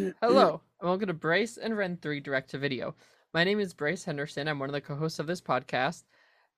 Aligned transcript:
Hello, 0.00 0.60
and 0.80 0.88
welcome 0.88 1.08
to 1.08 1.12
Brace 1.12 1.56
and 1.56 1.76
Ren 1.76 1.98
3 2.00 2.20
Direct 2.20 2.50
to 2.50 2.58
Video. 2.58 2.94
My 3.34 3.42
name 3.42 3.58
is 3.58 3.74
Brace 3.74 4.04
Henderson. 4.04 4.46
I'm 4.46 4.60
one 4.60 4.68
of 4.68 4.72
the 4.72 4.80
co 4.80 4.94
hosts 4.94 5.18
of 5.18 5.26
this 5.26 5.40
podcast. 5.40 6.04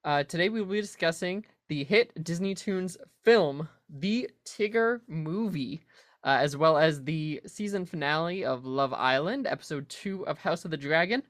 Uh, 0.05 0.25
today 0.25 0.51
we 0.51 0.61
will 0.61 0.75
be 0.75 0.81
discussing 0.83 1.47
the 1.71 1.83
hit 1.83 2.23
Disney 2.23 2.55
Toons 2.55 2.99
film, 3.25 3.67
The 3.89 4.29
Tigger 4.45 5.01
Movie, 5.09 5.81
uh, 6.23 6.37
as 6.39 6.55
well 6.55 6.77
as 6.77 7.03
the 7.03 7.41
season 7.47 7.87
finale 7.87 8.45
of 8.45 8.67
Love 8.67 8.93
Island, 8.93 9.47
episode 9.47 9.89
2 9.89 10.27
of 10.27 10.37
House 10.37 10.67
of 10.67 10.71
the 10.71 10.77
Dragon. 10.77 11.23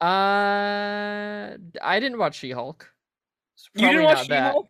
Uh, 0.00 1.56
I 1.80 2.00
didn't 2.00 2.18
watch 2.18 2.34
She 2.34 2.50
Hulk. 2.50 2.90
You 3.76 3.86
didn't 3.86 4.02
watch 4.02 4.26
She-Hulk? 4.26 4.68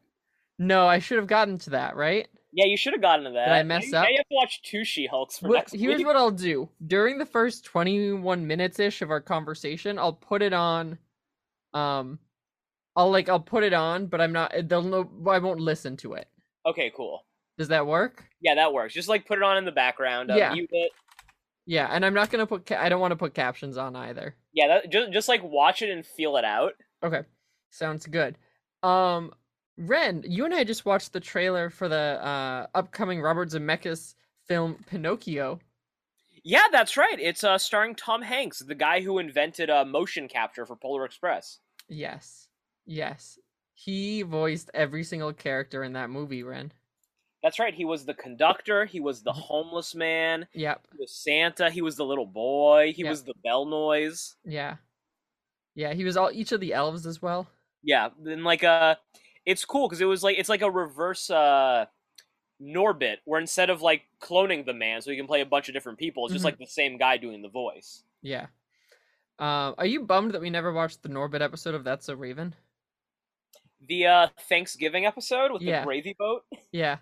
No, 0.58 0.86
I 0.86 0.98
should 0.98 1.16
have 1.16 1.28
gotten 1.28 1.56
to 1.60 1.70
that, 1.70 1.96
right? 1.96 2.28
Yeah, 2.56 2.66
you 2.66 2.76
should 2.76 2.92
have 2.92 3.02
gotten 3.02 3.24
to 3.24 3.30
that. 3.32 3.46
Did 3.46 3.52
I 3.52 3.62
mess 3.64 3.90
now, 3.90 3.98
up? 3.98 4.04
Now 4.04 4.10
you 4.10 4.16
have 4.18 4.28
to 4.28 4.34
watch 4.34 4.62
two 4.62 4.84
She-Hulks 4.84 5.38
for 5.38 5.48
What- 5.48 5.54
next 5.56 5.72
here's 5.74 5.98
week. 5.98 6.06
what 6.06 6.14
I'll 6.14 6.30
do. 6.30 6.68
During 6.86 7.18
the 7.18 7.26
first 7.26 7.64
21 7.64 8.46
minutes 8.46 8.78
ish 8.78 9.02
of 9.02 9.10
our 9.10 9.20
conversation, 9.20 9.98
I'll 9.98 10.12
put 10.12 10.40
it 10.40 10.52
on 10.52 10.98
um 11.72 12.20
I'll 12.94 13.10
like 13.10 13.28
I'll 13.28 13.40
put 13.40 13.64
it 13.64 13.72
on, 13.72 14.06
but 14.06 14.20
I'm 14.20 14.30
not 14.32 14.52
they'll 14.68 14.82
know 14.82 15.10
I 15.28 15.38
won't 15.38 15.58
listen 15.58 15.96
to 15.98 16.12
it. 16.14 16.28
Okay, 16.64 16.92
cool. 16.96 17.26
Does 17.58 17.68
that 17.68 17.86
work? 17.86 18.24
Yeah, 18.40 18.54
that 18.54 18.72
works. 18.72 18.94
Just 18.94 19.08
like 19.08 19.26
put 19.26 19.38
it 19.38 19.42
on 19.44 19.56
in 19.56 19.64
the 19.64 19.72
background. 19.72 20.30
Uh, 20.30 20.36
Yeah. 20.36 20.52
Mute 20.52 20.70
it. 20.72 20.92
Yeah, 21.66 21.88
and 21.90 22.04
I'm 22.06 22.14
not 22.14 22.30
going 22.30 22.40
to 22.40 22.46
put 22.46 22.66
ca- 22.66 22.76
I 22.80 22.88
don't 22.88 23.00
want 23.00 23.12
to 23.12 23.16
put 23.16 23.32
captions 23.34 23.76
on 23.78 23.96
either. 23.96 24.36
Yeah, 24.52 24.68
that, 24.68 24.90
just 24.92 25.12
just 25.12 25.28
like 25.28 25.42
watch 25.42 25.82
it 25.82 25.90
and 25.90 26.06
feel 26.06 26.36
it 26.36 26.44
out. 26.44 26.74
Okay. 27.02 27.22
Sounds 27.70 28.06
good. 28.06 28.38
Um 28.84 29.32
Ren, 29.76 30.22
you 30.26 30.44
and 30.44 30.54
I 30.54 30.62
just 30.64 30.84
watched 30.84 31.12
the 31.12 31.20
trailer 31.20 31.68
for 31.70 31.88
the 31.88 31.96
uh 32.24 32.66
upcoming 32.74 33.20
Robert 33.20 33.48
Zemeckis 33.50 34.14
film 34.46 34.76
Pinocchio. 34.86 35.60
Yeah, 36.44 36.68
that's 36.70 36.96
right. 36.96 37.18
It's 37.18 37.42
uh 37.42 37.58
starring 37.58 37.94
Tom 37.94 38.22
Hanks, 38.22 38.58
the 38.60 38.74
guy 38.74 39.00
who 39.00 39.18
invented 39.18 39.70
uh, 39.70 39.84
motion 39.84 40.28
capture 40.28 40.66
for 40.66 40.76
Polar 40.76 41.04
Express. 41.04 41.58
Yes. 41.88 42.48
Yes. 42.86 43.38
He 43.74 44.22
voiced 44.22 44.70
every 44.74 45.04
single 45.04 45.32
character 45.32 45.84
in 45.84 45.92
that 45.94 46.10
movie, 46.10 46.42
Ren. 46.42 46.72
That's 47.42 47.58
right. 47.58 47.74
He 47.74 47.84
was 47.84 48.06
the 48.06 48.14
conductor. 48.14 48.84
He 48.86 49.00
was 49.00 49.22
the 49.22 49.32
Mhm. 49.32 49.42
homeless 49.42 49.94
man. 49.94 50.48
Yep. 50.54 50.86
He 50.90 50.98
was 50.98 51.12
Santa. 51.14 51.70
He 51.70 51.82
was 51.82 51.96
the 51.96 52.04
little 52.06 52.26
boy. 52.26 52.92
He 52.94 53.02
Yeah. 53.02 53.10
was 53.10 53.24
the 53.24 53.34
bell 53.44 53.66
noise. 53.66 54.36
Yeah. 54.44 54.76
Yeah, 55.74 55.92
he 55.94 56.04
was 56.04 56.16
all 56.16 56.30
each 56.32 56.52
of 56.52 56.60
the 56.60 56.72
elves 56.72 57.06
as 57.06 57.20
well. 57.22 57.48
Yeah, 57.82 58.10
then 58.18 58.44
like 58.44 58.64
uh 58.64 58.96
it's 59.46 59.64
cool 59.64 59.88
because 59.88 60.00
it 60.00 60.06
was 60.06 60.22
like 60.22 60.38
it's 60.38 60.48
like 60.48 60.62
a 60.62 60.70
reverse 60.70 61.30
uh 61.30 61.86
Norbit, 62.62 63.16
where 63.24 63.40
instead 63.40 63.68
of 63.68 63.82
like 63.82 64.02
cloning 64.20 64.64
the 64.64 64.72
man 64.72 65.02
so 65.02 65.10
he 65.10 65.16
can 65.16 65.26
play 65.26 65.40
a 65.40 65.46
bunch 65.46 65.68
of 65.68 65.74
different 65.74 65.98
people, 65.98 66.24
it's 66.24 66.32
just 66.32 66.42
Mhm. 66.42 66.46
like 66.46 66.58
the 66.58 66.66
same 66.66 66.96
guy 66.98 67.16
doing 67.16 67.42
the 67.42 67.48
voice. 67.48 68.04
Yeah. 68.22 68.46
Uh, 69.38 69.72
are 69.76 69.86
you 69.86 70.02
bummed 70.04 70.32
that 70.32 70.40
we 70.40 70.50
never 70.50 70.72
watched 70.72 71.02
the 71.02 71.08
Norbit 71.08 71.40
episode 71.42 71.74
of 71.74 71.82
That's 71.84 72.08
a 72.08 72.14
Raven? 72.16 72.54
The 73.86 74.06
uh 74.06 74.28
Thanksgiving 74.48 75.04
episode 75.04 75.52
with 75.52 75.62
Yeah. 75.62 75.80
the 75.80 75.86
gravy 75.86 76.14
boat. 76.18 76.44
Yeah. 76.72 76.98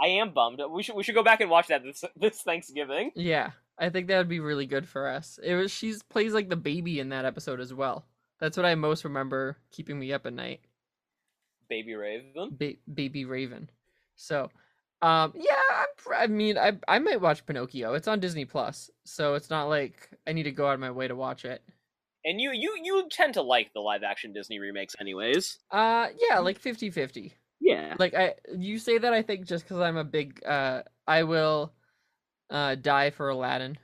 I 0.00 0.08
am 0.08 0.32
bummed. 0.32 0.60
We 0.70 0.82
should 0.82 0.94
we 0.96 1.02
should 1.02 1.14
go 1.14 1.22
back 1.22 1.40
and 1.40 1.50
watch 1.50 1.68
that 1.68 1.82
this 1.82 2.04
this 2.16 2.42
Thanksgiving. 2.42 3.12
Yeah. 3.14 3.52
I 3.78 3.90
think 3.90 4.08
that 4.08 4.18
would 4.18 4.28
be 4.28 4.40
really 4.40 4.66
good 4.66 4.88
for 4.88 5.06
us. 5.06 5.38
It 5.42 5.54
was 5.54 5.70
she's 5.70 6.02
plays 6.02 6.32
like 6.32 6.48
the 6.48 6.56
baby 6.56 6.98
in 6.98 7.10
that 7.10 7.26
episode 7.26 7.60
as 7.60 7.72
well. 7.74 8.06
That's 8.40 8.56
what 8.56 8.66
I 8.66 8.74
most 8.74 9.04
remember 9.04 9.58
keeping 9.70 9.98
me 9.98 10.12
up 10.12 10.24
at 10.26 10.32
night. 10.32 10.60
Baby 11.68 11.94
Raven. 11.94 12.50
Ba- 12.58 12.76
baby 12.92 13.24
Raven. 13.24 13.68
So, 14.16 14.50
um, 15.02 15.32
yeah, 15.34 15.84
pr- 15.98 16.14
I 16.14 16.26
mean, 16.26 16.56
I 16.58 16.72
I 16.88 16.98
might 16.98 17.20
watch 17.20 17.44
Pinocchio. 17.46 17.94
It's 17.94 18.08
on 18.08 18.20
Disney 18.20 18.44
Plus, 18.44 18.90
so 19.04 19.34
it's 19.34 19.50
not 19.50 19.64
like 19.68 20.10
I 20.26 20.32
need 20.32 20.44
to 20.44 20.52
go 20.52 20.66
out 20.66 20.74
of 20.74 20.80
my 20.80 20.90
way 20.90 21.08
to 21.08 21.16
watch 21.16 21.44
it. 21.44 21.62
And 22.24 22.40
you 22.40 22.50
you 22.52 22.76
you 22.82 23.08
tend 23.10 23.34
to 23.34 23.42
like 23.42 23.72
the 23.74 23.80
live 23.80 24.02
action 24.02 24.32
Disney 24.32 24.58
remakes 24.58 24.96
anyways. 25.00 25.58
Uh, 25.70 26.08
yeah, 26.28 26.38
like 26.40 26.60
50-50. 26.60 27.32
Yeah. 27.58 27.94
like 27.98 28.12
i 28.14 28.34
you 28.54 28.78
say 28.78 28.98
that 28.98 29.14
i 29.14 29.22
think 29.22 29.46
just 29.46 29.64
because 29.64 29.80
i'm 29.80 29.96
a 29.96 30.04
big 30.04 30.44
uh 30.44 30.82
i 31.08 31.22
will 31.22 31.72
uh 32.50 32.74
die 32.74 33.08
for 33.10 33.30
aladdin 33.30 33.78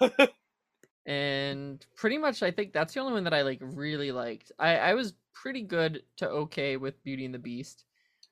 and 1.06 1.84
pretty 1.96 2.18
much 2.18 2.42
i 2.42 2.50
think 2.50 2.72
that's 2.72 2.94
the 2.94 3.00
only 3.00 3.12
one 3.14 3.24
that 3.24 3.34
i 3.34 3.42
like 3.42 3.58
really 3.60 4.12
liked 4.12 4.52
i 4.58 4.76
i 4.76 4.94
was 4.94 5.14
pretty 5.32 5.62
good 5.62 6.02
to 6.16 6.28
okay 6.28 6.76
with 6.76 7.02
beauty 7.02 7.24
and 7.24 7.34
the 7.34 7.38
beast 7.38 7.84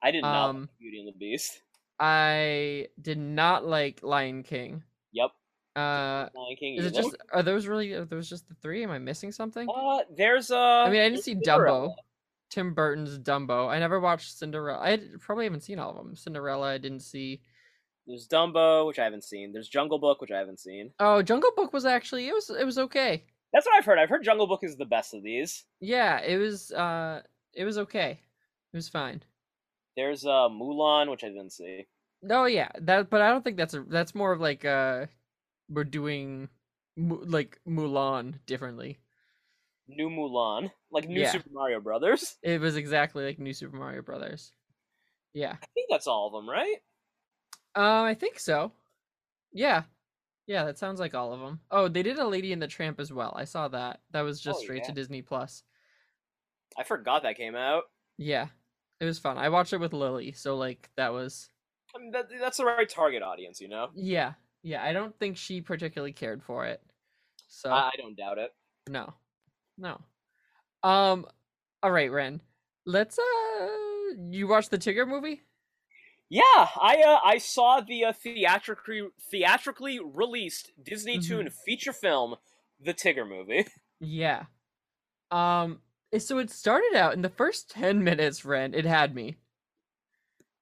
I 0.03 0.11
did 0.11 0.23
not 0.23 0.49
Um, 0.51 0.61
like 0.63 0.79
Beauty 0.79 0.99
and 1.01 1.09
the 1.09 1.19
Beast. 1.19 1.63
i 2.01 2.87
did 3.01 3.19
not 3.19 3.65
like 3.67 4.01
lion 4.03 4.43
king 4.43 4.83
Yep. 5.13 5.31
uh 5.77 6.29
Lion 6.35 6.57
King. 6.59 6.77
is 6.77 6.87
it 6.87 6.95
just 6.95 7.17
are 7.33 7.43
those 7.43 7.67
really 7.67 7.93
are 7.93 8.05
those 8.05 8.29
just 8.29 8.49
the 8.49 8.55
three 8.63 8.83
am 8.85 8.91
i 8.91 8.99
missing 8.99 9.33
something 9.33 9.69
Uh, 9.69 10.01
there's 10.17 10.51
uh. 10.51 10.57
i 10.87 10.91
mean 10.91 11.01
i 11.01 11.09
didn't 11.09 11.25
see 11.25 11.35
dumbo 11.35 11.93
tim 12.51 12.73
burton's 12.75 13.19
dumbo 13.19 13.69
i 13.69 13.79
never 13.79 13.99
watched 14.01 14.37
cinderella 14.39 14.79
i 14.81 14.99
probably 15.21 15.45
haven't 15.45 15.63
seen 15.63 15.79
all 15.79 15.91
of 15.91 15.97
them 15.97 16.15
cinderella 16.15 16.75
i 16.75 16.79
didn't 16.79 17.01
see 17.01 17.41
There's 18.07 18.27
Dumbo, 18.27 18.87
which 18.87 18.99
I 18.99 19.05
haven't 19.05 19.25
seen. 19.25 19.53
There's 19.53 19.69
Jungle 19.69 19.99
Book, 19.99 20.23
which 20.23 20.31
I 20.31 20.39
haven't 20.39 20.61
seen. 20.61 20.93
Oh, 20.99 21.21
Jungle 21.21 21.51
Book 21.55 21.75
was 21.75 21.85
actually 21.85 22.27
it 22.27 22.33
was 22.33 22.49
it 22.49 22.65
was 22.65 22.79
okay. 22.79 23.25
That's 23.53 23.67
what 23.67 23.75
I've 23.77 23.85
heard. 23.85 23.99
I've 23.99 24.09
heard 24.11 24.25
Jungle 24.25 24.47
Book 24.47 24.61
is 24.63 24.77
the 24.77 24.85
best 24.85 25.15
of 25.15 25.23
these. 25.23 25.65
Yeah, 25.81 26.21
it 26.21 26.37
was 26.37 26.71
uh 26.73 27.23
it 27.55 27.65
was 27.65 27.79
okay. 27.79 28.21
It 28.73 28.77
was 28.77 28.89
fine. 28.89 29.23
There's 29.97 30.25
uh 30.25 30.49
Mulan, 30.49 31.11
which 31.11 31.25
I 31.25 31.29
didn't 31.29 31.53
see. 31.53 31.87
No, 32.23 32.45
yeah, 32.45 32.69
that 32.81 33.11
but 33.11 33.21
I 33.23 33.31
don't 33.31 33.43
think 33.45 33.57
that's 33.57 33.75
a 33.75 33.83
that's 33.83 34.15
more 34.15 34.33
of 34.33 34.41
like 34.41 34.65
uh 34.65 35.07
we're 35.71 35.85
doing 35.85 36.49
like 36.97 37.61
Mulan 37.67 38.35
differently. 38.47 38.99
New 39.89 40.11
Mulan, 40.11 40.71
like 40.91 41.09
New 41.09 41.21
Yeah. 41.21 41.33
Super 41.33 41.49
Mario 41.51 41.81
Brothers. 41.81 42.37
It 42.43 42.61
was 42.61 42.77
exactly 42.77 43.25
like 43.25 43.39
New 43.39 43.55
Super 43.55 43.77
Mario 43.77 44.03
Brothers. 44.03 44.53
Yeah. 45.33 45.57
I 45.63 45.67
think 45.75 45.87
that's 45.89 46.07
all 46.07 46.27
of 46.27 46.33
them, 46.35 46.49
right? 46.51 46.77
Um 47.75 48.05
I 48.05 48.15
think 48.15 48.39
so. 48.39 48.73
Yeah. 49.53 49.85
Yeah, 50.49 50.65
that 50.65 50.79
sounds 50.79 50.99
like 50.99 51.15
all 51.15 51.33
of 51.33 51.41
them. 51.41 51.61
Oh, 51.71 51.87
they 51.89 52.03
did 52.03 52.19
a 52.19 52.27
Lady 52.27 52.53
in 52.53 52.59
the 52.59 52.67
Tramp 52.67 52.99
as 52.99 53.13
well. 53.13 53.33
I 53.37 53.45
saw 53.45 53.69
that. 53.69 54.01
That 54.13 54.23
was 54.23 54.41
just 54.41 54.59
Oh, 54.59 54.63
straight 54.63 54.83
to. 54.85 54.93
Disney 54.93 55.21
Plus. 55.23 55.63
I 56.77 56.83
forgot 56.85 57.23
that 57.23 57.37
came 57.37 57.55
out. 57.55 57.85
Yeah. 58.17 58.47
It 58.99 59.05
was 59.05 59.19
fun. 59.19 59.37
I 59.39 59.51
watched 59.51 59.73
it 59.75 59.79
with 59.79 59.93
Lily, 59.93 60.33
so 60.33 60.57
like 60.57 60.89
that 60.97 61.13
was 61.13 61.51
I 61.95 61.99
mean, 62.01 62.11
that, 62.13 62.29
that's 62.41 62.57
the 62.57 62.65
right 62.65 62.89
target 62.89 63.23
audience, 63.23 63.61
you 63.61 63.69
know. 63.69 63.91
Yeah, 63.95 64.33
yeah. 64.63 64.83
I 64.83 64.93
don't 64.93 65.17
think 65.19 65.37
she 65.37 65.61
particularly 65.61 66.13
cared 66.13 66.43
for 66.43 66.65
it. 66.67 66.83
So 67.47 67.71
I, 67.71 67.89
I 67.89 67.91
don't 67.99 68.17
doubt 68.17 68.39
it. 68.39 68.51
no, 68.89 69.13
no. 69.77 70.01
Um, 70.83 71.27
all 71.83 71.91
right, 71.91 72.11
Ren. 72.11 72.41
Let's 72.87 73.19
uh, 73.19 73.69
you 74.31 74.49
watch 74.49 74.69
the 74.71 74.79
Tigger 74.79 75.07
movie? 75.07 75.43
Yeah, 76.31 76.43
I 76.81 77.03
uh, 77.07 77.21
I 77.25 77.39
saw 77.39 77.81
the 77.81 78.05
uh, 78.07 78.13
theatrically 78.13 79.09
theatrically 79.31 79.99
released 79.99 80.73
Disney 80.83 81.19
Mhm. 81.19 81.27
Toon 81.27 81.51
feature 81.51 81.93
film, 81.93 82.37
The 82.81 82.93
Tigger 82.95 83.27
Movie. 83.29 83.67
Yeah. 84.01 84.45
Um. 85.31 85.83
So 86.19 86.39
it 86.39 86.51
started 86.51 86.95
out 86.97 87.15
in 87.15 87.23
the 87.23 87.29
first 87.31 87.71
ten 87.71 88.05
minutes. 88.05 88.45
Ren, 88.45 88.75
it 88.75 88.85
had 88.87 89.15
me. 89.15 89.37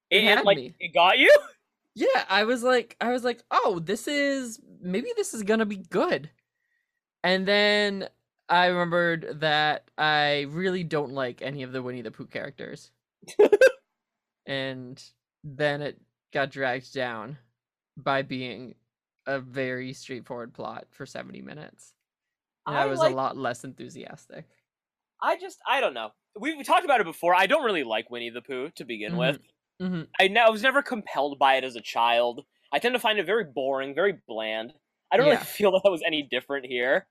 It 0.09 0.23
It, 0.23 0.23
had 0.23 0.43
like 0.43 0.57
me. 0.57 0.75
it 0.79 0.93
got 0.93 1.17
you. 1.17 1.31
Yeah, 1.95 2.25
I 2.29 2.43
was 2.43 2.63
like, 2.63 2.95
I 3.01 3.11
was 3.11 3.23
like, 3.23 3.43
oh, 3.49 3.79
this 3.79 4.07
is 4.07 4.59
maybe 4.81 5.09
this 5.15 5.33
is 5.33 5.43
gonna 5.43 5.65
be 5.65 5.77
good. 5.77 6.29
And 7.23 7.47
then 7.47 8.09
I 8.49 8.67
remembered 8.67 9.39
that 9.41 9.89
I 9.97 10.43
really 10.49 10.83
don't 10.83 11.13
like 11.13 11.41
any 11.41 11.63
of 11.63 11.71
the 11.73 11.83
Winnie 11.83 12.01
the 12.03 12.11
Pooh 12.11 12.27
characters. 12.27 12.91
and 14.45 15.03
then 15.55 15.81
it 15.81 15.99
got 16.33 16.51
dragged 16.51 16.93
down 16.93 17.37
by 17.95 18.21
being 18.21 18.75
a 19.25 19.39
very 19.39 19.93
straightforward 19.93 20.53
plot 20.53 20.87
for 20.91 21.05
70 21.05 21.41
minutes. 21.41 21.93
And 22.65 22.77
I, 22.77 22.83
I 22.83 22.85
was 22.85 22.99
like- 22.99 23.11
a 23.13 23.15
lot 23.15 23.37
less 23.37 23.63
enthusiastic. 23.63 24.45
I 25.21 25.37
just 25.37 25.57
I 25.67 25.79
don't 25.81 25.93
know. 25.95 26.11
We, 26.39 26.53
we 26.55 26.63
talked 26.63 26.85
about 26.85 27.01
it 27.01 27.05
before. 27.05 27.33
I 27.33 27.47
don't 27.47 27.63
really 27.65 27.83
like 27.83 28.11
Winnie 28.11 28.29
the 28.29 28.41
Pooh 28.41 28.69
to 28.75 28.85
begin 28.85 29.13
Mhm. 29.13 29.17
with. 29.17 29.39
hmm 29.79 30.01
I, 30.19 30.27
ne- 30.27 30.41
I 30.41 30.49
was 30.49 30.61
never 30.61 30.83
compelled 30.83 31.39
by 31.39 31.55
it 31.55 31.63
as 31.63 31.75
a 31.75 31.81
child. 31.81 32.45
I 32.71 32.77
tend 32.79 32.93
to 32.93 32.99
find 32.99 33.17
it 33.17 33.25
very 33.25 33.43
boring, 33.45 33.95
very 33.95 34.19
bland. 34.27 34.73
I 35.11 35.17
don't 35.17 35.25
really 35.25 35.37
feel 35.43 35.71
that 35.71 35.81
that 35.83 35.89
was 35.89 36.03
any 36.05 36.21
different 36.29 36.65
here. 36.67 37.07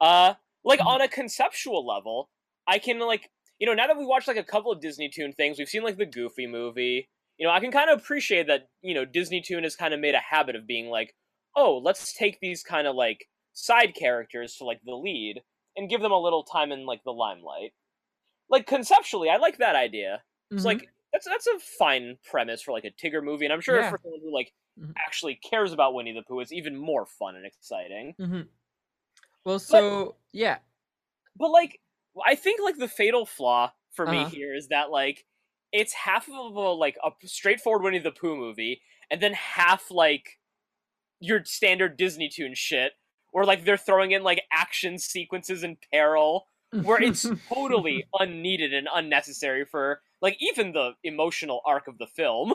Uh, 0.00 0.34
like 0.64 0.80
Mhm. 0.80 0.86
on 0.86 1.00
a 1.00 1.08
conceptual 1.08 1.86
level, 1.86 2.28
I 2.66 2.78
can 2.78 2.98
like 2.98 3.30
you 3.58 3.66
know 3.66 3.74
now 3.74 3.86
that 3.86 3.96
we 3.96 4.04
watched 4.04 4.28
like 4.28 4.36
a 4.36 4.42
couple 4.44 4.70
of 4.72 4.80
Disney 4.80 5.08
Toon 5.08 5.32
things, 5.32 5.58
we've 5.58 5.68
seen 5.68 5.82
like 5.82 5.96
the 5.96 6.06
Goofy 6.06 6.46
movie. 6.46 7.08
You 7.40 7.48
know, 7.48 7.54
I 7.54 7.60
can 7.60 7.72
kind 7.72 7.90
of 7.90 8.00
appreciate 8.00 8.48
that. 8.48 8.70
You 8.82 8.94
know, 8.94 9.06
Disney 9.06 9.42
Toon 9.42 9.64
has 9.64 9.76
kind 9.76 9.94
of 9.94 10.00
made 10.00 10.16
a 10.16 10.20
habit 10.20 10.56
of 10.56 10.68
being 10.68 10.88
like, 10.90 11.16
oh, 11.56 11.78
let's 11.78 12.14
take 12.14 12.40
these 12.40 12.64
kind 12.64 12.88
of 12.88 12.96
like 12.96 13.26
side 13.54 13.96
characters 13.96 14.56
to 14.58 14.66
like 14.66 14.82
the 14.84 14.94
lead 14.96 15.42
and 15.76 15.90
give 15.90 16.02
them 16.02 16.12
a 16.12 16.20
little 16.20 16.44
time 16.44 16.72
in 16.72 16.86
like 16.86 17.04
the 17.04 17.12
limelight. 17.12 17.72
Like 18.50 18.66
conceptually, 18.66 19.30
I 19.30 19.36
like 19.38 19.58
that 19.58 19.76
idea. 19.76 20.24
It's 20.56 20.64
Mhm. 20.64 20.66
like 20.66 20.88
that's 21.12 21.26
that's 21.26 21.46
a 21.48 21.60
fine 21.60 22.18
premise 22.24 22.62
for 22.62 22.72
like 22.72 22.84
a 22.86 22.90
Tigger 22.92 23.24
movie, 23.24 23.46
and 23.46 23.52
I'm 23.54 23.62
sure 23.62 23.82
Yeah. 23.82 23.90
for 23.90 24.00
someone 24.02 24.20
who 24.22 24.34
like 24.34 24.52
Mhm. 24.76 24.96
actually 24.98 25.36
cares 25.36 25.72
about 25.72 25.94
Winnie 25.94 26.12
the 26.14 26.22
Pooh, 26.22 26.40
it's 26.40 26.52
even 26.52 26.76
more 26.76 27.06
fun 27.06 27.36
and 27.36 27.46
exciting. 27.46 28.16
hmm 28.18 28.42
Well, 29.44 29.58
so 29.58 30.16
yeah, 30.32 30.60
But 31.36 31.50
like, 31.50 31.80
I 32.24 32.34
think 32.34 32.60
like 32.60 32.76
the 32.76 32.88
fatal 32.88 33.26
flaw 33.26 33.72
for 33.92 34.06
me 34.06 34.24
Uh-huh. 34.24 34.30
here 34.30 34.54
is 34.54 34.68
that 34.68 34.90
like 34.90 35.26
it's 35.72 35.92
half 35.92 36.28
of 36.28 36.56
a 36.56 36.60
like 36.60 36.96
a 37.04 37.10
straightforward 37.26 37.82
Winnie 37.82 37.98
the 37.98 38.10
Pooh 38.10 38.36
movie, 38.36 38.82
and 39.10 39.20
then 39.20 39.32
half 39.34 39.90
like 39.90 40.38
your 41.20 41.44
standard 41.44 41.96
Disney 41.96 42.28
Toon 42.28 42.54
shit, 42.54 42.92
where 43.32 43.44
like 43.44 43.64
they're 43.64 43.76
throwing 43.76 44.12
in 44.12 44.22
like 44.22 44.42
action 44.52 44.98
sequences 44.98 45.62
in 45.62 45.76
peril, 45.92 46.46
where 46.82 47.02
it's 47.02 47.26
totally 47.48 48.04
unneeded 48.18 48.74
and 48.74 48.88
unnecessary 48.92 49.64
for 49.64 50.00
like 50.20 50.36
even 50.40 50.72
the 50.72 50.92
emotional 51.04 51.60
arc 51.64 51.88
of 51.88 51.98
the 51.98 52.06
film. 52.06 52.54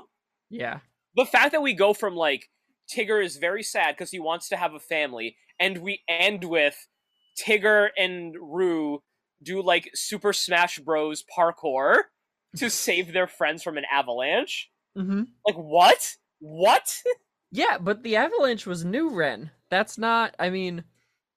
yeah. 0.50 0.80
The 1.16 1.26
fact 1.26 1.54
that 1.54 1.62
we 1.62 1.74
go 1.74 1.94
from 1.94 2.16
like 2.16 2.50
Tigger 2.94 3.24
is 3.24 3.38
very 3.38 3.64
sad 3.64 3.96
because 3.96 4.12
he 4.12 4.20
wants 4.20 4.50
to 4.50 4.58
have 4.58 4.74
a 4.74 4.80
family, 4.80 5.38
and 5.60 5.78
we 5.78 6.02
end 6.10 6.44
with 6.44 6.88
Tigger 7.40 7.90
and 7.98 8.36
Roo 8.40 9.02
do 9.42 9.62
like 9.62 9.92
Super 9.94 10.34
Smash 10.34 10.80
Bros. 10.80 11.24
parkour 11.24 12.04
to 12.58 12.70
save 12.70 13.14
their 13.14 13.28
friends 13.28 13.64
from 13.64 13.78
an 13.78 13.86
avalanche. 13.92 14.70
hmm 14.96 15.24
Like 15.46 15.56
what? 15.56 16.16
What? 16.40 17.02
Yeah, 17.52 17.78
but 17.80 18.04
the 18.04 18.18
avalanche 18.18 18.66
was 18.66 18.84
new, 18.84 19.12
Ren. 19.12 19.50
That's 19.70 19.98
not. 19.98 20.36
I 20.38 20.50
mean, 20.50 20.84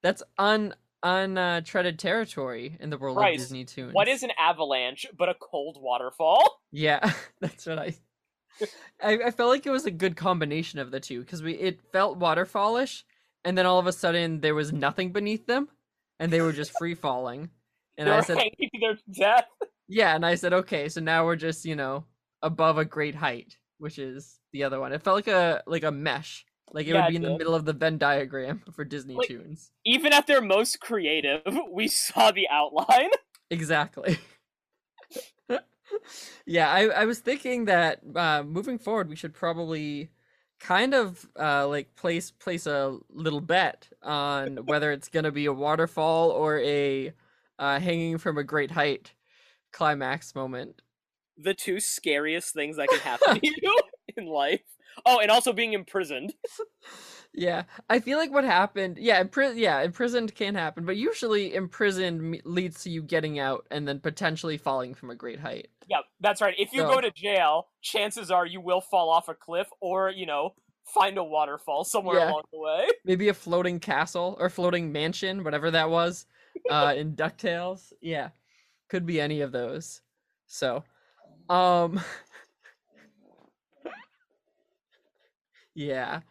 that's 0.03 0.21
un 0.37 0.73
untreaded 1.01 1.97
territory 1.97 2.75
in 2.81 2.89
the 2.89 2.97
world 2.97 3.15
Bryce, 3.15 3.35
of 3.35 3.43
Disney 3.43 3.63
Toons. 3.63 3.93
What 3.93 4.09
is 4.09 4.21
an 4.23 4.31
avalanche 4.37 5.05
but 5.17 5.29
a 5.29 5.35
cold 5.35 5.77
waterfall? 5.79 6.61
Yeah, 6.73 7.13
that's 7.39 7.65
what 7.65 7.79
I. 7.79 7.95
I, 9.01 9.19
I 9.27 9.31
felt 9.31 9.49
like 9.49 9.65
it 9.65 9.71
was 9.71 9.85
a 9.85 9.91
good 9.91 10.17
combination 10.17 10.79
of 10.79 10.91
the 10.91 10.99
two 10.99 11.21
because 11.21 11.41
we 11.41 11.53
it 11.53 11.79
felt 11.93 12.19
waterfallish, 12.19 13.05
and 13.45 13.57
then 13.57 13.65
all 13.65 13.79
of 13.79 13.87
a 13.87 13.93
sudden 13.93 14.41
there 14.41 14.55
was 14.55 14.73
nothing 14.73 15.13
beneath 15.13 15.45
them, 15.45 15.69
and 16.19 16.33
they 16.33 16.41
were 16.41 16.51
just 16.51 16.77
free 16.77 16.95
falling. 16.95 17.49
And 17.97 18.07
They're 18.07 18.15
I 18.15 18.21
said, 18.21 18.37
their 18.81 18.97
death. 19.09 19.47
Yeah, 19.89 20.15
and 20.15 20.25
I 20.25 20.35
said, 20.35 20.53
okay, 20.53 20.87
so 20.87 21.01
now 21.01 21.25
we're 21.25 21.35
just 21.35 21.65
you 21.65 21.75
know 21.75 22.05
above 22.41 22.77
a 22.77 22.85
great 22.85 23.15
height, 23.15 23.57
which 23.79 23.99
is 23.99 24.39
the 24.53 24.63
other 24.63 24.79
one. 24.79 24.93
It 24.93 25.01
felt 25.03 25.15
like 25.15 25.27
a 25.27 25.63
like 25.65 25.83
a 25.83 25.91
mesh, 25.91 26.45
like 26.71 26.87
it 26.87 26.93
Yeah, 26.93 27.01
would 27.01 27.07
it 27.07 27.09
be 27.09 27.15
in 27.17 27.21
the 27.23 27.37
middle 27.37 27.55
of 27.55 27.65
the 27.65 27.73
Venn 27.73 27.97
diagram 27.97 28.61
for 28.73 28.85
Disney 28.85 29.15
Like- 29.15 29.27
Tunes. 29.27 29.71
Even 29.85 30.13
at 30.13 30.27
their 30.27 30.41
most 30.41 30.79
creative, 30.79 31.41
we 31.71 31.87
saw 31.87 32.31
the 32.31 32.47
outline. 32.49 33.09
Exactly. 33.51 34.19
yeah, 36.45 36.71
I, 36.71 36.85
I 36.89 37.05
was 37.05 37.17
thinking 37.17 37.65
that 37.65 37.99
uh, 38.15 38.43
moving 38.43 38.77
forward, 38.77 39.09
we 39.09 39.15
should 39.15 39.33
probably 39.33 40.11
kind 40.59 40.93
of 40.93 41.27
uh, 41.39 41.67
like 41.67 41.95
place 41.95 42.29
place 42.29 42.67
a 42.67 42.95
little 43.09 43.41
bet 43.41 43.89
on 44.03 44.57
whether 44.67 44.91
it's 44.91 45.07
gonna 45.09 45.31
be 45.31 45.47
a 45.47 45.53
waterfall 45.53 46.29
or 46.29 46.59
a 46.59 47.11
uh, 47.57 47.79
hanging 47.79 48.19
from 48.19 48.37
a 48.37 48.43
great 48.43 48.69
height 48.69 49.13
climax 49.71 50.35
moment. 50.35 50.81
The 51.37 51.53
two 51.53 51.79
scariest 51.79 52.53
things 52.53 52.77
that 52.77 52.89
can 52.89 52.99
happen 52.99 53.39
to 53.39 53.47
you 53.61 53.79
in 54.17 54.25
life. 54.25 54.61
Oh, 55.05 55.19
and 55.19 55.31
also 55.31 55.53
being 55.53 55.73
imprisoned. 55.73 56.33
Yeah, 57.31 57.63
I 57.87 57.99
feel 57.99 58.17
like 58.17 58.31
what 58.33 58.43
happened. 58.43 58.97
Yeah, 58.99 59.23
impri- 59.23 59.55
yeah, 59.55 59.81
imprisoned 59.81 60.33
can 60.33 60.55
happen, 60.55 60.83
but 60.83 60.97
usually 60.97 61.53
imprisoned 61.53 62.41
leads 62.43 62.81
to 62.83 62.89
you 62.89 63.03
getting 63.03 63.37
out 63.37 63.67
and 63.69 63.87
then 63.87 63.99
potentially 63.99 64.57
falling 64.57 64.95
from 64.95 65.11
a 65.11 65.15
great 65.15 65.39
height. 65.39 65.67
Yeah, 65.87 65.99
that's 66.19 66.41
right. 66.41 66.55
If 66.57 66.73
you 66.73 66.81
So- 66.81 66.89
go 66.95 67.01
to 67.01 67.11
jail, 67.11 67.67
chances 67.83 68.31
are 68.31 68.47
you 68.47 68.59
will 68.59 68.81
fall 68.81 69.11
off 69.11 69.29
a 69.29 69.35
cliff 69.35 69.67
or, 69.79 70.09
you 70.09 70.25
know, 70.25 70.55
find 70.83 71.19
a 71.19 71.23
waterfall 71.23 71.83
somewhere 71.83 72.17
Yeah. 72.17 72.31
along 72.31 72.43
the 72.51 72.59
way. 72.59 72.87
maybe 73.05 73.29
a 73.29 73.33
floating 73.35 73.79
castle 73.79 74.35
or 74.39 74.49
floating 74.49 74.91
mansion, 74.91 75.43
whatever 75.43 75.69
that 75.69 75.91
was, 75.91 76.25
uh, 76.71 76.95
in 76.97 77.15
Ducktales. 77.15 77.93
Yeah, 78.01 78.29
could 78.89 79.05
be 79.05 79.21
any 79.21 79.41
of 79.41 79.51
those. 79.51 80.01
So, 80.47 80.83
um, 81.49 82.01
yeah, 85.75 86.21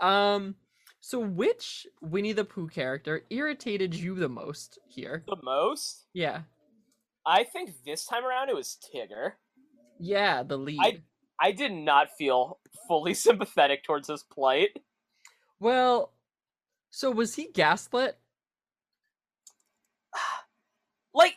um, 0.00 0.54
so 1.00 1.18
which 1.18 1.86
Winnie 2.00 2.32
the 2.32 2.44
Pooh 2.44 2.68
character 2.68 3.22
irritated 3.30 3.94
you 3.94 4.14
the 4.14 4.28
most 4.28 4.78
here? 4.86 5.24
The 5.26 5.36
most? 5.42 6.06
Yeah, 6.14 6.42
I 7.26 7.44
think 7.44 7.70
this 7.84 8.06
time 8.06 8.24
around 8.24 8.48
it 8.48 8.56
was 8.56 8.78
Tigger. 8.94 9.32
yeah, 9.98 10.42
the 10.42 10.56
lead. 10.56 10.78
I 10.80 11.02
I 11.40 11.52
did 11.52 11.72
not 11.72 12.08
feel 12.16 12.58
fully 12.86 13.14
sympathetic 13.14 13.84
towards 13.84 14.08
his 14.08 14.22
plight. 14.22 14.70
Well, 15.60 16.12
so 16.90 17.10
was 17.10 17.34
he 17.34 17.48
gaslit? 17.52 18.16
Like, 21.14 21.36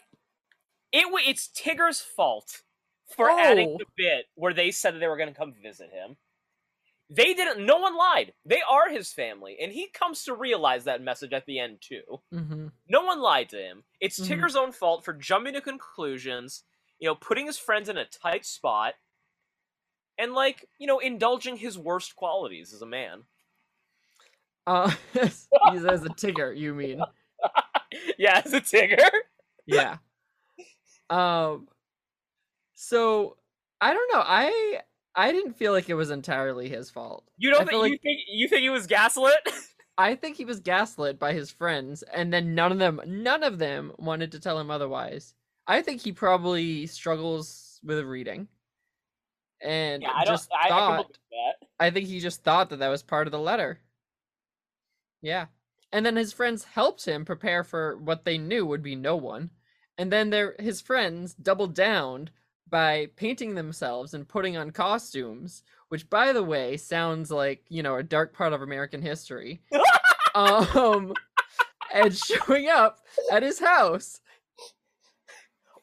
it 0.92 1.12
wa 1.12 1.20
it's 1.26 1.48
Tigger's 1.50 2.02
fault 2.02 2.62
for 3.16 3.30
adding 3.30 3.70
Oh. 3.70 3.78
the 3.80 3.86
bit 3.98 4.26
where 4.36 4.54
they 4.54 4.72
said 4.72 4.94
that 4.96 5.00
they 5.00 5.08
were 5.08 5.18
going 5.18 5.30
to 5.30 5.36
come 5.38 5.54
visit 5.62 5.90
him. 5.92 6.18
They 7.10 7.34
didn't. 7.34 7.66
No 7.66 7.78
one 7.78 7.98
lied. 7.98 8.32
They 8.46 8.62
are 8.70 8.90
his 8.90 9.12
family, 9.12 9.58
and 9.62 9.72
he 9.74 9.88
comes 9.90 10.24
to 10.24 10.34
realize 10.34 10.86
that 10.86 11.02
message 11.02 11.34
at 11.34 11.46
the 11.46 11.60
end 11.60 11.80
too. 11.82 12.22
Mm-hmm. 12.34 12.68
No 12.88 13.04
one 13.04 13.20
lied 13.22 13.50
to 13.50 13.58
him. 13.58 13.84
It's 14.00 14.18
Mhm. 14.18 14.28
Tigger's 14.28 14.56
own 14.56 14.72
fault 14.72 15.04
for 15.04 15.12
jumping 15.14 15.54
to 15.54 15.62
conclusions, 15.62 16.64
you 17.00 17.08
know, 17.10 17.16
putting 17.16 17.48
his 17.48 17.58
friends 17.58 17.90
in 17.90 17.98
a 17.98 18.06
tight 18.06 18.46
spot, 18.46 18.94
and 20.18 20.34
like, 20.34 20.70
you 20.78 20.88
know, 20.88 21.00
indulging 21.00 21.58
his 21.58 21.78
worst 21.78 22.16
qualities 22.16 22.72
as 22.74 22.82
a 22.82 22.86
man. 22.86 23.24
Uh, 24.66 24.90
he's 25.14 25.50
as 25.86 26.04
a 26.06 26.10
Tigger, 26.10 26.56
you 26.58 26.74
mean? 26.74 27.02
yeah, 28.18 28.42
as 28.46 28.54
a 28.54 28.62
Tigger. 28.62 29.10
yeah 29.66 29.98
um 31.12 31.68
so 32.74 33.38
i 33.80 33.94
don't 33.94 34.14
know 34.14 34.24
i 34.26 34.80
i 35.16 35.32
didn't 35.32 35.54
feel 35.54 35.72
like 35.72 35.90
it 35.90 35.94
was 35.94 36.10
entirely 36.10 36.70
his 36.70 36.90
fault 36.90 37.24
You 37.38 37.52
don't 37.52 37.60
think 37.60 37.72
feel 37.72 37.88
you 37.88 37.98
think 38.02 38.20
you 38.30 38.48
think 38.48 38.62
he 38.62 38.70
was 38.70 38.88
gaslit? 38.88 39.36
i 39.98 40.16
think 40.16 40.38
he 40.38 40.46
was 40.46 40.60
gaslit 40.60 41.20
by 41.20 41.34
his 41.34 41.52
friends 41.52 42.04
and 42.14 42.34
then 42.34 42.56
none 42.56 42.72
of 42.72 42.80
them 42.80 43.02
none 43.06 43.44
of 43.44 43.60
them 43.60 43.92
wanted 43.98 44.32
to 44.32 44.40
tell 44.40 44.58
him 44.60 44.72
otherwise 44.72 45.36
i 45.68 45.82
think 45.82 46.02
he 46.02 46.12
probably 46.12 46.88
struggles 46.88 47.80
with 47.84 48.04
reading 48.06 48.48
and 49.62 50.02
yeah, 50.02 50.12
I 50.14 50.26
don't. 50.26 50.34
just 50.34 50.50
I, 50.52 50.68
I 50.68 50.70
thought 50.70 51.18
that. 51.32 51.68
I 51.80 51.90
think 51.92 52.08
he 52.08 52.20
just 52.20 52.44
thought 52.44 52.70
that 52.70 52.80
that 52.80 52.90
was 52.90 53.04
part 53.04 53.28
of 53.28 53.32
the 53.32 53.40
letter. 53.40 53.80
Yeah. 55.22 55.48
And 55.92 56.06
then 56.06 56.16
his 56.16 56.34
friends 56.34 56.64
helped 56.64 57.06
him 57.06 57.26
prepare 57.26 57.64
for 57.64 57.98
what 57.98 58.26
they 58.26 58.38
knew 58.38 58.66
would 58.66 58.82
be 58.82 58.96
no 58.96 59.16
one. 59.16 59.52
And 59.98 60.12
then 60.12 60.30
their 60.30 60.56
his 60.60 60.82
friends 60.82 61.34
doubled 61.34 61.76
down 61.76 62.30
by 62.70 63.08
painting 63.18 63.56
themselves 63.56 64.14
and 64.14 64.28
putting 64.28 64.56
on 64.58 64.72
costumes, 64.72 65.64
which 65.90 66.10
by 66.10 66.32
the 66.34 66.44
way 66.44 66.78
sounds 66.78 67.30
like, 67.32 67.64
you 67.70 67.84
know, 67.84 67.98
a 67.98 68.04
dark 68.04 68.34
part 68.34 68.54
of 68.54 68.62
American 68.62 69.02
history. 69.02 69.62
um 70.36 71.14
and 71.94 72.16
showing 72.16 72.70
up 72.70 73.00
at 73.32 73.44
his 73.44 73.60
house. 73.60 74.22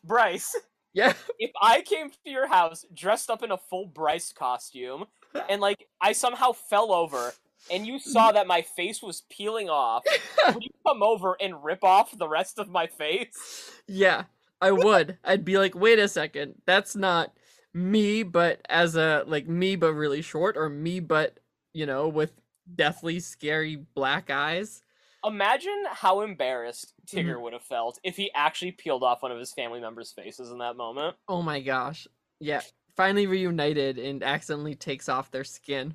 Bryce, 0.04 0.54
Yeah. 0.94 1.12
if 1.38 1.50
I 1.60 1.82
came 1.82 2.10
to 2.10 2.16
your 2.24 2.46
house 2.48 2.84
dressed 2.94 3.28
up 3.30 3.42
in 3.42 3.50
a 3.50 3.58
full 3.58 3.86
Bryce 3.86 4.32
costume, 4.32 5.04
and 5.50 5.60
like 5.60 5.86
I 6.00 6.12
somehow 6.12 6.52
fell 6.52 6.92
over, 6.92 7.32
and 7.70 7.86
you 7.86 7.98
saw 7.98 8.32
that 8.32 8.46
my 8.46 8.62
face 8.62 9.02
was 9.02 9.22
peeling 9.30 9.68
off, 9.68 10.04
would 10.54 10.62
you 10.62 10.70
come 10.86 11.02
over 11.02 11.36
and 11.40 11.62
rip 11.62 11.84
off 11.84 12.16
the 12.16 12.28
rest 12.28 12.58
of 12.58 12.68
my 12.68 12.86
face? 12.86 13.70
Yeah, 13.86 14.24
I 14.60 14.72
would. 14.72 15.18
I'd 15.24 15.44
be 15.44 15.58
like, 15.58 15.74
wait 15.74 15.98
a 15.98 16.08
second, 16.08 16.54
that's 16.66 16.96
not 16.96 17.32
me, 17.74 18.22
but 18.22 18.60
as 18.68 18.96
a 18.96 19.24
like 19.26 19.48
me, 19.48 19.76
but 19.76 19.92
really 19.92 20.22
short, 20.22 20.56
or 20.56 20.68
me, 20.68 21.00
but 21.00 21.38
you 21.72 21.86
know, 21.86 22.08
with 22.08 22.32
deathly 22.74 23.20
scary 23.20 23.76
black 23.94 24.30
eyes. 24.30 24.82
Imagine 25.24 25.84
how 25.90 26.20
embarrassed 26.20 26.94
Mm-hmm. 27.08 27.28
Tigger 27.28 27.40
would 27.40 27.52
have 27.52 27.62
felt 27.62 27.98
if 28.04 28.16
he 28.16 28.30
actually 28.34 28.72
peeled 28.72 29.02
off 29.02 29.22
one 29.22 29.32
of 29.32 29.38
his 29.38 29.52
family 29.52 29.80
members' 29.80 30.12
faces 30.12 30.50
in 30.50 30.58
that 30.58 30.76
moment. 30.76 31.16
Oh 31.26 31.42
my 31.42 31.60
gosh. 31.60 32.06
Yeah, 32.40 32.60
finally 32.96 33.26
reunited 33.26 33.98
and 33.98 34.22
accidentally 34.22 34.74
takes 34.74 35.08
off 35.08 35.30
their 35.30 35.44
skin. 35.44 35.94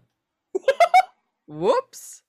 Whoops. 1.60 2.24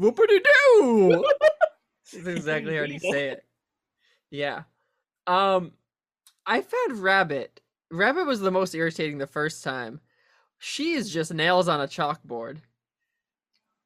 Whoopity 0.00 0.40
doo. 0.80 1.24
That's 2.12 2.26
exactly 2.26 2.76
how 2.76 2.84
you 2.84 2.98
say 2.98 3.28
it. 3.28 3.44
Yeah. 4.30 4.62
Um, 5.26 5.72
I 6.46 6.60
found 6.62 6.98
Rabbit. 7.02 7.60
Rabbit 7.90 8.26
was 8.26 8.40
the 8.40 8.50
most 8.50 8.74
irritating 8.74 9.18
the 9.18 9.26
first 9.26 9.64
time. 9.64 10.00
She 10.58 10.92
is 10.92 11.10
just 11.10 11.32
nails 11.32 11.68
on 11.68 11.80
a 11.80 11.86
chalkboard. 11.86 12.58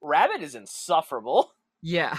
Rabbit 0.01 0.43
is 0.43 0.55
insufferable. 0.55 1.53
Yeah. 1.81 2.19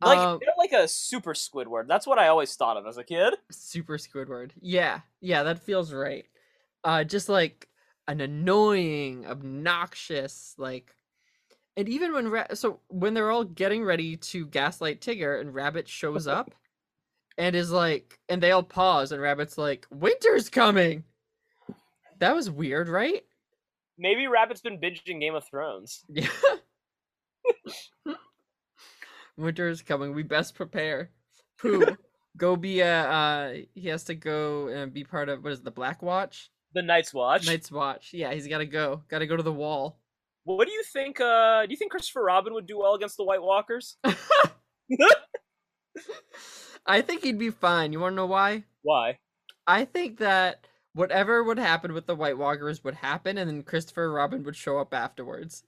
Like 0.00 0.18
Um, 0.18 0.38
they're 0.40 0.54
like 0.58 0.72
a 0.72 0.86
super 0.88 1.34
Squidward. 1.34 1.86
That's 1.88 2.06
what 2.06 2.18
I 2.18 2.28
always 2.28 2.54
thought 2.56 2.76
of 2.76 2.86
as 2.86 2.98
a 2.98 3.04
kid. 3.04 3.34
super 3.50 3.96
Squidward. 3.96 4.50
Yeah. 4.60 5.00
Yeah, 5.20 5.44
that 5.44 5.60
feels 5.60 5.92
right. 5.92 6.26
uh, 6.84 7.04
just 7.04 7.28
like 7.28 7.68
an 8.06 8.20
annoying, 8.20 9.26
obnoxious, 9.26 10.54
like, 10.58 10.94
and 11.76 11.88
even 11.88 12.12
when 12.12 12.28
Ra- 12.28 12.54
so 12.54 12.80
when 12.88 13.14
they're 13.14 13.30
all 13.30 13.44
getting 13.44 13.84
ready 13.84 14.16
to 14.16 14.46
gaslight 14.46 15.00
Tigger, 15.00 15.40
and 15.40 15.54
Rabbit 15.54 15.88
shows 15.88 16.26
up, 16.26 16.54
and 17.38 17.56
is 17.56 17.70
like, 17.70 18.18
and 18.28 18.42
they 18.42 18.52
all 18.52 18.62
pause, 18.62 19.12
and 19.12 19.20
Rabbit's 19.20 19.58
like, 19.58 19.86
"Winter's 19.90 20.48
coming." 20.48 21.04
That 22.20 22.34
was 22.34 22.50
weird, 22.50 22.88
right? 22.88 23.24
Maybe 23.98 24.26
Rabbit's 24.26 24.60
been 24.60 24.80
binging 24.80 25.20
Game 25.20 25.34
of 25.34 25.44
Thrones. 25.44 26.04
Yeah. 28.06 28.14
Winter 29.36 29.68
is 29.68 29.82
coming. 29.82 30.14
We 30.14 30.22
best 30.22 30.54
prepare. 30.54 31.10
Pooh, 31.58 31.84
go 32.36 32.56
be 32.56 32.80
a. 32.80 33.02
Uh, 33.02 33.54
he 33.74 33.88
has 33.88 34.04
to 34.04 34.14
go 34.14 34.68
and 34.68 34.92
be 34.92 35.04
part 35.04 35.28
of 35.28 35.42
what 35.42 35.52
is 35.52 35.58
it, 35.58 35.64
the 35.64 35.70
Black 35.70 36.02
Watch? 36.02 36.50
The 36.74 36.82
Night's 36.82 37.12
Watch. 37.12 37.46
Night's 37.46 37.70
Watch. 37.70 38.12
Yeah, 38.12 38.32
he's 38.32 38.48
got 38.48 38.58
to 38.58 38.66
go. 38.66 39.02
Got 39.08 39.18
to 39.18 39.26
go 39.26 39.36
to 39.36 39.42
the 39.42 39.52
wall. 39.52 39.98
What 40.44 40.66
do 40.66 40.72
you 40.72 40.82
think? 40.92 41.20
Uh, 41.20 41.64
do 41.66 41.70
you 41.72 41.76
think 41.76 41.90
Christopher 41.90 42.22
Robin 42.22 42.52
would 42.54 42.66
do 42.66 42.78
well 42.78 42.94
against 42.94 43.16
the 43.16 43.24
White 43.24 43.42
Walkers? 43.42 43.96
I 46.86 47.00
think 47.00 47.22
he'd 47.22 47.38
be 47.38 47.50
fine. 47.50 47.92
You 47.92 48.00
want 48.00 48.12
to 48.12 48.16
know 48.16 48.26
why? 48.26 48.64
Why? 48.82 49.18
I 49.66 49.84
think 49.86 50.18
that 50.18 50.66
whatever 50.92 51.42
would 51.42 51.58
happen 51.58 51.94
with 51.94 52.06
the 52.06 52.14
White 52.14 52.36
Walkers 52.36 52.84
would 52.84 52.94
happen, 52.94 53.38
and 53.38 53.48
then 53.48 53.62
Christopher 53.62 54.12
Robin 54.12 54.42
would 54.44 54.56
show 54.56 54.78
up 54.78 54.92
afterwards. 54.92 55.62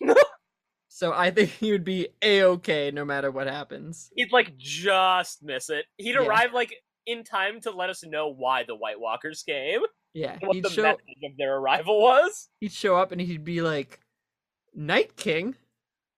so 0.88 1.12
I 1.12 1.30
think 1.30 1.50
he 1.50 1.70
would 1.72 1.84
be 1.84 2.08
a 2.22 2.42
okay 2.42 2.90
no 2.90 3.04
matter 3.04 3.30
what 3.30 3.46
happens. 3.46 4.10
He'd 4.16 4.32
like 4.32 4.56
just 4.56 5.42
miss 5.42 5.70
it. 5.70 5.84
He'd 5.98 6.14
Yeah. 6.16 6.26
arrive 6.26 6.52
like 6.52 6.74
in 7.06 7.22
time 7.22 7.60
to 7.60 7.70
let 7.70 7.90
us 7.90 8.02
know 8.04 8.28
why 8.32 8.64
the 8.64 8.74
White 8.74 8.98
Walkers 8.98 9.44
came 9.44 9.82
Yeah, 10.12 10.36
what 10.40 10.56
he'd 10.56 10.64
the 10.64 10.70
show 10.70 10.82
message 10.82 10.98
of 11.24 11.36
their 11.38 11.56
arrival 11.58 12.00
was. 12.02 12.48
he'd 12.60 12.72
show 12.72 12.96
up 12.96 13.12
and 13.12 13.20
he'd 13.20 13.44
be 13.44 13.62
like, 13.62 14.00
Night 14.76 15.16
King. 15.16 15.56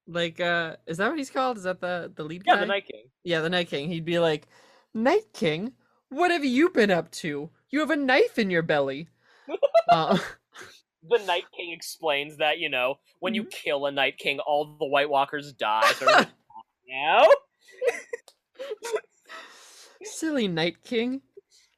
Like, 0.07 0.41
uh, 0.41 0.77
is 0.87 0.97
that 0.99 1.09
what 1.11 1.19
he's 1.19 1.31
called? 1.31 1.57
Is 1.59 1.62
that 1.65 1.81
the 1.81 2.12
the 2.15 2.25
lead 2.25 2.43
Yeah, 2.45 2.57
guy? 2.57 2.57
the 2.57 2.67
Night 2.67 2.87
King. 2.87 3.05
Yeah, 3.25 3.41
the 3.41 3.50
Night 3.50 3.69
King. 3.69 3.88
He'd 3.88 4.05
be 4.07 4.19
like, 4.19 4.47
Night 4.95 5.33
King, 5.35 5.73
what 6.11 6.31
have 6.31 6.45
you 6.45 6.69
been 6.71 6.91
up 6.91 7.11
to? 7.12 7.50
You 7.71 7.81
have 7.81 7.91
a 7.91 7.97
knife 7.97 8.38
in 8.38 8.50
your 8.50 8.62
belly. 8.62 9.09
uh, 9.88 10.19
The 11.09 11.19
Night 11.19 11.45
King 11.57 11.73
explains 11.73 12.37
that 12.38 12.59
you 12.59 12.69
know 12.69 12.97
when 13.21 13.35
you 13.35 13.43
Mm-hmm. 13.43 13.45
kill 13.45 13.87
a 13.87 13.93
Night 13.93 14.19
King, 14.19 14.41
all 14.41 14.77
the 14.79 14.87
White 14.87 15.11
Walkers 15.11 15.53
die. 15.53 15.93
So 15.95 16.07
now 16.88 17.23
silly 20.03 20.49
Night 20.49 20.83
King, 20.85 21.23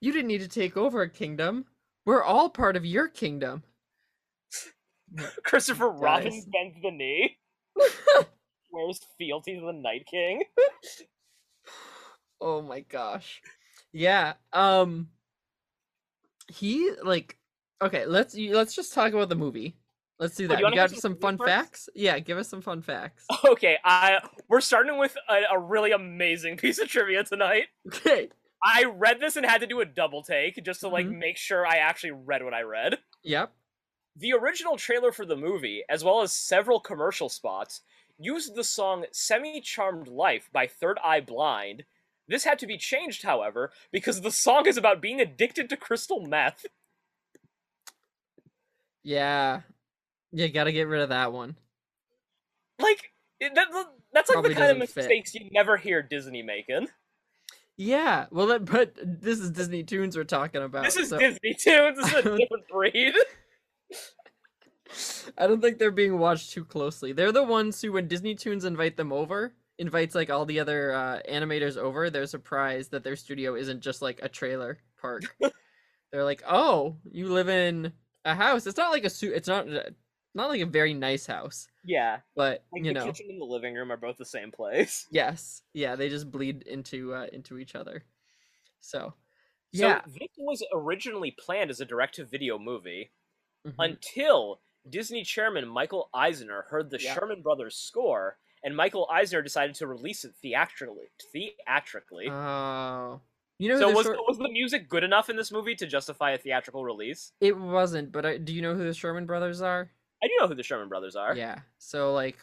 you 0.01 0.13
didn't 0.13 0.29
need 0.29 0.41
to 0.41 0.49
take 0.49 0.77
over 0.77 1.03
a 1.03 1.11
kingdom. 1.11 1.67
We're 2.05 2.23
all 2.23 2.49
part 2.51 2.77
of 2.77 2.87
your 2.87 3.09
kingdom. 3.09 3.63
Christopher 5.45 5.90
Robin 5.90 6.31
bends 6.52 6.76
the 6.83 6.90
knee. 6.90 7.37
Wears 8.73 9.00
fealty 9.19 9.59
to 9.59 9.67
the 9.67 9.73
Night 9.73 10.07
King. 10.11 10.45
oh 12.40 12.62
my 12.62 12.81
gosh. 12.81 13.40
Yeah. 13.93 14.35
Um. 14.52 15.09
He 16.49 16.90
like. 17.02 17.37
Okay. 17.83 18.07
Let's 18.07 18.35
let's 18.37 18.75
just 18.75 18.93
talk 18.95 19.12
about 19.12 19.29
the 19.29 19.35
movie. 19.37 19.76
Let's 20.19 20.37
do 20.37 20.45
Oh, 20.45 20.49
that. 20.49 20.55
you 20.55 20.59
you 20.61 20.64
wanna 20.64 20.76
got 20.76 20.90
some 20.90 20.99
some 21.00 21.17
fun 21.17 21.38
first? 21.38 21.49
facts? 21.49 21.88
Yeah. 21.95 22.19
Give 22.19 22.38
us 22.38 22.49
some 22.49 22.61
fun 22.61 22.83
facts. 22.83 23.25
Okay, 23.45 23.79
I 23.85 24.19
we're 24.49 24.61
starting 24.61 24.99
with 24.99 25.17
a, 25.29 25.55
a 25.55 25.59
really 25.59 25.93
amazing 25.93 26.57
piece 26.59 26.79
of 26.79 26.88
trivia 26.88 27.25
tonight. 27.25 27.64
Okay. 27.88 28.29
I 28.62 28.85
read 28.85 29.19
this 29.19 29.37
and 29.37 29.47
had 29.47 29.62
to 29.62 29.67
do 29.67 29.81
a 29.81 29.87
double 29.87 30.23
take 30.23 30.62
just 30.62 30.81
to 30.81 30.88
like 30.88 31.07
Mhm. 31.07 31.17
make 31.19 31.38
sure 31.38 31.67
I 31.67 31.76
actually 31.76 32.11
read 32.11 32.45
what 32.45 32.52
I 32.52 32.61
read. 32.62 32.99
Yep. 33.25 33.50
The 34.21 34.35
original 34.35 34.77
trailer 34.77 35.12
for 35.12 35.25
the 35.25 35.35
movie, 35.35 35.83
as 35.89 36.05
well 36.05 36.21
as 36.21 36.31
several 36.31 36.79
commercial 36.79 37.31
spots, 37.31 37.81
used 38.19 38.55
the 38.55 38.62
song 38.65 39.07
Semi 39.12 39.62
Charmed 39.62 40.09
Life 40.09 40.50
by 40.53 40.67
Third 40.67 40.99
Eye 41.03 41.23
Blind. 41.23 41.85
This 42.29 42.45
had 42.45 42.59
to 42.59 42.67
be 42.67 42.77
changed, 42.77 43.23
however, 43.23 43.73
because 43.91 44.21
the 44.21 44.31
song 44.31 44.67
is 44.67 44.77
about 44.77 45.00
being 45.00 45.23
addicted 45.23 45.71
to 45.71 45.77
crystal 45.79 46.21
meth. 46.21 46.67
Yeah. 49.03 49.62
You 50.33 50.49
gotta 50.49 50.73
get 50.73 50.87
rid 50.87 51.00
of 51.00 51.09
that 51.09 51.33
one. 51.33 51.57
Like, 52.79 53.12
that, 53.41 53.55
that's 54.12 54.29
like 54.29 54.35
Probably 54.35 54.50
the 54.50 54.61
kind 54.61 54.71
of 54.71 54.79
doesn't 54.81 54.95
fit. 54.95 55.00
mistakes 55.09 55.35
you 55.35 55.49
never 55.50 55.79
hear 55.79 56.03
Disney 56.03 56.43
making. 56.43 56.89
Yeah. 57.79 58.27
Well, 58.31 58.49
that, 58.49 58.67
but 58.67 58.95
this 59.03 59.41
is 59.41 59.50
Disney 59.50 59.83
Toons 59.83 60.15
we're 60.15 60.25
talking 60.25 60.62
about. 60.62 60.85
This 60.85 60.97
is 60.99 61.09
so 61.09 61.19
Disney 61.19 61.55
Toons, 61.55 61.97
this 61.97 62.07
is 62.09 62.12
a 62.12 62.23
different 62.37 62.69
breed. 62.71 63.15
I 65.38 65.47
don't 65.47 65.61
think 65.61 65.78
they're 65.78 65.90
being 65.90 66.18
watched 66.18 66.50
too 66.52 66.64
closely. 66.64 67.12
They're 67.12 67.32
the 67.32 67.42
ones 67.44 67.80
who, 67.80 67.92
when 67.92 68.09
Disney 68.09 68.35
Toons 68.35 68.64
invite 68.64 68.97
them 68.97 69.12
over, 69.12 69.54
invites 69.78 70.14
like 70.14 70.30
all 70.30 70.44
the 70.44 70.61
other 70.61 70.92
uh, 70.92 71.20
animators 71.30 71.76
over, 71.76 72.11
they're 72.11 72.26
surprised 72.26 72.90
that 72.90 73.04
their 73.04 73.16
studio 73.16 73.54
isn't 73.54 73.80
just 73.80 74.02
like 74.02 74.20
a 74.23 74.28
trailer 74.28 74.78
park. 75.00 75.37
they're 76.12 76.25
like, 76.25 76.42
"Oh, 76.47 76.97
you 77.11 77.28
live 77.28 77.49
in 77.49 77.92
a 78.25 78.35
house. 78.35 78.66
It's 78.66 78.76
not 78.76 78.90
like 78.92 79.04
a 79.04 79.11
suit. 79.11 79.35
It's 79.35 79.49
not 79.49 79.68
uh, 79.68 79.90
not 80.35 80.49
like 80.49 80.61
a 80.61 80.66
very 80.66 80.94
nice 80.94 81.26
house, 81.26 81.68
Yeah, 81.85 82.20
but 82.37 82.64
like 82.73 82.85
you 82.85 82.92
the 82.92 82.94
know, 82.94 83.06
kitchen 83.06 83.26
and 83.30 83.40
the 83.40 83.44
living 83.44 83.75
room 83.75 83.90
are 83.90 83.97
both 83.97 84.16
the 84.16 84.25
same 84.25 84.50
place. 84.50 85.09
yes, 85.11 85.62
yeah, 85.73 85.97
they 85.97 86.09
just 86.09 86.30
bleed 86.30 86.62
into 86.62 87.14
uh, 87.14 87.26
into 87.32 87.59
each 87.59 87.75
other. 87.75 88.04
So, 88.80 89.14
So 89.73 89.87
yeah, 89.87 90.00
this 90.06 90.28
was 90.38 90.64
originally 90.73 91.30
planned 91.38 91.70
as 91.70 91.80
a 91.80 91.85
direct-to-video 91.85 92.59
movie 92.59 93.12
mhm. 93.67 93.75
until 93.79 94.61
Disney 94.88 95.23
chairman 95.25 95.69
Michael 95.69 96.09
Eisner 96.14 96.62
heard 96.71 96.90
the 96.90 97.00
Yeah. 97.00 97.14
Sherman 97.14 97.43
Brothers 97.43 97.76
score, 97.76 98.38
and 98.62 98.76
Michael 98.76 99.09
Eisner 99.11 99.43
decided 99.43 99.75
to 99.76 99.87
release 99.87 100.25
it 100.25 100.35
theatrically. 100.43 101.11
Theatrically. 101.33 102.29
oh, 102.29 103.21
you 103.59 103.69
know, 103.69 103.79
so 103.79 103.90
was 103.93 104.07
short- 104.07 104.19
was 104.26 104.38
the 104.38 104.49
music 104.50 104.88
good 104.88 105.05
enough 105.05 105.29
in 105.29 105.37
this 105.37 105.52
movie 105.52 105.75
to 105.76 105.87
justify 105.87 106.31
a 106.33 106.38
theatrical 106.38 106.85
release? 106.85 107.33
it 107.40 107.57
wasn't. 107.57 108.11
But 108.12 108.25
I, 108.26 108.37
do 108.38 108.52
you 108.55 108.62
know 108.62 108.75
who 108.75 108.85
the 108.85 108.95
Sherman 108.95 109.26
Brothers 109.26 109.61
are? 109.61 109.90
I 110.23 110.26
do 110.29 110.33
know 110.38 110.49
who 110.49 110.55
the 110.55 110.62
Sherman 110.62 110.88
Brothers 110.88 111.17
are. 111.17 111.35
Yeah. 111.37 111.61
So 111.79 112.12
like, 112.14 112.38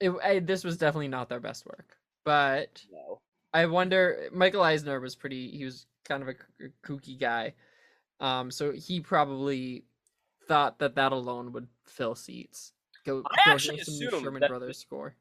it 0.00 0.10
I, 0.22 0.38
this 0.40 0.64
was 0.64 0.76
definitely 0.78 1.08
not 1.08 1.28
their 1.28 1.40
best 1.40 1.66
work, 1.66 1.96
but 2.24 2.82
No. 2.90 3.20
I 3.54 3.66
wonder. 3.66 4.28
Michael 4.32 4.62
Eisner 4.62 4.98
was 5.00 5.14
pretty. 5.14 5.50
He 5.50 5.64
was 5.64 5.86
kind 6.08 6.22
of 6.22 6.28
a 6.28 6.34
kooky 6.86 7.18
guy, 7.20 7.52
um. 8.22 8.50
So 8.50 8.72
he 8.72 9.00
probably 9.00 9.84
thought 10.48 10.78
that 10.78 10.94
that 10.94 11.12
alone 11.12 11.52
would 11.52 11.66
fill 11.86 12.14
seats. 12.14 12.72
Go. 13.04 13.22
I 13.30 13.36
go 13.46 13.52
actually 13.52 13.76
hear 13.76 13.84
some 13.84 13.94
new 13.98 14.08
assumed 14.08 14.22
Sherman 14.24 14.40
that- 14.40 14.48
Brothers 14.50 14.78
score. 14.78 15.14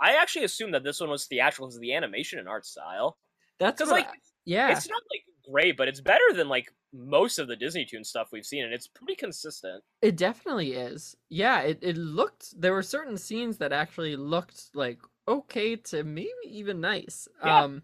I 0.00 0.16
actually 0.16 0.44
assumed 0.44 0.74
that 0.74 0.84
this 0.84 1.00
one 1.00 1.08
was 1.08 1.26
theatrical 1.26 1.66
because 1.68 1.76
of 1.76 1.80
the 1.82 1.94
animation 1.94 2.38
and 2.38 2.48
art 2.48 2.66
style. 2.66 3.16
That's 3.58 3.78
Because 3.78 3.90
like 3.90 4.08
I- 4.08 4.12
yeah. 4.44 4.70
it's 4.72 4.88
not 4.88 5.02
like 5.10 5.24
great, 5.50 5.76
but 5.78 5.88
it's 5.88 6.00
better 6.02 6.32
than 6.34 6.48
like 6.48 6.70
most 6.92 7.38
of 7.38 7.48
the 7.48 7.56
Disney 7.56 7.84
Toon 7.86 8.04
stuff 8.04 8.28
we've 8.32 8.44
seen, 8.44 8.64
and 8.64 8.74
it's 8.74 8.86
pretty 8.88 9.14
consistent. 9.14 9.82
It 10.02 10.16
definitely 10.16 10.72
is. 10.74 11.16
Yeah, 11.30 11.60
it, 11.62 11.78
it 11.80 11.96
looked 11.96 12.60
there 12.60 12.72
were 12.74 12.82
certain 12.82 13.16
scenes 13.16 13.56
that 13.58 13.72
actually 13.72 14.16
looked 14.16 14.70
like 14.74 14.98
okay 15.26 15.76
to 15.76 16.04
maybe 16.04 16.30
even 16.44 16.80
nice. 16.80 17.26
Yeah. 17.44 17.62
Um 17.64 17.82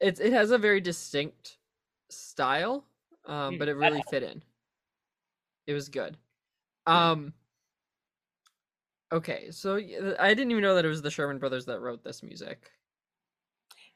it 0.00 0.20
it 0.20 0.32
has 0.34 0.50
a 0.50 0.58
very 0.58 0.80
distinct 0.82 1.56
style, 2.10 2.84
um, 3.28 3.54
Mm, 3.54 3.58
but 3.58 3.68
it 3.68 3.74
really 3.74 4.02
fit 4.10 4.22
in. 4.22 4.42
It 5.66 5.74
was 5.74 5.88
good. 5.88 6.16
Um 6.86 7.32
Okay, 9.10 9.50
so 9.50 9.76
I 9.76 10.34
didn't 10.34 10.50
even 10.50 10.62
know 10.62 10.74
that 10.74 10.84
it 10.84 10.88
was 10.88 11.00
the 11.00 11.10
Sherman 11.10 11.38
brothers 11.38 11.64
that 11.66 11.80
wrote 11.80 12.04
this 12.04 12.22
music. 12.22 12.70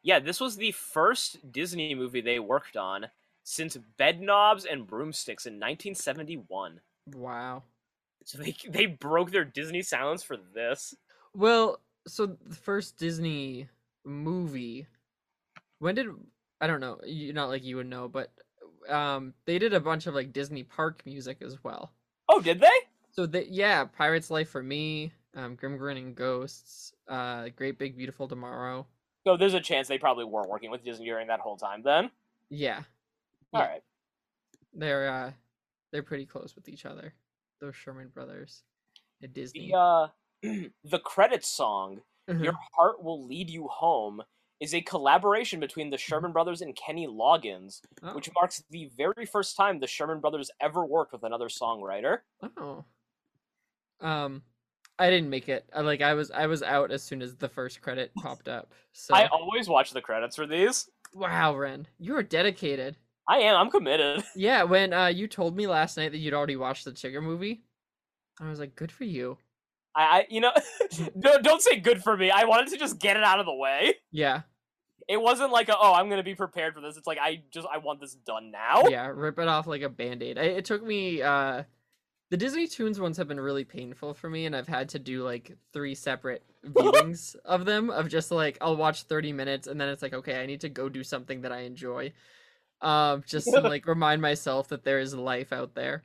Yeah, 0.02 0.18
this 0.18 0.40
was 0.40 0.56
the 0.56 0.72
first 0.72 1.52
Disney 1.52 1.94
movie 1.94 2.20
they 2.20 2.38
worked 2.38 2.76
on 2.76 3.06
since 3.44 3.76
Bedknobs 3.98 4.64
and 4.70 4.86
Broomsticks 4.86 5.46
in 5.46 5.54
1971. 5.54 6.80
Wow. 7.14 7.64
So 8.24 8.38
they 8.38 8.56
they 8.68 8.86
broke 8.86 9.30
their 9.30 9.44
Disney 9.44 9.82
silence 9.82 10.22
for 10.22 10.36
this. 10.36 10.94
Well, 11.34 11.80
so 12.06 12.26
the 12.26 12.54
first 12.54 12.96
Disney 12.98 13.68
movie, 14.04 14.86
when 15.78 15.94
did 15.94 16.08
I 16.60 16.66
don't 16.66 16.80
know, 16.80 17.00
you 17.04 17.32
not 17.32 17.48
like 17.48 17.64
you 17.64 17.76
would 17.76 17.86
know, 17.86 18.08
but 18.08 18.32
um 18.88 19.34
they 19.46 19.58
did 19.58 19.72
a 19.74 19.80
bunch 19.80 20.06
of 20.06 20.14
like 20.14 20.32
Disney 20.32 20.62
park 20.64 21.02
music 21.06 21.42
as 21.42 21.62
well. 21.64 21.92
Oh, 22.28 22.40
did 22.40 22.60
they? 22.60 22.68
So 23.10 23.26
they 23.26 23.44
yeah, 23.46 23.84
Pirates 23.84 24.30
Life 24.30 24.48
for 24.50 24.62
Me, 24.62 25.12
um 25.34 25.54
Grim 25.56 25.76
Grinning 25.76 26.14
Ghosts, 26.14 26.94
uh 27.08 27.48
Great 27.50 27.78
Big 27.78 27.96
Beautiful 27.96 28.28
Tomorrow. 28.28 28.86
So 29.26 29.36
there's 29.36 29.54
a 29.54 29.60
chance 29.60 29.88
they 29.88 29.98
probably 29.98 30.24
were 30.24 30.46
working 30.46 30.70
with 30.70 30.84
Disney 30.84 31.06
during 31.06 31.28
that 31.28 31.40
whole 31.40 31.56
time. 31.56 31.82
Then, 31.82 32.10
Yeah. 32.50 32.84
all 33.54 33.60
Yeah. 33.60 33.68
right. 33.68 33.82
They're 34.72 35.08
uh 35.08 35.32
they're 35.92 36.02
pretty 36.02 36.26
close 36.26 36.54
with 36.56 36.68
each 36.68 36.86
other. 36.86 37.14
Those 37.60 37.76
Sherman 37.76 38.08
brothers 38.08 38.64
at 39.22 39.32
Disney. 39.32 39.68
The 39.70 39.78
uh, 39.78 40.08
the 40.42 40.98
credits 41.04 41.48
song 41.48 42.02
Mhm. 42.28 42.44
"Your 42.44 42.54
Heart 42.74 43.02
Will 43.02 43.26
Lead 43.26 43.50
You 43.50 43.68
Home" 43.68 44.22
is 44.60 44.74
a 44.74 44.80
collaboration 44.80 45.58
between 45.60 45.90
the 45.90 45.98
Sherman 45.98 46.32
Brothers 46.32 46.60
and 46.60 46.76
Kenny 46.76 47.06
Loggins, 47.08 47.80
Oh. 48.02 48.14
which 48.14 48.30
marks 48.34 48.62
the 48.70 48.90
very 48.96 49.26
first 49.26 49.56
time 49.56 49.78
the 49.80 49.86
Sherman 49.86 50.20
Brothers 50.20 50.50
ever 50.60 50.84
worked 50.84 51.12
with 51.12 51.24
another 51.24 51.48
songwriter. 51.48 52.18
Oh. 52.56 52.84
Um, 54.00 54.42
I 54.98 55.10
didn't 55.10 55.30
make 55.30 55.48
it. 55.48 55.64
Like 55.76 56.00
I 56.02 56.14
was 56.14 56.30
I 56.30 56.46
was 56.46 56.62
out 56.62 56.90
as 56.90 57.02
soon 57.02 57.22
as 57.22 57.36
the 57.36 57.48
first 57.48 57.80
credit 57.82 58.12
popped 58.18 58.48
up. 58.48 58.72
So 58.92 59.14
I 59.14 59.26
always 59.28 59.68
watch 59.68 59.90
the 59.92 60.00
credits 60.00 60.36
for 60.36 60.46
these. 60.46 60.88
wow, 61.14 61.54
Ren, 61.56 61.86
you 61.98 62.16
are 62.16 62.22
dedicated. 62.22 62.96
I 63.28 63.38
am. 63.38 63.56
I'm 63.56 63.70
committed. 63.70 64.22
Yeah, 64.36 64.64
when 64.64 64.92
uh 64.92 65.06
you 65.06 65.26
told 65.28 65.56
me 65.56 65.66
last 65.66 65.96
night 65.96 66.12
that 66.12 66.18
you'd 66.18 66.34
already 66.34 66.56
watched 66.56 66.84
the 66.84 66.92
Tigger 66.92 67.22
movie, 67.22 67.62
I 68.40 68.48
was 68.48 68.58
like, 68.60 68.74
good 68.76 68.92
for 68.92 69.04
you. 69.04 69.38
I, 69.94 70.02
I 70.02 70.26
you 70.30 70.40
know, 70.40 70.52
don't, 71.20 71.42
don't 71.42 71.62
say 71.62 71.76
good 71.76 72.02
for 72.02 72.16
me. 72.16 72.30
I 72.30 72.44
wanted 72.44 72.68
to 72.68 72.78
just 72.78 72.98
get 72.98 73.16
it 73.16 73.22
out 73.22 73.40
of 73.40 73.46
the 73.46 73.54
way. 73.54 73.94
Yeah, 74.10 74.42
It 75.08 75.20
wasn't 75.20 75.52
like, 75.52 75.68
a, 75.68 75.76
oh, 75.78 75.92
I'm 75.94 76.08
gonna 76.08 76.22
be 76.22 76.34
prepared 76.34 76.74
for 76.74 76.80
this. 76.80 76.96
It's 76.96 77.06
like 77.06 77.18
I 77.20 77.42
just 77.50 77.66
I 77.72 77.78
want 77.78 78.00
this 78.00 78.14
done 78.14 78.50
now. 78.50 78.84
yeah, 78.88 79.10
rip 79.14 79.38
it 79.38 79.48
off 79.48 79.66
like 79.66 79.82
a 79.82 79.88
band-aid. 79.88 80.38
I, 80.38 80.42
it 80.42 80.64
took 80.64 80.82
me 80.84 81.22
uh 81.22 81.64
the 82.30 82.38
Disney 82.38 82.66
Toons 82.66 82.98
ones 82.98 83.18
have 83.18 83.28
been 83.28 83.38
really 83.38 83.64
painful 83.64 84.14
for 84.14 84.30
me 84.30 84.46
and 84.46 84.56
I've 84.56 84.66
had 84.66 84.88
to 84.90 84.98
do 84.98 85.22
like 85.22 85.54
three 85.74 85.94
separate 85.94 86.42
viewings 86.66 87.36
of 87.44 87.66
them 87.66 87.90
of 87.90 88.08
just 88.08 88.30
like 88.30 88.56
I'll 88.62 88.76
watch 88.76 89.02
30 89.02 89.34
minutes 89.34 89.66
and 89.66 89.78
then 89.78 89.90
it's 89.90 90.00
like 90.00 90.14
okay, 90.14 90.40
I 90.40 90.46
need 90.46 90.62
to 90.62 90.70
go 90.70 90.88
do 90.88 91.04
something 91.04 91.42
that 91.42 91.52
I 91.52 91.60
enjoy. 91.60 92.12
Um 92.80 93.22
just 93.26 93.48
to 93.52 93.60
like 93.72 93.86
remind 93.86 94.22
myself 94.22 94.68
that 94.68 94.82
there 94.82 94.98
is 95.00 95.14
life 95.14 95.52
out 95.52 95.74
there. 95.74 96.04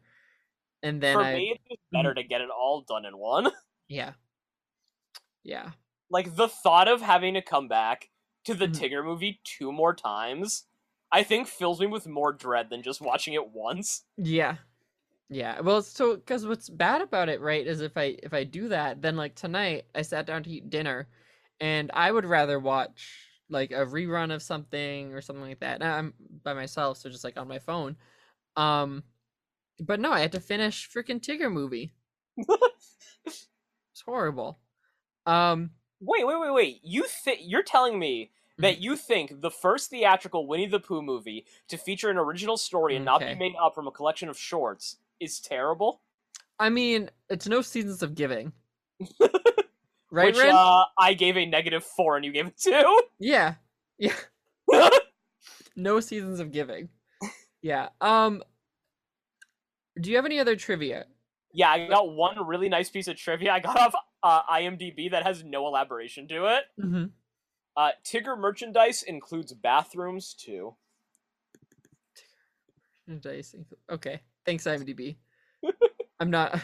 And 0.84 1.00
then 1.02 1.16
for 1.16 1.22
I 1.24 1.36
me, 1.36 1.52
it's 1.56 1.64
just 1.70 1.82
better 1.92 2.14
to 2.14 2.24
get 2.24 2.42
it 2.42 2.50
all 2.50 2.84
done 2.88 3.06
in 3.06 3.18
one. 3.18 3.50
Yeah. 3.90 4.14
Yeah. 5.44 5.72
Like 6.10 6.36
the 6.36 6.48
thought 6.50 6.88
of 6.88 7.02
having 7.02 7.34
to 7.34 7.42
come 7.42 7.68
back 7.68 8.10
to 8.46 8.54
the 8.54 8.68
Mhm. 8.68 8.68
Tigger 8.68 9.04
movie 9.04 9.42
two 9.44 9.72
more 9.72 9.94
times, 9.94 10.68
I 11.12 11.24
think 11.24 11.48
fills 11.48 11.80
me 11.80 11.88
with 11.88 12.08
more 12.08 12.34
dread 12.34 12.70
than 12.70 12.84
just 12.84 13.02
watching 13.02 13.34
it 13.34 13.50
once. 13.52 14.06
Yeah. 14.18 14.58
Yeah. 15.30 15.62
Well, 15.62 15.82
so 15.84 16.18
cuz 16.20 16.48
what's 16.48 16.70
bad 16.70 17.02
about 17.02 17.30
it, 17.30 17.42
right, 17.42 17.66
is 17.68 17.82
if 17.82 17.98
I 17.98 18.18
if 18.24 18.34
I 18.34 18.44
do 18.46 18.70
that, 18.70 19.02
then 19.02 19.18
like 19.18 19.36
tonight 19.36 19.88
I 19.96 20.04
sat 20.04 20.28
down 20.28 20.44
to 20.44 20.52
eat 20.52 20.70
dinner 20.70 21.10
and 21.62 21.92
I 21.94 22.12
would 22.12 22.26
rather 22.26 22.60
watch 22.60 23.42
like 23.50 23.72
a 23.72 23.86
rerun 23.86 24.34
of 24.34 24.44
something 24.44 25.14
or 25.14 25.22
something 25.22 25.44
like 25.44 25.60
that. 25.62 25.80
Now, 25.82 25.98
I'm 25.98 26.14
by 26.44 26.54
myself, 26.54 26.98
so 27.00 27.10
just 27.10 27.24
like 27.26 27.38
on 27.38 27.48
my 27.50 27.60
phone. 27.60 27.98
Um 28.58 29.06
but 29.80 30.00
no, 30.02 30.12
I 30.14 30.22
had 30.22 30.34
to 30.34 30.42
finish 30.42 30.90
freaking 30.90 31.22
Tigger 31.22 31.52
movie. 31.52 31.94
Horrible. 34.08 34.60
Um 35.26 35.72
Wait, 36.00 36.26
wait, 36.28 36.40
wait, 36.40 36.54
wait. 36.54 36.80
You 36.84 37.06
think 37.06 37.40
you're 37.44 37.64
telling 37.64 38.00
me 38.00 38.32
Mm-hmm. 38.58 38.62
that 38.64 38.82
you 38.82 38.96
think 38.96 39.42
the 39.42 39.52
first 39.52 39.92
theatrical 39.92 40.48
Winnie 40.48 40.66
the 40.66 40.80
Pooh 40.80 41.04
movie 41.04 41.46
to 41.68 41.78
feature 41.78 42.10
an 42.10 42.18
original 42.18 42.58
story 42.58 42.96
and 42.96 43.06
not 43.06 43.20
be 43.22 43.36
made 43.36 43.54
up 43.62 43.76
from 43.76 43.86
a 43.86 43.92
collection 43.92 44.30
of 44.30 44.38
shorts 44.40 44.98
is 45.20 45.40
terrible? 45.40 46.02
I 46.58 46.70
mean, 46.70 47.12
it's 47.30 47.48
no 47.48 47.62
seasons 47.62 48.02
of 48.02 48.16
giving. 48.16 48.52
right, 50.10 50.34
Which 50.34 50.38
uh, 50.44 50.86
I 50.98 51.14
gave 51.14 51.38
a 51.38 51.46
negative 51.46 51.84
four 51.84 52.16
and 52.16 52.26
you 52.26 52.32
gave 52.32 52.48
it 52.48 52.58
two. 52.58 53.02
Yeah. 53.20 53.56
Yeah. 54.00 54.16
no 55.76 56.00
seasons 56.00 56.40
of 56.40 56.52
giving. 56.52 56.90
Yeah. 57.62 57.90
Um 58.02 58.42
Do 60.02 60.10
you 60.10 60.16
have 60.16 60.26
any 60.26 60.40
other 60.40 60.56
trivia? 60.56 61.06
Yeah, 61.54 61.70
I 61.70 61.88
got 61.88 62.14
one 62.14 62.46
really 62.46 62.70
nice 62.70 62.90
piece 62.90 63.08
of 63.08 63.16
trivia 63.18 63.52
I 63.54 63.60
got 63.60 63.80
off 63.80 63.94
uh, 64.24 64.44
IMDb 64.44 65.12
that 65.12 65.24
has 65.24 65.44
no 65.44 65.68
elaboration 65.68 66.28
to 66.30 66.46
it. 66.58 66.64
Mm-hmm. 66.80 67.06
Uh, 67.76 67.90
Tigger 68.04 68.38
merchandise 68.38 69.04
includes 69.04 69.54
bathrooms 69.54 70.34
too. 70.34 70.76
Okay. 73.90 74.22
Thanks, 74.46 74.66
IMDb. 74.66 75.18
I'm 76.20 76.30
not 76.30 76.60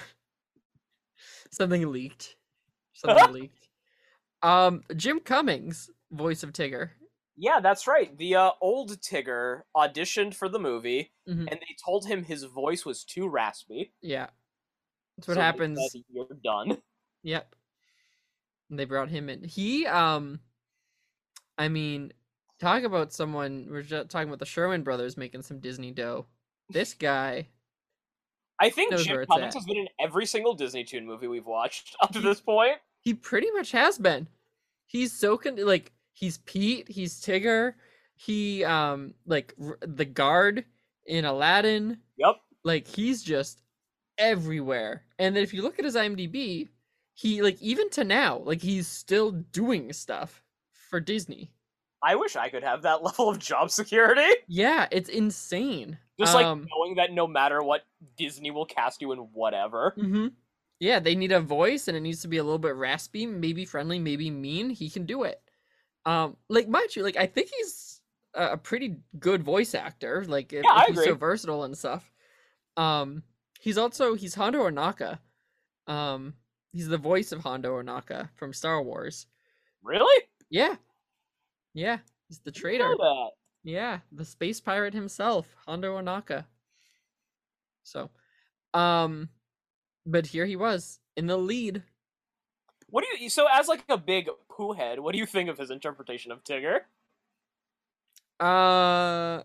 something 1.52 1.90
leaked. 1.92 2.36
Something 2.94 3.32
leaked. 3.42 3.68
Um 4.42 4.84
Jim 4.96 5.20
Cummings, 5.20 5.90
voice 6.12 6.44
of 6.44 6.52
Tigger. 6.52 6.90
Yeah, 7.36 7.60
that's 7.62 7.88
right. 7.88 8.16
The 8.18 8.36
uh, 8.36 8.52
old 8.62 8.92
Tigger 9.02 9.62
auditioned 9.76 10.36
for 10.36 10.48
the 10.50 10.60
movie, 10.60 11.14
Mhm. 11.28 11.48
and 11.50 11.60
they 11.60 11.76
told 11.84 12.06
him 12.06 12.24
his 12.24 12.44
voice 12.44 12.86
was 12.86 13.04
too 13.04 13.28
raspy. 13.28 13.94
Yeah. 14.02 14.28
That's 15.18 15.28
what 15.28 15.36
so 15.36 15.42
happens. 15.42 15.80
said, 15.92 16.02
You're 16.10 16.28
done. 16.44 16.78
Yep. 17.26 17.56
And 18.70 18.78
they 18.78 18.84
brought 18.86 19.10
him 19.10 19.30
in. 19.30 19.44
He 19.44 19.86
um 19.86 20.40
I 21.58 21.68
mean, 21.70 22.12
talk 22.60 22.84
about 22.84 23.14
someone 23.14 23.68
we're 23.70 23.82
just 23.84 24.10
talking 24.10 24.28
about 24.28 24.40
the 24.40 24.46
Sherman 24.46 24.84
brothers 24.84 25.16
making 25.18 25.44
some 25.44 25.60
Disney 25.60 25.92
dough. 25.92 26.26
This 26.70 26.94
guy, 27.00 27.48
I 28.60 28.70
think 28.70 28.96
Jim 28.98 29.26
Cummings 29.32 29.54
has 29.54 29.64
been 29.66 29.78
in 29.78 29.88
every 30.00 30.26
single 30.26 30.54
Disney 30.54 30.84
Toon 30.84 31.06
movie 31.06 31.28
we've 31.28 31.46
watched 31.46 31.96
up 32.02 32.12
to 32.12 32.20
this 32.20 32.42
point. 32.42 32.78
he 33.00 33.14
pretty 33.14 33.50
much 33.52 33.72
has 33.72 33.98
been. 33.98 34.28
He's 34.86 35.12
so 35.12 35.38
con- 35.38 35.56
like 35.66 35.92
he's 36.14 36.40
Pete, 36.40 36.88
he's 36.90 37.22
Tigger, 37.22 37.74
he 38.16 38.64
um 38.66 39.14
like 39.26 39.54
r- 39.64 39.78
the 39.82 40.06
guard 40.06 40.66
in 41.06 41.24
Aladdin, 41.26 41.98
Yep. 42.18 42.36
like 42.64 42.86
he's 42.88 43.24
just 43.24 43.62
everywhere. 44.18 45.06
And 45.20 45.36
then 45.36 45.44
if 45.44 45.54
you 45.54 45.62
look 45.62 45.80
at 45.80 45.86
his 45.86 45.96
IMDb, 45.96 46.70
he 47.14 47.42
like 47.42 47.62
even 47.62 47.90
to 47.92 48.04
now, 48.04 48.38
like 48.40 48.62
he's 48.62 48.88
still 48.88 49.32
doing 49.32 49.94
stuff 49.94 50.44
for 50.72 51.00
Disney. 51.00 51.52
I 52.04 52.16
wish 52.16 52.36
I 52.36 52.50
could 52.50 52.62
have 52.64 52.84
that 52.84 53.02
level 53.04 53.30
of 53.30 53.40
job 53.40 53.72
security. 53.72 54.42
Yeah, 54.48 54.88
it's 54.92 55.10
insane. 55.10 56.00
Just 56.20 56.34
like 56.34 56.48
Um, 56.48 56.72
knowing 56.76 56.96
that 56.96 57.12
no 57.12 57.28
matter 57.28 57.62
what, 57.64 57.84
Disney 58.18 58.52
will 58.52 58.66
cast 58.66 59.02
you 59.02 59.12
in 59.12 59.20
whatever. 59.32 59.98
hmm 59.98 60.28
Yeah, 60.80 61.00
they 61.00 61.16
need 61.16 61.32
a 61.32 61.42
voice 61.42 61.88
and 61.88 61.96
it 61.98 62.02
needs 62.02 62.22
to 62.22 62.28
be 62.28 62.38
a 62.38 62.44
little 62.44 62.60
bit 62.60 62.76
raspy, 62.76 63.26
maybe 63.26 63.66
friendly, 63.66 64.00
maybe 64.00 64.30
mean. 64.32 64.70
He 64.70 64.90
can 64.90 65.06
do 65.06 65.24
it. 65.24 65.42
Um, 66.06 66.38
like 66.50 66.68
mind 66.70 66.96
you, 66.96 67.04
like 67.04 67.18
I 67.18 67.28
think 67.28 67.50
he's 67.56 68.02
a 68.36 68.54
a 68.54 68.58
pretty 68.58 68.98
good 69.20 69.44
voice 69.44 69.76
actor. 69.76 70.26
Like 70.26 70.54
if, 70.54 70.68
Yeah, 70.68 70.74
I 70.74 70.84
if 70.84 70.88
he's 70.88 71.04
so 71.04 71.16
versatile 71.16 71.64
and 71.66 71.78
stuff. 71.78 72.12
Um, 72.78 73.24
he's 73.64 73.78
also 73.78 74.16
he's 74.16 74.36
Hondo 74.36 74.70
Ohnaka. 74.70 75.20
Um, 75.88 76.34
he's 76.74 76.90
the 76.90 76.98
voice 76.98 77.32
of 77.32 77.40
Hondo 77.40 77.82
Ohnaka 77.82 78.30
from 78.36 78.52
Star 78.52 78.84
Wars. 78.84 79.26
Really? 79.82 80.26
Yeah, 80.50 80.76
yeah, 81.74 82.00
he's 82.28 82.40
the 82.40 82.52
traitor. 82.52 82.84
know 82.84 82.98
that. 82.98 83.32
Yeah, 83.64 84.00
the 84.12 84.26
space 84.26 84.60
pirate 84.60 84.94
himself, 84.94 85.48
Hondo 85.66 85.98
Ohnaka. 85.98 86.46
So, 87.84 88.10
um, 88.74 89.30
but 90.06 90.28
here 90.28 90.46
he 90.46 90.58
was 90.58 91.00
in 91.16 91.28
the 91.28 91.38
lead. 91.38 91.82
What 92.88 93.06
do 93.06 93.24
you? 93.24 93.30
So, 93.30 93.48
as 93.52 93.70
like 93.70 93.86
a 93.88 93.98
big 93.98 94.30
poo 94.50 94.74
head, 94.74 95.00
what 95.00 95.14
do 95.14 95.20
you 95.20 95.26
think 95.26 95.50
of 95.50 95.58
his 95.58 95.72
interpretation 95.72 96.34
of 96.34 96.44
Tigger? 96.44 96.82
Uh, 98.40 99.44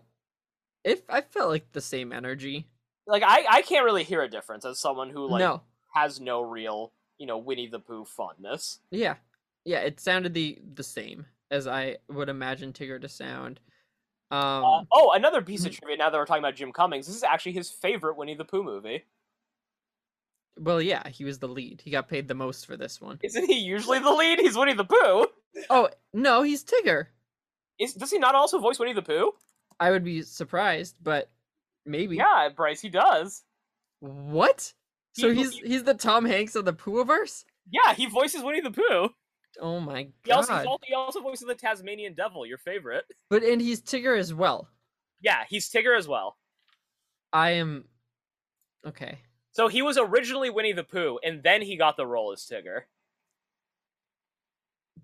if 0.83 1.01
I 1.09 1.21
felt 1.21 1.49
like 1.49 1.71
the 1.71 1.81
same 1.81 2.11
energy. 2.11 2.67
Like, 3.09 3.23
I 3.25 3.45
I 3.49 3.61
can't 3.63 3.85
really 3.85 4.03
hear 4.03 4.21
a 4.21 4.29
difference 4.29 4.65
as 4.65 4.79
someone 4.79 5.09
who 5.09 5.27
like 5.29 5.39
no, 5.39 5.61
has 5.93 6.19
no 6.21 6.41
real 6.41 6.93
you 7.17 7.25
know 7.27 7.37
Winnie 7.37 7.67
the 7.67 7.79
Pooh 7.79 8.05
fondness. 8.05 8.79
yeah, 8.91 9.15
yeah, 9.65 9.79
it 9.79 9.99
sounded 9.99 10.33
the 10.33 10.59
the 10.75 10.83
same 10.83 11.25
as 11.51 11.67
I 11.67 11.97
would 12.07 12.29
imagine 12.29 12.71
Tigger 12.73 13.01
to 13.01 13.09
sound. 13.09 13.59
Um, 14.31 14.63
Uh, 14.63 14.83
oh, 14.91 15.11
another 15.15 15.41
piece 15.41 15.65
of 15.65 15.71
trivia. 15.71 15.97
Now 15.97 16.11
that 16.11 16.17
we're 16.17 16.25
talking 16.25 16.43
about 16.43 16.55
Jim 16.55 16.71
Cummings, 16.71 17.07
this 17.07 17.15
is 17.15 17.23
actually 17.23 17.53
his 17.53 17.71
favorite 17.71 18.15
Winnie 18.15 18.35
the 18.35 18.45
Pooh 18.45 18.63
movie. 18.63 19.05
well, 20.59 20.81
yeah, 20.81 21.07
he 21.09 21.23
was 21.23 21.39
the 21.39 21.47
lead. 21.47 21.81
He 21.83 21.89
got 21.91 22.07
paid 22.09 22.27
the 22.27 22.35
most 22.35 22.65
for 22.67 22.77
this 22.77 23.01
one. 23.01 23.17
Isn't 23.23 23.45
he 23.45 23.59
usually 23.59 23.99
the 23.99 24.11
lead? 24.11 24.39
He's 24.39 24.55
Winnie 24.57 24.73
the 24.73 24.85
Pooh. 24.85 25.25
Oh 25.69 25.89
no, 26.13 26.43
he's 26.43 26.63
Tigger. 26.63 27.07
Is 27.79 27.93
does 27.95 28.11
he 28.11 28.19
not 28.19 28.35
also 28.35 28.59
voice 28.59 28.77
Winnie 28.77 28.93
the 28.93 29.01
Pooh? 29.01 29.31
I 29.79 29.89
would 29.91 30.03
be 30.03 30.21
surprised, 30.21 30.95
but 31.01 31.31
maybe. 31.85 32.17
Yeah, 32.17 32.49
Bryce, 32.55 32.81
he 32.81 32.89
does. 32.89 33.43
What? 33.99 34.73
So 35.13 35.29
He- 35.29 35.35
he's 35.43 35.53
he's 35.55 35.83
the 35.83 35.93
Tom 35.93 36.25
Hanks 36.25 36.55
of 36.55 36.65
the 36.65 36.73
Poohverse? 36.73 37.43
Yeah, 37.71 37.93
he 37.93 38.05
voices 38.07 38.41
Winnie 38.43 38.61
the 38.61 38.71
Pooh. 38.71 39.09
Oh 39.59 39.79
my 39.79 40.03
god. 40.03 40.11
He 40.23 40.31
also, 40.31 40.77
he 40.85 40.93
also 40.93 41.21
voices 41.21 41.47
the 41.47 41.55
Tasmanian 41.55 42.13
Devil, 42.13 42.45
your 42.45 42.57
favorite. 42.57 43.05
But 43.29 43.43
and 43.43 43.59
he's 43.61 43.81
Tigger 43.81 44.17
as 44.17 44.33
well. 44.33 44.69
Yeah, 45.21 45.43
he's 45.49 45.69
Tigger 45.69 45.97
as 45.97 46.07
well. 46.07 46.37
I 47.33 47.51
am 47.51 47.85
okay. 48.85 49.19
So 49.51 49.67
he 49.67 49.81
was 49.81 49.97
originally 49.97 50.49
Winnie 50.49 50.71
the 50.73 50.83
Pooh, 50.83 51.19
and 51.23 51.43
then 51.43 51.61
he 51.61 51.75
got 51.75 51.97
the 51.97 52.07
role 52.07 52.31
as 52.31 52.41
Tigger. 52.45 52.83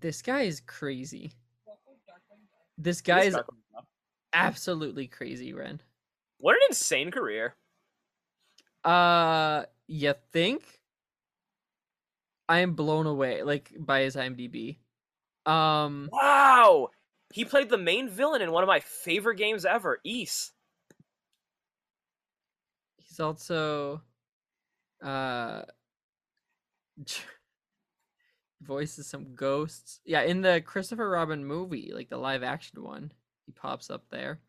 This 0.00 0.22
guy 0.22 0.42
is 0.42 0.60
crazy. 0.60 1.32
This 2.78 3.00
guy 3.00 3.22
is 3.24 3.36
absolutely 4.32 5.06
crazy, 5.06 5.52
Ren. 5.52 5.80
What 6.38 6.54
an 6.56 6.62
insane 6.68 7.10
career. 7.10 7.56
Uh, 8.84 9.64
you 9.86 10.14
think? 10.32 10.80
I 12.48 12.60
am 12.60 12.74
blown 12.74 13.06
away, 13.06 13.42
like 13.42 13.72
by 13.78 14.00
his 14.02 14.16
IMDb. 14.16 14.78
Um, 15.44 16.08
Wow! 16.12 16.90
He 17.32 17.44
played 17.44 17.68
the 17.68 17.78
main 17.78 18.08
villain 18.08 18.42
in 18.42 18.52
one 18.52 18.62
of 18.62 18.68
my 18.68 18.80
favorite 18.80 19.36
games 19.36 19.64
ever, 19.64 20.00
Ys. 20.04 20.52
He's 22.96 23.20
also 23.20 24.02
uh 25.02 25.62
voices 28.60 29.06
some 29.06 29.34
ghosts. 29.34 30.00
Yeah, 30.04 30.22
in 30.22 30.40
the 30.40 30.60
Christopher 30.64 31.08
Robin 31.08 31.44
movie, 31.44 31.92
like 31.94 32.08
the 32.08 32.16
live 32.18 32.42
action 32.42 32.82
one, 32.82 33.12
he 33.44 33.52
pops 33.52 33.90
up 33.90 34.04
there. 34.10 34.40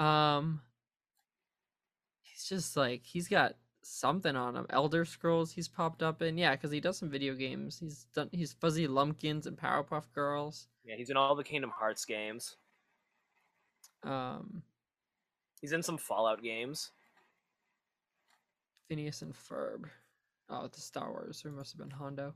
Um 0.00 0.62
he's 2.22 2.48
just 2.48 2.76
like 2.76 3.04
he's 3.04 3.28
got 3.28 3.56
something 3.82 4.34
on 4.36 4.56
him. 4.56 4.66
Elder 4.70 5.04
Scrolls 5.04 5.52
he's 5.52 5.68
popped 5.68 6.02
up 6.02 6.22
in. 6.22 6.38
Yeah, 6.38 6.56
cuz 6.56 6.70
he 6.70 6.80
does 6.80 6.98
some 6.98 7.10
video 7.10 7.34
games. 7.34 7.78
He's 7.78 8.04
done 8.14 8.30
he's 8.32 8.52
Fuzzy 8.54 8.86
Lumpkins 8.86 9.46
and 9.46 9.56
Powerpuff 9.58 10.10
Girls. 10.14 10.68
Yeah, 10.84 10.96
he's 10.96 11.10
in 11.10 11.16
all 11.16 11.34
the 11.34 11.44
Kingdom 11.44 11.70
Hearts 11.70 12.04
games. 12.04 12.56
Um 14.02 14.62
He's 15.60 15.72
in 15.72 15.82
some 15.82 15.98
Fallout 15.98 16.42
games. 16.42 16.92
Phineas 18.88 19.20
and 19.22 19.34
Ferb. 19.34 19.84
Oh, 20.48 20.64
it's 20.64 20.82
Star 20.82 21.10
Wars. 21.12 21.42
There 21.42 21.52
must 21.52 21.72
have 21.72 21.78
been 21.80 21.90
Hondo. 21.90 22.34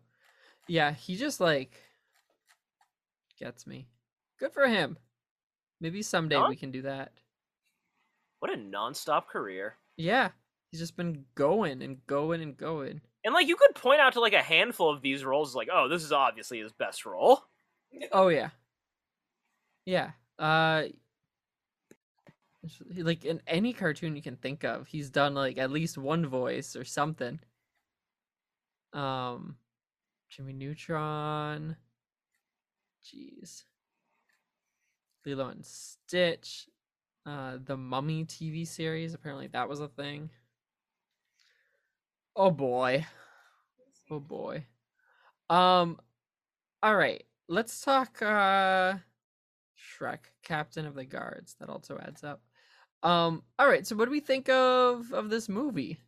Yeah, 0.68 0.92
he 0.92 1.16
just 1.16 1.40
like 1.40 1.80
gets 3.38 3.66
me. 3.66 3.88
Good 4.38 4.52
for 4.52 4.66
him. 4.68 4.98
Maybe 5.80 6.02
someday 6.02 6.36
Huh? 6.36 6.46
we 6.48 6.56
can 6.56 6.70
do 6.70 6.82
that. 6.82 7.12
What 8.44 8.52
a 8.52 8.56
non-stop 8.58 9.30
career. 9.30 9.76
Yeah, 9.96 10.28
he's 10.70 10.78
just 10.78 10.98
been 10.98 11.24
going 11.34 11.80
and 11.80 12.06
going 12.06 12.42
and 12.42 12.54
going. 12.54 13.00
And 13.24 13.32
like 13.32 13.48
you 13.48 13.56
could 13.56 13.74
point 13.74 14.02
out 14.02 14.12
to 14.12 14.20
like 14.20 14.34
a 14.34 14.42
handful 14.42 14.90
of 14.90 15.00
these 15.00 15.24
roles 15.24 15.56
like, 15.56 15.68
"Oh, 15.72 15.88
this 15.88 16.04
is 16.04 16.12
obviously 16.12 16.60
his 16.60 16.70
best 16.70 17.06
role." 17.06 17.40
Oh 18.12 18.28
yeah, 18.28 18.50
yeah. 19.86 20.10
Uh, 20.38 20.82
like 22.98 23.24
in 23.24 23.40
any 23.46 23.72
cartoon 23.72 24.14
you 24.14 24.20
can 24.20 24.36
think 24.36 24.62
of, 24.62 24.88
he's 24.88 25.08
done 25.08 25.32
like 25.32 25.56
at 25.56 25.70
least 25.70 25.96
one 25.96 26.26
voice 26.26 26.76
or 26.76 26.84
something. 26.84 27.40
Um, 28.92 29.56
Jimmy 30.28 30.52
Neutron. 30.52 31.76
Jeez. 33.06 33.64
Lilo 35.24 35.48
and 35.48 35.64
Stitch. 35.64 36.68
Uh, 37.26 37.58
the 37.64 37.76
Mummy 37.76 38.24
TV 38.24 38.66
series. 38.66 39.14
Apparently 39.14 39.46
that 39.48 39.68
was 39.68 39.80
a 39.80 39.88
thing. 39.88 40.30
Oh 42.36 42.50
boy. 42.50 43.06
Oh 44.10 44.20
boy. 44.20 44.66
Um. 45.48 45.98
All 46.82 46.96
right. 46.96 47.24
Let's 47.48 47.80
talk. 47.80 48.20
Uh, 48.20 48.94
Shrek, 49.78 50.30
Captain 50.42 50.86
of 50.86 50.94
the 50.94 51.04
Guards. 51.04 51.56
That 51.60 51.70
also 51.70 51.98
adds 51.98 52.22
up. 52.24 52.42
Um. 53.02 53.42
All 53.58 53.68
right. 53.68 53.86
So, 53.86 53.96
what 53.96 54.06
do 54.06 54.10
we 54.10 54.20
think 54.20 54.48
of 54.48 55.12
of 55.12 55.30
this 55.30 55.48
movie? 55.48 56.00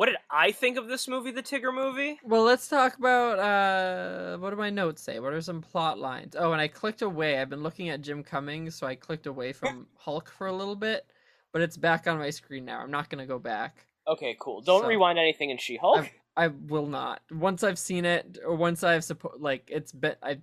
What 0.00 0.06
did 0.06 0.16
I 0.30 0.50
think 0.50 0.78
of 0.78 0.88
this 0.88 1.06
movie, 1.08 1.30
the 1.30 1.42
Tigger 1.42 1.74
movie? 1.74 2.18
Well, 2.24 2.42
let's 2.42 2.68
talk 2.68 2.96
about 2.96 3.38
uh 3.38 4.38
what 4.38 4.48
do 4.48 4.56
my 4.56 4.70
notes 4.70 5.02
say? 5.02 5.20
What 5.20 5.34
are 5.34 5.42
some 5.42 5.60
plot 5.60 5.98
lines? 5.98 6.34
Oh, 6.38 6.52
and 6.52 6.60
I 6.60 6.68
clicked 6.68 7.02
away. 7.02 7.38
I've 7.38 7.50
been 7.50 7.62
looking 7.62 7.90
at 7.90 8.00
Jim 8.00 8.22
Cummings, 8.24 8.74
so 8.74 8.86
I 8.86 8.94
clicked 8.94 9.26
away 9.26 9.52
from 9.52 9.86
Hulk 9.98 10.32
for 10.38 10.46
a 10.46 10.52
little 10.54 10.74
bit, 10.74 11.04
but 11.52 11.60
it's 11.60 11.76
back 11.76 12.06
on 12.06 12.16
my 12.16 12.30
screen 12.30 12.64
now. 12.64 12.80
I'm 12.80 12.90
not 12.90 13.10
going 13.10 13.18
to 13.18 13.26
go 13.26 13.38
back. 13.38 13.84
Okay, 14.08 14.38
cool. 14.40 14.62
Don't 14.62 14.84
So- 14.84 14.88
rewind 14.88 15.18
anything 15.18 15.50
in 15.50 15.58
She-Hulk. 15.58 16.10
I 16.34 16.46
will 16.46 16.86
not. 16.86 17.20
Once 17.30 17.62
I've 17.62 17.78
seen 17.78 18.06
it 18.06 18.38
or 18.42 18.54
once 18.54 18.82
I've 18.82 19.02
suppo- 19.02 19.38
like 19.38 19.68
it's 19.70 19.92
been 19.92 20.16
I 20.22 20.38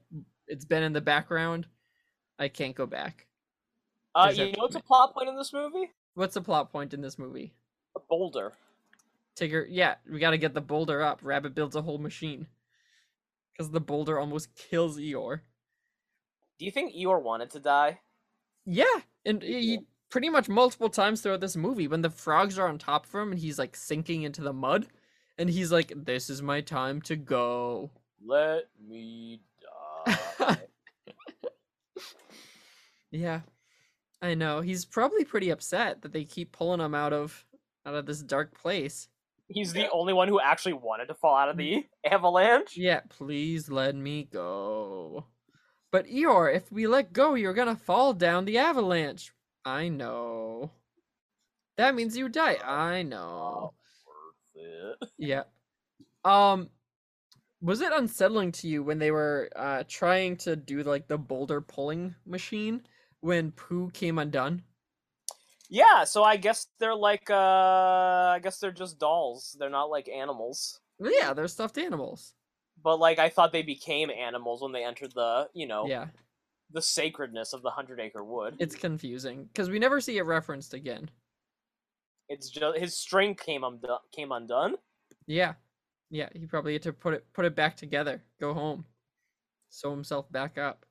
it's 0.48 0.66
been 0.66 0.84
in 0.84 0.94
the 0.94 1.02
background, 1.02 1.66
I 2.38 2.50
can't 2.50 2.76
go 2.76 2.86
back. 2.86 3.26
Uh, 4.14 4.32
you 4.36 4.52
know 4.52 4.58
what's 4.58 4.76
a 4.76 4.82
plot 4.82 5.16
point 5.16 5.30
in 5.30 5.36
this 5.36 5.52
movie? 5.52 5.90
What's 6.14 6.36
a 6.36 6.42
plot 6.42 6.72
point 6.72 6.94
in 6.94 7.02
this 7.02 7.18
movie? 7.18 7.56
A 7.96 8.00
boulder. 8.08 8.54
Tigger, 9.38 9.66
yeah, 9.70 9.96
we 10.10 10.20
got 10.20 10.32
to 10.32 10.38
get 10.38 10.54
the 10.54 10.62
boulder 10.62 11.02
up. 11.02 11.20
Rabbit 11.22 11.54
builds 11.54 11.76
a 11.76 11.82
whole 11.82 12.00
machine. 12.00 12.48
Cuz 13.58 13.70
the 13.70 13.80
boulder 13.80 14.20
almost 14.20 14.54
kills 14.56 14.98
Eeyore. 14.98 15.42
Do 16.60 16.66
you 16.66 16.72
think 16.72 16.94
Eeyore 16.94 17.22
wanted 17.22 17.52
to 17.52 17.60
die? 17.60 18.02
Yeah, 18.66 19.02
and 19.26 19.42
he 19.42 19.80
pretty 20.10 20.30
much 20.30 20.50
multiple 20.50 20.90
times 20.90 21.22
throughout 21.22 21.42
this 21.42 21.56
movie 21.56 21.88
when 21.88 22.02
the 22.02 22.10
frogs 22.10 22.58
are 22.58 22.68
on 22.68 22.78
top 22.78 23.06
of 23.06 23.14
him 23.14 23.32
and 23.32 23.40
he's 23.40 23.60
like 23.60 23.76
sinking 23.76 24.24
into 24.24 24.42
the 24.42 24.54
mud 24.54 24.88
and 25.38 25.50
he's 25.50 25.72
like 25.72 25.92
this 25.96 26.30
is 26.30 26.42
my 26.42 26.62
time 26.62 27.02
to 27.04 27.16
go. 27.16 27.92
Let 28.26 28.66
me 28.80 29.42
die. 30.00 30.58
Yeah. 33.12 33.42
I 34.22 34.34
know. 34.34 34.62
He's 34.62 34.86
probably 34.86 35.24
pretty 35.24 35.50
upset 35.50 36.02
that 36.02 36.12
they 36.12 36.24
keep 36.24 36.52
pulling 36.52 36.82
him 36.82 36.96
out 36.96 37.14
of 37.14 37.46
out 37.86 37.94
of 37.94 38.06
this 38.06 38.22
dark 38.22 38.60
place. 38.60 39.08
He's 39.50 39.72
the 39.74 39.90
only 39.92 40.14
one 40.14 40.28
who 40.28 40.40
actually 40.40 40.74
wanted 40.74 41.08
to 41.08 41.14
fall 41.16 41.36
out 41.36 41.50
of 41.50 41.58
the 41.58 41.86
avalanche. 42.06 42.76
Yeah, 42.76 43.02
please 43.10 43.70
let 43.70 43.96
me 43.96 44.28
go. 44.32 45.26
But 45.92 46.08
Eeyore, 46.08 46.54
if 46.54 46.72
we 46.72 46.86
let 46.86 47.14
go, 47.14 47.34
you're 47.36 47.54
gonna 47.54 47.78
fall 47.78 48.14
down 48.14 48.46
the 48.46 48.58
avalanche. 48.58 49.32
I 49.64 49.88
know. 49.88 50.72
That 51.78 51.96
means 51.96 52.18
you 52.18 52.28
die. 52.28 52.58
I 52.64 53.04
know. 53.04 53.74
Worth 54.06 54.66
it. 55.02 55.10
Yeah. 55.18 55.44
Um 56.26 56.70
was 57.62 57.82
it 57.82 57.92
unsettling 57.94 58.52
to 58.52 58.68
you 58.68 58.84
when 58.84 59.00
they 59.00 59.12
were 59.12 59.50
uh 59.56 59.84
trying 59.88 60.38
to 60.38 60.56
do 60.56 60.84
like 60.84 61.08
the 61.08 61.18
boulder 61.18 61.62
pulling 61.62 62.16
machine 62.26 62.82
when 63.22 63.52
Pooh 63.52 63.90
came 63.92 64.20
undone? 64.20 64.64
Yeah, 65.70 66.04
so 66.06 66.24
I 66.24 66.38
guess 66.38 66.68
they're 66.80 66.96
like 66.96 67.30
uh 67.30 67.36
I 68.36 68.40
guess 68.42 68.60
they're 68.60 68.72
just 68.72 69.00
dolls. 69.00 69.56
They're 69.60 69.70
not 69.70 69.90
like 69.90 70.08
animals. 70.10 70.80
Yeah, 71.00 71.34
they're 71.34 71.48
stuffed 71.48 71.78
animals. 71.78 72.34
But 72.82 72.98
like 73.00 73.20
I 73.20 73.30
thought 73.30 73.52
they 73.52 73.62
became 73.64 74.10
animals 74.10 74.62
when 74.62 74.72
they 74.72 74.84
entered 74.84 75.14
the, 75.14 75.50
you 75.54 75.68
know, 75.68 75.86
Yeah, 75.88 76.08
the 76.72 76.82
sacredness 76.82 77.54
of 77.54 77.62
the 77.62 77.72
Hundred 77.72 78.00
Acre 78.00 78.24
Wood. 78.24 78.56
it's 78.60 78.76
confusing 78.76 79.46
because 79.46 79.70
we 79.70 79.80
never 79.80 80.00
see 80.02 80.18
it 80.18 80.24
referenced 80.24 80.74
again. 80.74 81.10
It's 82.30 82.50
just 82.50 82.78
his 82.78 82.98
string 82.98 83.36
came 83.36 83.64
undone. 83.64 84.00
Came 84.12 84.32
undone. 84.32 84.76
Yeah, 85.26 85.56
yeah, 86.10 86.30
he 86.34 86.46
probably 86.46 86.74
had 86.74 86.84
to 86.84 86.94
put 86.94 87.14
it 87.14 87.32
put 87.34 87.46
it 87.46 87.56
back 87.56 87.76
together, 87.78 88.24
go 88.40 88.54
home, 88.54 88.86
sew 89.70 89.92
himself 89.92 90.32
back 90.32 90.58
up. 90.58 90.86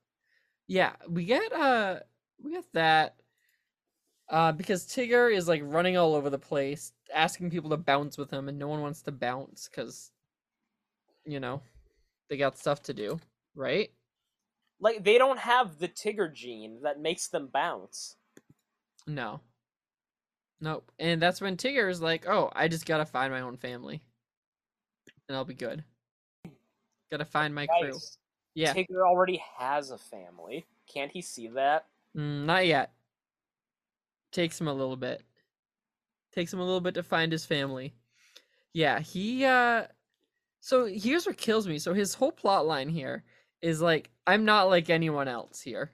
Yeah, 0.69 0.97
we 1.09 1.25
get 1.27 1.53
uh 1.53 2.01
we 2.43 2.53
get 2.53 2.67
that 2.75 3.17
uh 4.29 4.53
because 4.53 4.87
Tigger 4.87 5.35
is 5.35 5.49
like 5.49 5.63
running 5.65 5.97
all 5.97 6.15
over 6.15 6.31
the 6.31 6.39
place, 6.39 6.93
asking 7.15 7.51
people 7.51 7.71
to 7.71 7.77
bounce 7.77 8.19
with 8.19 8.31
him, 8.31 8.49
and 8.49 8.59
no 8.59 8.69
one 8.69 8.81
wants 8.81 9.03
to 9.03 9.13
bounce 9.13 9.69
because 9.69 10.11
you 11.25 11.41
know 11.41 11.61
they 12.29 12.37
got 12.37 12.59
stuff 12.59 12.83
to 12.85 12.95
do, 12.95 13.19
right? 13.55 13.91
Like 14.81 15.05
they 15.05 15.19
don't 15.19 15.39
have 15.39 15.79
the 15.79 15.89
Tigger 15.89 16.33
gene 16.33 16.81
that 16.83 17.01
makes 17.01 17.29
them 17.29 17.49
bounce. 17.53 18.17
No. 19.07 19.41
Nope. 20.61 20.91
And 20.99 21.21
that's 21.21 21.41
when 21.41 21.57
Tigger 21.57 21.91
is 21.91 22.01
like, 22.01 22.27
"Oh, 22.27 22.51
I 22.55 22.69
just 22.69 22.87
gotta 22.87 23.07
find 23.07 23.33
my 23.33 23.41
own 23.41 23.57
family, 23.57 24.03
and 25.29 25.37
I'll 25.37 25.45
be 25.45 25.55
good. 25.55 25.85
Gotta 27.11 27.25
find 27.25 27.55
my 27.55 27.67
crew." 27.67 27.99
Yeah. 28.55 28.73
Tigger 28.73 29.07
already 29.07 29.43
has 29.59 29.91
a 29.91 29.99
family. 29.99 30.67
Can't 30.93 31.13
he 31.13 31.21
see 31.21 31.49
that? 31.49 31.87
Mm, 32.17 32.47
not 32.47 32.67
yet. 32.67 32.96
Takes 34.37 34.61
him 34.61 34.69
a 34.69 34.75
little 34.75 34.97
bit. 34.97 35.23
Takes 36.35 36.53
him 36.53 36.61
a 36.61 36.63
little 36.63 36.83
bit 36.83 36.93
to 36.97 37.03
find 37.03 37.33
his 37.33 37.47
family. 37.47 37.95
Yeah, 38.75 39.01
he 39.01 39.47
uh 39.47 39.85
so 40.61 40.85
here's 40.85 41.25
what 41.25 41.39
kills 41.39 41.67
me. 41.67 41.79
So 41.79 41.95
his 41.95 42.13
whole 42.13 42.33
plot 42.33 42.67
line 42.67 42.91
here 42.91 43.25
is 43.63 43.81
like 43.81 44.11
I'm 44.27 44.45
not 44.45 44.65
like 44.69 44.91
anyone 44.91 45.27
else 45.27 45.63
here. 45.63 45.91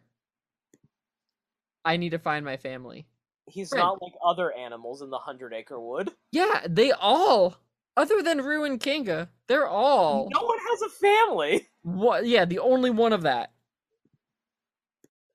I 1.84 1.96
need 1.96 2.10
to 2.10 2.18
find 2.18 2.44
my 2.44 2.56
family. 2.56 3.06
He's 3.46 3.72
not 3.72 4.02
like 4.02 4.14
other 4.26 4.52
animals 4.52 5.02
in 5.02 5.10
the 5.10 5.18
Hundred 5.18 5.54
Acre 5.54 5.80
Wood. 5.80 6.10
Yeah, 6.32 6.66
they 6.68 6.90
all 6.90 7.54
other 7.96 8.22
than 8.22 8.42
Roo 8.42 8.64
and 8.64 8.80
Kanga, 8.80 9.30
they're 9.46 9.68
all 9.68 10.28
No 10.34 10.44
one 10.44 10.58
has 10.68 10.82
a 10.82 10.88
family. 10.88 11.68
what 11.82 12.26
yeah, 12.26 12.44
the 12.44 12.58
only 12.58 12.90
one 12.90 13.12
of 13.12 13.22
that. 13.22 13.52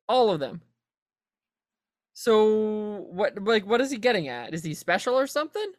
All 0.09 0.29
of 0.29 0.41
them. 0.41 0.61
So 2.19 3.05
what 3.11 3.39
like 3.43 3.67
what 3.67 3.79
is 3.79 3.91
he 3.91 3.97
getting 3.99 4.27
at? 4.27 4.51
Is 4.55 4.63
he 4.63 4.73
special 4.73 5.13
or 5.13 5.27
something? 5.27 5.73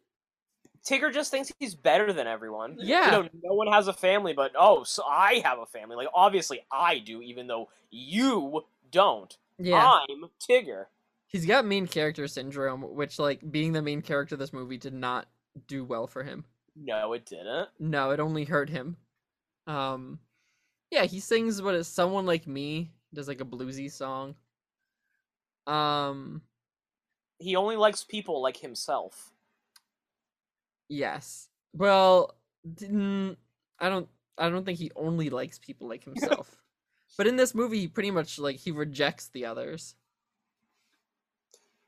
Tigger 0.89 1.13
just 1.13 1.33
thinks 1.33 1.51
he's 1.59 1.75
better 1.75 2.13
than 2.13 2.29
everyone. 2.29 2.77
Yeah. 2.79 3.07
You 3.07 3.11
know, 3.11 3.29
no 3.43 3.55
one 3.55 3.67
has 3.67 3.89
a 3.89 3.93
family, 3.93 4.35
but 4.35 4.53
oh, 4.57 4.85
so 4.85 5.03
I 5.03 5.43
have 5.45 5.59
a 5.59 5.67
family. 5.67 5.97
Like 5.97 6.07
obviously 6.15 6.61
I 6.71 7.01
do, 7.01 7.21
even 7.23 7.49
though 7.49 7.71
you 7.91 8.63
don't. 8.93 9.37
Yeah. 9.59 9.85
I'm 9.85 10.27
Tigger. 10.49 10.85
He's 11.27 11.45
got 11.45 11.67
main 11.67 11.89
character 11.89 12.29
syndrome, 12.29 12.83
which 12.83 13.19
like 13.19 13.41
being 13.51 13.73
the 13.73 13.83
main 13.83 14.01
character 14.01 14.37
of 14.37 14.39
this 14.39 14.53
movie 14.53 14.79
did 14.79 14.95
not 14.95 15.27
do 15.67 15.85
well 15.85 16.07
for 16.07 16.23
him. 16.23 16.45
No, 16.77 17.15
it 17.15 17.27
didn't. 17.27 17.69
No, 17.81 18.13
it 18.13 18.21
only 18.21 18.45
hurt 18.45 18.71
him. 18.71 18.97
Um 19.67 20.21
yeah, 20.93 21.03
he 21.03 21.19
sings 21.19 21.61
what 21.61 21.75
is 21.75 21.89
someone 21.89 22.27
like 22.27 22.47
me. 22.47 22.93
Does 23.13 23.27
like 23.27 23.41
a 23.41 23.45
bluesy 23.45 23.91
song. 23.91 24.37
Um 25.69 26.43
He 27.39 27.55
only 27.57 27.77
likes 27.77 28.03
people 28.05 28.43
like 28.43 28.57
himself. 28.57 29.33
yes. 30.89 31.49
Well, 31.75 32.35
didn't 32.75 33.39
I 33.79 33.89
don't 33.89 34.09
I 34.39 34.49
don't 34.51 34.65
think 34.65 34.79
he 34.79 34.91
only 34.97 35.31
likes 35.31 35.59
people 35.59 35.89
like 35.89 36.05
himself. 36.05 36.57
but 37.19 37.27
in 37.27 37.37
this 37.37 37.55
movie 37.55 37.81
he 37.81 37.89
pretty 37.89 38.11
much 38.11 38.39
like 38.39 38.57
he 38.57 38.71
rejects 38.71 39.29
the 39.29 39.45
others. 39.47 39.95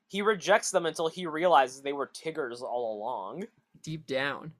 He 0.08 0.22
rejects 0.22 0.70
them 0.72 0.86
until 0.86 1.08
he 1.08 1.26
realizes 1.26 1.82
they 1.82 1.92
were 1.92 2.06
Tiggers 2.06 2.62
all 2.62 2.96
along. 2.98 3.44
deep 3.82 4.06
down. 4.06 4.52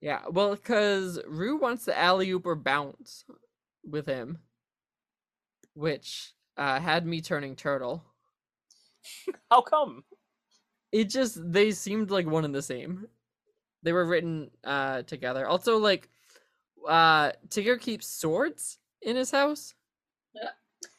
Yeah, 0.00 0.22
well, 0.30 0.54
because 0.54 1.18
Roo 1.26 1.56
wants 1.56 1.84
the 1.86 1.98
alley 1.98 2.30
oop 2.30 2.46
or 2.46 2.54
bounce 2.54 3.24
with 3.84 4.06
him, 4.06 4.38
which 5.74 6.34
uh, 6.56 6.78
had 6.78 7.06
me 7.06 7.20
turning 7.22 7.56
turtle. 7.56 8.04
How 9.50 9.60
come? 9.62 10.04
It 10.92 11.08
just 11.10 11.38
they 11.52 11.72
seemed 11.72 12.10
like 12.10 12.26
one 12.26 12.44
and 12.44 12.54
the 12.54 12.62
same. 12.62 13.06
They 13.82 13.92
were 13.92 14.04
written 14.06 14.50
uh, 14.64 15.02
together. 15.02 15.46
Also, 15.46 15.76
like 15.78 16.08
uh, 16.88 17.32
Tigger 17.48 17.78
keeps 17.80 18.06
swords 18.06 18.78
in 19.02 19.16
his 19.16 19.30
house, 19.30 19.74
Yeah. 20.34 20.48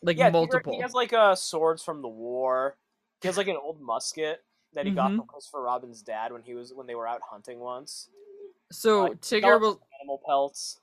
like 0.03 0.17
yeah, 0.17 0.29
Tigger- 0.29 0.33
multiple. 0.33 0.73
he 0.75 0.81
has 0.81 0.93
like 0.93 1.13
uh 1.13 1.35
swords 1.35 1.81
from 1.83 2.01
the 2.01 2.07
war. 2.07 2.77
He 3.21 3.27
has 3.27 3.37
like 3.37 3.47
an 3.47 3.57
old 3.57 3.81
musket 3.81 4.43
that 4.73 4.85
he 4.85 4.91
got 4.91 5.11
Mhm. 5.11 5.17
from 5.17 5.27
Christopher 5.27 5.61
Robin's 5.61 6.01
dad 6.01 6.31
when 6.33 6.43
he 6.43 6.53
was 6.53 6.73
when 6.73 6.85
they 6.87 6.95
were 6.95 7.07
out 7.07 7.21
hunting 7.27 7.59
once. 7.59 8.09
so 8.71 9.03
like, 9.03 9.21
Tigger 9.21 9.59
will 9.59 9.79
Animal 10.01 10.21
pelts. 10.25 10.79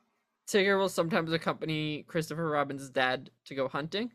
Tigger 0.48 0.78
will 0.78 0.88
sometimes 0.88 1.32
accompany 1.32 2.02
Christopher 2.04 2.48
Robin's 2.48 2.88
dad 2.90 3.30
to 3.44 3.54
go 3.54 3.68
hunting. 3.68 4.10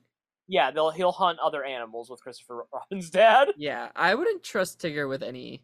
Yeah, 0.48 0.72
they'll 0.72 0.92
he'll 0.92 1.12
hunt 1.12 1.40
other 1.40 1.64
animals 1.64 2.10
with 2.10 2.22
Christopher 2.22 2.66
Robin's 2.74 3.10
dad. 3.10 3.50
Yeah, 3.58 3.90
I 3.96 4.16
wouldn't 4.16 4.44
trust 4.44 4.80
Tigger 4.80 5.08
with 5.10 5.24
any 5.24 5.64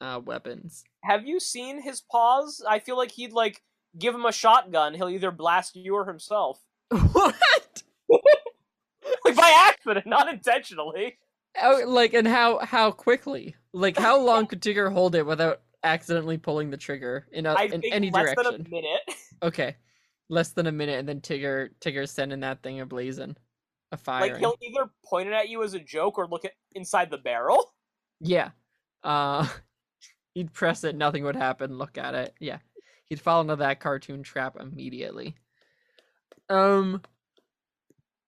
uh, 0.00 0.20
weapons. 0.24 0.84
Have 1.02 1.26
you 1.26 1.40
seen 1.40 1.80
his 1.80 2.00
paws? 2.00 2.62
I 2.68 2.78
feel 2.78 2.96
like 2.96 3.12
he'd 3.12 3.32
like 3.32 3.62
give 3.98 4.14
him 4.14 4.24
a 4.24 4.32
shotgun. 4.32 4.94
He'll 4.94 5.08
either 5.08 5.30
blast 5.30 5.76
you 5.76 5.94
or 5.94 6.06
himself, 6.06 6.60
what? 6.90 7.82
like 9.24 9.36
by 9.36 9.68
accident, 9.68 10.06
not 10.06 10.32
intentionally. 10.32 11.18
Oh, 11.62 11.82
like 11.86 12.14
and 12.14 12.26
how 12.26 12.58
how 12.58 12.90
quickly? 12.90 13.54
Like 13.72 13.96
how 13.96 14.20
long 14.20 14.46
could 14.46 14.60
Tigger 14.60 14.92
hold 14.92 15.14
it 15.14 15.24
without 15.24 15.60
accidentally 15.82 16.38
pulling 16.38 16.70
the 16.70 16.76
trigger 16.76 17.26
in 17.32 17.46
a, 17.46 17.54
in 17.64 17.82
any 17.92 18.10
less 18.10 18.34
direction? 18.34 18.52
than 18.52 18.66
a 18.66 18.70
minute. 18.70 19.00
Okay, 19.42 19.76
less 20.28 20.50
than 20.52 20.66
a 20.66 20.72
minute, 20.72 20.98
and 20.98 21.08
then 21.08 21.20
Tigger 21.20 21.70
Tigger's 21.80 22.10
sending 22.10 22.40
that 22.40 22.62
thing 22.62 22.78
ablazing, 22.78 23.36
a 23.94 23.96
fire. 23.96 24.20
Like 24.20 24.38
he'll 24.38 24.58
either 24.62 24.90
point 25.04 25.28
it 25.28 25.32
at 25.32 25.48
you 25.48 25.62
as 25.62 25.74
a 25.74 25.80
joke 25.80 26.18
or 26.18 26.26
look 26.26 26.44
at 26.44 26.52
inside 26.72 27.10
the 27.10 27.18
barrel. 27.18 27.72
Yeah. 28.20 28.50
Uh, 29.02 29.48
he'd 30.34 30.52
press 30.52 30.84
it, 30.84 30.96
nothing 30.96 31.24
would 31.24 31.36
happen. 31.36 31.78
Look 31.78 31.96
at 31.96 32.14
it. 32.14 32.34
Yeah, 32.38 32.58
he'd 33.06 33.20
fall 33.20 33.40
into 33.40 33.56
that 33.56 33.80
cartoon 33.80 34.22
trap 34.22 34.56
immediately. 34.60 35.34
Um. 36.48 37.02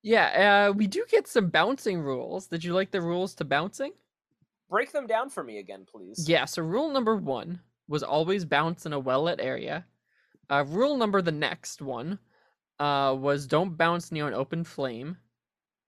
Yeah, 0.02 0.68
uh, 0.68 0.72
we 0.72 0.87
do 0.87 1.05
get 1.11 1.26
some 1.26 1.48
bouncing 1.48 1.98
rules. 2.00 2.46
Did 2.46 2.62
you 2.62 2.72
like 2.72 2.92
the 2.92 3.00
rules 3.00 3.35
to 3.35 3.44
bouncing? 3.44 3.90
Break 4.70 4.92
them 4.92 5.09
down 5.09 5.31
for 5.31 5.42
me 5.42 5.59
again, 5.59 5.85
please. 5.85 6.29
Yeah, 6.29 6.44
so 6.44 6.62
rule 6.62 6.90
number 6.90 7.16
one 7.16 7.59
was 7.88 8.05
always 8.05 8.44
bounce 8.44 8.87
in 8.87 8.92
a 8.92 9.00
well 9.00 9.24
lit 9.24 9.40
area. 9.40 9.85
Uh, 10.48 10.64
rule 10.68 10.96
number 10.96 11.22
the 11.22 11.33
next 11.33 11.83
one 11.83 12.20
uh, 12.79 13.16
was 13.18 13.46
don't 13.46 13.76
bounce 13.76 14.12
near 14.12 14.29
an 14.29 14.35
open 14.35 14.64
flame. 14.64 15.16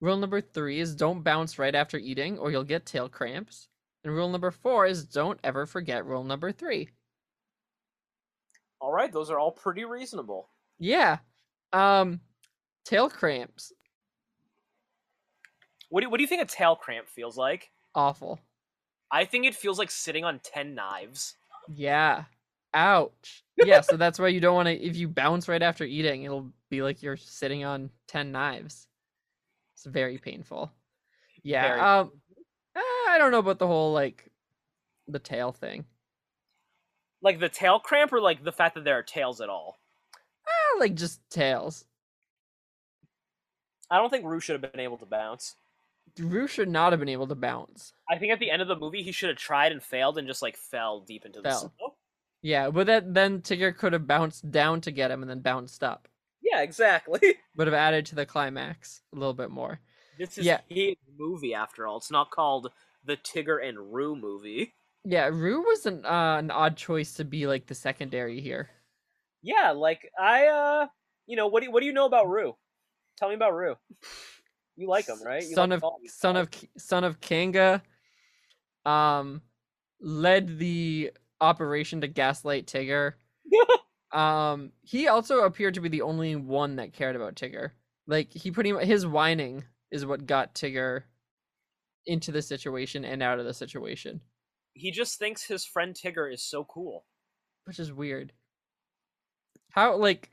Rule 0.00 0.16
number 0.16 0.40
three 0.40 0.78
is 0.78 0.94
don't 0.94 1.24
bounce 1.24 1.58
right 1.58 1.74
after 1.74 1.98
eating 1.98 2.38
or 2.38 2.50
you'll 2.50 2.64
get 2.64 2.86
tail 2.86 3.08
cramps. 3.08 3.68
And 4.04 4.14
rule 4.14 4.28
number 4.28 4.50
four 4.50 4.86
is 4.86 5.04
don't 5.04 5.40
ever 5.42 5.66
forget 5.66 6.06
rule 6.06 6.22
number 6.22 6.52
three. 6.52 6.88
All 8.80 8.92
right, 8.92 9.12
those 9.12 9.30
are 9.30 9.40
all 9.40 9.50
pretty 9.50 9.84
reasonable. 9.84 10.50
Yeah. 10.78 11.18
Um, 11.72 12.20
tail 12.84 13.10
cramps. 13.10 13.72
What 15.88 16.02
do, 16.02 16.10
what 16.10 16.18
do 16.18 16.22
you 16.22 16.28
think 16.28 16.42
a 16.42 16.46
tail 16.46 16.76
cramp 16.76 17.08
feels 17.08 17.36
like? 17.36 17.70
Awful. 17.94 18.38
I 19.10 19.24
think 19.24 19.46
it 19.46 19.54
feels 19.54 19.78
like 19.78 19.90
sitting 19.90 20.24
on 20.24 20.40
10 20.44 20.74
knives. 20.74 21.34
Yeah. 21.68 22.24
Ouch. 22.74 23.42
Yeah, 23.56 23.80
so 23.80 23.96
that's 23.96 24.18
why 24.18 24.28
you 24.28 24.40
don't 24.40 24.54
want 24.54 24.68
to. 24.68 24.74
If 24.74 24.96
you 24.96 25.08
bounce 25.08 25.48
right 25.48 25.62
after 25.62 25.84
eating, 25.84 26.22
it'll 26.22 26.52
be 26.70 26.82
like 26.82 27.02
you're 27.02 27.16
sitting 27.16 27.64
on 27.64 27.90
10 28.08 28.30
knives. 28.30 28.86
It's 29.78 29.86
very 29.86 30.18
painful. 30.18 30.72
Yeah. 31.44 31.68
Very 31.68 31.80
um, 31.80 32.12
I 32.74 33.16
don't 33.16 33.30
know 33.30 33.38
about 33.38 33.60
the 33.60 33.66
whole, 33.68 33.92
like, 33.92 34.28
the 35.06 35.20
tail 35.20 35.52
thing. 35.52 35.84
Like 37.22 37.38
the 37.38 37.48
tail 37.48 37.78
cramp 37.78 38.12
or 38.12 38.20
like 38.20 38.42
the 38.42 38.50
fact 38.50 38.74
that 38.74 38.82
there 38.82 38.98
are 38.98 39.04
tails 39.04 39.40
at 39.40 39.48
all? 39.48 39.78
Ah, 40.48 40.78
like, 40.80 40.96
just 40.96 41.20
tails. 41.30 41.84
I 43.88 43.98
don't 43.98 44.10
think 44.10 44.24
Roo 44.24 44.40
should 44.40 44.60
have 44.60 44.72
been 44.72 44.80
able 44.80 44.98
to 44.98 45.06
bounce. 45.06 45.54
Roo 46.18 46.48
should 46.48 46.68
not 46.68 46.92
have 46.92 46.98
been 46.98 47.08
able 47.08 47.28
to 47.28 47.36
bounce. 47.36 47.92
I 48.10 48.18
think 48.18 48.32
at 48.32 48.40
the 48.40 48.50
end 48.50 48.62
of 48.62 48.66
the 48.66 48.76
movie 48.76 49.04
he 49.04 49.12
should 49.12 49.28
have 49.28 49.38
tried 49.38 49.70
and 49.70 49.82
failed 49.82 50.18
and 50.18 50.26
just 50.26 50.42
like 50.42 50.56
fell 50.56 51.00
deep 51.00 51.24
into 51.24 51.40
the 51.40 51.50
Fell. 51.50 51.60
snow. 51.60 51.94
Yeah, 52.42 52.70
but 52.70 52.88
that 52.88 53.14
then 53.14 53.42
Tigger 53.42 53.76
could 53.76 53.92
have 53.92 54.08
bounced 54.08 54.50
down 54.50 54.80
to 54.80 54.90
get 54.90 55.12
him 55.12 55.22
and 55.22 55.30
then 55.30 55.40
bounced 55.40 55.84
up. 55.84 56.08
Yeah, 56.42 56.62
exactly. 56.62 57.20
Would 57.56 57.66
have 57.66 57.74
added 57.74 58.06
to 58.06 58.14
the 58.14 58.26
climax 58.26 59.02
a 59.14 59.18
little 59.18 59.34
bit 59.34 59.50
more. 59.50 59.80
This 60.18 60.38
is 60.38 60.46
Yeah. 60.46 60.60
his 60.68 60.96
movie 61.16 61.54
after 61.54 61.86
all. 61.86 61.98
It's 61.98 62.10
not 62.10 62.30
called 62.30 62.70
the 63.04 63.16
Tigger 63.16 63.66
and 63.66 63.92
Roo 63.92 64.16
movie. 64.16 64.74
Yeah, 65.04 65.28
Roo 65.32 65.62
was 65.62 65.86
an 65.86 66.04
uh, 66.04 66.36
an 66.38 66.50
odd 66.50 66.76
choice 66.76 67.14
to 67.14 67.24
be 67.24 67.46
like 67.46 67.66
the 67.66 67.74
secondary 67.74 68.40
here. 68.40 68.68
Yeah, 69.42 69.70
like 69.70 70.10
I 70.18 70.46
uh 70.46 70.86
you 71.26 71.36
know, 71.36 71.46
what 71.46 71.60
do 71.60 71.66
you, 71.66 71.72
what 71.72 71.80
do 71.80 71.86
you 71.86 71.92
know 71.92 72.06
about 72.06 72.28
Roo? 72.28 72.56
Tell 73.16 73.28
me 73.28 73.34
about 73.34 73.54
Roo. 73.54 73.76
You 74.76 74.88
like 74.88 75.06
him, 75.06 75.22
right? 75.24 75.42
You 75.42 75.54
son 75.54 75.70
like 75.70 75.82
of 75.82 75.90
son 76.06 76.36
of 76.36 76.48
son 76.76 77.04
of 77.04 77.20
Kanga, 77.20 77.82
um, 78.84 79.42
led 80.00 80.58
the 80.58 81.12
operation 81.40 82.00
to 82.00 82.08
gaslight 82.08 82.66
Tigger. 82.66 83.14
um, 84.12 84.72
he 84.82 85.08
also 85.08 85.40
appeared 85.40 85.74
to 85.74 85.80
be 85.80 85.88
the 85.88 86.02
only 86.02 86.36
one 86.36 86.76
that 86.76 86.92
cared 86.92 87.16
about 87.16 87.34
Tigger. 87.34 87.70
Like 88.06 88.32
he 88.32 88.50
pretty 88.50 88.72
much 88.72 88.84
his 88.86 89.06
whining 89.06 89.64
is 89.90 90.06
what 90.06 90.26
got 90.26 90.54
Tigger 90.54 91.02
into 92.06 92.32
the 92.32 92.40
situation 92.42 93.04
and 93.04 93.22
out 93.22 93.38
of 93.38 93.44
the 93.44 93.52
situation, 93.52 94.20
he 94.72 94.90
just 94.90 95.18
thinks 95.18 95.42
his 95.44 95.66
friend 95.66 95.94
Tigger 95.94 96.32
is 96.32 96.42
so 96.42 96.64
cool. 96.64 97.04
which 97.64 97.78
is 97.78 97.92
weird. 97.92 98.32
How 99.70 99.96
like 99.96 100.30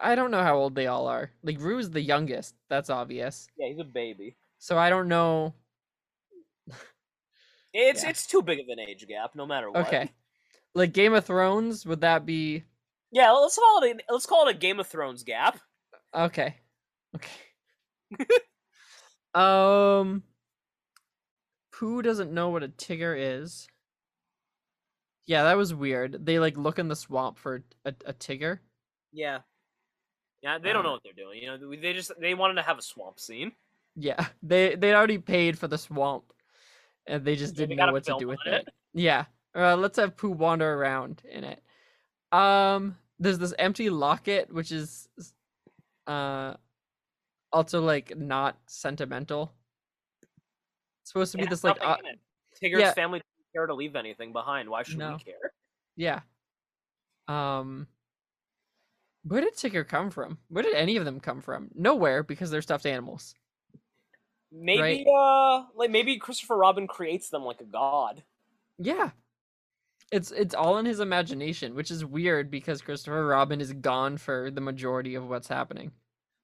I 0.00 0.14
don't 0.14 0.30
know 0.30 0.42
how 0.42 0.56
old 0.58 0.74
they 0.74 0.86
all 0.86 1.06
are. 1.06 1.30
Like 1.42 1.58
Roo's 1.60 1.88
the 1.90 2.02
youngest, 2.02 2.54
that's 2.68 2.90
obvious. 2.90 3.46
Yeah, 3.56 3.68
he's 3.68 3.78
a 3.80 3.84
baby. 3.84 4.36
So 4.58 4.76
I 4.76 4.90
don't 4.90 5.08
know 5.08 5.54
It's 7.72 8.02
Yeah. 8.02 8.10
it's 8.10 8.26
too 8.26 8.42
big 8.42 8.60
of 8.60 8.66
an 8.68 8.78
age 8.80 9.06
gap, 9.06 9.34
no 9.34 9.46
matter 9.46 9.70
what. 9.70 9.86
Okay. 9.86 10.10
Like 10.74 10.92
Game 10.92 11.14
of 11.14 11.24
Thrones, 11.24 11.86
would 11.86 12.00
that 12.02 12.26
be 12.26 12.64
Yeah, 13.12 13.32
let's 13.32 13.56
call 13.58 13.82
it 13.82 13.96
a, 14.08 14.12
let's 14.12 14.26
call 14.26 14.46
it 14.48 14.54
a 14.54 14.58
Game 14.58 14.78
of 14.80 14.86
Thrones 14.86 15.24
gap. 15.24 15.58
okay? 16.14 16.56
Okay. 17.16 17.30
um 19.34 20.22
Pooh 21.72 22.02
doesn't 22.02 22.32
know 22.32 22.50
what 22.50 22.62
a 22.62 22.68
Tigger 22.68 23.16
is. 23.18 23.66
Yeah, 25.26 25.44
that 25.44 25.56
was 25.56 25.72
weird. 25.72 26.24
They 26.26 26.38
like 26.38 26.56
look 26.56 26.78
in 26.78 26.88
the 26.88 26.96
swamp 26.96 27.38
for 27.38 27.62
a, 27.84 27.94
a 28.04 28.12
Tigger. 28.12 28.58
Yeah. 29.12 29.40
Yeah, 30.42 30.58
they 30.58 30.72
don't 30.72 30.82
know 30.82 30.90
Uh, 30.90 30.92
what 30.94 31.02
they're 31.04 31.12
doing. 31.12 31.40
You 31.42 31.46
know, 31.58 31.76
they 31.76 31.92
just 31.92 32.12
they 32.20 32.34
wanted 32.34 32.54
to 32.54 32.62
have 32.62 32.78
a 32.78 32.82
swamp 32.82 33.20
scene. 33.20 33.52
Yeah. 33.96 34.26
They 34.42 34.74
they 34.74 34.94
already 34.94 35.18
paid 35.18 35.58
for 35.58 35.68
the 35.68 35.78
swamp. 35.78 36.32
And 37.06 37.24
they 37.24 37.36
just 37.36 37.54
didn't 37.54 37.76
gotta 37.76 37.90
know 37.90 37.94
what 37.94 38.04
to 38.04 38.16
do 38.18 38.28
with 38.28 38.40
it. 38.46 38.62
it. 38.66 38.68
Yeah. 38.92 39.24
Uh, 39.54 39.76
let's 39.76 39.98
have 39.98 40.16
Pooh 40.16 40.30
wander 40.30 40.74
around 40.74 41.22
in 41.30 41.44
it. 41.44 41.62
Um 42.32 42.96
there's 43.18 43.38
this 43.38 43.54
empty 43.58 43.90
locket 43.90 44.52
which 44.52 44.72
is 44.72 45.08
uh 46.06 46.54
also 47.52 47.80
like 47.80 48.16
not 48.16 48.56
sentimental. 48.66 49.52
It's 51.02 51.12
supposed 51.12 51.32
to 51.32 51.38
be 51.38 51.46
this 51.46 51.64
like 51.64 51.78
uh. 51.80 51.96
Tigger's 52.62 52.80
yeah. 52.80 52.92
family 52.94 53.18
didn't 53.18 53.52
care 53.54 53.66
to 53.66 53.74
leave 53.74 53.96
anything 53.96 54.32
behind. 54.32 54.68
Why 54.68 54.82
should 54.82 54.98
No. 54.98 55.16
we 55.18 55.24
care? 55.24 55.52
yeah. 55.96 56.20
Um 57.28 57.86
where 59.24 59.42
did 59.42 59.54
Tigger 59.54 59.86
come 59.86 60.10
from? 60.10 60.38
Where 60.48 60.62
did 60.62 60.74
any 60.74 60.96
of 60.96 61.04
them 61.04 61.20
come 61.20 61.40
from? 61.42 61.70
Nowhere 61.74 62.22
because 62.22 62.50
they're 62.50 62.62
stuffed 62.62 62.86
animals. 62.86 63.34
Maybe 64.52 65.04
uh 65.12 65.64
like 65.74 65.90
maybe 65.90 66.16
Christopher 66.18 66.56
Robin 66.56 66.86
creates 66.86 67.28
them 67.28 67.44
like 67.44 67.60
a 67.60 67.64
god. 67.64 68.22
Yeah. 68.78 69.10
It's 70.10 70.30
it's 70.32 70.54
all 70.54 70.78
in 70.78 70.86
his 70.86 71.00
imagination, 71.00 71.74
which 71.74 71.90
is 71.90 72.04
weird 72.04 72.50
because 72.50 72.82
Christopher 72.82 73.26
Robin 73.26 73.60
is 73.60 73.72
gone 73.72 74.16
for 74.18 74.50
the 74.50 74.60
majority 74.60 75.14
of 75.14 75.28
what's 75.28 75.48
happening. 75.48 75.92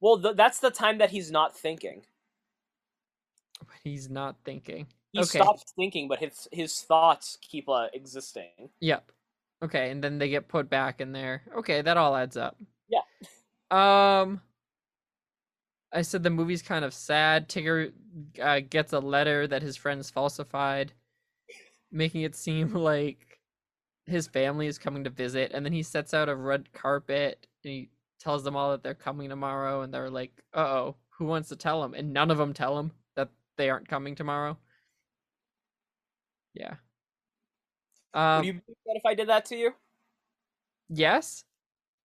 Well, 0.00 0.20
th- 0.20 0.37
that's 0.37 0.61
the 0.61 0.70
time 0.70 0.98
that 0.98 1.11
he's 1.11 1.31
not 1.31 1.57
thinking. 1.57 2.05
he's 3.83 4.09
not 4.09 4.37
thinking. 4.44 4.87
He 5.12 5.20
Okay. 5.20 5.38
stops 5.40 5.72
thinking, 5.76 6.09
but 6.09 6.18
his 6.18 6.46
his 6.52 6.81
thoughts 6.83 7.38
keep 7.40 7.68
uh, 7.68 7.88
existing. 7.92 8.70
Yep. 8.81 9.11
Okay, 9.62 9.90
and 9.90 10.05
then 10.05 10.18
they 10.18 10.29
get 10.29 10.48
put 10.48 10.68
back 10.68 11.00
in 11.00 11.12
there. 11.12 11.42
Okay, 11.57 11.83
that 11.83 11.96
all 11.96 12.14
adds 12.14 12.37
up. 12.37 12.57
Yeah. 12.88 13.00
Um 13.70 14.40
I 15.92 16.02
said 16.02 16.22
the 16.22 16.31
movie's 16.31 16.62
kind 16.62 16.85
of 16.85 16.92
sad. 16.92 17.48
Tigger 17.48 17.92
uh, 18.42 18.61
gets 18.61 18.92
a 18.92 18.98
letter 18.98 19.46
that 19.46 19.62
his 19.62 19.76
friends 19.76 20.11
falsified, 20.11 20.92
making 21.90 22.22
it 22.22 22.35
seem 22.35 22.74
like 22.74 23.36
his 24.06 24.26
family 24.28 24.66
is 24.66 24.78
coming 24.78 25.04
to 25.04 25.10
visit, 25.10 25.52
and 25.54 25.64
then 25.64 25.72
he 25.72 25.82
sets 25.82 26.14
out 26.14 26.28
a 26.28 26.34
red 26.36 26.72
carpet 26.72 27.46
and 27.64 27.72
he 27.72 27.90
tells 28.18 28.44
them 28.44 28.56
all 28.56 28.70
that 28.70 28.82
they're 28.82 28.94
coming 28.94 29.28
tomorrow, 29.28 29.82
and 29.82 29.92
they're 29.92 30.10
like, 30.10 30.42
"Uh-oh, 30.54 30.96
who 31.10 31.26
wants 31.26 31.48
to 31.50 31.56
tell 31.56 31.82
him?" 31.84 31.94
And 31.94 32.12
none 32.12 32.30
of 32.30 32.38
them 32.38 32.52
tell 32.54 32.78
him 32.78 32.92
that 33.16 33.30
they 33.56 33.70
aren't 33.70 33.88
coming 33.88 34.14
tomorrow. 34.14 34.58
Yeah. 36.54 36.76
Um, 38.14 38.38
Would 38.38 38.46
you 38.46 38.52
be 38.54 38.58
upset 38.60 38.96
if 38.96 39.06
I 39.06 39.14
did 39.14 39.28
that 39.28 39.44
to 39.46 39.56
you? 39.56 39.74
yes. 40.88 41.44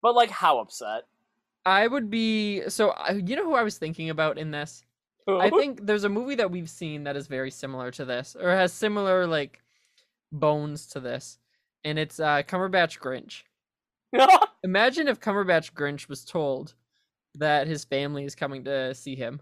But 0.01 0.15
like, 0.15 0.29
how 0.31 0.59
upset? 0.59 1.03
I 1.65 1.87
would 1.87 2.09
be 2.09 2.67
so 2.69 2.93
you 3.13 3.35
know 3.35 3.45
who 3.45 3.53
I 3.55 3.63
was 3.63 3.77
thinking 3.77 4.09
about 4.09 4.37
in 4.37 4.51
this? 4.51 4.83
I 5.39 5.49
think 5.49 5.85
there's 5.85 6.03
a 6.03 6.09
movie 6.09 6.35
that 6.35 6.51
we've 6.51 6.69
seen 6.69 7.03
that 7.05 7.15
is 7.15 7.27
very 7.27 7.51
similar 7.51 7.91
to 7.91 8.05
this 8.05 8.35
or 8.39 8.49
has 8.49 8.73
similar 8.73 9.27
like 9.27 9.61
bones 10.31 10.87
to 10.87 10.99
this. 10.99 11.39
And 11.84 11.98
it's 11.98 12.20
uh 12.20 12.44
Cumberbatch 12.44 13.00
Grinch. 13.00 13.44
Imagine 14.63 15.08
if 15.08 15.20
Cumberbatch 15.20 15.74
Grinch 15.74 16.08
was 16.10 16.24
told 16.26 16.76
that 17.36 17.67
his 17.67 17.86
family 17.86 18.26
is 18.26 18.36
coming 18.36 18.65
to 18.65 18.94
see 18.94 19.15
him 19.15 19.41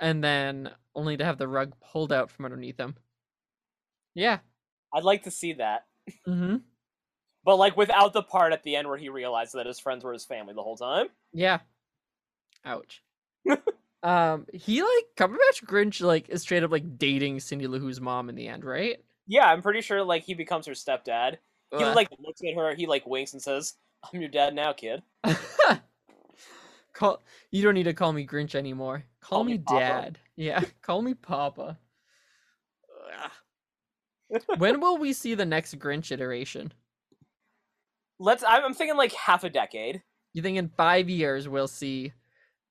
and 0.00 0.22
then 0.22 0.70
only 0.94 1.16
to 1.16 1.24
have 1.24 1.38
the 1.38 1.48
rug 1.48 1.72
pulled 1.80 2.12
out 2.12 2.30
from 2.30 2.44
underneath 2.44 2.78
him. 2.78 2.96
Yeah. 4.14 4.38
I'd 4.92 5.04
like 5.04 5.22
to 5.24 5.30
see 5.30 5.52
that, 5.54 5.86
Mhm. 6.26 6.62
but 7.44 7.56
like 7.56 7.76
without 7.76 8.12
the 8.12 8.22
part 8.22 8.52
at 8.52 8.62
the 8.64 8.74
end 8.76 8.88
where 8.88 8.96
he 8.98 9.08
realized 9.08 9.54
that 9.54 9.66
his 9.66 9.78
friends 9.78 10.02
were 10.04 10.12
his 10.12 10.24
family 10.24 10.54
the 10.54 10.62
whole 10.62 10.76
time. 10.76 11.08
Yeah. 11.32 11.60
Ouch. 12.64 13.02
um 14.02 14.46
he 14.52 14.82
like 14.82 15.04
Cumberbatch 15.16 15.64
Grinch 15.64 16.00
like 16.00 16.28
is 16.28 16.42
straight 16.42 16.62
up 16.62 16.70
like 16.70 16.98
dating 16.98 17.40
Cindy 17.40 17.66
Lou 17.66 17.78
Who's 17.78 18.00
mom 18.00 18.28
in 18.28 18.34
the 18.34 18.48
end, 18.48 18.64
right? 18.64 18.98
Yeah, 19.28 19.44
I'm 19.44 19.62
pretty 19.62 19.82
sure 19.82 20.02
like 20.02 20.24
he 20.24 20.34
becomes 20.34 20.66
her 20.66 20.72
stepdad. 20.72 21.36
He 21.76 21.84
Ugh. 21.84 21.94
like 21.94 22.08
looks 22.18 22.40
at 22.42 22.56
her, 22.56 22.74
he 22.74 22.86
like 22.86 23.06
winks 23.06 23.34
and 23.34 23.42
says, 23.42 23.74
"I'm 24.02 24.20
your 24.20 24.30
dad 24.30 24.54
now, 24.54 24.72
kid." 24.72 25.02
call 26.94 27.22
you 27.50 27.62
don't 27.62 27.74
need 27.74 27.84
to 27.84 27.94
call 27.94 28.12
me 28.12 28.26
Grinch 28.26 28.54
anymore. 28.54 29.04
Call, 29.20 29.38
Call 29.38 29.44
me, 29.44 29.52
me 29.52 29.64
Dad. 29.68 30.18
Yeah, 30.36 30.62
call 30.82 31.02
me 31.02 31.14
Papa. 31.14 31.78
When 34.56 34.80
will 34.80 34.98
we 34.98 35.12
see 35.12 35.34
the 35.34 35.46
next 35.46 35.78
Grinch 35.78 36.10
iteration? 36.10 36.72
Let's. 38.18 38.42
I'm, 38.42 38.64
I'm 38.64 38.74
thinking 38.74 38.96
like 38.96 39.12
half 39.12 39.44
a 39.44 39.50
decade. 39.50 40.02
You 40.32 40.42
think 40.42 40.56
in 40.56 40.70
five 40.70 41.08
years 41.08 41.48
we'll 41.48 41.68
see? 41.68 42.12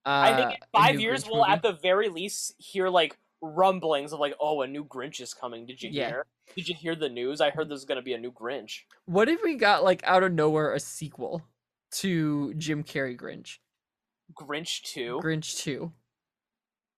Uh, 0.06 0.10
I 0.10 0.36
think 0.36 0.52
in 0.52 0.58
five 0.74 1.00
years 1.00 1.24
Grinch 1.24 1.32
we'll 1.32 1.46
at 1.46 1.62
the 1.62 1.74
very 1.74 2.10
least 2.10 2.56
hear 2.58 2.90
like 2.90 3.18
rumblings 3.42 4.14
of 4.14 4.20
like, 4.20 4.36
oh, 4.40 4.62
a 4.62 4.68
new 4.68 4.86
Grinch 4.86 5.20
is 5.20 5.34
coming. 5.34 5.66
Did 5.66 5.82
you 5.82 5.90
Yeah. 5.92 6.08
hear? 6.08 6.26
Did 6.56 6.68
you 6.70 6.76
hear 6.76 6.96
the 6.96 7.10
news? 7.10 7.42
I 7.42 7.50
heard 7.50 7.66
mm. 7.66 7.70
there's 7.70 7.86
gonna 7.86 8.02
be 8.02 8.14
a 8.14 8.18
new 8.18 8.32
Grinch. 8.32 8.82
What 9.06 9.30
if 9.30 9.42
we 9.44 9.56
got 9.56 9.84
like 9.84 10.04
out 10.04 10.24
of 10.24 10.32
nowhere 10.32 10.74
a 10.74 10.80
sequel 10.80 11.44
to 11.92 12.54
Jim 12.56 12.84
Carrey 12.84 13.18
Grinch? 13.18 13.60
Grinch 14.34 14.82
two. 14.82 15.20
Grinch 15.24 15.58
Two. 15.58 15.94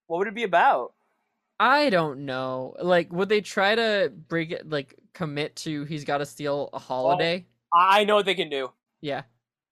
What 0.08 0.20
would 0.20 0.28
it 0.28 0.36
be 0.36 0.44
about? 0.44 0.94
I 1.60 1.90
don't 1.90 2.26
know. 2.26 2.76
Like, 2.82 3.12
would 3.12 3.30
they 3.30 3.42
try 3.42 3.76
to 3.76 4.12
break 4.28 4.52
it 4.52 4.70
like 4.70 4.96
commit 5.14 5.56
to 5.58 5.84
he's 5.84 6.06
got 6.06 6.20
to 6.20 6.26
steal 6.26 6.70
a 6.74 6.78
oh, 6.78 6.80
holiday? 6.80 7.46
I 7.74 8.02
I 8.02 8.04
know 8.06 8.16
what 8.16 8.26
they 8.26 8.36
can 8.36 8.50
do. 8.50 8.72
Yeah. 9.02 9.24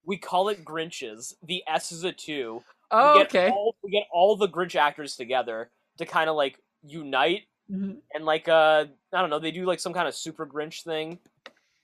We 0.06 0.18
call 0.18 0.50
it 0.50 0.64
Grinches. 0.64 1.34
The 1.44 1.64
S 1.68 1.92
is 1.92 2.04
a 2.04 2.12
two. 2.12 2.64
Oh, 2.92 3.18
we 3.18 3.24
okay. 3.24 3.50
All, 3.50 3.76
we 3.84 3.92
get 3.92 4.04
all 4.12 4.36
the 4.36 4.48
Grinch 4.48 4.76
actors 4.76 5.16
together 5.16 5.72
to 5.98 6.06
kind 6.06 6.30
of 6.30 6.36
like 6.36 6.60
unite 6.84 7.44
Mhm. 7.70 7.98
and 8.14 8.26
like 8.26 8.48
uh 8.48 8.86
I 9.14 9.22
don't 9.22 9.30
know. 9.30 9.40
They 9.40 9.52
do 9.52 9.66
like 9.66 9.80
some 9.80 9.94
kind 9.94 10.08
of 10.08 10.16
super 10.16 10.46
Grinch 10.48 10.84
thing. 10.84 11.20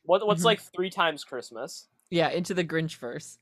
What 0.04 0.26
what's 0.26 0.42
Mhm. 0.42 0.46
like 0.46 0.62
three 0.62 0.90
times 0.90 1.24
Christmas? 1.24 1.88
Yeah, 2.10 2.30
into 2.30 2.54
the 2.54 2.64
Grinch 2.64 2.98
verse. 2.98 3.38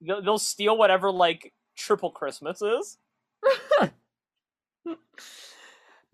They'll, 0.00 0.22
they'll 0.22 0.38
steal 0.38 0.76
whatever 0.76 1.10
like 1.10 1.54
triple 1.76 2.10
Christmas 2.10 2.60
is. 2.62 2.98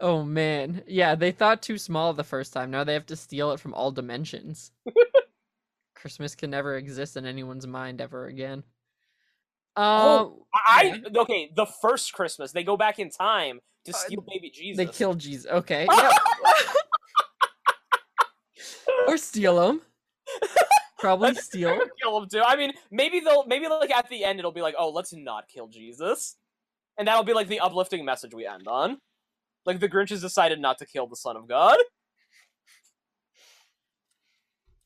oh 0.01 0.22
man. 0.25 0.83
Yeah, 0.87 1.14
they 1.14 1.33
thought 1.33 1.62
too 1.62 1.79
small 1.79 2.12
the 2.12 2.25
first 2.25 2.53
time. 2.53 2.70
Now 2.70 2.85
they 2.85 2.94
have 2.94 3.07
to 3.07 3.16
steal 3.16 3.53
it 3.53 3.61
from 3.61 3.75
all 3.75 3.90
dimensions. 3.92 4.72
Christmas 5.94 6.35
can 6.35 6.51
never 6.51 6.77
exist 6.77 7.16
in 7.16 7.27
anyone's 7.27 7.66
mind 7.66 8.01
ever 8.01 8.27
again. 8.27 8.64
Um 9.76 9.85
Oh, 9.85 10.46
I, 10.54 11.00
I 11.14 11.18
okay. 11.20 11.50
The 11.54 11.66
first 11.80 12.12
Christmas, 12.12 12.52
they 12.52 12.64
go 12.64 12.76
back 12.76 12.98
in 12.98 13.11
time 13.11 13.61
to 13.87 13.92
Uh, 13.92 13.94
steal 13.96 14.20
baby 14.22 14.50
Jesus. 14.50 14.76
they 14.76 14.87
kill 14.87 15.14
Jesus. 15.14 15.50
Okay. 15.50 15.87
yeah. 15.92 16.11
or 19.08 19.16
steal 19.16 19.68
him. 19.68 19.80
Probably 20.98 21.35
steal. 21.35 21.80
kill 22.00 22.18
him 22.22 22.28
too. 22.28 22.42
I 22.46 22.54
mean, 22.56 22.72
maybe 22.90 23.20
they'll 23.20 23.44
maybe 23.46 23.66
like 23.66 23.90
at 23.90 24.08
the 24.08 24.24
end 24.24 24.38
it'll 24.38 24.52
be 24.52 24.62
like, 24.62 24.74
oh, 24.78 24.90
let's 24.90 25.12
not 25.12 25.48
kill 25.48 25.66
Jesus, 25.66 26.37
and 26.96 27.08
that'll 27.08 27.24
be 27.24 27.32
like 27.32 27.48
the 27.48 27.58
uplifting 27.61 28.04
message 28.04 28.32
we 28.35 28.46
end 28.46 28.68
on. 28.68 28.98
Like 29.66 29.80
the 29.80 29.88
Grinch 29.88 30.11
has 30.11 30.20
decided 30.20 30.61
not 30.61 30.78
to 30.78 30.87
kill 30.87 31.06
the 31.08 31.16
Son 31.16 31.37
of 31.37 31.48
God. 31.48 31.78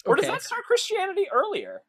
Or 0.07 0.17
does 0.17 0.27
that 0.27 0.41
start 0.43 0.65
Christianity 0.65 1.27
earlier? 1.33 1.83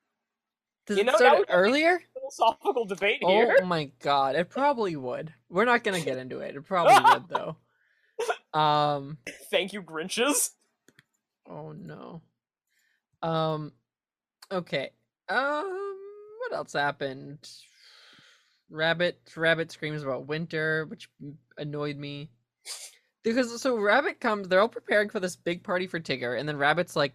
Does 0.88 0.97
you 0.97 1.01
it 1.03 1.05
know, 1.05 1.15
start 1.15 1.39
it 1.39 1.47
gotta 1.47 1.60
earlier? 1.60 2.01
Philosophical 2.35 2.85
debate 2.85 3.23
here. 3.23 3.57
Oh 3.61 3.65
my 3.65 3.91
god, 3.99 4.35
it 4.35 4.49
probably 4.49 4.95
would. 4.95 5.33
We're 5.49 5.65
not 5.65 5.83
gonna 5.83 6.01
get 6.01 6.17
into 6.17 6.39
it. 6.39 6.55
It 6.55 6.65
probably 6.65 7.11
would 7.13 7.29
though. 8.53 8.59
Um 8.59 9.17
Thank 9.49 9.73
you, 9.73 9.81
Grinches. 9.81 10.51
oh 11.49 11.71
no. 11.71 12.21
Um 13.21 13.71
okay. 14.51 14.91
Um 15.29 15.97
what 16.39 16.53
else 16.57 16.73
happened? 16.73 17.39
Rabbit 18.69 19.19
Rabbit 19.35 19.71
screams 19.71 20.03
about 20.03 20.27
winter, 20.27 20.85
which 20.85 21.09
annoyed 21.57 21.97
me. 21.97 22.29
Because 23.23 23.61
so 23.61 23.77
Rabbit 23.77 24.19
comes, 24.19 24.47
they're 24.47 24.61
all 24.61 24.69
preparing 24.69 25.09
for 25.09 25.19
this 25.19 25.35
big 25.35 25.63
party 25.63 25.87
for 25.87 25.99
Tigger, 25.99 26.39
and 26.39 26.47
then 26.47 26.57
Rabbit's 26.57 26.95
like 26.95 27.13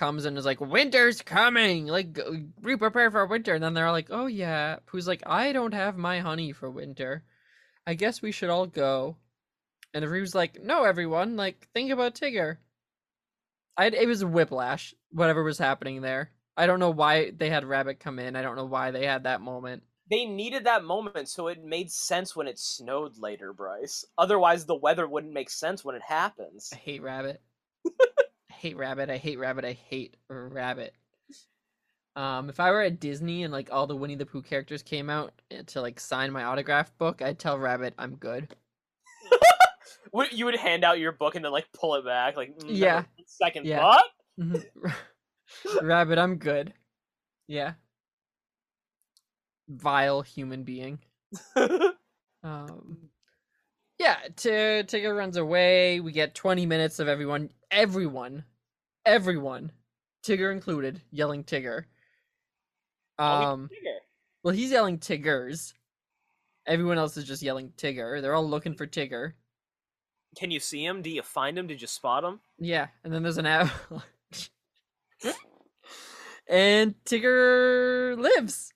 comes 0.00 0.24
and 0.24 0.38
is 0.38 0.46
like, 0.46 0.62
"Winter's 0.62 1.20
coming! 1.20 1.86
Like, 1.86 2.18
be 2.62 2.76
prepared 2.76 3.12
for 3.12 3.26
winter." 3.26 3.54
And 3.54 3.62
then 3.62 3.74
they're 3.74 3.86
all 3.86 3.92
like, 3.92 4.08
"Oh 4.10 4.26
yeah." 4.26 4.78
Pooh's 4.86 5.06
like, 5.06 5.22
"I 5.26 5.52
don't 5.52 5.74
have 5.74 5.96
my 5.98 6.20
honey 6.20 6.52
for 6.52 6.70
winter. 6.70 7.22
I 7.86 7.94
guess 7.94 8.22
we 8.22 8.32
should 8.32 8.48
all 8.48 8.66
go." 8.66 9.18
And 9.92 10.02
the 10.02 10.08
Reeve's 10.08 10.34
like, 10.34 10.62
"No, 10.62 10.84
everyone. 10.84 11.36
Like, 11.36 11.68
think 11.74 11.90
about 11.90 12.14
Tigger." 12.14 12.56
I 13.76 13.88
it 13.88 14.08
was 14.08 14.24
whiplash. 14.24 14.94
Whatever 15.10 15.42
was 15.44 15.58
happening 15.58 16.00
there. 16.00 16.30
I 16.56 16.66
don't 16.66 16.80
know 16.80 16.90
why 16.90 17.30
they 17.30 17.50
had 17.50 17.64
Rabbit 17.64 18.00
come 18.00 18.18
in. 18.18 18.36
I 18.36 18.42
don't 18.42 18.56
know 18.56 18.64
why 18.64 18.90
they 18.90 19.04
had 19.04 19.24
that 19.24 19.42
moment. 19.42 19.82
They 20.10 20.24
needed 20.24 20.64
that 20.64 20.82
moment 20.82 21.28
so 21.28 21.48
it 21.48 21.62
made 21.62 21.92
sense 21.92 22.34
when 22.34 22.48
it 22.48 22.58
snowed 22.58 23.18
later, 23.18 23.52
Bryce. 23.52 24.04
Otherwise, 24.16 24.64
the 24.64 24.74
weather 24.74 25.06
wouldn't 25.06 25.32
make 25.32 25.50
sense 25.50 25.84
when 25.84 25.94
it 25.94 26.02
happens. 26.02 26.70
I 26.72 26.76
hate 26.76 27.02
Rabbit. 27.02 27.42
I 28.60 28.68
hate 28.68 28.76
Rabbit. 28.76 29.08
I 29.08 29.16
hate 29.16 29.38
Rabbit. 29.38 29.64
I 29.64 29.72
hate 29.72 30.16
Rabbit. 30.28 30.94
Um, 32.14 32.50
if 32.50 32.60
I 32.60 32.70
were 32.70 32.82
at 32.82 33.00
Disney 33.00 33.42
and 33.44 33.50
like 33.52 33.70
all 33.72 33.86
the 33.86 33.96
Winnie 33.96 34.16
the 34.16 34.26
Pooh 34.26 34.42
characters 34.42 34.82
came 34.82 35.08
out 35.08 35.32
eh, 35.50 35.62
to 35.68 35.80
like 35.80 35.98
sign 35.98 36.30
my 36.30 36.44
autograph 36.44 36.96
book, 36.98 37.22
I'd 37.22 37.38
tell 37.38 37.58
Rabbit 37.58 37.94
I'm 37.98 38.16
good. 38.16 38.54
You 40.32 40.44
would 40.46 40.56
hand 40.56 40.82
out 40.82 40.98
your 40.98 41.12
book 41.12 41.36
and 41.36 41.44
then 41.44 41.52
like 41.52 41.66
pull 41.72 41.94
it 41.94 42.04
back, 42.04 42.36
like 42.36 42.58
"Mm, 42.58 42.64
Yeah. 42.68 43.04
second 43.26 43.64
Yeah. 43.64 43.78
thought. 43.78 44.04
Mhm. 44.40 44.64
Rabbit, 45.82 46.18
I'm 46.18 46.36
good. 46.36 46.74
Yeah. 47.46 47.74
Vile 49.68 50.22
human 50.22 50.64
being. 50.64 50.98
Um, 52.42 52.98
yeah, 54.00 54.16
T- 54.34 54.48
Tigger 54.50 55.16
runs 55.16 55.36
away. 55.36 56.00
We 56.00 56.10
get 56.10 56.34
20 56.34 56.66
minutes 56.66 56.98
of 56.98 57.06
everyone, 57.06 57.50
everyone, 57.70 58.44
everyone, 59.04 59.72
Tigger 60.22 60.52
included, 60.52 61.00
yelling 61.10 61.44
Tigger. 61.44 61.84
Oh, 63.18 63.24
Um, 63.24 63.66
bigger. 63.68 63.98
well, 64.42 64.54
he's 64.54 64.70
yelling 64.70 64.98
Tiggers. 64.98 65.74
Everyone 66.66 66.98
else 66.98 67.16
is 67.16 67.24
just 67.24 67.42
yelling 67.42 67.72
Tigger. 67.76 68.20
They're 68.20 68.34
all 68.34 68.48
looking 68.48 68.74
for 68.74 68.86
Tigger. 68.86 69.32
Can 70.36 70.50
you 70.50 70.60
see 70.60 70.84
him? 70.84 71.02
Do 71.02 71.10
you 71.10 71.22
find 71.22 71.58
him? 71.58 71.66
Did 71.66 71.80
you 71.80 71.86
spot 71.88 72.22
him? 72.24 72.40
Yeah, 72.58 72.88
and 73.02 73.12
then 73.12 73.22
there's 73.22 73.38
an 73.38 73.46
avalanche. 73.46 74.50
and 76.48 76.94
Tigger 77.04 78.16
lives. 78.18 78.72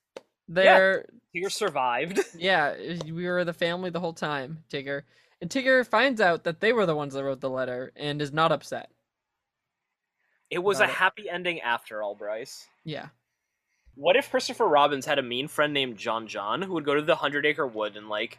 They're 0.48 1.06
Tigger 1.34 1.50
survived. 1.52 2.20
yeah, 2.38 2.74
we 3.04 3.26
were 3.26 3.44
the 3.44 3.52
family 3.52 3.90
the 3.90 4.00
whole 4.00 4.12
time, 4.12 4.64
Tigger. 4.70 5.02
And 5.40 5.50
Tigger 5.50 5.86
finds 5.86 6.20
out 6.20 6.44
that 6.44 6.60
they 6.60 6.72
were 6.72 6.86
the 6.86 6.96
ones 6.96 7.14
that 7.14 7.24
wrote 7.24 7.40
the 7.40 7.50
letter 7.50 7.92
and 7.96 8.20
is 8.20 8.32
not 8.32 8.52
upset. 8.52 8.90
It 10.54 10.62
was 10.62 10.78
Got 10.78 10.88
a 10.88 10.92
it. 10.92 10.94
happy 10.94 11.28
ending 11.28 11.60
after 11.60 12.00
all, 12.00 12.14
Bryce. 12.14 12.68
Yeah. 12.84 13.08
What 13.96 14.14
if 14.14 14.30
Christopher 14.30 14.66
Robbins 14.68 15.04
had 15.04 15.18
a 15.18 15.22
mean 15.22 15.48
friend 15.48 15.74
named 15.74 15.98
John 15.98 16.28
John 16.28 16.62
who 16.62 16.74
would 16.74 16.84
go 16.84 16.94
to 16.94 17.02
the 17.02 17.16
Hundred 17.16 17.44
Acre 17.44 17.66
Wood 17.66 17.96
and 17.96 18.08
like 18.08 18.38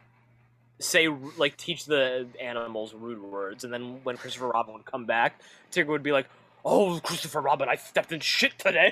say 0.79 1.09
like 1.09 1.57
teach 1.57 1.85
the 1.85 2.25
animals 2.41 2.93
rude 2.93 3.21
words, 3.21 3.65
and 3.65 3.73
then 3.73 3.99
when 4.03 4.15
Christopher 4.15 4.47
Robin 4.47 4.73
would 4.73 4.85
come 4.85 5.05
back, 5.05 5.41
Tigger 5.73 5.87
would 5.87 6.03
be 6.03 6.13
like, 6.13 6.27
"Oh, 6.63 7.01
Christopher 7.03 7.41
Robin, 7.41 7.67
I 7.67 7.75
stepped 7.75 8.13
in 8.13 8.21
shit 8.21 8.57
today." 8.57 8.91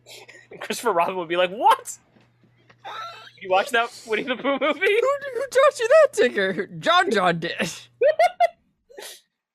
and 0.50 0.60
Christopher 0.60 0.92
Robin 0.92 1.16
would 1.16 1.28
be 1.28 1.36
like, 1.36 1.50
"What?" 1.50 1.96
You 3.40 3.50
watch 3.50 3.70
that 3.70 3.90
Winnie 4.06 4.24
the 4.24 4.36
Pooh 4.36 4.58
movie? 4.60 4.80
Who, 4.80 5.16
who 5.34 5.46
taught 5.50 5.78
you 5.78 5.88
that, 5.88 6.08
Tigger? 6.12 6.80
John 6.80 7.10
John 7.10 7.38
did. 7.38 7.52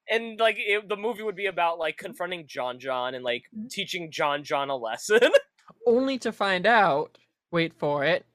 And 0.10 0.40
like 0.40 0.56
it, 0.60 0.88
the 0.90 0.98
movie 0.98 1.24
would 1.24 1.36
be 1.36 1.46
about 1.46 1.80
like 1.80 1.98
confronting 1.98 2.46
John 2.48 2.80
John 2.80 3.16
and 3.16 3.24
like 3.24 3.44
Mm-hmm. 3.56 3.68
teaching 3.70 4.12
John 4.12 4.44
John 4.44 4.70
a 4.70 4.76
lesson. 4.76 5.20
Only 5.88 6.18
to 6.20 6.32
find 6.32 6.66
out, 6.66 7.18
wait 7.52 7.74
for 7.74 8.04
it, 8.04 8.26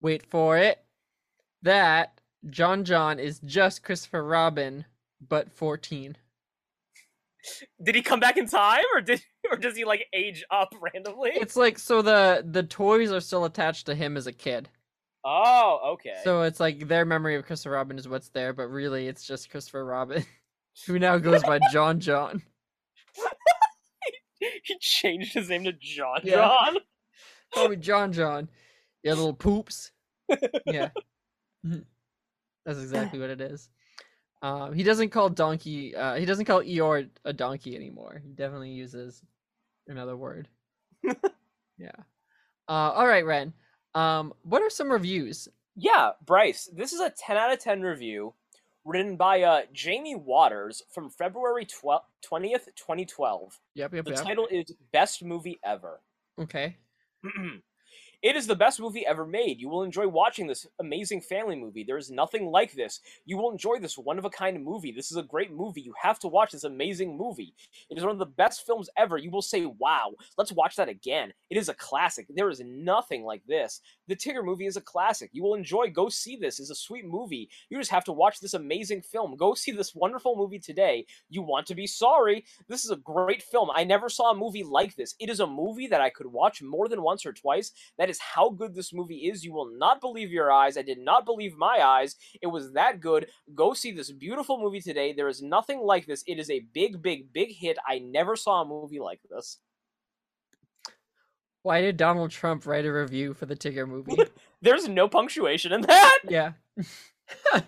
wait 0.00 0.24
for 0.26 0.56
it, 0.58 0.78
that 1.62 2.20
John 2.50 2.84
John 2.84 3.18
is 3.18 3.40
just 3.40 3.82
Christopher 3.82 4.22
Robin, 4.24 4.84
but 5.28 5.50
14. 5.52 6.16
did 7.82 7.94
he 7.94 8.02
come 8.02 8.20
back 8.20 8.36
in 8.36 8.46
time, 8.48 8.84
or 8.94 9.00
did 9.00 9.22
or 9.50 9.56
does 9.56 9.76
he 9.76 9.84
like 9.84 10.06
age 10.12 10.44
up 10.50 10.72
randomly? 10.80 11.30
It's 11.34 11.56
like 11.56 11.78
so 11.78 12.02
the 12.02 12.44
the 12.48 12.62
toys 12.62 13.10
are 13.12 13.20
still 13.20 13.44
attached 13.44 13.86
to 13.86 13.94
him 13.94 14.16
as 14.16 14.26
a 14.26 14.32
kid. 14.32 14.68
Oh, 15.24 15.92
okay. 15.94 16.14
So 16.22 16.42
it's 16.42 16.60
like 16.60 16.86
their 16.86 17.04
memory 17.04 17.34
of 17.34 17.44
Christopher 17.46 17.72
Robin 17.74 17.98
is 17.98 18.08
what's 18.08 18.28
there, 18.28 18.52
but 18.52 18.68
really 18.68 19.08
it's 19.08 19.24
just 19.24 19.50
Christopher 19.50 19.84
Robin, 19.84 20.24
who 20.86 20.98
now 20.98 21.18
goes 21.18 21.42
by 21.42 21.58
John 21.72 22.00
John. 22.00 22.42
he 24.38 24.76
changed 24.80 25.34
his 25.34 25.48
name 25.48 25.64
to 25.64 25.72
John 25.72 26.20
Yeah. 26.24 26.34
John. 26.36 26.76
Call 27.54 27.68
me 27.68 27.76
John 27.76 28.12
John. 28.12 28.48
Yeah, 29.02 29.12
little 29.14 29.34
poops. 29.34 29.92
Yeah. 30.66 30.90
Mhm. 31.64 31.84
That's 32.64 32.80
exactly 32.80 33.20
what 33.20 33.30
it 33.30 33.40
is. 33.40 33.68
Um, 34.42 34.74
he 34.74 34.82
doesn't 34.82 35.10
call 35.10 35.28
donkey. 35.28 35.94
Uh, 35.94 36.16
he 36.16 36.24
doesn't 36.26 36.44
call 36.46 36.62
Eeyore 36.62 37.08
a 37.24 37.32
donkey 37.32 37.76
anymore. 37.76 38.20
He 38.24 38.32
definitely 38.32 38.70
uses 38.70 39.22
another 39.86 40.16
word. 40.16 40.48
yeah. 41.78 41.92
Uh, 42.68 42.72
all 42.92 43.06
right, 43.06 43.24
Ren. 43.24 43.52
Um, 43.94 44.32
what 44.42 44.62
are 44.62 44.70
some 44.70 44.90
reviews? 44.90 45.48
Yeah, 45.76 46.10
Bryce, 46.24 46.68
this 46.74 46.92
is 46.92 47.00
a 47.00 47.10
10 47.10 47.36
out 47.36 47.52
of 47.52 47.60
10 47.60 47.82
review 47.82 48.34
written 48.86 49.16
by 49.16 49.42
uh, 49.42 49.62
Jamie 49.72 50.14
Waters 50.14 50.82
from 50.94 51.10
February 51.10 51.66
12- 51.66 52.00
20th, 52.24 52.66
2012. 52.76 53.58
Yep, 53.74 53.94
yep, 53.94 54.04
The 54.04 54.10
yep. 54.12 54.22
title 54.22 54.48
is 54.50 54.72
Best 54.92 55.24
Movie 55.24 55.58
Ever. 55.64 56.00
Okay. 56.40 56.76
It 58.22 58.34
is 58.34 58.46
the 58.46 58.56
best 58.56 58.80
movie 58.80 59.06
ever 59.06 59.26
made. 59.26 59.60
You 59.60 59.68
will 59.68 59.82
enjoy 59.82 60.08
watching 60.08 60.46
this 60.46 60.66
amazing 60.80 61.20
family 61.20 61.54
movie. 61.54 61.84
There 61.84 61.98
is 61.98 62.10
nothing 62.10 62.46
like 62.46 62.72
this. 62.72 63.00
You 63.24 63.36
will 63.36 63.50
enjoy 63.50 63.78
this 63.78 63.98
one 63.98 64.18
of 64.18 64.24
a 64.24 64.30
kind 64.30 64.64
movie. 64.64 64.90
This 64.90 65.10
is 65.10 65.16
a 65.16 65.22
great 65.22 65.52
movie. 65.52 65.82
You 65.82 65.94
have 66.00 66.18
to 66.20 66.28
watch 66.28 66.52
this 66.52 66.64
amazing 66.64 67.16
movie. 67.16 67.54
It 67.90 67.98
is 67.98 68.04
one 68.04 68.12
of 68.12 68.18
the 68.18 68.26
best 68.26 68.64
films 68.64 68.88
ever. 68.96 69.18
You 69.18 69.30
will 69.30 69.42
say, 69.42 69.66
wow, 69.66 70.12
let's 70.38 70.52
watch 70.52 70.76
that 70.76 70.88
again. 70.88 71.32
It 71.50 71.58
is 71.58 71.68
a 71.68 71.74
classic. 71.74 72.26
There 72.34 72.48
is 72.48 72.60
nothing 72.64 73.24
like 73.24 73.42
this. 73.46 73.80
The 74.08 74.16
Tigger 74.16 74.44
movie 74.44 74.66
is 74.66 74.76
a 74.76 74.80
classic. 74.80 75.30
You 75.32 75.42
will 75.42 75.54
enjoy. 75.54 75.90
Go 75.90 76.08
see 76.08 76.36
this. 76.36 76.58
It's 76.58 76.70
a 76.70 76.74
sweet 76.74 77.04
movie. 77.06 77.50
You 77.68 77.78
just 77.78 77.90
have 77.90 78.04
to 78.04 78.12
watch 78.12 78.40
this 78.40 78.54
amazing 78.54 79.02
film. 79.02 79.36
Go 79.36 79.54
see 79.54 79.72
this 79.72 79.94
wonderful 79.94 80.36
movie 80.36 80.58
today. 80.58 81.06
You 81.28 81.42
want 81.42 81.66
to 81.66 81.74
be 81.74 81.86
sorry. 81.86 82.44
This 82.68 82.84
is 82.84 82.90
a 82.90 82.96
great 82.96 83.42
film. 83.42 83.70
I 83.74 83.84
never 83.84 84.08
saw 84.08 84.30
a 84.30 84.36
movie 84.36 84.64
like 84.64 84.96
this. 84.96 85.14
It 85.20 85.28
is 85.28 85.40
a 85.40 85.46
movie 85.46 85.86
that 85.88 86.00
I 86.00 86.10
could 86.10 86.26
watch 86.26 86.62
more 86.62 86.88
than 86.88 87.02
once 87.02 87.26
or 87.26 87.32
twice. 87.32 87.72
That 87.98 88.05
is 88.10 88.20
how 88.20 88.50
good 88.50 88.74
this 88.74 88.92
movie 88.92 89.26
is. 89.28 89.44
You 89.44 89.52
will 89.52 89.70
not 89.76 90.00
believe 90.00 90.30
your 90.30 90.52
eyes. 90.52 90.76
I 90.76 90.82
did 90.82 90.98
not 90.98 91.24
believe 91.24 91.56
my 91.56 91.80
eyes. 91.82 92.16
It 92.40 92.48
was 92.48 92.72
that 92.72 93.00
good. 93.00 93.26
Go 93.54 93.74
see 93.74 93.92
this 93.92 94.10
beautiful 94.10 94.60
movie 94.60 94.80
today. 94.80 95.12
There 95.12 95.28
is 95.28 95.42
nothing 95.42 95.80
like 95.80 96.06
this. 96.06 96.24
It 96.26 96.38
is 96.38 96.50
a 96.50 96.60
big, 96.72 97.02
big, 97.02 97.32
big 97.32 97.52
hit. 97.52 97.78
I 97.86 97.98
never 97.98 98.36
saw 98.36 98.62
a 98.62 98.66
movie 98.66 99.00
like 99.00 99.20
this. 99.30 99.58
Why 101.62 101.80
did 101.80 101.96
Donald 101.96 102.30
Trump 102.30 102.64
write 102.64 102.84
a 102.84 102.92
review 102.92 103.34
for 103.34 103.46
the 103.46 103.56
Tigger 103.56 103.88
movie? 103.88 104.16
There's 104.62 104.88
no 104.88 105.08
punctuation 105.08 105.72
in 105.72 105.80
that. 105.80 106.18
yeah. 106.28 106.52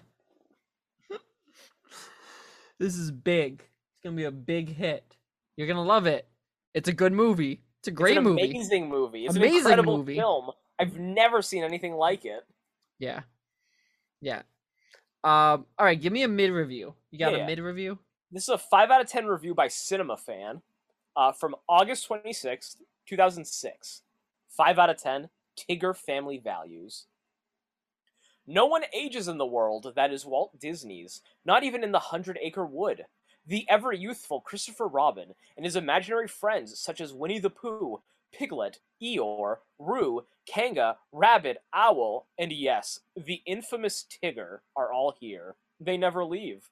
this 2.78 2.96
is 2.96 3.10
big. 3.10 3.54
It's 3.62 4.04
gonna 4.04 4.14
be 4.14 4.22
a 4.24 4.30
big 4.30 4.68
hit. 4.68 5.16
You're 5.56 5.66
gonna 5.66 5.82
love 5.82 6.06
it. 6.06 6.28
It's 6.74 6.88
a 6.88 6.92
good 6.92 7.12
movie. 7.12 7.62
It's 7.88 7.94
a 7.94 7.96
great 7.96 8.12
it's 8.12 8.18
an 8.18 8.24
movie. 8.24 8.50
amazing 8.50 8.88
movie. 8.88 9.26
It's 9.26 9.36
Amazing 9.36 9.54
an 9.56 9.60
incredible 9.62 9.96
movie. 9.98 10.16
film. 10.16 10.50
I've 10.78 10.98
never 10.98 11.42
seen 11.42 11.64
anything 11.64 11.94
like 11.94 12.24
it. 12.24 12.44
Yeah. 12.98 13.22
Yeah. 14.20 14.42
Um, 15.24 15.66
all 15.78 15.84
right, 15.86 16.00
give 16.00 16.12
me 16.12 16.22
a 16.22 16.28
mid 16.28 16.50
review. 16.50 16.94
You 17.10 17.18
got 17.18 17.32
Yeah, 17.32 17.38
a 17.38 17.40
yeah. 17.40 17.46
mid 17.46 17.58
review? 17.60 17.98
This 18.30 18.42
is 18.44 18.48
a 18.50 18.58
5 18.58 18.90
out 18.90 19.00
of 19.00 19.08
10 19.08 19.26
review 19.26 19.54
by 19.54 19.68
Cinema 19.68 20.16
Fan 20.16 20.60
uh, 21.16 21.32
from 21.32 21.54
August 21.68 22.08
26th, 22.08 22.76
2006. 23.06 24.02
5 24.50 24.78
out 24.78 24.90
of 24.90 24.98
10 24.98 25.28
Tigger 25.56 25.96
Family 25.96 26.38
Values. 26.38 27.06
No 28.46 28.66
one 28.66 28.82
ages 28.94 29.28
in 29.28 29.38
the 29.38 29.46
world 29.46 29.92
that 29.96 30.12
is 30.12 30.24
Walt 30.26 30.58
Disney's, 30.60 31.22
not 31.44 31.64
even 31.64 31.82
in 31.84 31.92
the 31.92 31.98
Hundred 31.98 32.38
Acre 32.42 32.64
Wood. 32.66 33.06
The 33.48 33.64
ever 33.70 33.94
youthful 33.94 34.42
Christopher 34.42 34.86
Robin 34.86 35.34
and 35.56 35.64
his 35.64 35.74
imaginary 35.74 36.28
friends 36.28 36.78
such 36.78 37.00
as 37.00 37.14
Winnie 37.14 37.38
the 37.38 37.48
Pooh, 37.48 38.02
Piglet, 38.30 38.78
Eeyore, 39.02 39.56
Roo, 39.78 40.26
Kanga, 40.46 40.98
Rabbit, 41.12 41.62
Owl, 41.72 42.26
and 42.38 42.52
yes, 42.52 43.00
the 43.16 43.40
infamous 43.46 44.04
Tigger 44.22 44.58
are 44.76 44.92
all 44.92 45.14
here. 45.18 45.56
They 45.80 45.96
never 45.96 46.26
leave. 46.26 46.68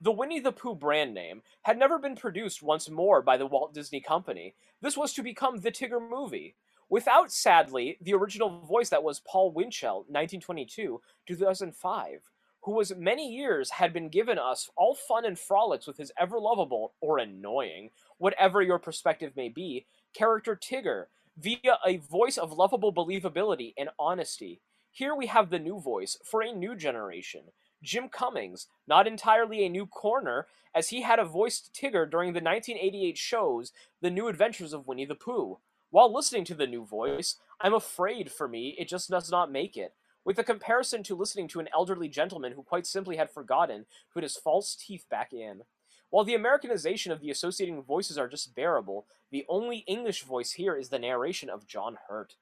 The 0.00 0.12
Winnie 0.12 0.38
the 0.38 0.52
Pooh 0.52 0.76
brand 0.76 1.12
name 1.12 1.42
had 1.62 1.76
never 1.76 1.98
been 1.98 2.14
produced 2.14 2.62
once 2.62 2.88
more 2.88 3.20
by 3.20 3.36
the 3.36 3.46
Walt 3.46 3.74
Disney 3.74 4.00
Company. 4.00 4.54
This 4.80 4.96
was 4.96 5.12
to 5.14 5.24
become 5.24 5.56
the 5.56 5.72
Tigger 5.72 6.00
movie. 6.00 6.54
Without, 6.88 7.32
sadly, 7.32 7.98
the 8.00 8.14
original 8.14 8.60
voice 8.60 8.90
that 8.90 9.02
was 9.02 9.18
Paul 9.26 9.50
Winchell, 9.50 10.04
1922 10.06 11.00
2005, 11.26 12.20
who 12.62 12.72
was 12.72 12.94
many 12.96 13.28
years 13.28 13.70
had 13.70 13.92
been 13.92 14.08
given 14.08 14.38
us 14.38 14.70
all 14.76 14.94
fun 14.94 15.24
and 15.24 15.38
frolics 15.38 15.86
with 15.86 15.98
his 15.98 16.12
ever 16.18 16.38
lovable, 16.38 16.92
or 17.00 17.18
annoying, 17.18 17.90
whatever 18.18 18.62
your 18.62 18.78
perspective 18.78 19.32
may 19.36 19.48
be, 19.48 19.86
character 20.14 20.56
Tigger, 20.56 21.06
via 21.36 21.78
a 21.84 21.96
voice 21.96 22.38
of 22.38 22.52
lovable 22.52 22.92
believability 22.92 23.74
and 23.76 23.90
honesty. 23.98 24.60
Here 24.90 25.14
we 25.14 25.26
have 25.26 25.50
the 25.50 25.58
new 25.58 25.80
voice 25.80 26.18
for 26.24 26.42
a 26.42 26.52
new 26.52 26.76
generation. 26.76 27.42
Jim 27.82 28.08
Cummings, 28.08 28.68
not 28.86 29.06
entirely 29.08 29.64
a 29.64 29.68
new 29.68 29.86
corner, 29.86 30.46
as 30.74 30.90
he 30.90 31.02
had 31.02 31.18
a 31.18 31.24
voiced 31.24 31.74
Tigger 31.74 32.08
during 32.08 32.32
the 32.32 32.40
1988 32.40 33.18
shows 33.18 33.72
The 34.00 34.10
New 34.10 34.28
Adventures 34.28 34.72
of 34.72 34.86
Winnie 34.86 35.04
the 35.04 35.14
Pooh. 35.14 35.58
While 35.90 36.14
listening 36.14 36.44
to 36.46 36.54
the 36.54 36.66
new 36.66 36.84
voice, 36.84 37.36
I'm 37.60 37.74
afraid 37.74 38.30
for 38.30 38.46
me 38.46 38.76
it 38.78 38.88
just 38.88 39.10
does 39.10 39.30
not 39.30 39.50
make 39.50 39.76
it. 39.76 39.94
With 40.24 40.38
a 40.38 40.44
comparison 40.44 41.02
to 41.04 41.16
listening 41.16 41.48
to 41.48 41.60
an 41.60 41.68
elderly 41.74 42.08
gentleman 42.08 42.52
who 42.52 42.62
quite 42.62 42.86
simply 42.86 43.16
had 43.16 43.30
forgotten 43.30 43.86
put 44.12 44.22
his 44.22 44.36
false 44.36 44.76
teeth 44.76 45.04
back 45.10 45.32
in. 45.32 45.62
While 46.10 46.24
the 46.24 46.34
Americanization 46.34 47.10
of 47.10 47.20
the 47.20 47.30
associating 47.30 47.82
voices 47.82 48.18
are 48.18 48.28
just 48.28 48.54
bearable, 48.54 49.06
the 49.30 49.44
only 49.48 49.78
English 49.78 50.22
voice 50.22 50.52
here 50.52 50.76
is 50.76 50.90
the 50.90 50.98
narration 50.98 51.50
of 51.50 51.66
John 51.66 51.98
Hurt. 52.08 52.36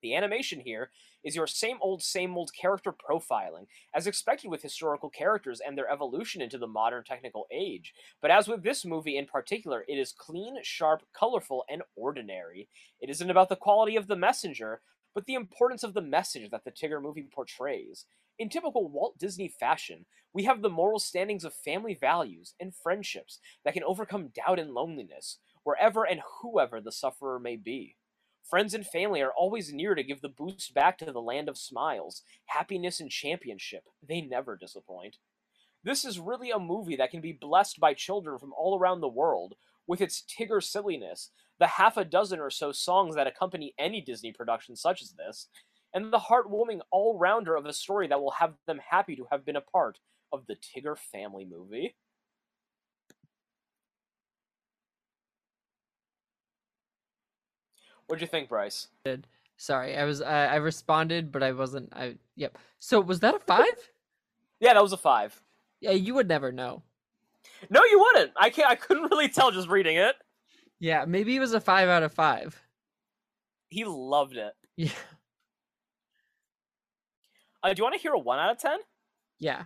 The 0.00 0.14
animation 0.14 0.60
here 0.60 0.90
is 1.24 1.36
your 1.36 1.46
same 1.46 1.78
old, 1.80 2.02
same 2.02 2.36
old 2.36 2.52
character 2.52 2.92
profiling, 2.92 3.66
as 3.92 4.06
expected 4.06 4.48
with 4.48 4.62
historical 4.62 5.10
characters 5.10 5.60
and 5.60 5.76
their 5.76 5.90
evolution 5.90 6.40
into 6.40 6.58
the 6.58 6.66
modern 6.66 7.04
technical 7.04 7.46
age. 7.52 7.92
But 8.20 8.30
as 8.30 8.48
with 8.48 8.62
this 8.62 8.84
movie 8.84 9.16
in 9.16 9.26
particular, 9.26 9.84
it 9.88 9.98
is 9.98 10.12
clean, 10.12 10.58
sharp, 10.62 11.02
colorful, 11.12 11.64
and 11.68 11.82
ordinary. 11.96 12.68
It 13.00 13.10
isn't 13.10 13.30
about 13.30 13.48
the 13.48 13.56
quality 13.56 13.96
of 13.96 14.06
the 14.06 14.16
messenger, 14.16 14.80
but 15.18 15.26
the 15.26 15.34
importance 15.34 15.82
of 15.82 15.94
the 15.94 16.00
message 16.00 16.48
that 16.52 16.62
the 16.62 16.70
Tigger 16.70 17.02
movie 17.02 17.26
portrays. 17.28 18.04
In 18.38 18.48
typical 18.48 18.88
Walt 18.88 19.18
Disney 19.18 19.48
fashion, 19.48 20.06
we 20.32 20.44
have 20.44 20.62
the 20.62 20.70
moral 20.70 21.00
standings 21.00 21.42
of 21.42 21.52
family 21.52 21.98
values 22.00 22.54
and 22.60 22.72
friendships 22.72 23.40
that 23.64 23.74
can 23.74 23.82
overcome 23.82 24.28
doubt 24.28 24.60
and 24.60 24.70
loneliness, 24.70 25.38
wherever 25.64 26.04
and 26.04 26.20
whoever 26.40 26.80
the 26.80 26.92
sufferer 26.92 27.40
may 27.40 27.56
be. 27.56 27.96
Friends 28.48 28.74
and 28.74 28.86
family 28.86 29.20
are 29.20 29.32
always 29.36 29.72
near 29.72 29.96
to 29.96 30.04
give 30.04 30.20
the 30.20 30.28
boost 30.28 30.72
back 30.72 30.98
to 30.98 31.06
the 31.06 31.20
land 31.20 31.48
of 31.48 31.58
smiles, 31.58 32.22
happiness, 32.46 33.00
and 33.00 33.10
championship. 33.10 33.82
They 34.08 34.20
never 34.20 34.56
disappoint. 34.56 35.16
This 35.82 36.04
is 36.04 36.20
really 36.20 36.52
a 36.52 36.60
movie 36.60 36.94
that 36.94 37.10
can 37.10 37.20
be 37.20 37.32
blessed 37.32 37.80
by 37.80 37.92
children 37.92 38.38
from 38.38 38.52
all 38.56 38.78
around 38.78 39.00
the 39.00 39.08
world, 39.08 39.56
with 39.84 40.00
its 40.00 40.22
Tigger 40.22 40.62
silliness, 40.62 41.32
the 41.58 41.66
half 41.66 41.96
a 41.96 42.04
dozen 42.04 42.40
or 42.40 42.50
so 42.50 42.72
songs 42.72 43.14
that 43.14 43.26
accompany 43.26 43.74
any 43.78 44.00
Disney 44.00 44.32
production 44.32 44.76
such 44.76 45.02
as 45.02 45.12
this, 45.12 45.48
and 45.94 46.12
the 46.12 46.18
heartwarming 46.18 46.80
all 46.90 47.18
rounder 47.18 47.56
of 47.56 47.66
a 47.66 47.72
story 47.72 48.06
that 48.08 48.20
will 48.20 48.32
have 48.32 48.54
them 48.66 48.80
happy 48.90 49.16
to 49.16 49.26
have 49.30 49.44
been 49.44 49.56
a 49.56 49.60
part, 49.60 49.98
of 50.32 50.46
the 50.46 50.56
Tigger 50.56 50.96
family 50.96 51.44
movie. 51.44 51.94
What'd 58.06 58.22
you 58.22 58.28
think, 58.28 58.48
Bryce? 58.48 58.88
Sorry, 59.58 59.96
I 59.96 60.04
was 60.04 60.22
I, 60.22 60.46
I 60.46 60.56
responded, 60.56 61.30
but 61.30 61.42
I 61.42 61.52
wasn't. 61.52 61.92
I 61.94 62.14
yep. 62.36 62.56
So 62.78 63.00
was 63.00 63.20
that 63.20 63.34
a 63.34 63.38
five? 63.38 63.66
Yeah, 64.60 64.74
that 64.74 64.82
was 64.82 64.92
a 64.92 64.96
five. 64.96 65.40
yeah, 65.80 65.92
you 65.92 66.14
would 66.14 66.26
never 66.26 66.50
know. 66.50 66.82
No, 67.70 67.80
you 67.84 68.00
wouldn't. 68.00 68.32
I 68.36 68.50
can't. 68.50 68.68
I 68.68 68.74
couldn't 68.74 69.08
really 69.08 69.28
tell 69.28 69.52
just 69.52 69.68
reading 69.68 69.96
it. 69.96 70.16
Yeah, 70.80 71.04
maybe 71.06 71.34
it 71.36 71.40
was 71.40 71.52
a 71.52 71.60
five 71.60 71.88
out 71.88 72.02
of 72.02 72.12
five. 72.12 72.62
He 73.70 73.84
loved 73.84 74.36
it. 74.36 74.54
Yeah, 74.76 74.92
Uh, 77.62 77.72
do 77.74 77.80
you 77.80 77.84
want 77.84 77.94
to 77.96 78.00
hear 78.00 78.12
a 78.12 78.18
one 78.18 78.38
out 78.38 78.50
of 78.50 78.58
ten? 78.58 78.78
yeah. 79.38 79.64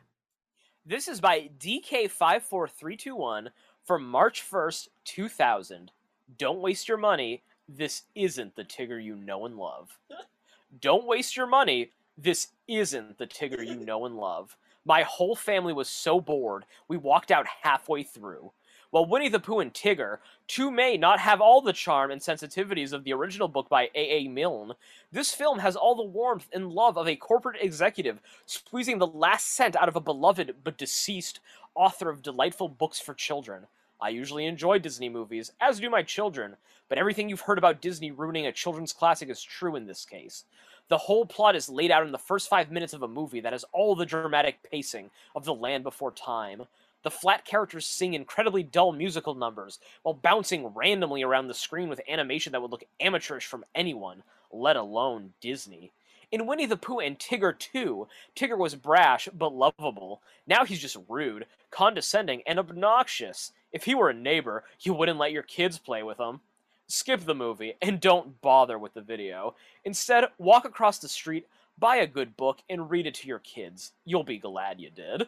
This 0.84 1.06
is 1.06 1.20
by 1.20 1.48
DK54321 1.58 3.50
from 3.84 4.04
March 4.08 4.42
1st, 4.42 4.88
2000. 5.04 5.92
Don't 6.38 6.60
waste 6.60 6.88
your 6.88 6.96
money. 6.98 7.44
This 7.68 8.02
isn't 8.16 8.56
the 8.56 8.64
Tigger 8.64 9.00
you 9.02 9.14
know 9.14 9.46
and 9.46 9.56
love. 9.56 9.96
Don't 10.80 11.06
waste 11.06 11.36
your 11.36 11.46
money. 11.46 11.92
This 12.18 12.48
isn't 12.66 13.16
the 13.18 13.28
Tigger 13.28 13.64
you 13.64 13.76
know 13.76 14.06
and 14.06 14.16
love. 14.16 14.56
My 14.84 15.02
whole 15.02 15.36
family 15.36 15.72
was 15.72 15.88
so 15.88 16.20
bored, 16.20 16.64
we 16.88 16.96
walked 16.96 17.30
out 17.30 17.46
halfway 17.62 18.02
through. 18.02 18.50
While 18.92 19.06
Winnie 19.06 19.30
the 19.30 19.40
Pooh 19.40 19.60
and 19.60 19.72
Tigger, 19.72 20.18
two 20.46 20.70
may 20.70 20.98
not 20.98 21.18
have 21.18 21.40
all 21.40 21.62
the 21.62 21.72
charm 21.72 22.10
and 22.10 22.20
sensitivities 22.20 22.92
of 22.92 23.04
the 23.04 23.14
original 23.14 23.48
book 23.48 23.70
by 23.70 23.88
A.A. 23.94 24.28
Milne, 24.28 24.74
this 25.10 25.32
film 25.32 25.60
has 25.60 25.76
all 25.76 25.94
the 25.94 26.02
warmth 26.02 26.46
and 26.52 26.70
love 26.70 26.98
of 26.98 27.08
a 27.08 27.16
corporate 27.16 27.56
executive 27.62 28.20
squeezing 28.44 28.98
the 28.98 29.06
last 29.06 29.48
cent 29.48 29.76
out 29.76 29.88
of 29.88 29.96
a 29.96 30.00
beloved 30.00 30.56
but 30.62 30.76
deceased 30.76 31.40
author 31.74 32.10
of 32.10 32.20
delightful 32.20 32.68
books 32.68 33.00
for 33.00 33.14
children. 33.14 33.62
I 33.98 34.10
usually 34.10 34.44
enjoy 34.44 34.78
Disney 34.78 35.08
movies, 35.08 35.52
as 35.58 35.80
do 35.80 35.88
my 35.88 36.02
children, 36.02 36.56
but 36.90 36.98
everything 36.98 37.30
you've 37.30 37.40
heard 37.40 37.56
about 37.56 37.80
Disney 37.80 38.10
ruining 38.10 38.46
a 38.46 38.52
children's 38.52 38.92
classic 38.92 39.30
is 39.30 39.42
true 39.42 39.74
in 39.74 39.86
this 39.86 40.04
case. 40.04 40.44
The 40.88 40.98
whole 40.98 41.24
plot 41.24 41.56
is 41.56 41.70
laid 41.70 41.90
out 41.90 42.04
in 42.04 42.12
the 42.12 42.18
first 42.18 42.50
five 42.50 42.70
minutes 42.70 42.92
of 42.92 43.02
a 43.02 43.08
movie 43.08 43.40
that 43.40 43.54
has 43.54 43.64
all 43.72 43.94
the 43.94 44.04
dramatic 44.04 44.62
pacing 44.70 45.08
of 45.34 45.46
The 45.46 45.54
Land 45.54 45.82
Before 45.82 46.10
Time. 46.10 46.64
The 47.02 47.10
flat 47.10 47.44
characters 47.44 47.86
sing 47.86 48.14
incredibly 48.14 48.62
dull 48.62 48.92
musical 48.92 49.34
numbers 49.34 49.80
while 50.02 50.14
bouncing 50.14 50.68
randomly 50.68 51.22
around 51.22 51.48
the 51.48 51.54
screen 51.54 51.88
with 51.88 52.00
animation 52.08 52.52
that 52.52 52.62
would 52.62 52.70
look 52.70 52.84
amateurish 53.00 53.46
from 53.46 53.64
anyone, 53.74 54.22
let 54.52 54.76
alone 54.76 55.32
Disney. 55.40 55.90
In 56.30 56.46
Winnie 56.46 56.66
the 56.66 56.76
Pooh 56.76 57.00
and 57.00 57.18
Tigger 57.18 57.58
2, 57.58 58.06
Tigger 58.36 58.56
was 58.56 58.74
brash 58.74 59.28
but 59.36 59.52
lovable. 59.52 60.22
Now 60.46 60.64
he's 60.64 60.80
just 60.80 60.96
rude, 61.08 61.46
condescending, 61.70 62.42
and 62.46 62.58
obnoxious. 62.58 63.52
If 63.72 63.84
he 63.84 63.94
were 63.94 64.10
a 64.10 64.14
neighbor, 64.14 64.64
you 64.80 64.94
wouldn't 64.94 65.18
let 65.18 65.32
your 65.32 65.42
kids 65.42 65.78
play 65.78 66.02
with 66.02 66.18
him. 66.18 66.40
Skip 66.86 67.24
the 67.24 67.34
movie 67.34 67.74
and 67.82 68.00
don't 68.00 68.40
bother 68.40 68.78
with 68.78 68.94
the 68.94 69.00
video. 69.00 69.56
Instead, 69.84 70.24
walk 70.38 70.64
across 70.64 70.98
the 70.98 71.08
street, 71.08 71.46
buy 71.78 71.96
a 71.96 72.06
good 72.06 72.36
book, 72.36 72.60
and 72.70 72.90
read 72.90 73.06
it 73.06 73.14
to 73.14 73.26
your 73.26 73.40
kids. 73.40 73.92
You'll 74.04 74.24
be 74.24 74.38
glad 74.38 74.80
you 74.80 74.90
did. 74.90 75.26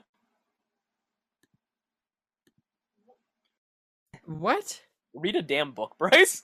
What? 4.26 4.80
Read 5.14 5.36
a 5.36 5.42
damn 5.42 5.72
book, 5.72 5.96
Bryce. 5.98 6.42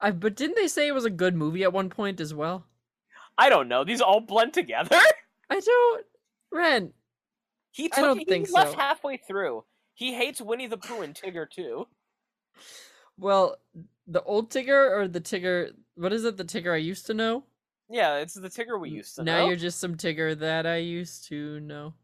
I 0.00 0.10
but 0.12 0.36
didn't 0.36 0.56
they 0.56 0.68
say 0.68 0.86
it 0.88 0.92
was 0.94 1.04
a 1.04 1.10
good 1.10 1.34
movie 1.34 1.64
at 1.64 1.72
one 1.72 1.90
point 1.90 2.20
as 2.20 2.32
well? 2.32 2.66
I 3.36 3.48
don't 3.48 3.68
know. 3.68 3.84
These 3.84 4.00
all 4.00 4.20
blend 4.20 4.52
together. 4.54 4.96
I 5.50 5.60
don't. 5.60 6.06
Ren, 6.52 6.92
He 7.70 7.90
I 7.96 8.00
don't 8.00 8.18
he 8.18 8.24
think 8.24 8.50
left 8.52 8.72
so. 8.72 8.78
halfway 8.78 9.16
through. 9.16 9.64
He 9.94 10.14
hates 10.14 10.40
Winnie 10.40 10.66
the 10.66 10.76
Pooh 10.76 11.02
and 11.02 11.14
Tigger 11.14 11.48
too. 11.50 11.86
well, 13.16 13.56
the 14.06 14.22
old 14.22 14.50
Tigger 14.50 14.96
or 14.96 15.08
the 15.08 15.20
Tigger? 15.20 15.72
What 15.96 16.12
is 16.12 16.24
it? 16.24 16.36
The 16.36 16.44
Tigger 16.44 16.72
I 16.74 16.78
used 16.78 17.06
to 17.06 17.14
know. 17.14 17.44
Yeah, 17.90 18.16
it's 18.18 18.34
the 18.34 18.48
Tigger 18.48 18.80
we 18.80 18.90
used 18.90 19.16
to 19.16 19.24
now 19.24 19.38
know. 19.40 19.46
you're 19.48 19.56
just 19.56 19.80
some 19.80 19.96
Tigger 19.96 20.38
that 20.38 20.66
I 20.66 20.76
used 20.76 21.26
to 21.28 21.58
know. 21.60 21.94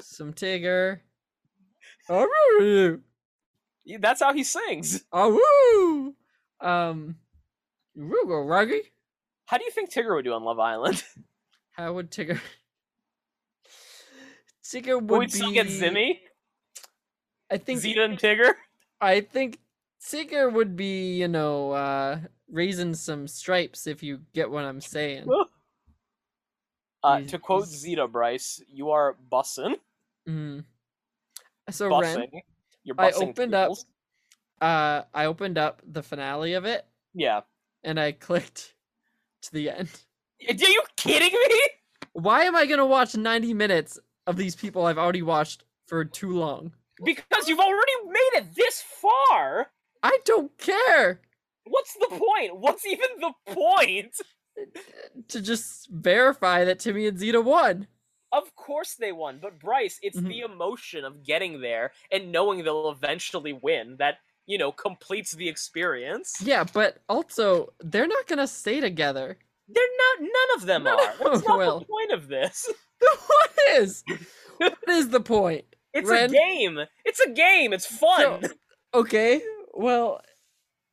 some 0.00 0.32
Tigger. 0.32 1.00
That's 3.98 4.20
how 4.20 4.32
he 4.34 4.44
sings. 4.44 5.04
Aroo! 5.12 6.14
Um, 6.60 7.16
Rugo 7.96 8.46
Ruggy. 8.46 8.80
How 9.46 9.56
do 9.56 9.64
you 9.64 9.70
think 9.70 9.90
Tigger 9.90 10.14
would 10.14 10.24
do 10.24 10.34
on 10.34 10.44
Love 10.44 10.58
Island? 10.58 11.02
How 11.72 11.92
would 11.94 12.10
Tigger? 12.10 12.40
Tigger 14.62 14.96
would 14.96 15.10
Would 15.10 15.18
we 15.20 15.26
be. 15.26 15.32
still 15.32 15.52
get 15.52 15.68
Zimmy, 15.68 16.18
I 17.50 17.56
think. 17.56 17.80
Zeta, 17.80 18.04
and 18.04 18.18
Tigger? 18.18 18.52
I 19.00 19.22
think 19.22 19.58
Tigger 20.04 20.52
would 20.52 20.76
be, 20.76 21.14
you 21.14 21.28
know, 21.28 21.70
uh, 21.70 22.18
raising 22.50 22.94
some 22.94 23.26
stripes 23.26 23.86
if 23.86 24.02
you 24.02 24.20
get 24.34 24.50
what 24.50 24.64
I'm 24.64 24.80
saying. 24.80 25.26
Uh, 27.04 27.20
to 27.20 27.38
quote 27.38 27.64
Zeta 27.64 28.08
Bryce, 28.08 28.60
you 28.68 28.90
are 28.90 29.16
bussin'. 29.30 29.76
Mm. 30.28 30.64
So 31.70 31.88
Ren, 31.88 32.18
Bussing. 32.18 32.40
You're 32.88 32.96
I 32.98 33.10
opened 33.10 33.54
up- 33.54 33.72
uh, 34.62 35.02
I 35.12 35.26
opened 35.26 35.58
up 35.58 35.82
the 35.86 36.02
finale 36.02 36.54
of 36.54 36.64
it 36.64 36.86
Yeah. 37.14 37.42
and 37.84 38.00
I 38.00 38.12
clicked 38.12 38.74
to 39.42 39.52
the 39.52 39.68
end. 39.70 39.90
Are 40.48 40.54
you 40.54 40.82
kidding 40.96 41.32
me? 41.32 41.60
Why 42.14 42.44
am 42.44 42.56
I 42.56 42.64
gonna 42.64 42.86
watch 42.86 43.14
90 43.14 43.52
minutes 43.52 43.98
of 44.26 44.36
these 44.36 44.56
people 44.56 44.86
I've 44.86 44.98
already 44.98 45.22
watched 45.22 45.64
for 45.86 46.04
too 46.04 46.30
long? 46.32 46.72
Because 47.04 47.46
you've 47.46 47.60
already 47.60 47.92
made 48.06 48.30
it 48.40 48.54
this 48.54 48.80
far. 48.82 49.70
I 50.02 50.18
don't 50.24 50.56
care 50.58 51.20
What's 51.64 51.92
the 51.94 52.06
point? 52.08 52.56
What's 52.58 52.86
even 52.86 53.08
the 53.20 53.32
point? 53.52 54.16
to 55.28 55.40
just 55.42 55.88
verify 55.90 56.64
that 56.64 56.78
Timmy 56.80 57.06
and 57.06 57.18
Zeta 57.18 57.40
won. 57.42 57.86
Of 58.32 58.54
course 58.56 58.94
they 58.94 59.12
won, 59.12 59.38
but 59.40 59.58
Bryce, 59.58 59.98
it's 60.02 60.18
Mhm. 60.18 60.28
the 60.28 60.40
emotion 60.40 61.04
of 61.04 61.24
getting 61.24 61.60
there 61.60 61.92
and 62.12 62.30
knowing 62.30 62.62
they'll 62.64 62.90
eventually 62.90 63.52
win 63.52 63.96
that, 63.98 64.18
you 64.46 64.58
know, 64.58 64.70
completes 64.72 65.32
the 65.32 65.48
experience. 65.48 66.36
Yeah, 66.42 66.64
but 66.64 66.98
also 67.08 67.72
they're 67.80 68.06
not 68.06 68.26
gonna 68.26 68.46
stay 68.46 68.80
together. 68.80 69.38
They're 69.68 69.96
not 69.98 70.20
none 70.20 70.56
of 70.56 70.66
them 70.66 70.84
None 70.84 70.98
are. 71.00 71.10
of 71.10 71.18
them 71.18 71.42
not 71.46 71.58
will. 71.58 71.78
the 71.80 71.86
point 71.86 72.12
of 72.12 72.28
this. 72.28 72.70
what 73.26 73.50
is? 73.70 74.02
What 74.58 74.76
is 74.88 75.08
the 75.10 75.20
point? 75.20 75.64
It's 75.94 76.08
Ren? 76.10 76.30
a 76.30 76.32
game. 76.32 76.78
It's 77.04 77.20
a 77.20 77.30
game. 77.30 77.72
It's 77.72 77.86
fun. 77.86 78.42
So- 78.44 78.50
Okay, 78.94 79.42
well, 79.74 80.20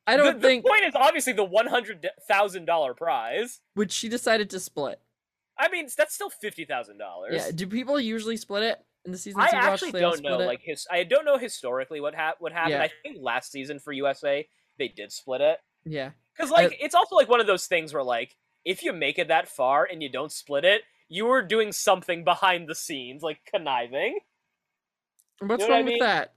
I 0.06 0.16
don't 0.18 0.40
the, 0.40 0.46
think 0.48 0.64
the 0.64 0.68
point 0.70 0.84
is 0.84 0.94
obviously 0.94 1.32
the 1.32 1.42
one 1.44 1.66
hundred 1.66 2.06
thousand 2.28 2.66
dollar 2.66 2.92
prize. 2.94 3.60
which 3.74 3.90
she 3.92 4.08
decided 4.08 4.50
to 4.50 4.60
split. 4.60 5.00
I 5.58 5.68
mean, 5.68 5.88
that's 5.96 6.14
still 6.14 6.30
fifty 6.30 6.64
thousand 6.64 6.98
dollars. 6.98 7.34
Yeah, 7.34 7.50
do 7.54 7.66
people 7.66 7.98
usually 8.00 8.36
split 8.36 8.62
it 8.62 8.78
in 9.04 9.12
the 9.12 9.18
season? 9.18 9.40
I 9.40 9.46
you 9.46 9.52
watch? 9.54 9.64
actually 9.64 9.90
they 9.92 10.00
don't 10.00 10.22
know. 10.22 10.40
it? 10.40 10.46
Like 10.46 10.60
his, 10.62 10.86
I 10.90 11.04
don't 11.04 11.24
know 11.24 11.38
historically 11.38 12.00
what 12.00 12.14
hap- 12.14 12.36
what 12.40 12.52
happened. 12.52 12.72
Yeah. 12.72 12.82
I 12.82 12.90
think 13.02 13.18
last 13.20 13.52
season 13.52 13.78
for 13.78 13.92
USA 13.92 14.46
they 14.78 14.88
did 14.88 15.10
split 15.10 15.40
it 15.40 15.58
yeah, 15.86 16.10
because 16.36 16.50
like 16.50 16.76
it's 16.80 16.94
also 16.94 17.14
like 17.16 17.28
one 17.28 17.40
of 17.40 17.46
those 17.46 17.66
things 17.66 17.94
where 17.94 18.02
like 18.02 18.36
if 18.64 18.82
you 18.82 18.92
make 18.92 19.18
it 19.18 19.28
that 19.28 19.48
far 19.48 19.88
and 19.90 20.02
you 20.02 20.10
don't 20.10 20.32
split 20.32 20.64
it, 20.64 20.82
you 21.08 21.24
were 21.26 21.40
doing 21.42 21.70
something 21.72 22.24
behind 22.24 22.68
the 22.68 22.74
scenes, 22.74 23.22
like 23.22 23.38
conniving. 23.50 24.18
what's 25.38 25.62
know 25.62 25.68
what 25.68 25.74
I 25.74 25.78
wrong 25.78 25.84
with 25.86 26.00
that? 26.00 26.34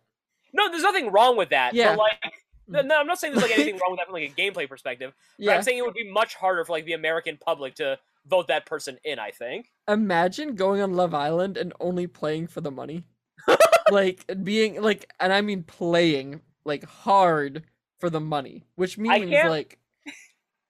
No, 0.53 0.69
there's 0.69 0.83
nothing 0.83 1.11
wrong 1.11 1.35
with 1.37 1.49
that. 1.49 1.73
Yeah. 1.73 1.95
But 1.95 1.99
like, 1.99 2.33
no, 2.67 2.81
Mm. 2.83 2.85
no, 2.85 2.99
I'm 2.99 3.07
not 3.07 3.19
saying 3.19 3.33
there's 3.33 3.43
like 3.43 3.57
anything 3.57 3.77
wrong 3.81 3.91
with 3.91 3.99
that 3.99 4.05
from 4.05 4.13
like 4.13 4.31
a 4.31 4.41
gameplay 4.41 4.69
perspective. 4.69 5.13
But 5.37 5.43
Yeah, 5.43 5.55
I'm 5.55 5.63
saying 5.63 5.79
it 5.79 5.85
would 5.85 5.95
be 5.95 6.09
much 6.09 6.35
harder 6.35 6.63
for 6.63 6.71
like 6.73 6.85
the 6.85 6.93
American 6.93 7.37
public 7.37 7.75
to 7.75 7.97
vote 8.29 8.47
that 8.47 8.65
person 8.65 8.97
in. 9.03 9.19
I 9.19 9.31
think. 9.31 9.71
imagine 9.87 10.55
going 10.55 10.81
on 10.81 10.93
Love 10.93 11.13
Island 11.13 11.57
and 11.57 11.73
only 11.79 12.07
playing 12.07 12.47
for 12.47 12.61
the 12.61 12.71
money, 12.71 13.05
like 13.91 14.25
being 14.43 14.81
like, 14.81 15.11
and 15.19 15.33
I 15.33 15.41
mean 15.41 15.63
playing 15.63 16.41
like 16.65 16.85
hard 16.85 17.63
for 17.99 18.09
the 18.09 18.19
money, 18.19 18.65
which 18.75 18.97
means 18.97 19.31
like 19.31 19.79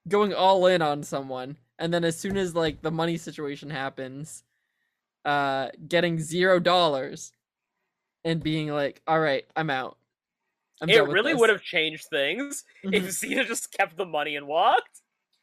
going 0.08 0.34
all 0.34 0.66
in 0.66 0.82
on 0.82 1.02
someone, 1.02 1.56
and 1.78 1.92
then 1.92 2.04
as 2.04 2.18
soon 2.18 2.36
as 2.36 2.54
like 2.54 2.82
the 2.82 2.90
money 2.90 3.16
situation 3.16 3.70
happens, 3.70 4.42
uh, 5.24 5.68
getting 5.86 6.18
zero 6.18 6.58
dollars, 6.58 7.32
and 8.24 8.42
being 8.42 8.68
like, 8.68 9.00
all 9.06 9.20
right, 9.20 9.44
I'm 9.56 9.70
out. 9.70 9.96
I'm 10.82 10.88
it 10.88 11.04
really 11.04 11.34
would 11.34 11.50
have 11.50 11.62
changed 11.62 12.06
things 12.06 12.64
if 12.82 13.10
Zeta 13.10 13.44
just 13.44 13.72
kept 13.72 13.96
the 13.96 14.06
money 14.06 14.36
and 14.36 14.46
walked. 14.46 14.99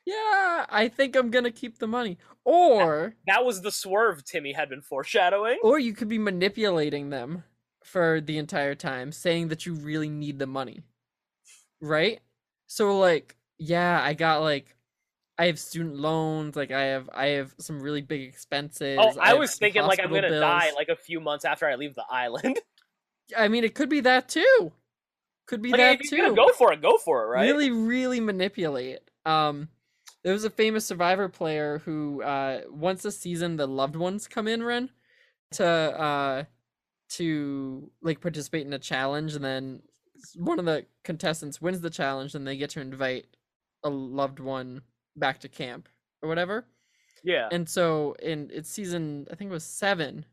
Yeah, 0.07 0.65
I 0.69 0.87
think 0.87 1.17
I'm 1.17 1.31
gonna 1.31 1.51
keep 1.51 1.79
the 1.79 1.87
money. 1.87 2.17
Or 2.45 3.15
That 3.27 3.43
was 3.43 3.61
the 3.61 3.73
swerve 3.73 4.23
Timmy 4.23 4.53
had 4.53 4.69
been 4.69 4.81
foreshadowing. 4.81 5.59
or 5.61 5.79
you 5.79 5.93
could 5.93 6.07
be 6.07 6.17
manipulating 6.17 7.09
them 7.09 7.43
for 7.83 8.21
the 8.21 8.37
entire 8.37 8.73
time, 8.73 9.11
saying 9.11 9.49
that 9.49 9.65
you 9.65 9.73
really 9.73 10.07
need 10.07 10.39
the 10.39 10.47
money. 10.47 10.79
Right? 11.81 12.21
So 12.67 12.97
like, 12.97 13.35
yeah, 13.59 14.01
I 14.01 14.13
got 14.13 14.41
like 14.41 14.77
I 15.37 15.47
have 15.47 15.59
student 15.59 15.97
loans, 15.97 16.55
like 16.55 16.71
I 16.71 16.83
have 16.83 17.09
I 17.13 17.25
have 17.27 17.53
some 17.59 17.81
really 17.81 18.01
big 18.01 18.21
expenses. 18.21 18.97
Oh, 19.01 19.13
I 19.19 19.29
have 19.29 19.39
was 19.39 19.55
thinking 19.55 19.83
like 19.83 19.99
I'm 19.99 20.13
gonna 20.13 20.39
die 20.39 20.71
like 20.77 20.87
a 20.87 20.95
few 20.95 21.19
months 21.19 21.43
after 21.43 21.67
I 21.67 21.75
leave 21.75 21.95
the 21.95 22.05
island. 22.09 22.61
I 23.37 23.49
mean, 23.49 23.65
it 23.65 23.75
could 23.75 23.89
be 23.89 23.99
that 23.99 24.29
too. 24.29 24.71
Could 25.47 25.61
be 25.61 25.71
like, 25.71 25.79
that 25.79 25.99
if 25.99 26.13
you're 26.13 26.21
gonna 26.21 26.31
too. 26.31 26.47
go 26.47 26.53
for 26.53 26.71
it, 26.71 26.81
go 26.81 26.97
for 26.97 27.25
it, 27.25 27.27
right? 27.27 27.41
Really, 27.41 27.71
really 27.71 28.21
manipulate. 28.21 28.99
Um, 29.25 29.67
there 30.27 30.33
was 30.33 30.43
a 30.43 30.49
famous 30.49 30.85
Survivor 30.85 31.29
player 31.29 31.81
who, 31.85 32.21
uh, 32.21 32.59
once 32.69 33.05
a 33.05 33.13
season, 33.13 33.55
the 33.55 33.65
loved 33.65 33.95
ones 33.95 34.27
come 34.27 34.45
in, 34.45 34.61
Ren, 34.61 34.89
to 35.51 35.65
uh, 35.65 36.43
to 37.11 37.89
like 38.01 38.19
participate 38.19 38.67
in 38.67 38.73
a 38.73 38.77
challenge, 38.77 39.35
and 39.35 39.45
then 39.45 39.81
one 40.35 40.59
of 40.59 40.65
the 40.65 40.85
contestants 41.05 41.61
wins 41.61 41.79
the 41.79 41.89
challenge, 41.89 42.35
and 42.35 42.45
they 42.45 42.57
get 42.57 42.71
to 42.71 42.81
invite 42.81 43.25
a 43.85 43.89
loved 43.89 44.41
one 44.41 44.81
back 45.15 45.39
to 45.39 45.47
camp 45.47 45.87
or 46.21 46.27
whatever. 46.27 46.65
Yeah. 47.23 47.47
And 47.49 47.69
so 47.69 48.13
in 48.21 48.51
it's 48.53 48.69
season 48.69 49.27
I 49.31 49.35
think 49.35 49.49
it 49.49 49.53
was 49.53 49.63
seven, 49.63 50.25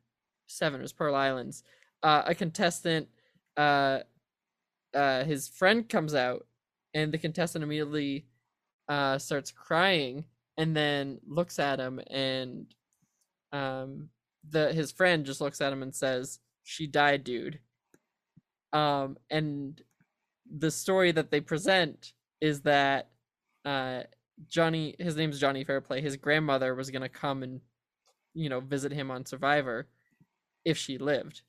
seven 0.48 0.80
it 0.80 0.82
was 0.82 0.92
Pearl 0.92 1.14
Islands. 1.14 1.62
Uh, 2.02 2.22
a 2.26 2.34
contestant, 2.34 3.06
uh, 3.56 4.00
uh, 4.92 5.22
his 5.22 5.46
friend 5.46 5.88
comes 5.88 6.16
out, 6.16 6.48
and 6.94 7.12
the 7.12 7.18
contestant 7.18 7.62
immediately, 7.62 8.26
uh, 8.88 9.18
starts 9.18 9.50
crying, 9.52 10.24
and 10.58 10.76
then 10.76 11.20
looks 11.26 11.58
at 11.58 11.80
him, 11.80 12.00
and, 12.10 12.74
um, 13.52 14.10
the 14.50 14.72
his 14.72 14.92
friend 14.92 15.24
just 15.26 15.40
looks 15.40 15.60
at 15.60 15.72
him 15.72 15.82
and 15.82 15.94
says, 15.94 16.40
"She 16.64 16.86
died, 16.86 17.24
dude." 17.24 17.60
Um, 18.72 19.16
and 19.30 19.80
the 20.58 20.70
story 20.70 21.12
that 21.12 21.30
they 21.30 21.40
present 21.40 22.12
is 22.40 22.62
that, 22.62 23.10
uh, 23.64 24.04
Johnny, 24.48 24.96
his 24.98 25.16
name's 25.16 25.40
Johnny 25.40 25.64
Fairplay. 25.64 26.00
His 26.02 26.16
grandmother 26.16 26.74
was 26.74 26.90
gonna 26.90 27.08
come 27.08 27.42
and, 27.42 27.60
you 28.34 28.48
know, 28.48 28.60
visit 28.60 28.92
him 28.92 29.10
on 29.10 29.26
Survivor, 29.26 29.88
if 30.64 30.76
she 30.78 30.98
lived, 30.98 31.42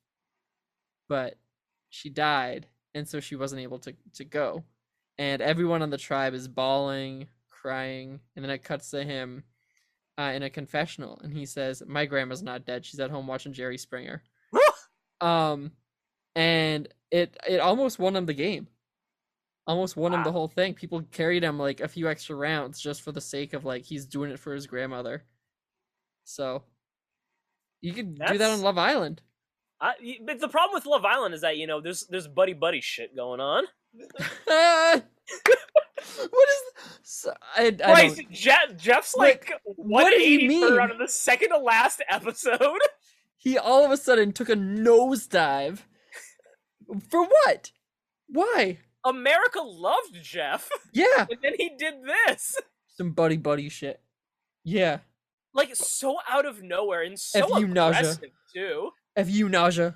but 1.07 1.38
she 1.89 2.09
died, 2.09 2.67
and 2.93 3.07
so 3.07 3.19
she 3.19 3.36
wasn't 3.36 3.61
able 3.61 3.79
to 3.79 3.93
to 4.13 4.25
go. 4.25 4.63
And 5.18 5.41
everyone 5.41 5.82
on 5.82 5.89
the 5.89 5.97
tribe 5.97 6.34
is 6.34 6.47
bawling, 6.47 7.28
crying, 7.49 8.20
and 8.36 8.43
then 8.43 8.51
it 8.51 8.63
cuts 8.63 8.91
to 8.91 9.03
him 9.03 9.43
uh, 10.18 10.32
in 10.36 10.43
a 10.43 10.49
confessional, 10.49 11.20
and 11.24 11.34
he 11.34 11.45
says, 11.45 11.82
"My 11.88 12.05
grandma's 12.05 12.43
not 12.43 12.66
dead. 12.66 12.86
She's 12.86 12.99
at 12.99 13.11
home 13.11 13.28
watching 13.28 13.53
Jerry 13.53 13.78
Springer." 13.78 14.24
um, 15.22 15.72
and 16.36 16.88
it 17.11 17.38
it 17.47 17.59
almost 17.59 17.99
won 17.99 18.16
him 18.16 18.26
the 18.26 18.34
game. 18.34 18.68
Almost 19.68 19.97
won 19.97 20.13
him 20.13 20.24
the 20.24 20.32
whole 20.32 20.47
thing. 20.47 20.76
People 20.76 21.01
carried 21.11 21.43
him 21.43 21.57
like 21.57 21.80
a 21.80 21.88
few 21.88 22.07
extra 22.07 22.36
rounds 22.36 22.80
just 22.80 23.01
for 23.01 23.11
the 23.11 23.22
sake 23.22 23.53
of 23.53 23.66
like 23.66 23.84
he's 23.84 24.05
doing 24.05 24.30
it 24.30 24.39
for 24.39 24.53
his 24.53 24.68
grandmother. 24.68 25.24
So 26.24 26.63
you 27.82 27.93
could 27.93 28.16
do 28.16 28.38
that 28.38 28.51
on 28.51 28.61
Love 28.61 28.78
Island. 28.78 29.22
I, 29.82 29.93
but 30.24 30.39
the 30.39 30.47
problem 30.47 30.76
with 30.76 30.86
Love 30.86 31.03
Island 31.03 31.34
is 31.34 31.41
that 31.41 31.57
you 31.57 31.68
know 31.68 31.82
there's 31.82 32.05
there's 32.09 32.28
buddy 32.28 32.53
buddy 32.53 32.82
shit 32.82 33.16
going 33.16 33.39
on. 33.39 33.66
what 34.45 35.03
is 36.49 36.61
so, 37.03 37.33
I, 37.55 37.67
I 37.67 37.71
Bryce, 37.71 38.19
Jeff, 38.31 38.75
Jeff's 38.77 39.15
Like, 39.15 39.49
like 39.49 39.61
what 39.75 40.09
did 40.11 40.21
he 40.21 40.47
mean? 40.47 40.79
out 40.79 40.91
of 40.91 40.97
the 40.97 41.07
second 41.07 41.49
to 41.49 41.57
last 41.57 42.01
episode. 42.09 42.79
he 43.37 43.57
all 43.57 43.85
of 43.85 43.91
a 43.91 43.97
sudden 43.97 44.31
took 44.33 44.49
a 44.49 44.55
nosedive. 44.55 45.79
For 47.09 47.23
what? 47.25 47.71
Why? 48.27 48.79
America 49.03 49.59
loved 49.61 50.15
Jeff, 50.21 50.69
Yeah, 50.93 51.25
and 51.29 51.39
then 51.41 51.53
he 51.57 51.69
did 51.77 51.95
this. 52.03 52.55
some 52.97 53.11
buddy 53.11 53.37
buddy 53.37 53.69
shit. 53.69 54.01
Yeah. 54.63 54.99
Like 55.53 55.75
so 55.75 56.17
out 56.29 56.45
of 56.45 56.61
nowhere 56.63 57.03
and 57.03 57.19
so 57.19 57.39
F 57.39 57.59
you, 57.61 57.67
Nadjha. 57.67 58.19
too. 58.53 58.89
F 59.15 59.29
you 59.29 59.47
Nadjha. 59.47 59.95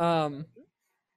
Um 0.00 0.46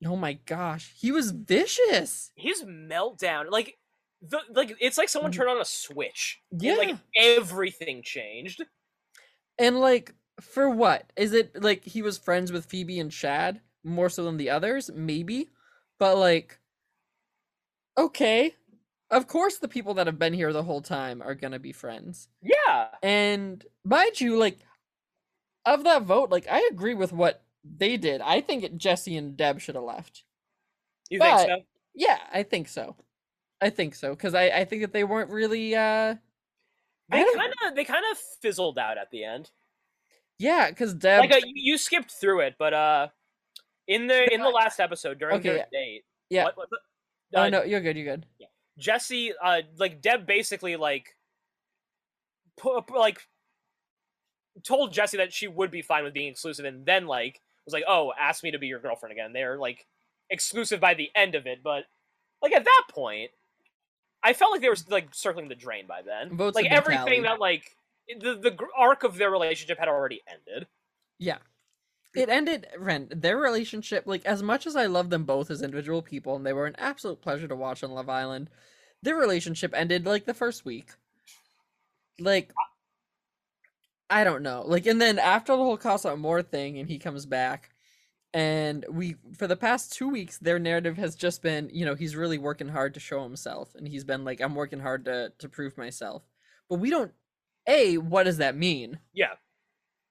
oh 0.05 0.15
my 0.15 0.33
gosh. 0.33 0.93
He 0.97 1.11
was 1.11 1.31
vicious. 1.31 2.31
His 2.35 2.63
meltdown, 2.63 3.49
like 3.49 3.77
the 4.21 4.41
like 4.51 4.75
it's 4.79 4.97
like 4.97 5.09
someone 5.09 5.31
Mhm. 5.31 5.35
turned 5.35 5.49
on 5.49 5.61
a 5.61 5.65
switch. 5.65 6.41
Yeah. 6.51 6.75
like 6.75 6.95
everything 7.15 8.03
changed. 8.03 8.63
And 9.57 9.79
like 9.79 10.13
for 10.41 10.69
what? 10.69 11.11
Is 11.15 11.33
it 11.33 11.61
like 11.61 11.83
he 11.85 12.01
was 12.01 12.17
friends 12.17 12.51
with 12.51 12.65
Phoebe 12.65 12.99
and 12.99 13.11
Chad 13.11 13.61
more 13.83 14.09
so 14.09 14.23
than 14.25 14.37
the 14.37 14.49
others? 14.49 14.91
Maybe. 14.91 15.49
But 15.99 16.17
like 16.17 16.59
okay. 17.97 18.55
Of 19.11 19.27
course 19.27 19.57
the 19.59 19.67
people 19.67 19.93
that 19.95 20.07
have 20.07 20.19
been 20.19 20.33
here 20.33 20.51
the 20.51 20.63
whole 20.63 20.81
time 20.81 21.21
are 21.21 21.35
going 21.35 21.53
to 21.53 21.59
be 21.59 21.71
friends. 21.71 22.27
Yeah. 22.41 22.89
And 23.03 23.63
mind 23.83 24.19
you, 24.19 24.37
like 24.37 24.59
of 25.65 25.83
that 25.85 26.03
vote, 26.03 26.29
like 26.31 26.47
I 26.49 26.67
agree 26.71 26.95
with 26.95 27.13
what 27.13 27.44
they 27.77 27.97
did. 27.97 28.21
I 28.21 28.41
think 28.41 28.75
Jesse 28.77 29.17
and 29.17 29.35
Deb 29.35 29.59
should 29.59 29.75
have 29.75 29.83
left. 29.83 30.23
You 31.09 31.19
But- 31.19 31.37
think 31.37 31.49
so? 31.49 31.65
Yeah, 31.95 32.19
I 32.33 32.43
think 32.43 32.67
so. 32.67 32.95
I 33.61 33.69
think 33.69 33.95
so 33.95 34.09
because 34.13 34.35
I 34.35 34.49
I 34.49 34.65
think 34.65 34.81
that 34.81 34.91
they 34.93 35.03
weren't 35.05 35.29
really 35.31 35.73
uh 35.75 36.15
They 37.09 37.23
kind 37.35 37.53
of 37.65 37.75
they 37.75 37.85
kind 37.85 38.03
of 38.11 38.17
fizzled 38.41 38.77
out 38.77 38.97
at 38.97 39.09
the 39.11 39.23
end. 39.23 39.49
yeah 40.37 40.69
because 40.69 40.93
Deb 40.93 41.21
like 41.21 41.31
uh, 41.31 41.39
you, 41.45 41.77
skipped 41.77 42.11
through 42.11 42.41
it, 42.41 42.55
but 42.59 42.73
uh, 42.73 43.07
in 43.87 44.07
the 44.07 44.31
in 44.33 44.41
the 44.41 44.49
last 44.49 44.79
episode 44.81 45.19
during 45.19 45.37
Okay, 45.37 45.49
their 45.49 45.57
yeah. 45.57 45.65
date, 45.71 46.03
yeah 46.29 46.43
what, 46.43 46.57
what, 46.57 46.69
oh 47.35 47.41
uh, 47.43 47.49
no 47.49 47.63
you're 47.63 47.79
good 47.81 47.95
you're 47.95 48.17
good 48.17 48.25
Jesse, 48.77 49.31
uh, 49.41 49.61
like 49.77 50.01
Deb, 50.01 50.25
basically 50.27 50.75
like, 50.75 51.15
pu- 52.57 52.81
pu- 52.81 52.99
like, 52.99 53.25
told 54.63 54.91
Jesse 54.91 55.15
that 55.15 55.31
she 55.31 55.47
would 55.47 55.71
be 55.71 55.81
fine 55.81 56.03
with 56.03 56.13
being 56.13 56.27
exclusive, 56.29 56.65
and 56.65 56.85
then 56.85 57.07
like 57.07 57.39
was 57.65 57.73
like, 57.73 57.83
"Oh, 57.87 58.13
ask 58.19 58.43
me 58.43 58.51
to 58.51 58.59
be 58.59 58.67
your 58.67 58.79
girlfriend 58.79 59.13
again." 59.13 59.33
They're 59.33 59.57
like 59.57 59.85
exclusive 60.29 60.79
by 60.79 60.93
the 60.93 61.09
end 61.15 61.35
of 61.35 61.47
it, 61.47 61.61
but 61.63 61.85
like 62.41 62.53
at 62.53 62.65
that 62.65 62.83
point, 62.91 63.31
I 64.23 64.33
felt 64.33 64.51
like 64.51 64.61
they 64.61 64.69
were 64.69 64.77
like 64.89 65.13
circling 65.13 65.49
the 65.49 65.55
drain 65.55 65.85
by 65.87 66.01
then. 66.01 66.35
Votes 66.35 66.55
like 66.55 66.65
everything 66.65 67.23
that 67.23 67.39
like 67.39 67.75
the 68.07 68.35
the 68.35 68.57
arc 68.77 69.03
of 69.03 69.17
their 69.17 69.29
relationship 69.31 69.79
had 69.79 69.87
already 69.87 70.21
ended. 70.27 70.67
Yeah. 71.19 71.37
It 72.15 72.29
ended 72.29 72.67
Ren, 72.77 73.09
their 73.13 73.37
relationship, 73.37 74.07
like 74.07 74.25
as 74.25 74.41
much 74.41 74.65
as 74.65 74.75
I 74.75 74.85
love 74.85 75.09
them 75.09 75.25
both 75.25 75.51
as 75.51 75.61
individual 75.61 76.01
people 76.01 76.35
and 76.35 76.45
they 76.45 76.53
were 76.53 76.65
an 76.65 76.75
absolute 76.77 77.21
pleasure 77.21 77.47
to 77.47 77.55
watch 77.55 77.83
on 77.83 77.91
Love 77.91 78.07
Island, 78.07 78.49
their 79.03 79.17
relationship 79.17 79.73
ended 79.75 80.05
like 80.05 80.25
the 80.25 80.33
first 80.33 80.63
week. 80.63 80.91
Like 82.17 82.53
I 84.09 84.23
don't 84.23 84.43
know. 84.43 84.63
Like 84.65 84.85
and 84.85 85.01
then 85.01 85.17
after 85.19 85.53
the 85.53 85.63
whole 85.63 85.77
Casa 85.77 86.11
Amor 86.11 86.41
thing 86.43 86.77
and 86.77 86.87
he 86.89 86.99
comes 86.99 87.25
back 87.25 87.71
and 88.33 88.85
we 88.89 89.17
for 89.37 89.47
the 89.47 89.57
past 89.57 89.93
2 89.93 90.09
weeks 90.09 90.37
their 90.39 90.59
narrative 90.59 90.97
has 90.97 91.15
just 91.15 91.41
been, 91.41 91.69
you 91.73 91.85
know, 91.85 91.95
he's 91.95 92.15
really 92.15 92.37
working 92.39 92.69
hard 92.69 92.93
to 92.95 92.99
show 92.99 93.23
himself 93.23 93.75
and 93.75 93.87
he's 93.87 94.03
been 94.05 94.25
like 94.25 94.41
I'm 94.41 94.55
working 94.55 94.79
hard 94.81 95.05
to 95.05 95.33
to 95.39 95.49
prove 95.49 95.77
myself. 95.77 96.23
But 96.69 96.79
we 96.79 96.89
don't 96.91 97.13
A, 97.67 97.97
what 97.99 98.23
does 98.25 98.37
that 98.37 98.55
mean? 98.57 98.99
Yeah, 99.13 99.35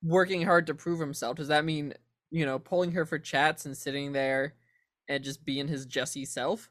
working 0.02 0.42
hard 0.42 0.66
to 0.66 0.74
prove 0.74 1.00
himself 1.00 1.36
does 1.36 1.48
that 1.48 1.64
mean 1.64 1.94
you 2.30 2.44
know 2.44 2.58
pulling 2.58 2.92
her 2.92 3.06
for 3.06 3.18
chats 3.18 3.64
and 3.66 3.76
sitting 3.76 4.12
there 4.12 4.54
and 5.08 5.24
just 5.24 5.44
being 5.44 5.68
his 5.68 5.86
jesse 5.86 6.24
self 6.24 6.68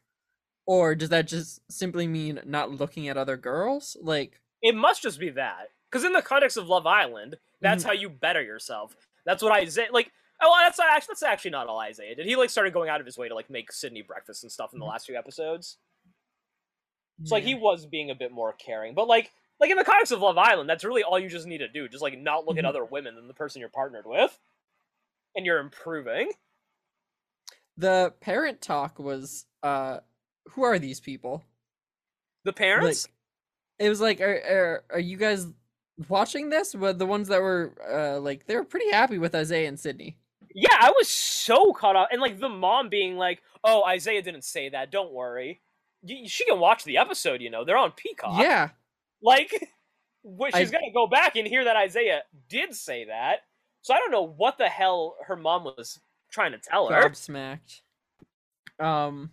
or 0.67 0.95
does 0.95 1.09
that 1.09 1.27
just 1.27 1.61
simply 1.71 2.07
mean 2.07 2.41
not 2.45 2.71
looking 2.71 3.07
at 3.07 3.17
other 3.17 3.37
girls 3.37 3.97
like 4.01 4.41
it 4.61 4.75
must 4.75 5.01
just 5.01 5.19
be 5.19 5.29
that 5.31 5.69
because 5.93 6.03
in 6.05 6.13
the 6.13 6.23
context 6.23 6.57
of 6.57 6.67
Love 6.67 6.87
Island, 6.87 7.37
that's 7.61 7.83
Mhm. 7.83 7.87
how 7.87 7.93
you 7.93 8.09
better 8.09 8.41
yourself. 8.41 8.95
That's 9.25 9.43
what 9.43 9.51
Isaiah 9.51 9.91
like. 9.91 10.11
Oh, 10.41 10.57
that's 10.59 10.79
not 10.79 10.89
actually 10.89 11.11
that's 11.13 11.21
actually 11.23 11.51
not 11.51 11.67
all 11.67 11.79
Isaiah 11.79 12.15
did. 12.15 12.25
He 12.25 12.35
like 12.35 12.49
started 12.49 12.73
going 12.73 12.89
out 12.89 12.99
of 12.99 13.05
his 13.05 13.15
way 13.17 13.29
to 13.29 13.35
like 13.35 13.49
make 13.51 13.71
Sydney 13.71 14.01
breakfast 14.01 14.41
and 14.43 14.51
stuff 14.51 14.73
in 14.73 14.79
the 14.79 14.85
Mhm. 14.85 14.89
last 14.89 15.05
few 15.05 15.15
episodes. 15.15 15.77
So 17.25 17.35
like 17.35 17.43
he 17.43 17.53
was 17.55 17.85
being 17.85 18.09
a 18.09 18.15
bit 18.15 18.31
more 18.31 18.53
caring, 18.53 18.95
but 18.95 19.07
like 19.07 19.31
like 19.59 19.69
in 19.69 19.77
the 19.77 19.85
context 19.85 20.11
of 20.11 20.19
Love 20.19 20.37
Island, 20.37 20.67
that's 20.67 20.83
really 20.83 21.03
all 21.03 21.19
you 21.19 21.29
just 21.29 21.45
need 21.45 21.59
to 21.59 21.67
do. 21.69 21.87
Just 21.87 22.01
like 22.01 22.17
not 22.17 22.45
look 22.45 22.57
at 22.57 22.65
Mhm. 22.65 22.69
other 22.69 22.83
women 22.83 23.15
than 23.15 23.27
the 23.27 23.33
person 23.35 23.59
you're 23.59 23.69
partnered 23.69 24.07
with, 24.07 24.37
and 25.35 25.45
you're 25.45 25.59
improving. 25.59 26.31
the 27.77 28.13
parent 28.19 28.61
talk 28.61 28.99
was 28.99 29.47
uh 29.63 29.99
who 30.49 30.61
are 30.63 30.77
these 30.77 30.99
people 30.99 31.43
The 32.43 32.53
parents. 32.53 33.07
like 33.07 33.13
it 33.79 33.89
was 33.89 33.99
like 34.01 34.21
are, 34.21 34.35
are 34.35 34.85
are 34.91 34.99
you 34.99 35.17
guys 35.17 35.47
watching 36.09 36.49
this 36.49 36.73
but 36.73 36.97
the 36.97 37.05
ones 37.05 37.27
that 37.27 37.41
were 37.41 37.71
uh 37.91 38.19
like 38.19 38.45
they 38.47 38.55
were 38.55 38.63
pretty 38.63 38.89
happy 38.91 39.17
with 39.17 39.35
isaiah 39.35 39.67
and 39.67 39.79
sydney 39.79 40.17
yeah, 40.55 40.75
I 40.79 40.91
was 40.91 41.07
so 41.07 41.73
caught 41.73 41.95
up, 41.95 42.09
and 42.11 42.21
like 42.21 42.39
the 42.39 42.47
mom 42.47 42.87
being 42.87 43.17
like, 43.17 43.41
"Oh, 43.63 43.83
Isaiah 43.85 44.21
didn't 44.21 44.43
say 44.43 44.69
that. 44.69 44.91
Don't 44.91 45.11
worry." 45.11 45.61
She 46.27 46.45
can 46.45 46.59
watch 46.59 46.83
the 46.83 46.97
episode, 46.99 47.41
you 47.41 47.49
know. 47.49 47.65
They're 47.65 47.75
on 47.75 47.91
Peacock. 47.93 48.39
yeah 48.39 48.69
Like, 49.19 49.51
I- 50.53 50.59
she's 50.59 50.69
gonna 50.69 50.91
go 50.93 51.07
back 51.07 51.35
and 51.37 51.47
hear 51.47 51.63
that 51.63 51.75
Isaiah 51.75 52.21
did 52.49 52.75
say 52.75 53.05
that. 53.05 53.37
So 53.81 53.95
I 53.95 53.97
don't 53.97 54.11
know 54.11 54.21
what 54.27 54.59
the 54.59 54.69
hell 54.69 55.15
her 55.25 55.35
mom 55.35 55.63
was 55.63 55.99
trying 56.29 56.51
to 56.51 56.59
tell 56.59 56.87
her. 56.89 57.01
gobsmacked 57.01 57.81
um 58.79 59.31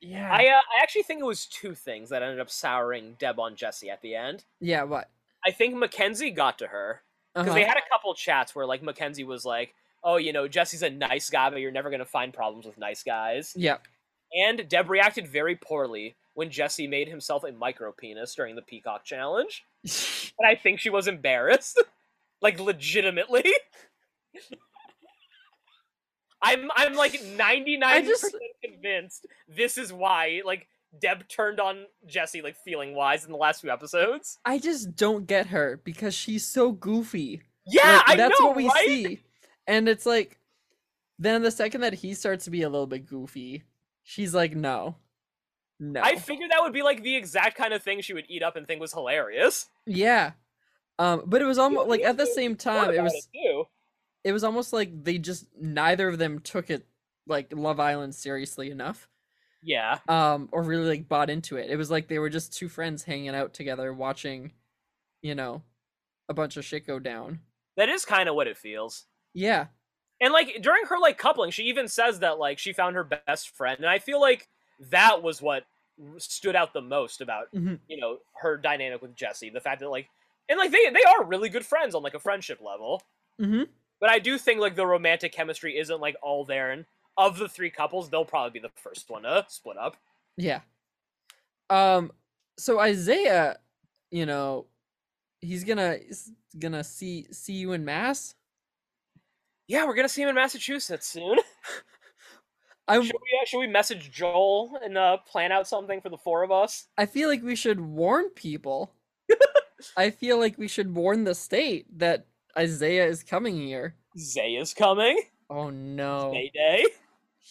Yeah. 0.00 0.30
I 0.32 0.46
uh, 0.46 0.60
I 0.78 0.82
actually 0.82 1.02
think 1.02 1.18
it 1.20 1.26
was 1.26 1.46
two 1.46 1.74
things 1.74 2.10
that 2.10 2.22
ended 2.22 2.38
up 2.38 2.50
souring 2.50 3.16
Deb 3.18 3.40
on 3.40 3.56
Jesse 3.56 3.90
at 3.90 4.00
the 4.00 4.14
end. 4.14 4.44
yeah. 4.60 4.84
What? 4.84 5.10
I 5.44 5.50
think 5.50 5.74
Mackenzie 5.74 6.30
got 6.30 6.58
to 6.58 6.66
her 6.68 7.02
because 7.34 7.48
Uh-huh. 7.48 7.54
they 7.54 7.64
had 7.64 7.76
a 7.76 7.88
couple 7.90 8.14
chats 8.14 8.54
where 8.54 8.66
like 8.66 8.82
Mackenzie 8.82 9.24
was 9.24 9.44
like, 9.44 9.74
"Oh, 10.04 10.16
you 10.16 10.32
know, 10.32 10.48
Jesse's 10.48 10.82
a 10.82 10.90
nice 10.90 11.30
guy, 11.30 11.50
but 11.50 11.60
you're 11.60 11.70
never 11.70 11.90
gonna 11.90 12.04
find 12.04 12.32
problems 12.34 12.66
with 12.66 12.78
nice 12.78 13.02
guys." 13.02 13.52
Yeah. 13.56 13.78
And 14.32 14.68
Deb 14.68 14.88
reacted 14.90 15.26
very 15.26 15.56
poorly 15.56 16.16
when 16.34 16.50
Jesse 16.50 16.86
made 16.86 17.08
himself 17.08 17.42
a 17.44 17.52
micro 17.52 17.92
penis 17.92 18.34
during 18.34 18.54
the 18.56 18.62
Peacock 18.62 19.04
Challenge, 19.04 19.64
and 20.38 20.46
I 20.46 20.54
think 20.54 20.78
she 20.80 20.90
was 20.90 21.08
embarrassed, 21.08 21.82
like 22.42 22.58
legitimately. 22.60 23.44
I'm 26.42 26.70
I'm 26.74 26.94
like 26.94 27.22
ninety 27.22 27.76
nine 27.76 28.06
percent 28.06 28.34
convinced 28.64 29.26
this 29.48 29.76
is 29.76 29.92
why 29.92 30.40
like 30.44 30.66
Deb 30.98 31.28
turned 31.28 31.60
on 31.60 31.84
Jesse 32.06 32.42
like 32.42 32.56
feeling 32.56 32.94
wise 32.94 33.24
in 33.24 33.30
the 33.32 33.38
last 33.38 33.60
few 33.60 33.70
episodes. 33.70 34.38
I 34.44 34.58
just 34.58 34.96
don't 34.96 35.26
get 35.26 35.48
her 35.48 35.80
because 35.84 36.14
she's 36.14 36.44
so 36.44 36.72
goofy. 36.72 37.42
Yeah, 37.66 37.96
Like, 37.98 38.08
I 38.08 38.16
that's 38.16 38.40
know, 38.40 38.46
what 38.48 38.56
we 38.56 38.66
right? 38.68 38.86
see. 38.86 39.20
And 39.66 39.88
it's 39.88 40.06
like 40.06 40.38
then 41.18 41.42
the 41.42 41.50
second 41.50 41.82
that 41.82 41.94
he 41.94 42.14
starts 42.14 42.44
to 42.46 42.50
be 42.50 42.62
a 42.62 42.68
little 42.68 42.86
bit 42.86 43.06
goofy, 43.06 43.62
she's 44.02 44.34
like, 44.34 44.56
no. 44.56 44.96
No. 45.78 46.00
I 46.02 46.16
figured 46.16 46.50
that 46.50 46.62
would 46.62 46.72
be 46.72 46.82
like 46.82 47.02
the 47.02 47.16
exact 47.16 47.56
kind 47.56 47.72
of 47.72 47.82
thing 47.82 48.00
she 48.00 48.12
would 48.12 48.26
eat 48.28 48.42
up 48.42 48.56
and 48.56 48.66
think 48.66 48.80
was 48.80 48.92
hilarious. 48.92 49.66
yeah. 49.86 50.32
Um, 50.98 51.22
but 51.24 51.40
it 51.40 51.46
was 51.46 51.56
almost 51.56 51.88
like 51.88 52.02
at 52.02 52.18
the 52.18 52.26
same 52.26 52.56
time, 52.56 52.90
it 52.92 53.02
was 53.02 53.28
too. 53.34 53.64
it 54.22 54.32
was 54.32 54.44
almost 54.44 54.74
like 54.74 54.90
they 55.04 55.16
just 55.16 55.46
neither 55.58 56.08
of 56.08 56.18
them 56.18 56.40
took 56.40 56.68
it 56.68 56.84
like 57.26 57.54
Love 57.56 57.80
Island 57.80 58.14
seriously 58.14 58.70
enough. 58.70 59.08
Yeah, 59.62 59.98
Um, 60.08 60.48
or 60.52 60.62
really 60.62 60.86
like 60.88 61.08
bought 61.08 61.28
into 61.30 61.56
it. 61.56 61.70
It 61.70 61.76
was 61.76 61.90
like 61.90 62.08
they 62.08 62.18
were 62.18 62.30
just 62.30 62.52
two 62.56 62.68
friends 62.68 63.04
hanging 63.04 63.34
out 63.34 63.52
together 63.52 63.92
watching, 63.92 64.52
you 65.22 65.34
know, 65.34 65.62
a 66.28 66.34
bunch 66.34 66.56
of 66.56 66.64
shit 66.64 66.86
go 66.86 66.98
down. 66.98 67.40
that 67.76 67.88
is 67.88 68.04
kind 68.04 68.28
of 68.28 68.34
what 68.34 68.46
it 68.48 68.56
feels. 68.58 69.06
Yeah. 69.34 69.68
And 70.20 70.32
like 70.32 70.60
during 70.62 70.84
her 70.86 70.98
like 70.98 71.18
coupling, 71.18 71.50
she 71.50 71.64
even 71.64 71.88
says 71.88 72.20
that 72.20 72.38
like 72.38 72.58
she 72.58 72.72
found 72.72 72.96
her 72.96 73.04
best 73.04 73.50
friend, 73.56 73.78
and 73.80 73.88
I 73.88 73.98
feel 73.98 74.20
like 74.20 74.48
that 74.90 75.22
was 75.22 75.40
what 75.42 75.64
stood 76.18 76.56
out 76.56 76.72
the 76.72 76.80
most 76.82 77.20
about 77.20 77.52
Mhm. 77.54 77.80
you 77.86 77.98
know 77.98 78.18
her 78.40 78.56
dynamic 78.56 79.02
with 79.02 79.14
Jesse. 79.14 79.50
The 79.50 79.60
fact 79.60 79.80
that 79.80 79.88
like 79.90 80.08
and 80.48 80.58
like 80.58 80.70
they 80.72 80.90
they 80.90 81.04
are 81.04 81.24
really 81.24 81.48
good 81.50 81.64
friends 81.66 81.94
on 81.94 82.02
like 82.02 82.14
a 82.14 82.18
friendship 82.20 82.60
level. 82.60 83.02
Mhm. 83.40 83.68
But 84.00 84.10
I 84.10 84.18
do 84.18 84.36
think 84.38 84.60
like 84.60 84.76
the 84.76 84.86
romantic 84.86 85.32
chemistry 85.32 85.78
isn't 85.78 86.00
like 86.00 86.16
all 86.22 86.44
there, 86.44 86.70
and 86.70 86.86
of 87.26 87.38
the 87.38 87.48
three 87.48 87.70
couples, 87.70 88.10
they'll 88.10 88.24
probably 88.24 88.58
be 88.60 88.66
the 88.66 88.72
first 88.74 89.08
one 89.10 89.22
to 89.22 89.44
split 89.48 89.76
up. 89.76 89.96
Yeah. 90.36 90.60
Um 91.68 92.12
so 92.58 92.78
Isaiah, 92.78 93.58
you 94.10 94.26
know, 94.26 94.66
he's 95.40 95.64
gonna 95.64 95.98
he's 96.06 96.32
gonna 96.58 96.84
see 96.84 97.26
see 97.30 97.54
you 97.54 97.72
in 97.72 97.84
mass. 97.84 98.34
Yeah, 99.68 99.86
we're 99.86 99.94
gonna 99.94 100.08
see 100.08 100.22
him 100.22 100.28
in 100.28 100.34
Massachusetts 100.34 101.06
soon. 101.06 101.38
I 102.88 103.00
should 103.00 103.14
we 103.14 103.38
uh, 103.40 103.46
should 103.46 103.60
we 103.60 103.68
message 103.68 104.10
Joel 104.10 104.78
and 104.82 104.98
uh, 104.98 105.18
plan 105.18 105.52
out 105.52 105.68
something 105.68 106.00
for 106.00 106.08
the 106.08 106.18
four 106.18 106.42
of 106.42 106.50
us? 106.50 106.88
I 106.98 107.06
feel 107.06 107.28
like 107.28 107.42
we 107.42 107.54
should 107.54 107.80
warn 107.80 108.30
people. 108.30 108.92
I 109.96 110.10
feel 110.10 110.38
like 110.38 110.58
we 110.58 110.66
should 110.66 110.92
warn 110.92 111.22
the 111.22 111.36
state 111.36 111.86
that 111.98 112.26
Isaiah 112.58 113.06
is 113.06 113.22
coming 113.22 113.56
here. 113.56 113.94
Zay 114.18 114.54
is 114.54 114.74
coming. 114.74 115.22
Oh 115.48 115.70
no. 115.70 116.32
Day 116.32 116.50
Day. 116.52 116.84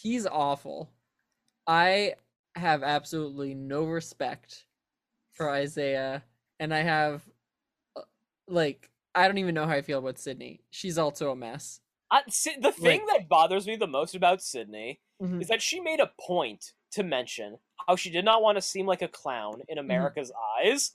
He's 0.02 0.26
awful. 0.26 0.90
I 1.66 2.14
have 2.54 2.82
absolutely 2.82 3.54
no 3.54 3.84
respect 3.84 4.66
for 5.32 5.50
Isaiah 5.50 6.24
and 6.58 6.74
I 6.74 6.78
have 6.82 7.22
uh, 7.96 8.02
like 8.48 8.90
I 9.14 9.26
don't 9.26 9.38
even 9.38 9.54
know 9.54 9.66
how 9.66 9.74
I 9.74 9.82
feel 9.82 9.98
about 9.98 10.18
Sydney. 10.18 10.60
She's 10.70 10.98
also 10.98 11.30
a 11.30 11.36
mess. 11.36 11.80
The 12.10 12.72
thing 12.72 13.06
that 13.06 13.28
bothers 13.28 13.66
me 13.66 13.76
the 13.76 13.86
most 13.86 14.14
about 14.14 14.42
Sydney 14.42 15.00
Mhm. 15.22 15.42
is 15.42 15.48
that 15.48 15.62
she 15.62 15.80
made 15.80 16.00
a 16.00 16.12
point 16.20 16.72
to 16.92 17.02
mention 17.02 17.58
how 17.86 17.96
she 17.96 18.10
did 18.10 18.24
not 18.24 18.42
want 18.42 18.56
to 18.56 18.62
seem 18.62 18.86
like 18.86 19.02
a 19.02 19.08
clown 19.08 19.62
in 19.68 19.78
America's 19.78 20.32
eyes, 20.58 20.92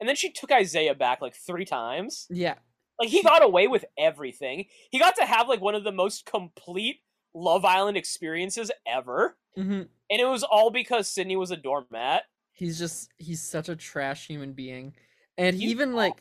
and 0.00 0.08
then 0.08 0.16
she 0.16 0.30
took 0.32 0.50
Isaiah 0.50 0.94
back 0.94 1.20
like 1.20 1.34
three 1.34 1.64
times. 1.64 2.26
Yeah. 2.30 2.58
Like 2.98 3.10
he 3.10 3.22
got 3.22 3.42
away 3.44 3.68
with 3.68 3.84
everything. 3.98 4.66
He 4.90 4.98
got 4.98 5.16
to 5.16 5.26
have 5.26 5.48
like 5.48 5.60
one 5.60 5.74
of 5.74 5.84
the 5.84 5.92
most 5.92 6.24
complete 6.24 7.00
Love 7.36 7.64
Island 7.64 7.96
experiences 7.96 8.70
ever, 8.86 9.36
hmm 9.54 9.82
and 10.08 10.20
it 10.20 10.26
was 10.26 10.42
all 10.44 10.70
because 10.70 11.08
Sydney 11.08 11.36
was 11.36 11.50
a 11.50 11.56
doormat. 11.56 12.24
He's 12.52 12.78
just 12.78 13.10
he's 13.18 13.42
such 13.42 13.68
a 13.68 13.76
trash 13.76 14.26
human 14.26 14.52
being. 14.52 14.94
And 15.36 15.54
he 15.56 15.62
He's 15.62 15.70
even 15.72 15.94
like 15.94 16.14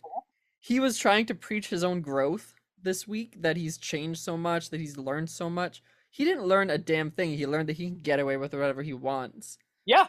he 0.60 0.80
was 0.80 0.98
trying 0.98 1.26
to 1.28 1.36
preach 1.36 1.70
his 1.70 1.84
own 1.84 2.02
growth 2.02 2.54
this 2.82 3.08
week 3.08 3.42
that 3.42 3.58
he's 3.58 3.78
changed 3.78 4.20
so 4.22 4.36
much, 4.38 4.70
that 4.72 4.80
he's 4.80 4.98
learned 4.98 5.30
so 5.30 5.50
much. 5.50 5.82
He 6.10 6.26
didn't 6.26 6.46
learn 6.46 6.70
a 6.70 6.78
damn 6.78 7.12
thing. 7.12 7.38
He 7.38 7.46
learned 7.48 7.70
that 7.70 7.78
he 7.78 7.86
can 7.88 8.00
get 8.00 8.20
away 8.20 8.38
with 8.38 8.54
whatever 8.54 8.82
he 8.84 8.94
wants. 8.94 9.58
Yeah, 9.86 10.08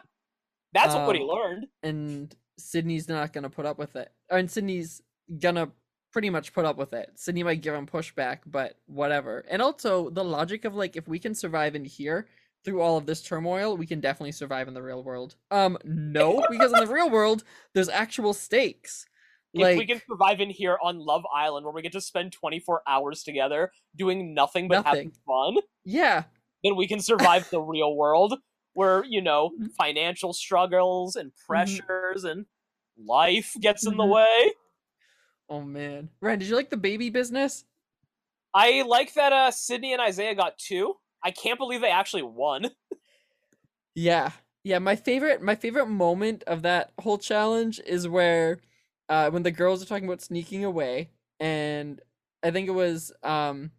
that's 0.72 0.94
what 0.94 1.16
he 1.16 1.22
Um, 1.22 1.28
learned. 1.28 1.68
And 1.82 2.34
Sydney's 2.58 3.08
not 3.08 3.32
gonna 3.32 3.50
put 3.50 3.66
up 3.66 3.78
with 3.78 3.96
it. 3.96 4.12
And 4.30 4.50
Sydney's 4.50 5.02
gonna 5.38 5.72
pretty 6.16 6.30
much 6.30 6.54
put 6.54 6.64
up 6.64 6.78
with 6.78 6.94
it. 6.94 7.12
Sydney 7.16 7.42
might 7.42 7.60
give 7.60 7.74
him 7.74 7.86
pushback, 7.86 8.38
but 8.46 8.78
whatever. 8.86 9.44
And 9.50 9.60
also 9.60 10.08
the 10.08 10.24
logic 10.24 10.64
of 10.64 10.74
like 10.74 10.96
if 10.96 11.06
we 11.06 11.18
can 11.18 11.34
survive 11.34 11.74
in 11.74 11.84
here 11.84 12.26
through 12.64 12.80
all 12.80 12.96
of 12.96 13.04
this 13.04 13.20
turmoil, 13.22 13.76
we 13.76 13.84
can 13.84 14.00
definitely 14.00 14.32
survive 14.32 14.66
in 14.66 14.72
the 14.72 14.80
real 14.80 15.02
world. 15.04 15.34
Um, 15.50 15.76
no, 15.84 16.42
because 16.50 16.72
in 16.72 16.78
the 16.78 16.86
real 16.90 17.10
world, 17.10 17.44
there's 17.74 17.90
actual 17.90 18.32
stakes. 18.32 19.04
Like 19.52 19.72
if 19.72 19.76
we 19.76 19.86
can 19.86 20.00
survive 20.08 20.40
in 20.40 20.48
here 20.48 20.78
on 20.82 20.98
Love 20.98 21.24
Island, 21.34 21.66
where 21.66 21.74
we 21.74 21.82
get 21.82 21.92
to 21.92 22.00
spend 22.00 22.32
24 22.32 22.80
hours 22.86 23.22
together 23.22 23.70
doing 23.94 24.32
nothing 24.32 24.68
but 24.68 24.86
having 24.86 25.12
fun, 25.26 25.58
yeah, 25.84 26.22
then 26.64 26.76
we 26.76 26.88
can 26.88 27.00
survive 27.00 27.46
the 27.50 27.60
real 27.60 27.94
world, 27.94 28.38
where 28.72 29.04
you 29.04 29.20
know 29.20 29.50
Mhm. 29.60 29.70
financial 29.76 30.32
struggles 30.32 31.14
and 31.14 31.30
pressures 31.46 32.24
and 32.24 32.46
life 32.96 33.52
gets 33.60 33.86
in 33.86 33.98
the 33.98 34.02
Mhm. 34.02 34.12
way. 34.14 34.52
Oh 35.48 35.62
man, 35.62 36.10
Ryan, 36.20 36.38
did 36.40 36.48
you 36.48 36.56
like 36.56 36.70
the 36.70 36.76
baby 36.76 37.10
business? 37.10 37.64
I 38.54 38.82
like 38.82 39.14
that 39.14 39.32
uh 39.32 39.50
Sydney 39.50 39.92
and 39.92 40.02
Isaiah 40.02 40.34
got 40.34 40.58
two. 40.58 40.94
I 41.22 41.30
can't 41.30 41.58
believe 41.58 41.80
they 41.80 41.90
actually 41.90 42.22
won. 42.22 42.70
Yeah, 43.98 44.30
yeah. 44.62 44.78
My 44.78 44.94
favorite, 44.94 45.40
my 45.40 45.54
favorite 45.54 45.86
moment 45.86 46.44
of 46.46 46.62
that 46.62 46.92
whole 47.00 47.16
challenge 47.16 47.80
is 47.80 48.06
where, 48.06 48.60
uh, 49.08 49.30
when 49.30 49.42
the 49.42 49.50
girls 49.50 49.82
are 49.82 49.86
talking 49.86 50.04
about 50.04 50.20
sneaking 50.20 50.66
away, 50.66 51.08
and 51.40 51.98
I 52.42 52.50
think 52.50 52.68
it 52.68 52.72
was 52.72 53.10
um, 53.22 53.70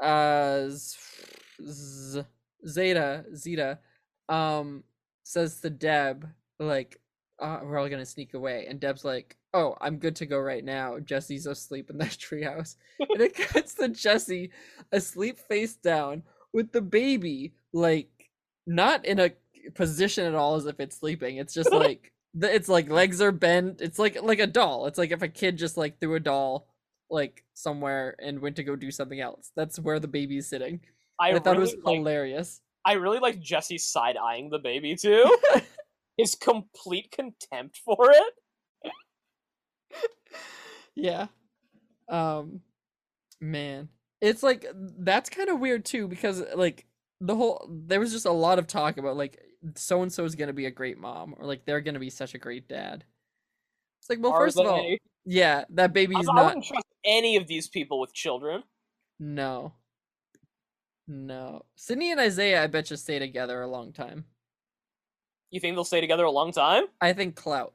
uh, 0.00 0.68
Z- 0.68 2.24
Zeta 2.68 3.24
Zeta, 3.34 3.80
um, 4.28 4.84
says 5.24 5.60
to 5.60 5.70
Deb 5.70 6.28
like, 6.60 7.00
uh, 7.42 7.60
"We're 7.62 7.78
all 7.78 7.88
gonna 7.88 8.06
sneak 8.06 8.34
away," 8.34 8.66
and 8.68 8.80
Deb's 8.80 9.04
like, 9.04 9.36
"Oh, 9.52 9.76
I'm 9.80 9.98
good 9.98 10.16
to 10.16 10.26
go 10.26 10.38
right 10.38 10.64
now." 10.64 10.98
Jesse's 11.00 11.46
asleep 11.46 11.90
in 11.90 11.98
that 11.98 12.10
treehouse, 12.10 12.76
and 12.98 13.20
it 13.20 13.34
cuts 13.48 13.74
to 13.74 13.88
Jesse 13.88 14.50
asleep 14.92 15.38
face 15.38 15.74
down 15.74 16.22
with 16.52 16.72
the 16.72 16.80
baby 16.80 17.54
like 17.72 18.30
not 18.66 19.04
in 19.04 19.18
a 19.18 19.32
position 19.74 20.26
at 20.26 20.34
all 20.34 20.54
as 20.54 20.66
if 20.66 20.80
it's 20.80 20.96
sleeping. 20.96 21.36
It's 21.36 21.54
just 21.54 21.72
like 21.72 22.12
it's 22.40 22.68
like 22.68 22.90
legs 22.90 23.20
are 23.20 23.32
bent. 23.32 23.80
It's 23.80 23.98
like 23.98 24.22
like 24.22 24.38
a 24.38 24.46
doll. 24.46 24.86
It's 24.86 24.98
like 24.98 25.10
if 25.10 25.22
a 25.22 25.28
kid 25.28 25.58
just 25.58 25.76
like 25.76 26.00
threw 26.00 26.14
a 26.14 26.20
doll 26.20 26.68
like 27.10 27.44
somewhere 27.54 28.16
and 28.20 28.40
went 28.40 28.56
to 28.56 28.64
go 28.64 28.76
do 28.76 28.90
something 28.90 29.20
else. 29.20 29.50
That's 29.54 29.78
where 29.78 30.00
the 30.00 30.08
baby's 30.08 30.48
sitting. 30.48 30.80
I, 31.20 31.32
I, 31.32 31.38
thought 31.38 31.56
it 31.56 31.60
was 31.60 31.72
really 31.72 31.82
like, 31.84 31.96
hilarious. 31.96 32.60
I 32.86 32.94
really 32.94 33.18
like 33.18 33.38
Jesse 33.40 33.78
side 33.78 34.16
eyeing 34.16 34.50
the 34.50 34.58
baby 34.58 34.96
too. 34.96 35.24
His 36.16 36.34
complete 36.34 37.10
contempt 37.10 37.80
for 37.84 38.10
it. 38.10 38.92
yeah. 40.94 41.26
Um 42.08 42.60
man. 43.40 43.88
It's 44.20 44.42
like 44.42 44.66
that's 44.98 45.30
kind 45.30 45.48
of 45.48 45.58
weird 45.60 45.84
too 45.84 46.08
because 46.08 46.42
like 46.54 46.86
the 47.20 47.34
whole 47.36 47.68
there 47.70 48.00
was 48.00 48.12
just 48.12 48.26
a 48.26 48.32
lot 48.32 48.58
of 48.58 48.66
talk 48.66 48.98
about 48.98 49.16
like 49.16 49.40
so 49.76 50.02
and 50.02 50.12
so 50.12 50.24
is 50.24 50.34
going 50.34 50.48
to 50.48 50.52
be 50.52 50.66
a 50.66 50.70
great 50.70 50.98
mom 50.98 51.34
or 51.38 51.46
like 51.46 51.64
they're 51.64 51.80
going 51.80 51.94
to 51.94 52.00
be 52.00 52.10
such 52.10 52.34
a 52.34 52.38
great 52.38 52.68
dad. 52.68 53.04
It's 54.00 54.10
like 54.10 54.20
well 54.20 54.32
Are 54.32 54.40
first 54.40 54.58
of 54.58 54.66
all, 54.66 54.96
yeah, 55.24 55.64
that 55.70 55.90
I, 55.90 55.92
baby's 55.92 56.28
I 56.28 56.32
not 56.34 56.44
wouldn't 56.46 56.64
trust 56.64 56.86
any 57.04 57.36
of 57.36 57.46
these 57.46 57.68
people 57.68 58.00
with 58.00 58.12
children. 58.12 58.62
no. 59.18 59.74
No. 61.08 61.64
Sydney 61.76 62.10
and 62.12 62.20
Isaiah 62.20 62.62
I 62.62 62.66
bet 62.68 62.90
you 62.90 62.96
stay 62.96 63.18
together 63.18 63.60
a 63.62 63.68
long 63.68 63.92
time. 63.92 64.24
You 65.52 65.60
think 65.60 65.76
they'll 65.76 65.84
stay 65.84 66.00
together 66.00 66.24
a 66.24 66.30
long 66.30 66.50
time? 66.50 66.86
I 67.00 67.12
think 67.12 67.36
clout. 67.36 67.74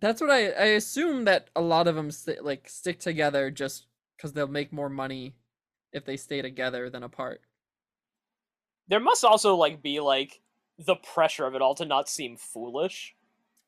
That's 0.00 0.20
what 0.20 0.30
I 0.30 0.50
I 0.50 0.64
assume 0.76 1.24
that 1.24 1.48
a 1.56 1.60
lot 1.60 1.86
of 1.88 1.94
them 1.94 2.10
st- 2.10 2.44
like 2.44 2.68
stick 2.68 2.98
together 3.00 3.50
just 3.50 3.86
because 4.16 4.32
they'll 4.32 4.46
make 4.48 4.72
more 4.72 4.88
money 4.88 5.34
if 5.92 6.04
they 6.04 6.16
stay 6.16 6.42
together 6.42 6.90
than 6.90 7.02
apart. 7.02 7.42
there 8.88 9.00
must 9.00 9.24
also 9.24 9.54
like 9.56 9.82
be 9.82 10.00
like 10.00 10.40
the 10.78 10.96
pressure 10.96 11.46
of 11.46 11.54
it 11.54 11.62
all 11.62 11.74
to 11.76 11.84
not 11.86 12.08
seem 12.08 12.36
foolish. 12.36 13.14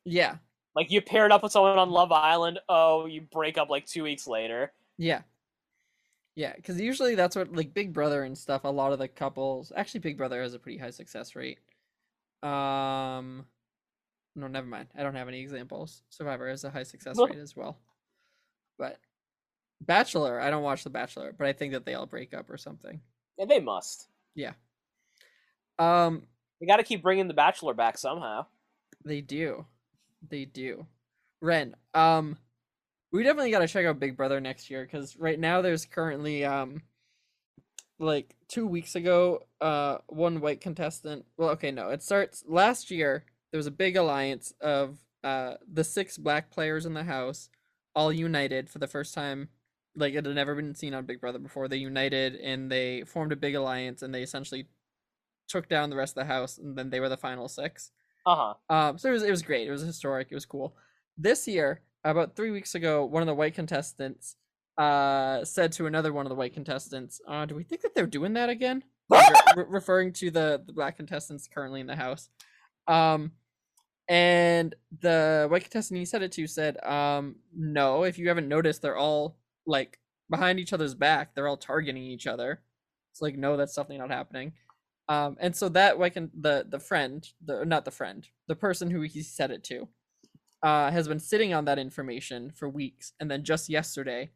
Yeah, 0.05 0.37
Like 0.75 0.91
you 0.91 1.01
paired 1.01 1.33
up 1.33 1.43
with 1.43 1.53
someone 1.53 1.79
on 1.79 1.91
Love 1.91 2.13
Island, 2.13 2.61
oh, 2.69 3.07
you 3.07 3.23
break 3.23 3.59
up 3.59 3.71
like 3.71 3.87
two 3.87 4.03
weeks 4.05 4.27
later. 4.27 4.73
yeah, 4.99 5.23
yeah. 6.35 6.55
Because 6.57 6.81
usually 6.81 7.15
that's 7.15 7.35
what 7.37 7.53
like 7.53 7.75
Big 7.75 7.93
Brother 7.93 8.25
and 8.25 8.37
stuff. 8.37 8.65
A 8.65 8.69
lot 8.69 8.93
of 8.93 8.99
the 8.99 9.09
couples, 9.09 9.73
actually, 9.75 10.01
Big 10.01 10.17
Brother 10.19 10.43
has 10.43 10.55
a 10.55 10.59
pretty 10.59 10.79
high 10.79 10.91
success 10.91 11.35
rate. 11.35 11.59
Um, 12.43 13.47
no, 14.35 14.47
never 14.47 14.67
mind. 14.67 14.89
I 14.97 15.03
don't 15.03 15.15
have 15.15 15.29
any 15.29 15.41
examples. 15.41 16.03
Survivor 16.11 16.49
has 16.49 16.65
a 16.65 16.71
high 16.71 16.83
success 16.83 17.17
rate 17.19 17.39
as 17.39 17.57
well. 17.57 17.79
But 18.79 18.99
Bachelor, 19.81 20.41
I 20.41 20.51
don't 20.51 20.63
watch 20.63 20.85
The 20.85 20.91
Bachelor, 20.91 21.35
but 21.37 21.47
I 21.47 21.53
think 21.53 21.73
that 21.73 21.85
they 21.87 21.95
all 21.95 22.07
break 22.07 22.35
up 22.35 22.51
or 22.51 22.57
something. 22.57 23.01
And 23.39 23.51
they 23.51 23.61
must. 23.61 24.09
Yeah. 24.35 24.53
Um, 25.79 26.23
We 26.61 26.67
got 26.67 26.77
to 26.77 26.83
keep 26.83 27.03
bringing 27.03 27.29
the 27.29 27.35
Bachelor 27.35 27.75
back 27.75 27.99
somehow. 27.99 28.47
They 29.05 29.21
do. 29.21 29.67
They 30.29 30.45
do. 30.45 30.87
Ren, 31.43 31.77
um 31.95 32.39
we 33.13 33.23
definitely 33.23 33.51
got 33.51 33.61
to 33.61 33.69
check 33.69 33.87
out 33.87 34.01
Big 34.01 34.17
Brother 34.17 34.41
next 34.41 34.69
year 34.71 34.87
cuz 34.87 35.17
right 35.17 35.39
now 35.39 35.61
there's 35.63 35.85
currently 35.85 36.45
um 36.45 36.83
like 37.99 38.37
2 38.49 38.67
weeks 38.67 38.95
ago 38.95 39.47
uh 39.61 39.99
one 40.09 40.41
white 40.41 40.61
contestant. 40.61 41.25
Well, 41.37 41.51
okay, 41.51 41.71
no. 41.71 41.91
It 41.91 42.03
starts 42.03 42.45
last 42.47 42.91
year 42.91 43.25
there 43.51 43.59
was 43.59 43.67
a 43.67 43.73
big 43.73 43.97
alliance 43.97 44.53
of 44.61 44.99
uh 45.25 45.55
the 45.73 45.85
six 45.85 46.19
black 46.19 46.51
players 46.51 46.87
in 46.87 46.95
the 46.95 47.05
house 47.05 47.49
all 47.95 48.13
united 48.13 48.69
for 48.69 48.79
the 48.79 48.87
first 48.87 49.15
time 49.15 49.49
like 49.97 50.13
it 50.15 50.27
had 50.27 50.35
never 50.35 50.55
been 50.55 50.75
seen 50.75 50.95
on 50.95 51.07
Big 51.07 51.21
Brother 51.21 51.39
before. 51.39 51.69
They 51.69 51.79
united 51.79 52.37
and 52.37 52.71
they 52.71 53.03
formed 53.05 53.33
a 53.33 53.37
big 53.37 53.55
alliance 53.55 54.03
and 54.03 54.15
they 54.15 54.23
essentially 54.23 54.69
took 55.49 55.69
down 55.69 55.91
the 55.91 55.97
rest 55.97 56.17
of 56.17 56.27
the 56.27 56.33
house 56.33 56.59
and 56.59 56.77
then 56.77 56.91
they 56.91 57.01
were 57.01 57.09
the 57.09 57.17
final 57.17 57.49
six. 57.49 57.93
Uh 58.25 58.37
huh. 58.37 58.75
Um, 58.75 58.99
so 58.99 59.09
it 59.09 59.13
was 59.13 59.23
it 59.23 59.31
was 59.31 59.43
great. 59.43 59.67
It 59.67 59.71
was 59.71 59.83
historic. 59.83 60.29
It 60.31 60.35
was 60.35 60.47
cool. 60.47 60.77
This 61.17 61.47
year, 61.49 61.81
about 62.05 62.37
three 62.37 62.51
weeks 62.51 62.75
ago, 62.75 63.05
one 63.05 63.23
of 63.23 63.27
the 63.27 63.35
white 63.35 63.55
contestants 63.55 64.37
uh 64.79 65.45
said 65.45 65.73
to 65.73 65.87
another 65.87 66.13
one 66.13 66.27
of 66.27 66.31
the 66.31 66.37
white 66.37 66.55
contestants, 66.55 67.21
uh, 67.27 67.47
"Do 67.47 67.55
we 67.55 67.65
think 67.65 67.83
that 67.83 67.95
they're 67.95 68.07
doing 68.07 68.35
that 68.35 68.49
again?" 68.49 68.83
Re- 69.11 69.21
re- 69.57 69.65
referring 69.69 70.13
to 70.15 70.31
the 70.31 70.63
the 70.67 70.73
black 70.73 70.97
contestants 70.97 71.49
currently 71.53 71.81
in 71.81 71.87
the 71.87 71.97
house. 71.97 72.29
Um, 72.89 73.33
and 74.09 74.75
the 75.01 75.49
white 75.51 75.63
contestant 75.63 75.99
he 75.99 76.05
said 76.05 76.23
it 76.23 76.33
to 76.33 76.47
said, 76.47 76.83
um, 76.85 77.37
"No, 77.57 78.05
if 78.05 78.19
you 78.19 78.29
haven't 78.29 78.49
noticed, 78.49 78.83
they're 78.83 78.97
all 78.97 79.37
like 79.67 79.99
behind 80.31 80.61
each 80.61 80.73
other's 80.73 80.95
back. 80.95 81.35
They're 81.35 81.49
all 81.49 81.57
targeting 81.57 82.03
each 82.03 82.27
other." 82.27 82.61
It's 83.13 83.23
like, 83.23 83.39
no, 83.39 83.57
that's 83.57 83.75
definitely 83.75 83.97
not 83.97 84.11
happening. 84.11 84.53
Um, 85.09 85.39
and 85.41 85.55
so 85.57 85.69
that 85.71 85.99
like 85.99 86.15
can 86.15 86.31
the 86.39 86.67
the 86.69 86.79
friend, 86.79 87.27
the 87.45 87.65
not 87.65 87.85
the 87.85 87.91
friend, 87.91 88.29
the 88.49 88.57
person 88.57 88.91
who 88.91 89.03
he 89.03 89.23
said 89.23 89.51
it 89.51 89.63
to, 89.65 89.89
uh, 90.63 90.91
has 90.91 91.09
been 91.09 91.21
sitting 91.21 91.55
on 91.55 91.65
that 91.67 91.79
information 91.79 92.51
for 92.51 92.69
weeks, 92.69 93.13
and 93.21 93.31
then 93.31 93.45
just 93.45 93.69
yesterday, 93.69 94.31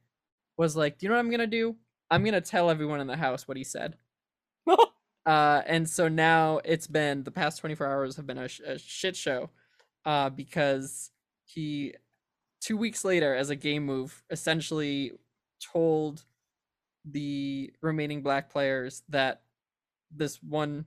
was 0.60 0.76
like, 0.76 0.98
do 0.98 1.06
you 1.06 1.08
know 1.08 1.14
what 1.16 1.20
I'm 1.20 1.30
gonna 1.30 1.46
do? 1.46 1.74
I'm 2.10 2.22
gonna 2.22 2.40
tell 2.42 2.68
everyone 2.68 3.00
in 3.00 3.06
the 3.06 3.16
house 3.16 3.48
what 3.48 3.56
he 3.56 3.64
said. 3.64 3.96
uh, 4.68 5.62
and 5.66 5.88
so 5.88 6.06
now 6.06 6.60
it's 6.66 6.86
been 6.86 7.24
the 7.24 7.30
past 7.30 7.60
24 7.60 7.86
hours 7.86 8.16
have 8.16 8.26
been 8.26 8.36
a, 8.36 8.46
sh- 8.46 8.60
a 8.66 8.78
shit 8.78 9.16
show, 9.16 9.48
uh, 10.04 10.28
because 10.28 11.12
he 11.46 11.94
two 12.60 12.76
weeks 12.76 13.06
later, 13.06 13.34
as 13.34 13.48
a 13.48 13.56
game 13.56 13.86
move, 13.86 14.22
essentially 14.28 15.12
told 15.72 16.24
the 17.06 17.72
remaining 17.80 18.20
black 18.20 18.50
players 18.50 19.02
that 19.08 19.40
this 20.14 20.42
one 20.42 20.84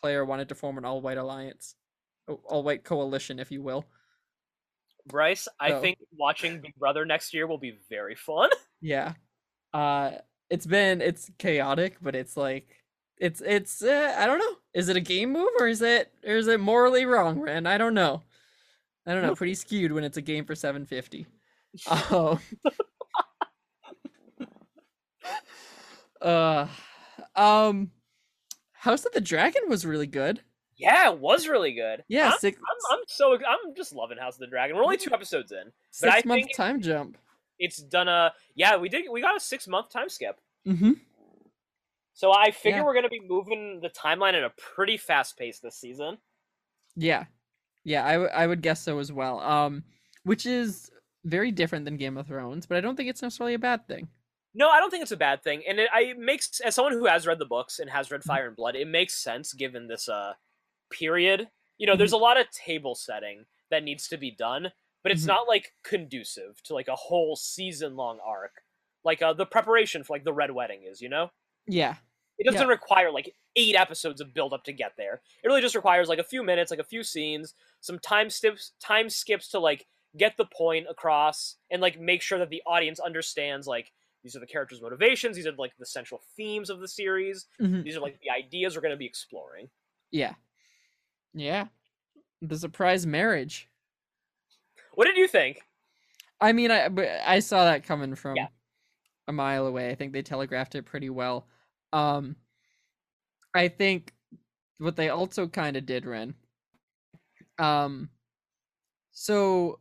player 0.00 0.24
wanted 0.24 0.48
to 0.48 0.54
form 0.54 0.78
an 0.78 0.86
all-white 0.86 1.18
alliance, 1.18 1.74
all-white 2.46 2.84
coalition, 2.84 3.38
if 3.38 3.50
you 3.50 3.60
will. 3.62 3.84
Bryce, 5.06 5.46
I 5.60 5.68
So- 5.72 5.80
think 5.82 5.98
watching 6.16 6.62
Big 6.62 6.74
Brother 6.76 7.04
next 7.04 7.34
year 7.34 7.46
will 7.46 7.58
be 7.58 7.78
very 7.90 8.14
fun. 8.14 8.48
Yeah, 8.84 9.14
uh, 9.72 10.10
it's 10.50 10.66
been 10.66 11.00
it's 11.00 11.30
chaotic, 11.38 11.96
but 12.02 12.14
it's 12.14 12.36
like 12.36 12.68
it's 13.18 13.40
it's 13.40 13.82
uh, 13.82 14.14
I 14.18 14.26
don't 14.26 14.38
know. 14.38 14.56
Is 14.74 14.90
it 14.90 14.96
a 14.96 15.00
game 15.00 15.32
move 15.32 15.48
or 15.58 15.66
is 15.66 15.80
it 15.80 16.12
or 16.22 16.36
is 16.36 16.48
it 16.48 16.60
morally 16.60 17.06
wrong, 17.06 17.40
Ren? 17.40 17.66
I 17.66 17.78
don't 17.78 17.94
know. 17.94 18.22
I 19.06 19.14
don't 19.14 19.22
know. 19.22 19.34
Pretty 19.34 19.54
skewed 19.54 19.90
when 19.90 20.04
it's 20.04 20.18
a 20.18 20.22
game 20.22 20.44
for 20.44 20.54
seven 20.54 20.84
fifty. 20.84 21.26
Oh. 21.90 22.38
uh, 26.20 26.66
um, 27.34 27.90
House 28.72 29.06
of 29.06 29.12
the 29.12 29.20
Dragon 29.22 29.62
was 29.68 29.86
really 29.86 30.06
good. 30.06 30.40
Yeah, 30.76 31.10
it 31.10 31.18
was 31.18 31.48
really 31.48 31.72
good. 31.72 32.04
Yeah, 32.08 32.32
I'm, 32.32 32.38
6 32.38 32.58
I'm, 32.58 32.98
I'm 32.98 33.04
so 33.06 33.32
I'm 33.34 33.74
just 33.74 33.94
loving 33.94 34.18
House 34.18 34.34
of 34.34 34.40
the 34.40 34.46
Dragon. 34.46 34.76
We're 34.76 34.84
only 34.84 34.98
two 34.98 35.14
episodes 35.14 35.52
in. 35.52 35.72
but 36.02 36.10
I 36.10 36.16
six 36.16 36.26
month 36.26 36.44
think- 36.44 36.56
time 36.56 36.82
jump. 36.82 37.16
It's 37.58 37.78
done 37.78 38.08
a 38.08 38.32
yeah. 38.54 38.76
We 38.76 38.88
did 38.88 39.04
we 39.10 39.20
got 39.20 39.36
a 39.36 39.40
six 39.40 39.66
month 39.68 39.90
time 39.90 40.08
skip. 40.08 40.40
Mm-hmm. 40.66 40.92
So 42.14 42.32
I 42.32 42.50
figure 42.50 42.78
Yeah. 42.78 42.84
we're 42.84 42.94
gonna 42.94 43.08
be 43.08 43.20
moving 43.26 43.80
the 43.80 43.90
timeline 43.90 44.34
at 44.34 44.44
a 44.44 44.50
pretty 44.50 44.96
fast 44.96 45.36
pace 45.36 45.58
this 45.58 45.76
season. 45.76 46.18
Yeah, 46.96 47.24
yeah, 47.82 48.06
I, 48.06 48.12
w- 48.12 48.30
I 48.32 48.46
would 48.46 48.62
guess 48.62 48.80
so 48.80 48.98
as 49.00 49.10
well. 49.10 49.40
Um, 49.40 49.82
which 50.22 50.46
is 50.46 50.90
very 51.24 51.50
different 51.50 51.84
than 51.84 51.96
Game 51.96 52.16
of 52.16 52.28
Thrones, 52.28 52.66
but 52.66 52.76
I 52.78 52.80
don't 52.80 52.94
think 52.96 53.08
it's 53.10 53.22
necessarily 53.22 53.54
a 53.54 53.58
bad 53.58 53.88
thing. 53.88 54.06
No, 54.54 54.70
I 54.70 54.78
don't 54.78 54.90
think 54.90 55.02
it's 55.02 55.10
a 55.10 55.16
bad 55.16 55.42
thing, 55.42 55.64
and 55.68 55.80
it, 55.80 55.88
I, 55.92 56.02
it 56.02 56.18
makes 56.18 56.60
as 56.60 56.76
someone 56.76 56.92
who 56.92 57.06
has 57.06 57.26
read 57.26 57.40
the 57.40 57.46
books 57.46 57.80
and 57.80 57.90
has 57.90 58.10
read 58.12 58.20
Mm-hmm. 58.20 58.28
Fire 58.28 58.46
and 58.46 58.56
Blood, 58.56 58.76
it 58.76 58.86
makes 58.86 59.14
sense 59.14 59.52
given 59.52 59.88
this 59.88 60.08
uh 60.08 60.34
period. 60.90 61.48
You 61.78 61.86
know, 61.88 61.94
Mm-hmm. 61.94 61.98
there's 61.98 62.12
a 62.12 62.16
lot 62.16 62.38
of 62.38 62.48
table 62.52 62.94
setting 62.94 63.46
that 63.70 63.82
needs 63.82 64.06
to 64.08 64.16
be 64.16 64.30
done, 64.30 64.70
but 65.04 65.12
it's 65.12 65.26
Mhm. 65.26 65.28
not 65.28 65.48
like 65.48 65.74
conducive 65.84 66.62
to 66.64 66.74
like 66.74 66.88
a 66.88 66.96
whole 66.96 67.36
season 67.36 67.96
long 67.96 68.20
arc, 68.26 68.64
like 69.04 69.22
uh, 69.22 69.34
the 69.34 69.46
preparation 69.46 70.04
for 70.04 70.14
like 70.14 70.24
the 70.24 70.34
Red 70.34 70.52
Wedding 70.52 70.84
is. 70.84 71.02
You 71.02 71.10
know, 71.10 71.30
Yeah, 71.66 71.96
it 72.38 72.46
doesn't 72.46 72.66
require 72.68 73.10
like 73.12 73.34
eight 73.56 73.76
episodes 73.76 74.20
of 74.20 74.34
build 74.34 74.52
up 74.52 74.64
to 74.64 74.72
get 74.72 74.94
there. 74.96 75.22
It 75.42 75.46
really 75.48 75.60
just 75.60 75.76
requires 75.76 76.08
like 76.08 76.18
a 76.18 76.24
few 76.24 76.42
minutes, 76.42 76.70
like 76.70 76.80
a 76.80 76.84
few 76.84 77.02
scenes, 77.04 77.54
some 77.80 77.98
time 77.98 78.28
skips, 78.30 78.72
time 78.80 79.08
skips 79.08 79.48
to 79.50 79.60
like 79.60 79.86
get 80.16 80.36
the 80.36 80.46
point 80.46 80.86
across 80.90 81.56
and 81.70 81.80
like 81.80 81.98
make 82.00 82.22
sure 82.22 82.38
that 82.38 82.50
the 82.50 82.62
audience 82.66 82.98
understands 82.98 83.66
like 83.66 83.92
these 84.22 84.34
are 84.34 84.40
the 84.40 84.46
characters' 84.46 84.80
motivations, 84.82 85.36
these 85.36 85.46
are 85.46 85.52
like 85.52 85.76
the 85.78 85.86
central 85.86 86.20
themes 86.36 86.70
of 86.70 86.80
the 86.80 86.88
series, 86.88 87.46
mhm, 87.58 87.84
these 87.84 87.96
are 87.96 88.00
like 88.00 88.18
the 88.20 88.30
ideas 88.30 88.74
we're 88.74 88.82
going 88.82 88.90
to 88.90 88.96
be 88.96 89.06
exploring. 89.06 89.70
yeah, 90.10 90.34
yeah. 91.32 91.68
The 92.42 92.58
surprise 92.58 93.06
marriage. 93.06 93.70
What 94.94 95.06
did 95.06 95.16
you 95.16 95.28
think? 95.28 95.62
I 96.40 96.52
mean, 96.52 96.70
I 96.70 96.88
I 97.24 97.38
saw 97.40 97.64
that 97.64 97.84
coming 97.84 98.14
from 98.14 98.36
Yeah. 98.36 98.48
a 99.28 99.32
mile 99.32 99.66
away. 99.66 99.90
I 99.90 99.94
think 99.94 100.12
they 100.12 100.22
telegraphed 100.22 100.74
it 100.74 100.84
pretty 100.84 101.10
well. 101.10 101.48
Um, 101.92 102.36
I 103.54 103.68
think 103.68 104.14
what 104.78 104.96
they 104.96 105.08
also 105.10 105.48
kind 105.48 105.76
of 105.76 105.86
did, 105.86 106.06
Ren. 106.06 106.34
Um, 107.58 108.10
so 109.12 109.80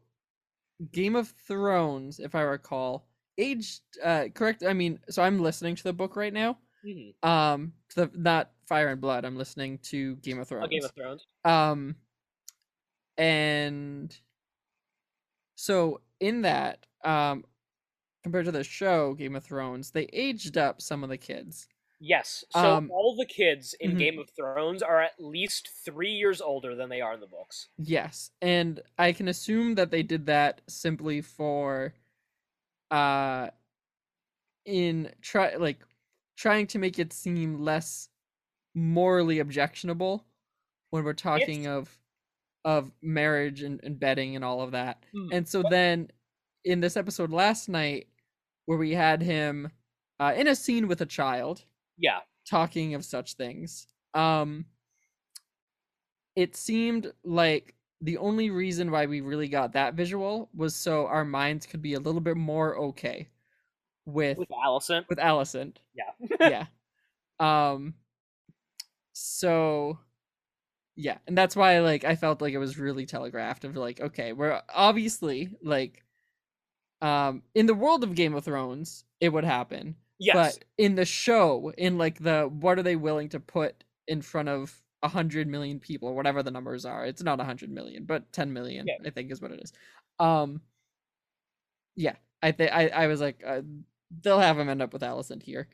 Game 0.91 1.16
of 1.16 1.30
Thrones, 1.47 2.20
if 2.20 2.36
I 2.36 2.41
recall, 2.41 3.07
aged 3.38 3.82
uh 4.03 4.28
correct. 4.34 4.64
I 4.64 4.74
mean, 4.74 4.99
so 5.09 5.24
I'm 5.24 5.39
listening 5.39 5.76
to 5.76 5.84
the 5.84 5.93
book 5.93 6.16
right 6.16 6.34
now. 6.34 6.59
Mhm. 6.86 7.14
Um, 7.24 7.74
the 7.95 8.11
not 8.14 8.53
Fire 8.68 8.89
and 8.89 9.01
Blood. 9.01 9.26
I'm 9.26 9.38
listening 9.38 9.80
to 9.80 10.18
Game 10.18 10.39
of 10.39 10.47
Thrones. 10.47 10.66
Oh, 10.66 10.70
Game 10.70 10.84
of 10.86 10.91
Thrones. 10.95 11.28
Um, 11.45 11.95
and 13.18 14.20
so 15.56 16.01
in 16.20 16.41
that, 16.43 16.86
um, 17.04 17.45
compared 18.24 18.45
to 18.45 18.51
the 18.51 18.64
show 18.64 19.14
Game 19.16 19.36
of 19.36 19.43
Thrones, 19.45 19.91
they 19.91 20.06
aged 20.14 20.58
up 20.58 20.82
some 20.82 21.04
of 21.04 21.10
the 21.10 21.18
kids. 21.18 21.70
Yes. 21.99 22.43
So 22.49 22.78
Um, 22.78 22.91
all 22.91 23.16
the 23.16 23.26
kids 23.26 23.74
in 23.80 23.95
mhm. 23.95 23.97
Game 23.97 24.20
of 24.20 24.30
Thrones 24.30 24.84
are 24.84 25.01
at 25.01 25.20
least 25.20 25.70
three 25.70 26.12
years 26.12 26.41
older 26.41 26.76
than 26.76 26.89
they 26.89 27.01
are 27.01 27.14
in 27.14 27.20
the 27.20 27.28
books. 27.28 27.70
Yes, 27.78 28.32
and 28.41 28.82
I 28.97 29.14
can 29.14 29.28
assume 29.28 29.76
that 29.76 29.89
they 29.91 30.04
did 30.04 30.28
that 30.28 30.62
simply 30.70 31.22
for, 31.22 31.95
uh, 32.91 33.51
in 34.66 35.12
try 35.22 35.56
like 35.56 35.84
trying 36.38 36.68
to 36.68 36.80
make 36.80 36.97
it 36.99 37.14
seem 37.14 37.60
less 37.60 38.10
morally 38.76 39.39
objectionable 39.39 40.26
when 40.91 41.04
we're 41.06 41.14
talking 41.14 41.68
of 41.68 41.99
of 42.66 42.91
marriage 43.01 43.61
and, 43.64 43.80
and 43.84 43.99
betting 43.99 44.36
and 44.36 44.43
all 44.45 44.61
of 44.61 44.72
that. 44.72 45.03
Hmm. 45.14 45.28
And 45.32 45.47
so 45.47 45.64
then 45.70 46.09
in 46.66 46.80
this 46.80 46.95
episode 46.97 47.32
last 47.32 47.68
night, 47.70 48.07
where 48.66 48.78
we 48.78 48.91
had 48.91 49.22
him 49.22 49.70
uh, 50.20 50.34
in 50.36 50.47
a 50.47 50.55
scene 50.55 50.88
with 50.88 51.01
a 51.01 51.05
child 51.05 51.64
Yeah. 51.97 52.20
talking 52.49 52.93
of 52.93 53.03
such 53.03 53.34
things, 53.34 53.88
um, 54.14 54.66
it 56.36 56.55
seemed 56.55 57.11
like 57.24 57.76
the 58.01 58.18
only 58.18 58.49
reason 58.49 58.91
why 58.91 59.05
we 59.05 59.22
really 59.22 59.47
got 59.47 59.74
that 59.74 59.93
visual 59.93 60.49
was 60.55 60.76
so 60.76 61.05
our 61.07 61.24
minds 61.26 61.66
could 61.66 61.82
be 61.82 61.93
a 61.93 61.99
little 61.99 62.22
bit 62.22 62.36
more 62.38 62.78
okay 62.78 63.30
with 64.05 64.38
With 64.38 64.49
Alicent. 64.49 65.05
with 65.09 65.20
Alicent. 65.20 65.78
Yeah. 65.93 66.38
yeah. 66.39 66.66
Um 67.39 67.93
so 69.14 69.97
yeah, 70.96 71.18
and 71.28 71.38
that's 71.38 71.56
why 71.56 71.80
like 71.80 72.04
I 72.04 72.16
felt 72.16 72.41
like 72.41 72.54
it 72.54 72.60
was 72.60 72.78
really 72.78 73.06
telegraphed 73.06 73.66
of 73.66 73.76
like 73.76 74.00
okay, 74.00 74.34
we're 74.34 74.62
obviously 74.74 75.50
like 75.62 76.04
um 77.02 77.44
in 77.56 77.66
the 77.66 77.74
world 77.74 78.04
of 78.04 78.16
Game 78.16 78.36
of 78.36 78.46
Thrones 78.46 79.04
it 79.20 79.30
would 79.30 79.44
happen. 79.46 79.96
Yes. 80.20 80.58
But 80.58 80.66
in 80.78 80.96
the 80.96 81.06
show, 81.06 81.74
in 81.78 81.98
like 81.98 82.20
the 82.20 82.44
what 82.44 82.78
are 82.80 82.84
they 82.84 82.96
willing 82.96 83.30
to 83.30 83.39
put 83.39 83.84
in 84.08 84.22
front 84.22 84.50
of 84.50 84.82
a 85.02 85.08
hundred 85.08 85.48
million 85.48 85.80
people 85.80 86.10
or 86.10 86.16
whatever 86.16 86.44
the 86.44 86.52
numbers 86.52 86.86
are? 86.86 87.06
It's 87.06 87.24
not 87.24 87.39
a 87.39 87.44
hundred 87.44 87.72
million, 87.72 88.06
but 88.06 88.32
ten 88.32 88.54
million, 88.54 88.86
Yeah. 88.88 88.96
I 89.06 89.10
think 89.10 89.32
is 89.32 89.41
what 89.41 89.52
it 89.52 89.62
is. 89.62 89.74
Um, 90.20 90.62
yeah, 91.96 92.16
I 92.41 92.52
think 92.52 92.72
I 92.72 92.88
I 92.89 93.08
was 93.08 93.22
like, 93.22 93.44
uh, 93.46 93.62
they'll 94.22 94.39
have 94.39 94.58
him 94.60 94.70
end 94.70 94.82
up 94.82 94.94
with 94.94 95.02
Alicent 95.02 95.44
here. 95.44 95.68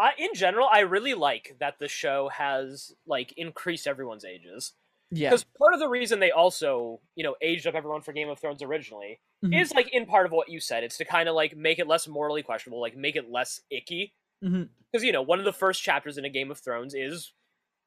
I, 0.00 0.12
in 0.18 0.34
general, 0.34 0.68
I 0.72 0.80
really 0.80 1.14
like 1.14 1.56
that 1.60 1.78
the 1.78 1.88
show 1.88 2.28
has 2.30 2.92
like 3.06 3.32
increased 3.36 3.86
everyone's 3.86 4.24
ages. 4.24 4.72
Yeah, 5.12 5.30
Because 5.30 5.44
part 5.58 5.74
of 5.74 5.80
the 5.80 5.88
reason 5.88 6.20
they 6.20 6.30
also, 6.30 7.00
you 7.16 7.24
know, 7.24 7.34
aged 7.42 7.66
up 7.66 7.74
everyone 7.74 8.00
for 8.00 8.12
Game 8.12 8.28
of 8.28 8.38
Thrones 8.38 8.62
originally 8.62 9.20
Mhm. 9.44 9.60
is 9.60 9.72
like 9.74 9.88
in 9.92 10.06
part 10.06 10.24
of 10.26 10.32
what 10.32 10.48
you 10.48 10.60
said. 10.60 10.84
It's 10.84 10.96
to 10.98 11.04
kind 11.04 11.28
of 11.28 11.34
like 11.34 11.56
make 11.56 11.78
it 11.80 11.86
less 11.88 12.06
morally 12.08 12.42
questionable, 12.42 12.80
like 12.80 12.96
make 12.96 13.16
it 13.16 13.28
less 13.30 13.60
icky. 13.70 14.14
Because 14.40 15.04
you 15.04 15.12
know, 15.12 15.22
one 15.22 15.38
of 15.40 15.44
the 15.44 15.52
first 15.52 15.82
chapters 15.82 16.16
in 16.16 16.24
a 16.24 16.28
Game 16.30 16.50
of 16.50 16.58
Thrones 16.60 16.94
is 16.94 17.32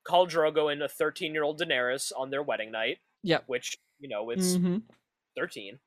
Khal 0.06 0.30
Drogo 0.30 0.72
and 0.72 0.84
a 0.84 0.90
13 0.90 1.34
year 1.34 1.44
old 1.44 1.60
Daenerys 1.60 2.12
on 2.16 2.30
their 2.30 2.44
wedding 2.44 2.72
night. 2.72 3.00
Yeah. 3.24 3.40
Which 3.48 3.78
you 4.00 4.10
know, 4.10 4.30
it's 4.30 4.56
Mhm. 4.58 4.84
13. 5.38 5.80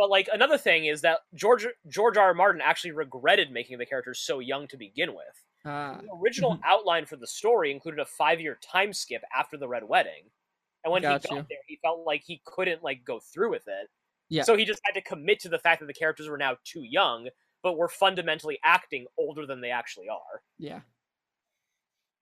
But 0.00 0.08
like 0.08 0.30
another 0.32 0.56
thing 0.56 0.86
is 0.86 1.02
that 1.02 1.20
George 1.34 1.66
George 1.86 2.16
R. 2.16 2.28
R. 2.28 2.34
Martin 2.34 2.62
actually 2.62 2.92
regretted 2.92 3.50
making 3.50 3.76
the 3.76 3.84
characters 3.84 4.18
so 4.18 4.38
young 4.38 4.66
to 4.68 4.78
begin 4.78 5.10
with. 5.14 5.44
Ah, 5.66 6.00
The 6.00 6.08
original 6.22 6.58
outline 6.64 7.04
for 7.04 7.16
the 7.16 7.26
story 7.26 7.70
included 7.70 8.00
a 8.00 8.06
five 8.06 8.40
year 8.40 8.58
time 8.62 8.94
skip 8.94 9.22
after 9.36 9.58
the 9.58 9.68
Red 9.68 9.84
Wedding. 9.84 10.30
And 10.84 10.90
when 10.92 11.02
Got 11.02 11.22
he 11.22 11.28
got 11.28 11.36
you. 11.36 11.46
there, 11.50 11.58
he 11.66 11.78
felt 11.82 12.06
like 12.06 12.22
he 12.24 12.40
couldn't 12.46 12.82
like 12.82 13.04
go 13.04 13.20
through 13.20 13.50
with 13.50 13.68
it. 13.68 13.90
Yeah. 14.30 14.44
So 14.44 14.56
he 14.56 14.64
just 14.64 14.80
had 14.84 14.92
to 14.94 15.02
commit 15.02 15.40
to 15.40 15.50
the 15.50 15.58
fact 15.58 15.80
that 15.80 15.86
the 15.86 15.92
characters 15.92 16.30
were 16.30 16.38
now 16.38 16.56
too 16.64 16.82
young, 16.82 17.28
but 17.62 17.76
were 17.76 17.88
fundamentally 17.88 18.58
acting 18.64 19.06
older 19.18 19.44
than 19.44 19.60
they 19.60 19.70
actually 19.70 20.08
are. 20.08 20.42
yeah. 20.58 20.80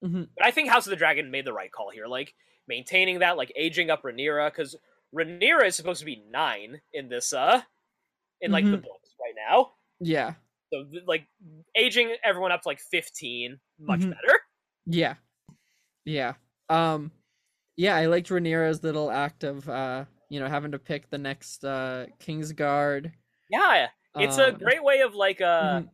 hmm 0.03 0.24
But 0.37 0.47
I 0.47 0.51
think 0.51 0.68
House 0.68 0.87
of 0.87 0.91
the 0.91 0.97
Dragon 0.97 1.31
made 1.31 1.45
the 1.45 1.53
right 1.53 1.70
call 1.70 1.91
here, 1.91 2.09
like 2.09 2.35
maintaining 2.66 3.20
that, 3.20 3.37
like 3.37 3.53
aging 3.57 3.91
up 3.91 4.03
Rhaenyra, 4.03 4.51
because 4.51 4.74
Rhaenyra 5.15 5.67
is 5.67 5.77
supposed 5.77 6.01
to 6.01 6.07
be 6.07 6.17
nine 6.31 6.81
in 6.93 7.09
this, 7.09 7.33
uh, 7.33 7.63
in 8.41 8.51
like 8.53 8.71
the 8.71 8.79
Mhm. 8.79 8.83
books 8.83 9.15
right 9.21 9.35
now. 9.37 9.75
Yeah, 10.01 10.35
So 10.73 10.85
like 11.07 11.27
aging 11.77 12.17
everyone 12.25 12.53
up 12.53 12.63
to 12.63 12.69
like 12.69 12.81
fifteen, 12.81 13.61
much 13.79 14.01
Mhm. 14.01 14.11
better. 14.11 14.41
yeah, 14.87 15.17
yeah. 16.05 16.35
Um, 16.69 17.13
yeah, 17.77 17.97
I 17.97 18.07
liked 18.07 18.29
Rhaenyra's 18.31 18.83
little 18.85 19.11
act 19.11 19.45
of 19.45 19.69
uh, 19.69 20.07
you 20.31 20.41
know, 20.41 20.49
having 20.49 20.73
to 20.73 20.79
pick 20.81 21.11
the 21.11 21.19
next 21.19 21.65
uh 21.65 22.07
Kingsguard. 22.21 23.15
Yeah, 23.51 23.91
it's 24.19 24.39
a 24.39 24.53
Um, 24.53 24.59
great 24.59 24.83
way 24.85 25.01
of 25.01 25.15
like 25.15 25.41
uh, 25.41 25.83
mhm. 25.83 25.91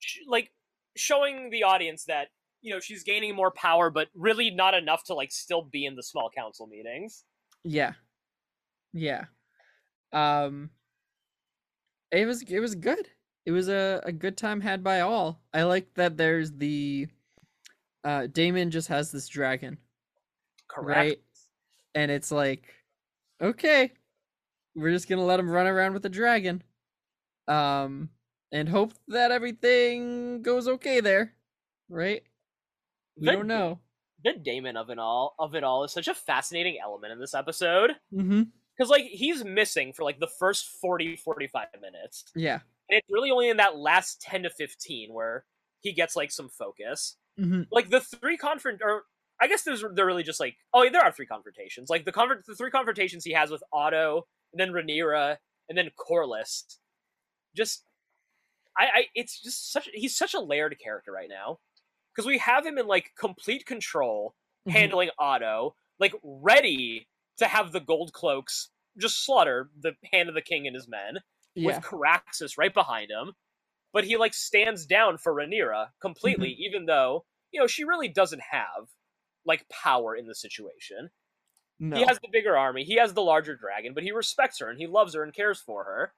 sh- 0.00 0.20
like 0.28 0.52
showing 0.96 1.50
the 1.50 1.64
audience 1.64 2.04
that 2.06 2.30
you 2.62 2.72
know 2.74 2.80
she's 2.80 3.04
gaining 3.04 3.34
more 3.36 3.50
power, 3.52 3.90
but 3.90 4.10
really 4.14 4.50
not 4.50 4.74
enough 4.74 5.04
to 5.06 5.14
like 5.14 5.32
still 5.32 5.62
be 5.62 5.86
in 5.86 5.96
the 5.96 6.02
small 6.02 6.30
council 6.30 6.66
meetings. 6.68 7.24
Yeah. 7.64 7.94
Yeah. 8.92 9.24
Um 10.12 10.70
it 12.10 12.26
was 12.26 12.42
it 12.42 12.60
was 12.60 12.74
good. 12.74 13.08
It 13.46 13.50
was 13.52 13.68
a, 13.68 14.00
a 14.04 14.12
good 14.12 14.36
time 14.36 14.60
had 14.60 14.84
by 14.84 15.00
all. 15.00 15.40
I 15.52 15.62
like 15.64 15.92
that 15.94 16.16
there's 16.16 16.52
the 16.52 17.08
uh 18.04 18.26
Daemon 18.26 18.70
just 18.70 18.88
has 18.88 19.10
this 19.10 19.28
dragon, 19.28 19.78
Correct. 20.68 20.96
right? 20.98 21.18
And 21.94 22.10
it's 22.10 22.30
like 22.30 22.74
okay, 23.42 23.92
we're 24.74 24.92
just 24.92 25.08
going 25.08 25.18
to 25.18 25.24
let 25.24 25.40
him 25.40 25.50
run 25.50 25.66
around 25.66 25.92
with 25.94 26.02
the 26.02 26.08
dragon. 26.08 26.62
Um 27.48 28.10
and 28.52 28.68
hope 28.68 28.92
that 29.08 29.30
everything 29.32 30.42
goes 30.42 30.68
okay 30.68 31.00
there, 31.00 31.32
right? 31.88 32.22
We 33.16 33.26
The- 33.26 33.32
don't 33.32 33.46
know. 33.46 33.80
The 34.24 34.34
Daemon 34.34 34.76
of 34.76 34.88
it 34.90 34.98
all 35.00 35.34
of 35.38 35.54
it 35.56 35.64
all 35.64 35.82
is 35.82 35.92
such 35.92 36.06
a 36.06 36.14
fascinating 36.14 36.78
element 36.80 37.12
in 37.12 37.18
this 37.18 37.34
episode 37.34 37.96
Mhm. 38.14 38.48
Because 38.82 38.90
like 38.90 39.04
he's 39.04 39.44
missing 39.44 39.92
for 39.92 40.02
like 40.02 40.18
the 40.18 40.26
first 40.26 40.66
40 40.80 41.16
45 41.16 41.68
minutes 41.80 42.24
Yeah. 42.34 42.54
and 42.88 42.98
it's 42.98 43.08
really 43.10 43.30
only 43.30 43.48
in 43.48 43.58
that 43.58 43.76
last 43.76 44.20
10 44.22 44.42
to 44.44 44.50
15 44.50 45.12
where 45.12 45.44
he 45.80 45.92
gets 45.92 46.16
like 46.16 46.30
some 46.32 46.48
focus 46.48 47.16
Mhm. 47.38 47.66
like 47.70 47.90
the 47.90 48.00
three 48.00 48.36
confront 48.36 48.82
or 48.82 49.04
i 49.40 49.46
guess 49.46 49.62
there's 49.62 49.84
they're 49.94 50.04
really 50.06 50.22
just 50.24 50.40
like 50.40 50.56
oh 50.74 50.82
yeah, 50.82 50.90
there 50.90 51.02
are 51.02 51.12
three 51.12 51.26
confrontations 51.26 51.88
like 51.88 52.04
the 52.04 52.12
convert 52.12 52.44
the 52.44 52.54
three 52.56 52.70
confrontations 52.70 53.24
he 53.24 53.32
has 53.32 53.50
with 53.50 53.62
otto 53.72 54.26
and 54.52 54.60
then 54.60 54.70
Rhaenyra, 54.72 55.36
and 55.68 55.78
then 55.78 55.90
corlys 55.98 56.64
just 57.56 57.84
i 58.76 58.84
i 58.94 59.04
it's 59.14 59.40
just 59.40 59.72
such 59.72 59.88
he's 59.94 60.16
such 60.16 60.34
a 60.34 60.40
layered 60.40 60.76
character 60.82 61.12
right 61.12 61.28
now 61.30 61.58
because 62.14 62.26
we 62.26 62.38
have 62.38 62.66
him 62.66 62.78
in 62.78 62.86
like 62.86 63.12
complete 63.18 63.64
control 63.64 64.34
Mhm. 64.68 64.72
handling 64.72 65.10
Otto, 65.18 65.74
like 65.98 66.14
ready 66.22 67.08
to 67.38 67.46
have 67.46 67.72
the 67.72 67.80
gold 67.80 68.12
cloaks 68.12 68.70
just 68.98 69.24
slaughter 69.24 69.70
the 69.80 69.92
hand 70.12 70.28
of 70.28 70.34
the 70.34 70.42
king 70.42 70.66
and 70.66 70.74
his 70.76 70.88
men 70.88 71.18
Yeah. 71.54 71.66
with 71.66 71.84
Caraxes 71.84 72.58
right 72.58 72.72
behind 72.74 73.10
him. 73.10 73.32
But 73.92 74.04
he 74.04 74.16
like 74.16 74.34
stands 74.34 74.86
down 74.86 75.18
for 75.18 75.34
Rhaenyra 75.34 75.88
completely, 76.00 76.50
Mm-hmm. 76.50 76.62
even 76.62 76.86
though 76.86 77.24
you 77.52 77.60
know 77.60 77.66
she 77.66 77.84
really 77.84 78.08
doesn't 78.08 78.42
have 78.50 78.88
like 79.44 79.66
power 79.68 80.14
in 80.14 80.26
the 80.26 80.34
situation. 80.34 81.10
No. 81.80 81.96
He 81.96 82.04
has 82.04 82.18
the 82.20 82.28
bigger 82.30 82.56
army, 82.56 82.84
he 82.84 82.96
has 82.96 83.12
the 83.14 83.22
larger 83.22 83.56
dragon, 83.56 83.92
but 83.94 84.04
he 84.04 84.12
respects 84.12 84.60
her 84.60 84.70
and 84.70 84.78
he 84.78 84.86
loves 84.86 85.14
her 85.14 85.22
and 85.24 85.34
cares 85.34 85.60
for 85.60 85.84
her. 85.84 86.12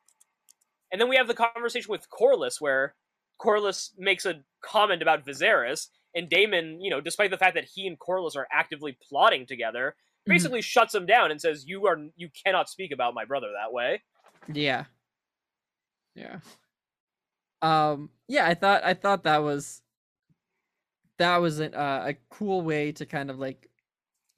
And 0.93 1.01
then 1.01 1.09
we 1.09 1.17
have 1.17 1.27
the 1.29 1.35
conversation 1.35 1.91
with 1.91 2.07
Corlys 2.11 2.61
where 2.61 2.95
Corlys 3.41 3.91
makes 3.99 4.27
a 4.27 4.43
comment 4.63 5.03
about 5.03 5.25
Viserys, 5.25 5.89
and 6.15 6.29
Daemon, 6.29 6.81
you 6.81 6.91
know, 6.91 7.01
despite 7.01 7.31
the 7.31 7.37
fact 7.39 7.55
that 7.57 7.65
he 7.75 7.87
and 7.87 7.99
Corlys 7.99 8.37
are 8.37 8.47
actively 8.53 8.97
plotting 9.09 9.47
together, 9.47 9.97
Mhm. 10.27 10.31
basically 10.33 10.63
shuts 10.63 10.95
him 10.95 11.07
down 11.07 11.31
and 11.31 11.41
says, 11.41 11.67
"You 11.67 11.87
are 11.87 11.99
you 12.17 12.31
cannot 12.45 12.69
speak 12.69 12.93
about 12.93 13.15
my 13.15 13.25
brother 13.25 13.49
that 13.53 13.73
way." 13.73 14.03
Yeah. 14.53 14.87
Yeah. 16.15 16.41
Um 17.63 18.11
yeah, 18.29 18.47
I 18.47 18.55
thought 18.55 18.85
I 18.85 18.95
thought 18.95 19.25
that 19.25 19.39
was 19.39 19.83
that 21.19 21.37
was 21.39 21.61
an, 21.61 21.75
uh, 21.75 22.05
a 22.09 22.15
cool 22.29 22.63
way 22.63 22.91
to 22.93 23.07
kind 23.07 23.31
of 23.31 23.39
like 23.39 23.71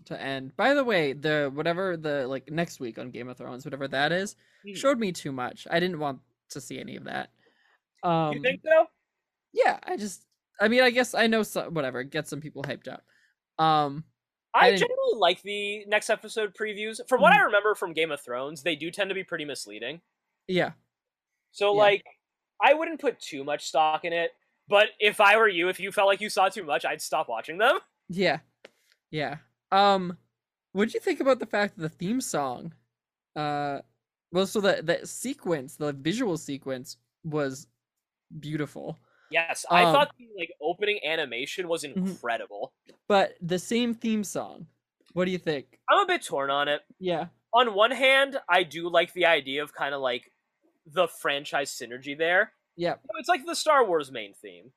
to 0.04 0.20
end. 0.20 0.54
By 0.56 0.74
the 0.74 0.84
way, 0.84 1.12
the 1.14 1.50
whatever 1.52 1.96
the 1.96 2.26
like 2.28 2.50
next 2.50 2.80
week 2.80 2.98
on 2.98 3.10
Game 3.10 3.28
of 3.28 3.36
Thrones, 3.38 3.64
whatever 3.64 3.88
that 3.88 4.12
is, 4.12 4.36
Hmm. 4.64 4.74
showed 4.74 4.98
me 4.98 5.12
too 5.12 5.32
much. 5.32 5.66
I 5.70 5.80
didn't 5.80 5.98
want 5.98 6.20
to 6.50 6.60
see 6.60 6.78
any 6.78 6.96
of 6.96 7.04
that. 7.04 7.30
Um 8.02 8.34
you 8.34 8.42
think 8.42 8.62
so? 8.64 8.86
Yeah, 9.52 9.78
I 9.84 9.96
just 9.96 10.26
I 10.60 10.68
mean, 10.68 10.82
I 10.82 10.90
guess 10.90 11.14
I 11.14 11.26
know 11.26 11.42
some 11.42 11.74
whatever, 11.74 12.02
get 12.04 12.28
some 12.28 12.40
people 12.40 12.62
hyped 12.62 12.88
up. 12.88 13.04
Um 13.62 14.04
I 14.56 14.68
I, 14.68 14.76
generally 14.76 15.14
like 15.18 15.42
the 15.42 15.84
next 15.86 16.10
episode 16.10 16.54
previews. 16.54 17.00
From 17.08 17.20
what 17.20 17.32
I 17.32 17.40
remember 17.40 17.74
from 17.74 17.92
Game 17.92 18.10
of 18.10 18.20
Thrones, 18.20 18.62
they 18.62 18.76
do 18.76 18.90
tend 18.90 19.10
to 19.10 19.14
be 19.14 19.24
pretty 19.24 19.44
misleading. 19.44 20.00
yeah. 20.48 20.72
So 21.52 21.72
Yeah. 21.74 21.80
like 21.82 22.04
I 22.62 22.74
wouldn't 22.74 23.00
put 23.00 23.18
too 23.20 23.44
much 23.44 23.66
stock 23.68 24.04
in 24.04 24.12
it, 24.12 24.32
but 24.68 24.88
if 25.00 25.20
I 25.20 25.36
were 25.36 25.48
you, 25.48 25.68
if 25.68 25.78
you 25.80 25.92
felt 25.92 26.06
like 26.08 26.20
you 26.20 26.30
saw 26.30 26.48
too 26.48 26.64
much, 26.64 26.84
I'd 26.84 27.02
stop 27.02 27.28
watching 27.28 27.58
them. 27.58 27.78
Yeah. 28.08 28.38
Yeah. 29.10 29.38
Um 29.72 30.16
what'd 30.72 30.94
you 30.94 31.00
think 31.00 31.20
about 31.20 31.38
the 31.40 31.46
fact 31.46 31.76
that 31.76 31.82
the 31.82 31.88
theme 31.88 32.20
song 32.20 32.72
uh 33.34 33.80
well 34.32 34.46
so 34.46 34.60
the 34.60 34.80
the 34.82 35.06
sequence, 35.06 35.76
the 35.76 35.92
visual 35.92 36.36
sequence 36.36 36.96
was 37.24 37.66
beautiful. 38.40 38.98
Yes, 39.30 39.64
I 39.70 39.84
Um, 39.84 39.92
thought 39.92 40.12
the 40.18 40.28
like 40.36 40.52
opening 40.60 41.00
animation 41.04 41.68
was 41.68 41.84
Mhm. 41.96 42.18
incredible. 42.18 42.74
But 43.08 43.36
the 43.40 43.58
same 43.58 43.94
theme 43.94 44.24
song. 44.24 44.68
What 45.12 45.24
do 45.24 45.30
you 45.30 45.38
think? 45.38 45.80
I'm 45.88 46.00
a 46.04 46.06
bit 46.06 46.22
torn 46.22 46.50
on 46.50 46.68
it. 46.68 46.82
Yeah. 46.98 47.28
On 47.52 47.74
one 47.74 47.90
hand, 47.90 48.40
I 48.48 48.62
do 48.64 48.88
like 48.88 49.12
the 49.12 49.26
idea 49.26 49.62
of 49.62 49.72
kind 49.72 49.94
of 49.94 50.00
like 50.00 50.32
the 50.84 51.08
franchise 51.08 51.70
synergy 51.70 52.16
there. 52.16 52.54
Yeah. 52.76 52.96
It's 53.18 53.28
like 53.28 53.46
the 53.46 53.56
Star 53.56 53.84
Wars 53.86 54.10
main 54.12 54.34
theme. 54.34 54.72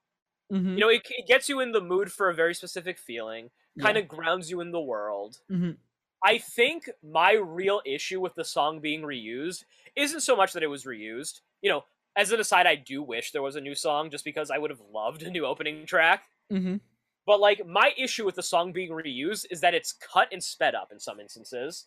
Mm-hmm. 0.52 0.74
You 0.76 0.80
know, 0.82 0.90
it, 0.90 1.04
it 1.10 1.28
gets 1.28 1.50
you 1.50 1.60
in 1.60 1.72
the 1.74 1.82
mood 1.82 2.12
for 2.12 2.30
a 2.30 2.36
very 2.36 2.56
specific 2.56 2.98
feeling, 2.98 3.52
kind 3.80 3.98
of 3.98 4.08
grounds 4.08 4.50
you 4.52 4.62
in 4.62 4.72
the 4.72 4.82
world. 4.82 5.42
Mhm. 5.50 5.78
I 6.24 6.38
think 6.38 6.90
my 7.04 7.34
real 7.34 7.82
issue 7.86 8.20
with 8.22 8.36
the 8.36 8.46
song 8.46 8.82
being 8.82 9.02
reused 9.04 9.66
isn't 9.96 10.22
so 10.22 10.36
much 10.36 10.54
that 10.54 10.64
it 10.64 10.68
was 10.68 10.86
reused. 10.86 11.42
You 11.62 11.72
know, 11.72 11.86
as 12.16 12.32
an 12.32 12.40
aside, 12.40 12.68
I 12.68 12.76
do 12.76 13.02
wish 13.02 13.32
there 13.32 13.42
was 13.42 13.56
a 13.56 13.62
new 13.62 13.76
song 13.76 14.10
just 14.10 14.26
because 14.26 14.52
I 14.52 14.58
would 14.58 14.70
have 14.72 14.82
loved 14.94 15.24
a 15.24 15.32
new 15.32 15.46
opening 15.46 15.86
track. 15.86 16.24
Mm-hmm. 16.52 16.78
But 17.26 17.40
like 17.40 17.66
my 17.66 17.92
issue 17.98 18.26
with 18.26 18.36
the 18.36 18.44
song 18.44 18.72
being 18.74 18.92
reused 18.92 19.46
is 19.52 19.62
that 19.62 19.74
it's 19.76 19.94
cut 19.94 20.30
and 20.32 20.44
sped 20.44 20.76
up 20.76 20.92
in 20.92 21.00
some 21.00 21.20
instances. 21.20 21.86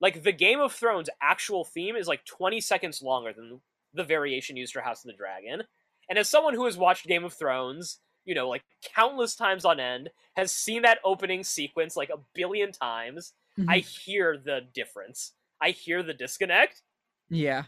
Like 0.00 0.22
the 0.22 0.32
Game 0.32 0.60
of 0.60 0.72
Thrones 0.72 1.10
actual 1.22 1.64
theme 1.64 1.96
is 1.96 2.06
like 2.08 2.24
20 2.24 2.60
seconds 2.60 3.02
longer 3.02 3.32
than 3.32 3.60
the 3.94 4.04
variation 4.04 4.56
used 4.56 4.72
for 4.72 4.80
House 4.80 5.04
of 5.04 5.08
the 5.10 5.16
Dragon. 5.16 5.62
And 6.08 6.18
as 6.18 6.28
someone 6.28 6.54
who 6.54 6.64
has 6.64 6.76
watched 6.76 7.06
Game 7.06 7.24
of 7.24 7.32
Thrones, 7.32 7.98
you 8.24 8.34
know, 8.34 8.48
like 8.48 8.62
countless 8.94 9.34
times 9.34 9.64
on 9.64 9.80
end, 9.80 10.10
has 10.36 10.52
seen 10.52 10.82
that 10.82 10.98
opening 11.04 11.42
sequence 11.44 11.96
like 11.96 12.10
a 12.10 12.20
billion 12.34 12.72
times, 12.72 13.32
I 13.68 13.80
Mhm. 13.80 13.98
hear 14.04 14.36
the 14.38 14.60
difference. 14.72 15.32
I 15.60 15.70
hear 15.70 16.02
the 16.02 16.14
disconnect. 16.14 16.82
yeah. 17.28 17.64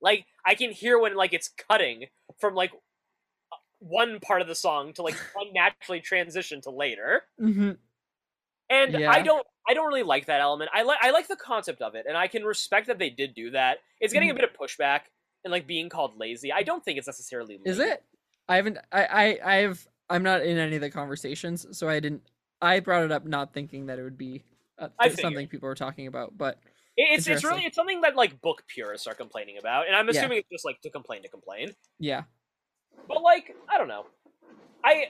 Like 0.00 0.26
I 0.44 0.54
can 0.54 0.70
hear 0.70 0.98
when 0.98 1.14
like 1.14 1.32
it's 1.32 1.48
cutting 1.48 2.06
from 2.38 2.54
like 2.54 2.72
one 3.78 4.20
part 4.20 4.40
of 4.40 4.48
the 4.48 4.54
song 4.54 4.92
to 4.94 5.02
like 5.02 5.16
unnaturally 5.36 6.00
transition 6.00 6.60
to 6.62 6.70
later. 6.70 7.22
hmm 7.38 7.72
And 8.68 8.96
I 9.08 9.22
don't 9.22 9.46
I 9.68 9.74
don't 9.74 9.86
really 9.86 10.02
like 10.02 10.26
that 10.26 10.40
element. 10.40 10.70
I 10.74 10.82
like 10.82 10.98
I 11.02 11.10
like 11.10 11.28
the 11.28 11.36
concept 11.36 11.82
of 11.82 11.94
it 11.94 12.06
and 12.08 12.16
I 12.16 12.26
can 12.28 12.44
respect 12.44 12.88
that 12.88 12.98
they 12.98 13.10
did 13.10 13.34
do 13.34 13.50
that. 13.50 13.78
It's 14.00 14.12
getting 14.12 14.30
a 14.30 14.32
Mm-hmm. 14.32 14.40
bit 14.40 14.50
of 14.50 14.58
pushback 14.58 15.00
and 15.44 15.52
like 15.52 15.66
being 15.66 15.88
called 15.88 16.18
lazy. 16.18 16.52
I 16.52 16.62
don't 16.62 16.84
think 16.84 16.98
it's 16.98 17.06
necessarily 17.06 17.58
Is 17.64 17.78
it? 17.78 18.02
I 18.48 18.56
haven't. 18.56 18.78
I. 18.92 19.38
I. 19.42 19.56
I've. 19.58 19.88
I'm 20.08 20.22
not 20.22 20.42
in 20.42 20.56
any 20.56 20.76
of 20.76 20.82
the 20.82 20.90
conversations, 20.90 21.66
so 21.76 21.88
I 21.88 21.98
didn't. 22.00 22.22
I 22.62 22.80
brought 22.80 23.04
it 23.04 23.12
up 23.12 23.26
not 23.26 23.52
thinking 23.52 23.86
that 23.86 23.98
it 23.98 24.02
would 24.02 24.16
be 24.18 24.42
uh, 24.78 24.88
something 25.16 25.48
people 25.48 25.68
were 25.68 25.74
talking 25.74 26.06
about, 26.06 26.38
but 26.38 26.58
It's 26.96 27.26
it's 27.26 27.44
really 27.44 27.64
it's 27.66 27.76
something 27.76 28.00
that 28.02 28.16
like 28.16 28.40
book 28.40 28.62
purists 28.68 29.06
are 29.06 29.14
complaining 29.14 29.58
about, 29.58 29.86
and 29.86 29.94
I'm 29.94 30.06
Yeah. 30.06 30.12
assuming 30.20 30.38
it's 30.38 30.48
just 30.50 30.64
like 30.64 30.80
to 30.82 30.90
complain 30.90 31.22
to 31.22 31.28
complain. 31.28 31.74
yeah. 31.98 32.24
But 33.06 33.22
like, 33.22 33.54
I 33.68 33.76
don't 33.78 33.88
know. 33.88 34.06
I 34.82 35.06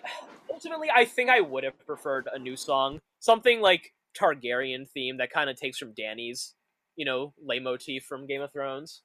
ultimately 0.53 0.89
I 0.95 1.05
think 1.05 1.31
I 1.31 1.41
would 1.41 1.65
have 1.65 1.79
preferred 1.87 2.29
a 2.33 2.39
new 2.39 2.57
song, 2.57 3.01
something 3.21 3.61
like 3.61 3.95
Targaryen 4.19 4.89
theme 4.89 5.19
that 5.19 5.31
kind 5.31 5.49
of 5.49 5.57
takes 5.57 5.79
from 5.79 5.93
Dany's, 5.93 6.55
you 6.97 7.05
know, 7.05 7.33
leitmotif 7.43 8.05
from 8.05 8.27
Game 8.27 8.43
of 8.43 8.53
Thrones. 8.53 9.03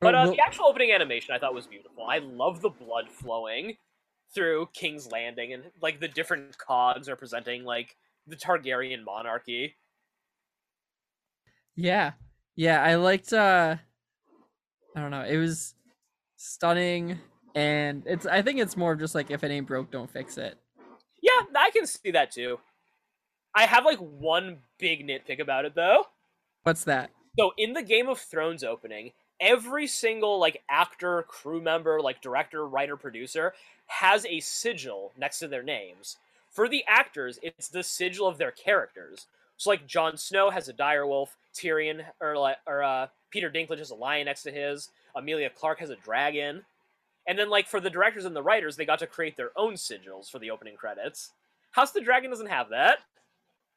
But 0.00 0.14
uh, 0.14 0.30
the 0.30 0.40
actual 0.40 0.66
opening 0.66 0.92
animation 0.92 1.34
I 1.34 1.38
thought 1.38 1.54
was 1.54 1.66
beautiful. 1.66 2.04
I 2.06 2.18
love 2.18 2.60
the 2.60 2.70
blood 2.70 3.08
flowing 3.08 3.76
through 4.34 4.68
King's 4.72 5.10
Landing 5.10 5.52
and 5.52 5.64
like 5.80 6.00
the 6.00 6.08
different 6.08 6.56
cogs 6.58 7.08
representing 7.08 7.64
like 7.64 7.96
the 8.26 8.36
Targaryen 8.36 9.04
monarchy. 9.04 9.76
Yeah. 11.76 12.12
Yeah, 12.54 12.82
I 12.82 12.96
liked 12.96 13.32
uh 13.32 13.76
I 14.94 15.00
don't 15.00 15.10
know, 15.10 15.24
it 15.24 15.36
was 15.36 15.74
stunning 16.36 17.18
and 17.54 18.02
it's 18.06 18.26
I 18.26 18.42
think 18.42 18.60
it's 18.60 18.76
more 18.76 18.92
of 18.92 18.98
just 18.98 19.14
like 19.14 19.30
if 19.30 19.44
it 19.44 19.50
ain't 19.50 19.66
broke, 19.66 19.90
don't 19.90 20.10
fix 20.10 20.36
it. 20.36 20.58
Yeah, 21.22 21.40
I 21.56 21.70
can 21.70 21.86
see 21.86 22.10
that 22.10 22.32
too. 22.32 22.58
I 23.54 23.66
have 23.66 23.84
like 23.84 23.98
one 23.98 24.58
big 24.78 25.06
nitpick 25.06 25.40
about 25.40 25.64
it 25.64 25.74
though. 25.74 26.04
What's 26.62 26.84
that? 26.84 27.10
So 27.38 27.52
in 27.56 27.72
the 27.72 27.82
Game 27.82 28.08
of 28.08 28.18
Thrones 28.18 28.62
opening, 28.64 29.12
every 29.40 29.86
single 29.86 30.38
like 30.38 30.62
actor, 30.70 31.24
crew 31.28 31.60
member, 31.60 32.00
like 32.00 32.20
director, 32.20 32.66
writer, 32.66 32.96
producer 32.96 33.52
has 33.86 34.24
a 34.26 34.40
sigil 34.40 35.12
next 35.18 35.38
to 35.40 35.48
their 35.48 35.62
names. 35.62 36.16
For 36.50 36.68
the 36.68 36.84
actors, 36.86 37.38
it's 37.42 37.68
the 37.68 37.82
sigil 37.82 38.26
of 38.26 38.38
their 38.38 38.50
characters. 38.50 39.26
So 39.62 39.70
like 39.70 39.86
Jon 39.86 40.16
Snow 40.16 40.50
has 40.50 40.68
a 40.68 40.72
direwolf, 40.72 41.28
Tyrion 41.54 42.04
or 42.20 42.36
like 42.36 42.56
or 42.66 42.82
uh, 42.82 43.06
Peter 43.30 43.48
Dinklage 43.48 43.78
has 43.78 43.90
a 43.90 43.94
lion 43.94 44.24
next 44.24 44.42
to 44.42 44.50
his, 44.50 44.90
Emilia 45.16 45.50
Clarke 45.50 45.78
has 45.78 45.90
a 45.90 45.94
dragon. 45.94 46.64
And 47.28 47.38
then 47.38 47.48
like 47.48 47.68
for 47.68 47.78
the 47.78 47.88
directors 47.88 48.24
and 48.24 48.34
the 48.34 48.42
writers, 48.42 48.74
they 48.74 48.84
got 48.84 48.98
to 48.98 49.06
create 49.06 49.36
their 49.36 49.52
own 49.56 49.74
sigils 49.74 50.28
for 50.28 50.40
the 50.40 50.50
opening 50.50 50.74
credits. 50.74 51.30
House 51.70 51.90
of 51.90 51.94
the 51.94 52.00
Dragon 52.00 52.28
doesn't 52.28 52.48
have 52.48 52.70
that. 52.70 52.98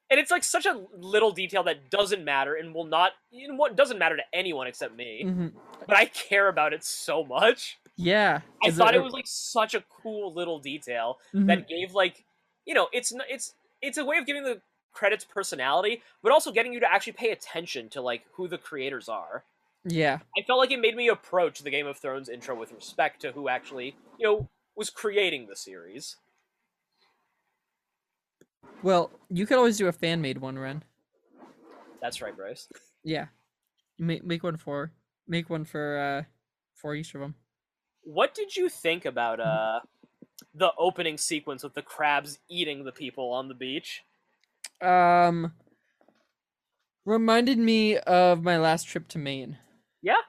And 0.09 0.19
it's 0.19 0.31
like 0.31 0.43
such 0.43 0.65
a 0.65 0.81
little 0.97 1.31
detail 1.31 1.61
that 1.65 1.91
doesn't 1.91 2.25
matter 2.25 2.55
and 2.55 2.73
will 2.73 2.85
not 2.85 3.11
you 3.29 3.47
know 3.47 3.53
what 3.53 3.75
doesn't 3.75 3.99
matter 3.99 4.17
to 4.17 4.23
anyone 4.33 4.65
except 4.65 4.95
me. 4.95 5.21
hmm 5.21 5.47
But 5.87 5.97
I 5.97 6.05
care 6.05 6.47
about 6.47 6.73
it 6.73 6.83
so 6.83 7.23
much. 7.23 7.77
Yeah. 7.95 8.41
I 8.63 8.71
thought 8.71 8.95
it 8.95 9.03
was 9.03 9.13
like 9.13 9.27
such 9.27 9.75
a 9.75 9.83
cool 10.01 10.33
little 10.33 10.57
detail 10.57 11.19
mhm, 11.31 11.45
that 11.45 11.67
gave 11.67 11.93
like 11.93 12.25
you 12.65 12.73
know 12.73 12.87
it's 12.91 13.13
it's 13.29 13.53
it's 13.83 13.99
a 13.99 14.05
way 14.05 14.17
of 14.17 14.25
giving 14.25 14.43
the 14.43 14.61
credits 14.95 15.25
personality, 15.25 16.01
but 16.23 16.31
also 16.31 16.51
getting 16.51 16.73
you 16.73 16.79
to 16.79 16.91
actually 16.91 17.13
pay 17.13 17.29
attention 17.29 17.89
to 17.89 18.01
like 18.01 18.23
who 18.33 18.47
the 18.47 18.57
creators 18.57 19.07
are. 19.07 19.43
Yeah. 19.83 20.19
I 20.35 20.41
felt 20.41 20.57
like 20.57 20.71
it 20.71 20.79
made 20.79 20.95
me 20.95 21.09
approach 21.09 21.59
the 21.59 21.69
Game 21.69 21.85
of 21.85 21.97
Thrones 21.97 22.29
intro 22.29 22.55
with 22.55 22.71
respect 22.71 23.21
to 23.21 23.31
who 23.31 23.47
actually 23.47 23.95
you 24.17 24.25
know 24.25 24.49
was 24.75 24.89
creating 24.89 25.47
the 25.47 25.55
series. 25.55 26.15
Well, 28.81 29.11
you 29.29 29.45
could 29.45 29.57
always 29.57 29.77
do 29.77 29.87
a 29.87 29.91
fan 29.91 30.21
made 30.21 30.39
one, 30.39 30.57
Ren. 30.57 30.83
That's 32.01 32.21
right, 32.21 32.35
Bryce. 32.35 32.67
Yeah. 33.03 33.27
Make 33.99 34.23
make 34.23 34.43
one 34.43 34.57
for 34.57 34.91
make 35.27 35.49
one 35.49 35.65
for 35.65 35.97
uh 35.97 36.23
for 36.73 36.95
each 36.95 37.13
of 37.15 37.21
them. 37.21 37.35
What 38.03 38.33
did 38.33 38.55
you 38.55 38.69
think 38.69 39.05
about 39.05 39.39
uh 39.39 39.79
the 40.53 40.71
opening 40.77 41.17
sequence 41.17 41.63
with 41.63 41.73
the 41.73 41.81
crabs 41.81 42.39
eating 42.49 42.83
the 42.83 42.91
people 42.91 43.31
on 43.31 43.47
the 43.47 43.53
beach? 43.53 44.03
Um 44.81 45.53
reminded 47.05 47.57
me 47.57 47.97
of 47.97 48.43
my 48.43 48.57
last 48.57 48.87
trip 48.87 49.07
to 49.09 49.17
Maine. 49.17 49.57
Yeah, 50.01 50.21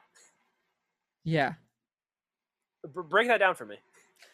Yeah. 1.24 1.54
B- 2.84 3.00
break 3.08 3.28
that 3.28 3.38
down 3.38 3.54
for 3.54 3.66
me. 3.66 3.76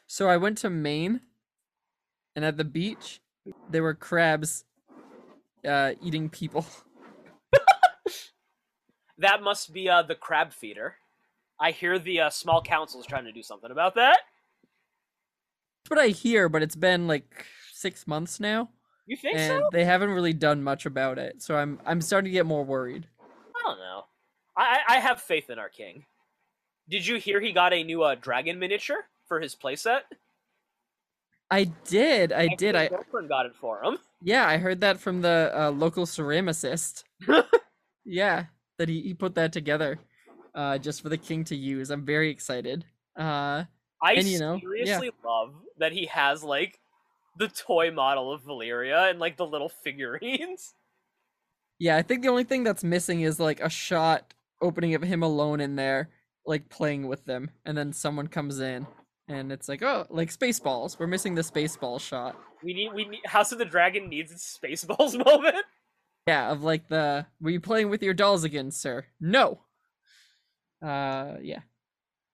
So 0.06 0.28
I 0.28 0.36
went 0.36 0.58
to 0.58 0.70
Maine 0.70 1.22
and 2.36 2.44
at 2.44 2.56
the 2.56 2.64
beach 2.64 3.22
there 3.68 3.82
were 3.82 3.94
crabs 3.94 4.64
uh 5.66 5.92
eating 6.00 6.28
people. 6.28 6.66
That 9.18 9.42
must 9.42 9.72
be 9.72 9.88
uh 9.88 10.02
the 10.02 10.16
crab 10.16 10.52
feeder. 10.52 10.96
I 11.60 11.70
hear 11.70 11.98
the 11.98 12.22
uh, 12.22 12.30
small 12.30 12.60
is 12.60 13.06
trying 13.06 13.24
to 13.24 13.32
do 13.32 13.42
something 13.42 13.70
about 13.70 13.94
that. 13.94 14.18
That's 15.84 15.90
what 15.90 16.00
I 16.00 16.08
hear, 16.08 16.48
but 16.48 16.62
it's 16.62 16.74
been 16.74 17.06
like 17.06 17.46
6 17.72 18.06
months 18.08 18.40
now 18.40 18.70
You 19.06 19.16
think 19.16 19.36
and 19.36 19.62
so? 19.62 19.68
they 19.72 19.84
haven't 19.84 20.10
really 20.10 20.32
done 20.32 20.62
much 20.62 20.86
about 20.86 21.18
it. 21.18 21.42
So 21.42 21.56
I'm 21.56 21.80
I'm 21.84 22.00
starting 22.00 22.30
to 22.30 22.32
get 22.32 22.46
more 22.46 22.64
worried. 22.64 23.06
I 23.20 23.68
don't 23.68 23.78
know. 23.78 24.04
I 24.56 24.78
I 24.88 24.96
have 24.98 25.20
faith 25.20 25.50
in 25.50 25.58
our 25.58 25.68
king. 25.68 26.04
Did 26.88 27.06
you 27.06 27.16
hear 27.16 27.40
he 27.40 27.52
got 27.52 27.72
a 27.72 27.82
new 27.82 28.02
uh, 28.02 28.14
dragon 28.14 28.58
miniature 28.58 29.08
for 29.26 29.40
his 29.40 29.54
playset? 29.54 30.00
I 31.50 31.64
did. 31.84 32.32
I 32.32 32.48
did. 32.56 32.74
I 32.74 32.88
girlfriend 32.88 33.28
got 33.28 33.46
it 33.46 33.54
for 33.54 33.82
him. 33.82 33.98
Yeah, 34.22 34.46
I 34.46 34.56
heard 34.56 34.80
that 34.80 35.00
from 35.00 35.20
the 35.20 35.52
uh, 35.54 35.70
local 35.70 36.06
ceramicist. 36.06 37.04
yeah, 38.04 38.46
that 38.78 38.88
he, 38.88 39.02
he 39.02 39.14
put 39.14 39.34
that 39.34 39.52
together 39.52 39.98
uh, 40.54 40.78
just 40.78 41.02
for 41.02 41.08
the 41.08 41.18
king 41.18 41.44
to 41.44 41.56
use. 41.56 41.90
I'm 41.90 42.04
very 42.04 42.30
excited. 42.30 42.84
Uh, 43.18 43.64
I 44.02 44.14
And, 44.14 44.26
you 44.26 44.38
know, 44.38 44.54
yeah. 44.54 44.60
seriously 44.60 45.10
love 45.24 45.54
that 45.78 45.92
he 45.92 46.06
has 46.06 46.42
like 46.42 46.78
the 47.36 47.48
toy 47.48 47.90
model 47.90 48.32
of 48.32 48.42
Valyria 48.42 49.10
and 49.10 49.18
like 49.18 49.36
the 49.36 49.46
little 49.46 49.68
figurines. 49.84 50.74
yeah, 51.78 51.96
I 51.96 52.02
think 52.02 52.22
the 52.22 52.28
only 52.28 52.44
thing 52.44 52.64
that's 52.64 52.84
missing 52.84 53.22
is 53.22 53.40
like 53.40 53.60
a 53.60 53.70
shot 53.70 54.34
opening 54.60 54.94
of 54.94 55.02
him 55.02 55.22
alone 55.22 55.60
in 55.60 55.76
there, 55.76 56.10
like 56.46 56.68
playing 56.68 57.08
with 57.08 57.24
them, 57.24 57.50
and 57.64 57.76
then 57.76 57.92
someone 57.92 58.28
comes 58.28 58.60
in, 58.60 58.86
and 59.28 59.50
it's 59.52 59.68
like, 59.68 59.82
oh, 59.82 60.06
like 60.10 60.30
Spaceballs. 60.30 60.98
We're 60.98 61.06
missing 61.06 61.34
the 61.34 61.42
Spaceball 61.42 62.00
shot. 62.00 62.36
We 62.62 62.74
need 62.74 62.92
we 62.94 63.06
need 63.06 63.26
House 63.26 63.52
of 63.52 63.58
the 63.58 63.64
Dragon 63.64 64.08
needs 64.08 64.30
its 64.30 64.58
Spaceballs 64.62 65.16
moment. 65.24 65.64
Yeah, 66.26 66.52
of 66.52 66.62
like 66.62 66.88
the, 66.88 67.26
were 67.40 67.50
you 67.50 67.60
playing 67.60 67.90
with 67.90 68.02
your 68.02 68.14
dolls 68.14 68.44
again, 68.44 68.70
sir? 68.70 69.06
No. 69.20 69.60
Uh, 70.80 71.34
yeah. 71.42 71.60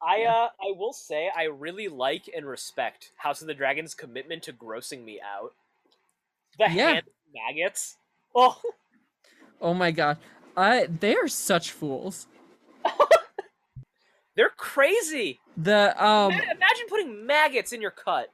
I 0.01 0.25
uh 0.25 0.49
I 0.61 0.73
will 0.77 0.93
say 0.93 1.31
I 1.37 1.45
really 1.45 1.89
like 1.89 2.31
and 2.35 2.47
respect 2.47 3.13
House 3.17 3.41
of 3.41 3.47
the 3.49 3.55
Dragon's 3.55 3.95
commitment 3.95 4.43
to 4.45 4.53
grossing 4.53 5.05
me 5.05 5.21
out. 5.21 5.55
The 6.59 6.69
Yeah. 6.69 6.93
hand 6.95 7.07
maggots. 7.35 7.97
Oh, 8.35 8.61
Oh 9.61 9.75
my 9.75 9.91
god. 9.91 10.19
I 10.57 10.87
they 10.87 11.17
are 11.17 11.29
such 11.29 11.73
fools. 11.73 12.27
they're 14.37 14.51
crazy. 14.51 15.41
The 15.57 15.95
um 16.05 16.33
Imagine 16.33 16.87
putting 16.89 17.27
maggots 17.27 17.73
in 17.73 17.81
your 17.83 17.91
cut. 17.91 18.29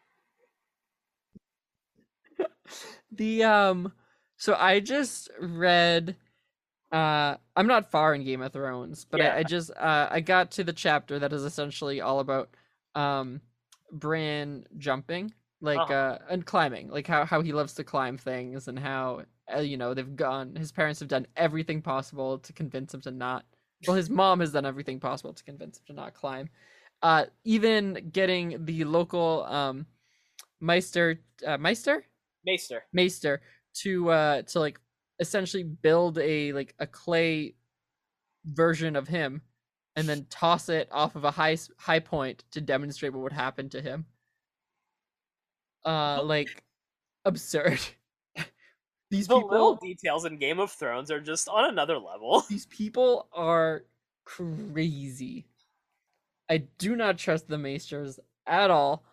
the 3.12 3.44
um 3.44 3.92
so 4.36 4.54
I 4.58 4.80
just 4.80 5.30
read 5.40 6.16
uh 6.94 7.36
I'm 7.56 7.66
not 7.68 7.90
far 7.90 8.14
in 8.14 8.24
Game 8.24 8.42
of 8.42 8.52
Thrones, 8.52 9.06
but 9.10 9.20
I, 9.20 9.24
Yeah. 9.24 9.36
I 9.38 9.44
just 9.44 9.70
uh 9.76 10.08
I 10.10 10.20
got 10.20 10.52
to 10.52 10.64
the 10.64 10.72
chapter 10.72 11.18
that 11.18 11.32
is 11.34 11.44
essentially 11.44 12.00
all 12.00 12.20
about 12.20 12.50
um 12.94 13.42
Bran 13.92 14.66
jumping 14.78 15.34
like 15.60 15.90
Uh-huh. 15.90 15.92
uh 15.92 16.18
and 16.30 16.46
climbing 16.46 16.88
like 16.90 17.06
how 17.06 17.24
how 17.26 17.42
he 17.42 17.52
loves 17.52 17.74
to 17.74 17.84
climb 17.84 18.18
things 18.18 18.68
and 18.68 18.78
how 18.78 19.22
uh, 19.54 19.60
you 19.60 19.76
know 19.76 19.94
they've 19.94 20.16
gone 20.16 20.56
his 20.56 20.72
parents 20.72 21.00
have 21.00 21.08
done 21.08 21.26
everything 21.36 21.82
possible 21.82 22.38
to 22.40 22.52
convince 22.52 22.94
him 22.94 23.00
to 23.02 23.10
not 23.10 23.44
well 23.86 23.96
his 23.96 24.10
mom 24.10 24.40
has 24.40 24.52
done 24.52 24.66
everything 24.66 25.00
possible 25.00 25.32
to 25.32 25.44
convince 25.44 25.78
him 25.78 25.84
to 25.86 25.92
not 25.94 26.14
climb 26.14 26.48
uh 27.02 27.26
even 27.44 28.10
getting 28.12 28.64
the 28.66 28.84
local 28.84 29.44
um 29.44 29.86
meister 30.60 31.20
uh, 31.46 31.58
meister 31.58 32.04
Maester. 32.44 32.84
Maester 32.92 33.42
to 33.82 34.10
uh 34.10 34.42
to 34.42 34.60
like 34.60 34.80
essentially 35.20 35.62
build 35.62 36.18
a 36.18 36.52
like 36.52 36.74
a 36.78 36.86
clay 36.86 37.54
version 38.44 38.96
of 38.96 39.08
him 39.08 39.42
and 39.96 40.08
then 40.08 40.26
toss 40.28 40.68
it 40.68 40.88
off 40.90 41.14
of 41.16 41.24
a 41.24 41.30
high 41.30 41.56
high 41.78 42.00
point 42.00 42.44
to 42.50 42.60
demonstrate 42.60 43.12
what 43.12 43.22
would 43.22 43.32
happen 43.32 43.68
to 43.70 43.80
him. 43.80 44.06
uh 45.84 46.22
like 46.22 46.62
absurd. 47.24 47.80
these 49.10 49.28
the 49.28 49.36
little 49.36 49.76
details 49.76 50.24
in 50.24 50.36
Game 50.38 50.58
of 50.58 50.70
Thrones 50.72 51.10
are 51.10 51.20
just 51.20 51.48
on 51.48 51.68
another 51.70 51.98
level. 51.98 52.42
these 52.48 52.66
people 52.66 53.28
are 53.32 53.84
crazy. 54.24 55.46
I 56.50 56.58
do 56.78 56.96
not 56.96 57.18
trust 57.18 57.48
the 57.48 57.56
Maesters 57.56 58.18
at 58.46 58.70
all. 58.70 59.04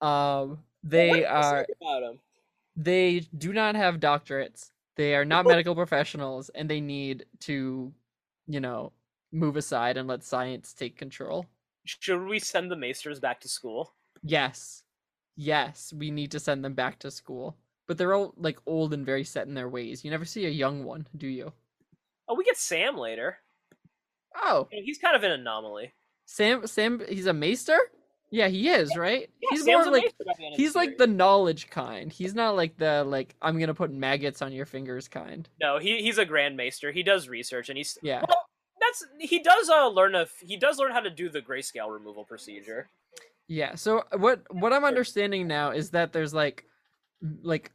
Um 0.00 0.64
they 0.82 1.24
are 1.24 1.64
think 1.64 1.78
about 1.80 2.02
'em? 2.04 2.18
they 2.76 3.20
do 3.38 3.52
not 3.52 3.74
have 3.76 4.00
doctorates. 4.00 4.70
They 4.96 5.14
are 5.14 5.24
not 5.24 5.46
medical 5.46 5.74
professionals 5.74 6.50
and 6.54 6.68
they 6.68 6.80
need 6.80 7.26
to, 7.40 7.92
you 8.46 8.60
know, 8.60 8.92
move 9.32 9.56
aside 9.56 9.96
and 9.96 10.08
let 10.08 10.22
science 10.22 10.72
take 10.72 10.96
control. 10.96 11.46
Should 11.84 12.24
we 12.26 12.38
send 12.38 12.70
the 12.70 12.76
Maesters 12.76 13.20
back 13.20 13.40
to 13.40 13.48
school? 13.48 13.94
Yes. 14.22 14.82
Yes, 15.36 15.92
we 15.94 16.10
need 16.10 16.30
to 16.30 16.40
send 16.40 16.64
them 16.64 16.74
back 16.74 16.98
to 17.00 17.10
school. 17.10 17.56
But 17.86 17.98
they're 17.98 18.14
all 18.14 18.32
like 18.38 18.58
old 18.66 18.94
and 18.94 19.04
very 19.04 19.24
set 19.24 19.46
in 19.46 19.54
their 19.54 19.68
ways. 19.68 20.04
You 20.04 20.10
never 20.10 20.24
see 20.24 20.46
a 20.46 20.50
young 20.50 20.84
one, 20.84 21.06
do 21.16 21.26
you? 21.26 21.52
Oh, 22.28 22.34
we 22.34 22.44
get 22.44 22.56
Sam 22.56 22.96
later. 22.96 23.38
Oh, 24.36 24.68
He's 24.70 24.98
kind 24.98 25.14
of 25.14 25.22
an 25.22 25.32
anomaly. 25.32 25.92
Sam 26.26 26.66
Sam 26.66 27.02
he's 27.08 27.26
a 27.26 27.32
maester? 27.34 27.78
Yeah, 28.34 28.48
he 28.48 28.68
is, 28.68 28.96
right? 28.96 29.30
Yeah, 29.40 29.48
he's 29.52 29.62
Sam's 29.62 29.84
more 29.86 29.92
like 29.92 30.02
Maester 30.02 30.24
by 30.26 30.32
the 30.36 30.44
end 30.46 30.54
of 30.54 30.56
he's 30.58 30.74
like 30.74 30.98
the 30.98 31.06
knowledge 31.06 31.70
kind. 31.70 32.12
He's 32.12 32.34
not 32.34 32.56
like 32.56 32.76
the 32.78 33.04
like 33.04 33.36
I'm 33.40 33.58
going 33.58 33.68
to 33.68 33.74
put 33.74 33.92
maggots 33.92 34.42
on 34.42 34.52
your 34.52 34.66
fingers 34.66 35.06
kind. 35.06 35.48
no. 35.60 35.78
He 35.78 36.02
he's 36.02 36.18
a 36.18 36.24
Grand 36.24 36.56
Maester. 36.56 36.90
He 36.90 37.04
does 37.04 37.28
research, 37.28 37.68
and 37.68 37.78
he's 37.78 37.96
Yeah. 38.02 38.24
well. 38.26 38.48
That's 38.80 39.06
he 39.20 39.38
does 39.38 39.70
uh 39.70 39.86
learn 39.88 40.16
a 40.16 40.26
he 40.40 40.56
does 40.56 40.78
learn 40.78 40.90
how 40.90 40.98
to 40.98 41.10
do 41.10 41.28
the 41.28 41.40
grayscale 41.40 41.92
removal 41.92 42.24
procedure. 42.24 42.88
Yeah. 43.46 43.76
So 43.76 44.02
what 44.16 44.42
what 44.52 44.72
I'm 44.72 44.84
understanding 44.84 45.46
now 45.46 45.70
is 45.70 45.90
that 45.90 46.12
there's 46.12 46.34
like 46.34 46.66
like 47.42 47.70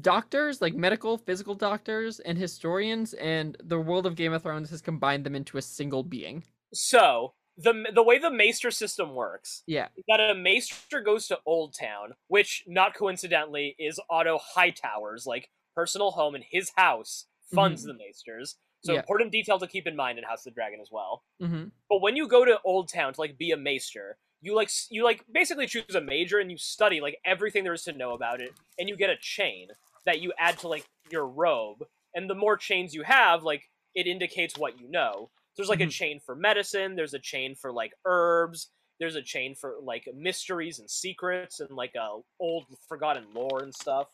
doctors, 0.00 0.62
like 0.62 0.74
medical 0.74 1.18
physical 1.18 1.56
doctors 1.56 2.20
and 2.20 2.38
historians 2.38 3.14
and 3.14 3.56
the 3.64 3.80
world 3.80 4.06
of 4.06 4.14
Game 4.14 4.32
of 4.32 4.44
Thrones 4.44 4.70
has 4.70 4.80
combined 4.80 5.24
them 5.26 5.34
into 5.34 5.58
a 5.58 5.62
single 5.62 6.04
being. 6.04 6.44
So 6.72 7.34
the 7.58 7.90
the 7.92 8.02
way 8.02 8.18
the 8.18 8.30
Maester 8.30 8.70
system 8.70 9.14
works 9.14 9.64
Yeah. 9.66 9.88
that 10.08 10.20
a 10.20 10.34
Maester 10.34 11.00
goes 11.00 11.26
to 11.28 11.40
Old 11.44 11.74
Town, 11.74 12.14
which 12.28 12.64
not 12.66 12.94
coincidentally 12.94 13.74
is 13.78 14.00
Otto 14.08 14.38
Hightower's 14.38 15.26
like 15.26 15.50
personal 15.74 16.12
home 16.12 16.34
and 16.34 16.44
his 16.48 16.70
house 16.76 17.26
funds 17.54 17.82
the 17.82 17.94
Maesters. 17.94 18.56
So 18.84 18.94
Yeah. 18.94 19.00
important 19.00 19.32
detail 19.32 19.58
to 19.58 19.66
keep 19.66 19.86
in 19.88 19.96
mind 19.96 20.18
in 20.18 20.24
House 20.24 20.40
of 20.46 20.52
the 20.52 20.54
Dragon 20.54 20.80
as 20.80 20.90
well. 20.92 21.24
Mhm. 21.42 21.72
But 21.88 22.00
when 22.00 22.14
you 22.16 22.28
go 22.28 22.44
to 22.44 22.60
Old 22.62 22.88
Town 22.88 23.12
to 23.12 23.20
like 23.20 23.36
be 23.36 23.50
a 23.50 23.56
Maester, 23.56 24.18
you 24.40 24.54
like 24.54 24.70
you 24.90 25.02
like 25.02 25.24
basically 25.32 25.66
choose 25.66 25.94
a 25.96 26.00
major 26.00 26.38
and 26.38 26.50
you 26.50 26.58
study 26.58 27.00
like 27.00 27.18
everything 27.24 27.64
there 27.64 27.72
is 27.72 27.82
to 27.84 27.92
know 27.92 28.12
about 28.12 28.40
it, 28.40 28.52
and 28.78 28.88
you 28.88 28.96
get 28.96 29.10
a 29.10 29.16
chain 29.16 29.68
that 30.06 30.20
you 30.20 30.32
add 30.38 30.58
to 30.60 30.68
like 30.68 30.86
your 31.10 31.26
robe. 31.26 31.88
And 32.14 32.30
the 32.30 32.34
more 32.36 32.56
chains 32.56 32.94
you 32.94 33.02
have, 33.02 33.42
like 33.42 33.68
it 33.94 34.06
indicates 34.06 34.56
what 34.56 34.78
you 34.78 34.88
know. 34.88 35.30
There's 35.58 35.68
like 35.68 35.80
a 35.80 35.86
Mhm. 35.86 35.90
chain 35.90 36.20
for 36.20 36.34
medicine. 36.36 36.94
There's 36.96 37.14
a 37.14 37.18
chain 37.18 37.54
for 37.56 37.72
like 37.72 37.92
herbs. 38.06 38.70
There's 39.00 39.16
a 39.16 39.22
chain 39.22 39.54
for 39.56 39.76
like 39.82 40.08
mysteries 40.14 40.78
and 40.78 40.88
secrets 40.90 41.60
and 41.60 41.70
like 41.70 41.94
a 41.96 42.20
old 42.40 42.66
forgotten 42.88 43.34
lore 43.34 43.62
and 43.62 43.74
stuff. 43.74 44.08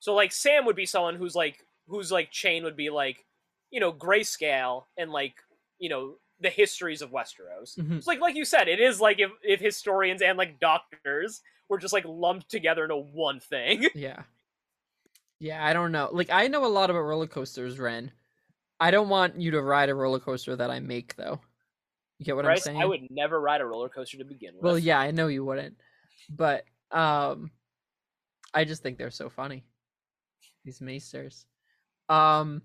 So 0.00 0.14
like 0.14 0.32
Sam 0.32 0.66
would 0.66 0.76
be 0.76 0.86
someone 0.86 1.16
who's 1.16 1.34
like 1.34 1.66
whose 1.88 2.12
like 2.12 2.30
chain 2.30 2.62
would 2.64 2.76
be 2.76 2.90
like, 2.90 3.26
you 3.70 3.80
know, 3.80 3.92
grayscale 3.92 4.84
and 4.96 5.10
like 5.10 5.34
you 5.78 5.88
know 5.88 6.18
the 6.40 6.50
histories 6.50 7.00
of 7.02 7.10
Westeros. 7.10 7.76
Mhm. 7.78 7.96
It's 7.96 8.06
like 8.06 8.20
like 8.20 8.34
you 8.36 8.44
said, 8.44 8.68
it 8.68 8.80
is 8.80 9.00
like 9.00 9.18
if 9.18 9.30
if 9.42 9.60
historians 9.60 10.20
and 10.22 10.36
like 10.36 10.60
doctors 10.60 11.40
were 11.70 11.78
just 11.78 11.94
like 11.94 12.04
lumped 12.04 12.50
together 12.50 12.84
into 12.84 12.96
one 12.96 13.40
thing. 13.40 13.88
Yeah. 13.94 14.24
Yeah, 15.38 15.64
I 15.64 15.72
don't 15.72 15.92
know. 15.92 16.10
Like 16.12 16.30
I 16.30 16.48
know 16.48 16.64
a 16.64 16.68
lot 16.68 16.90
about 16.90 17.00
roller 17.00 17.26
coasters, 17.26 17.78
Ren. 17.78 18.12
I 18.80 18.90
don't 18.90 19.08
want 19.08 19.40
you 19.40 19.52
to 19.52 19.62
ride 19.62 19.88
a 19.88 19.94
roller 19.94 20.20
coaster 20.20 20.56
that 20.56 20.70
I 20.70 20.80
make 20.80 21.16
though. 21.16 21.40
You 22.18 22.26
get 22.26 22.36
what 22.36 22.46
I'm 22.46 22.56
saying? 22.56 22.80
I 22.80 22.84
would 22.84 23.08
never 23.10 23.40
ride 23.40 23.60
a 23.60 23.66
roller 23.66 23.88
coaster 23.88 24.18
to 24.18 24.24
begin 24.24 24.54
with. 24.54 24.62
Well, 24.62 24.78
yeah, 24.78 24.98
I 24.98 25.10
know 25.10 25.26
you 25.28 25.44
wouldn't. 25.44 25.76
But 26.30 26.64
um 26.90 27.50
I 28.52 28.64
just 28.64 28.82
think 28.82 28.98
they're 28.98 29.10
so 29.10 29.28
funny. 29.28 29.64
These 30.64 30.80
maesters. 30.80 31.44
Um 32.08 32.62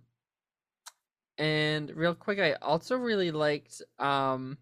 and 1.37 1.89
real 1.95 2.15
quick, 2.15 2.39
I 2.39 2.53
also 2.53 2.95
really 2.95 3.31
liked 3.31 3.81
um 3.97 4.57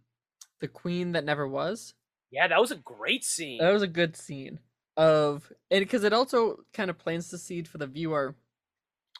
the 0.59 0.67
queen 0.67 1.13
that 1.13 1.25
never 1.25 1.47
was. 1.47 1.93
yeah, 2.31 2.47
that 2.47 2.59
was 2.61 2.71
a 2.71 2.75
great 2.75 3.23
scene. 3.23 3.59
That 3.59 3.71
was 3.73 3.83
a 3.83 3.87
good 3.87 4.15
scene 4.15 4.59
of 4.95 5.51
and 5.69 5.81
because 5.81 6.03
it 6.03 6.13
also 6.13 6.57
kind 6.73 6.89
of 6.89 6.97
plants 6.97 7.29
the 7.29 7.37
seed 7.37 7.67
for 7.67 7.77
the 7.77 7.85
viewer 7.85 8.35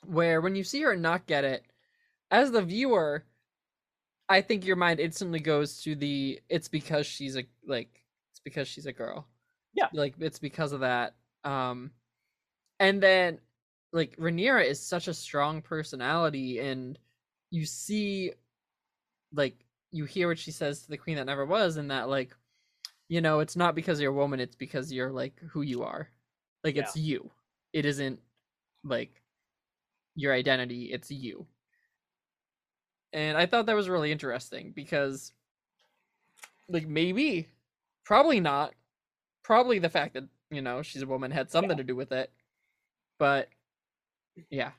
where 0.05 0.41
when 0.41 0.55
you 0.55 0.63
see 0.63 0.81
her 0.81 0.95
not 0.95 1.27
get 1.27 1.43
it, 1.43 1.63
as 2.31 2.51
the 2.51 2.61
viewer, 2.61 3.23
I 4.29 4.41
think 4.41 4.65
your 4.65 4.75
mind 4.75 4.99
instantly 4.99 5.39
goes 5.39 5.81
to 5.83 5.95
the 5.95 6.41
it's 6.49 6.67
because 6.67 7.05
she's 7.05 7.37
a 7.37 7.43
like 7.65 8.03
it's 8.31 8.39
because 8.43 8.67
she's 8.67 8.85
a 8.85 8.93
girl. 8.93 9.27
Yeah. 9.73 9.87
Like 9.93 10.15
it's 10.19 10.39
because 10.39 10.71
of 10.73 10.81
that. 10.81 11.15
Um 11.43 11.91
and 12.79 13.01
then 13.01 13.39
like 13.93 14.17
Rhaenyra 14.17 14.65
is 14.65 14.79
such 14.85 15.07
a 15.07 15.13
strong 15.13 15.61
personality 15.61 16.59
and 16.59 16.99
you 17.51 17.65
see 17.65 18.33
like 19.33 19.55
you 19.91 20.03
hear 20.05 20.27
what 20.27 20.39
she 20.39 20.51
says 20.51 20.81
to 20.83 20.89
the 20.89 20.97
queen 20.97 21.15
that 21.15 21.25
never 21.25 21.45
was 21.45 21.77
and 21.77 21.89
that 21.91 22.09
like 22.09 22.35
you 23.07 23.21
know 23.21 23.39
it's 23.39 23.55
not 23.55 23.75
because 23.75 24.01
you're 24.01 24.11
a 24.11 24.15
woman 24.15 24.39
it's 24.41 24.55
because 24.55 24.91
you're 24.91 25.11
like 25.11 25.39
who 25.51 25.61
you 25.61 25.83
are 25.83 26.09
like 26.63 26.75
Yeah. 26.75 26.83
it's 26.83 26.97
you 26.97 27.31
it 27.71 27.85
isn't 27.85 28.19
like 28.83 29.21
your 30.15 30.33
identity 30.33 30.91
it's 30.91 31.09
you 31.09 31.47
and 33.13 33.37
i 33.37 33.45
thought 33.45 33.65
that 33.65 33.75
was 33.75 33.89
really 33.89 34.11
interesting 34.11 34.71
because 34.75 35.31
like 36.69 36.87
maybe 36.87 37.47
probably 38.03 38.39
not 38.39 38.73
probably 39.43 39.79
the 39.79 39.89
fact 39.89 40.13
that 40.13 40.25
you 40.51 40.61
know 40.61 40.81
she's 40.81 41.01
a 41.01 41.07
woman 41.07 41.31
had 41.31 41.49
something 41.49 41.77
to 41.77 41.83
do 41.83 41.95
with 41.95 42.11
it 42.11 42.31
but 43.17 43.49
yeah 44.49 44.71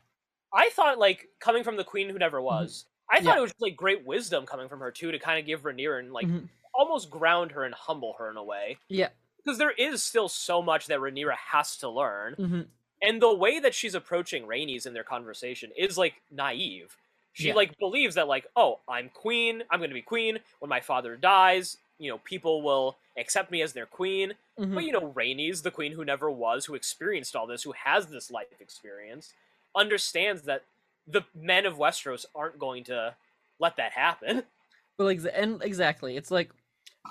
I 0.53 0.71
thought 0.71 0.99
like 0.99 1.29
coming 1.41 1.63
from 1.63 1.77
the 1.77 1.85
queen 1.85 2.09
who 2.09 2.19
never 2.19 2.41
was. 2.41 2.87
I 3.11 3.17
thought 3.21 3.23
Mm-hmm. 3.23 3.29
Yeah. 3.35 3.39
it 3.39 3.43
was 3.43 3.53
like 3.61 3.77
great 3.77 4.07
wisdom 4.07 4.47
coming 4.47 4.67
from 4.69 4.81
her 4.81 4.91
too 4.91 5.13
to 5.13 5.19
kind 5.19 5.39
of 5.39 5.45
give 5.45 5.63
Rhaenyra 5.63 5.99
and 5.99 6.11
like 6.13 6.27
Mhm. 6.27 6.49
almost 6.75 7.11
ground 7.11 7.53
her 7.53 7.65
and 7.65 7.75
humble 7.75 8.15
her 8.19 8.31
in 8.31 8.37
a 8.39 8.43
way. 8.45 8.79
yeah 8.89 9.11
Because 9.45 9.59
there 9.59 9.73
is 9.73 10.03
still 10.03 10.29
so 10.29 10.63
much 10.63 10.87
that 10.87 11.01
Rhaenyra 11.01 11.37
has 11.53 11.77
to 11.79 11.89
learn. 11.91 12.35
hmm 12.35 12.61
and 13.03 13.21
the 13.21 13.35
way 13.35 13.61
that 13.61 13.75
she's 13.75 13.95
approaching 13.95 14.45
Rhaenys 14.47 14.87
in 14.87 14.95
their 14.95 15.05
conversation 15.05 15.71
is 15.77 15.99
like 15.99 16.15
naive. 16.31 16.97
She 17.39 17.49
Yeah. 17.49 17.55
like 17.55 17.79
believes 17.79 18.17
that 18.17 18.27
like, 18.29 18.47
oh, 18.57 18.81
I'm 18.89 19.11
queen. 19.11 19.63
I'm 19.71 19.79
going 19.79 19.91
to 19.91 19.95
be 19.95 20.03
queen 20.03 20.39
when 20.59 20.69
my 20.69 20.81
father 20.81 21.17
dies. 21.17 21.77
You 21.99 22.11
know, 22.11 22.19
people 22.19 22.63
will 22.63 22.97
accept 23.17 23.51
me 23.51 23.63
as 23.63 23.73
their 23.73 23.87
queen. 23.87 24.35
hmm 24.59 24.75
But 24.75 24.85
you 24.85 24.93
know, 24.93 25.13
Rhaenys, 25.13 25.63
the 25.63 25.71
queen 25.71 25.93
who 25.93 26.05
never 26.05 26.31
was, 26.31 26.65
who 26.67 26.75
experienced 26.75 27.37
all 27.37 27.47
this, 27.47 27.63
who 27.63 27.73
has 27.73 28.09
this 28.09 28.31
life 28.31 28.49
experience, 28.61 29.35
understands 29.77 30.43
that 30.43 30.65
the 31.07 31.23
men 31.35 31.65
of 31.65 31.77
Westeros 31.79 32.27
aren't 32.35 32.59
going 32.59 32.85
to 32.85 33.15
let 33.59 33.77
that 33.77 33.93
happen. 33.93 34.43
Well, 34.99 35.15
exa- 35.15 35.31
and 35.33 35.63
exactly, 35.63 36.17
it's 36.17 36.33
like 36.33 36.51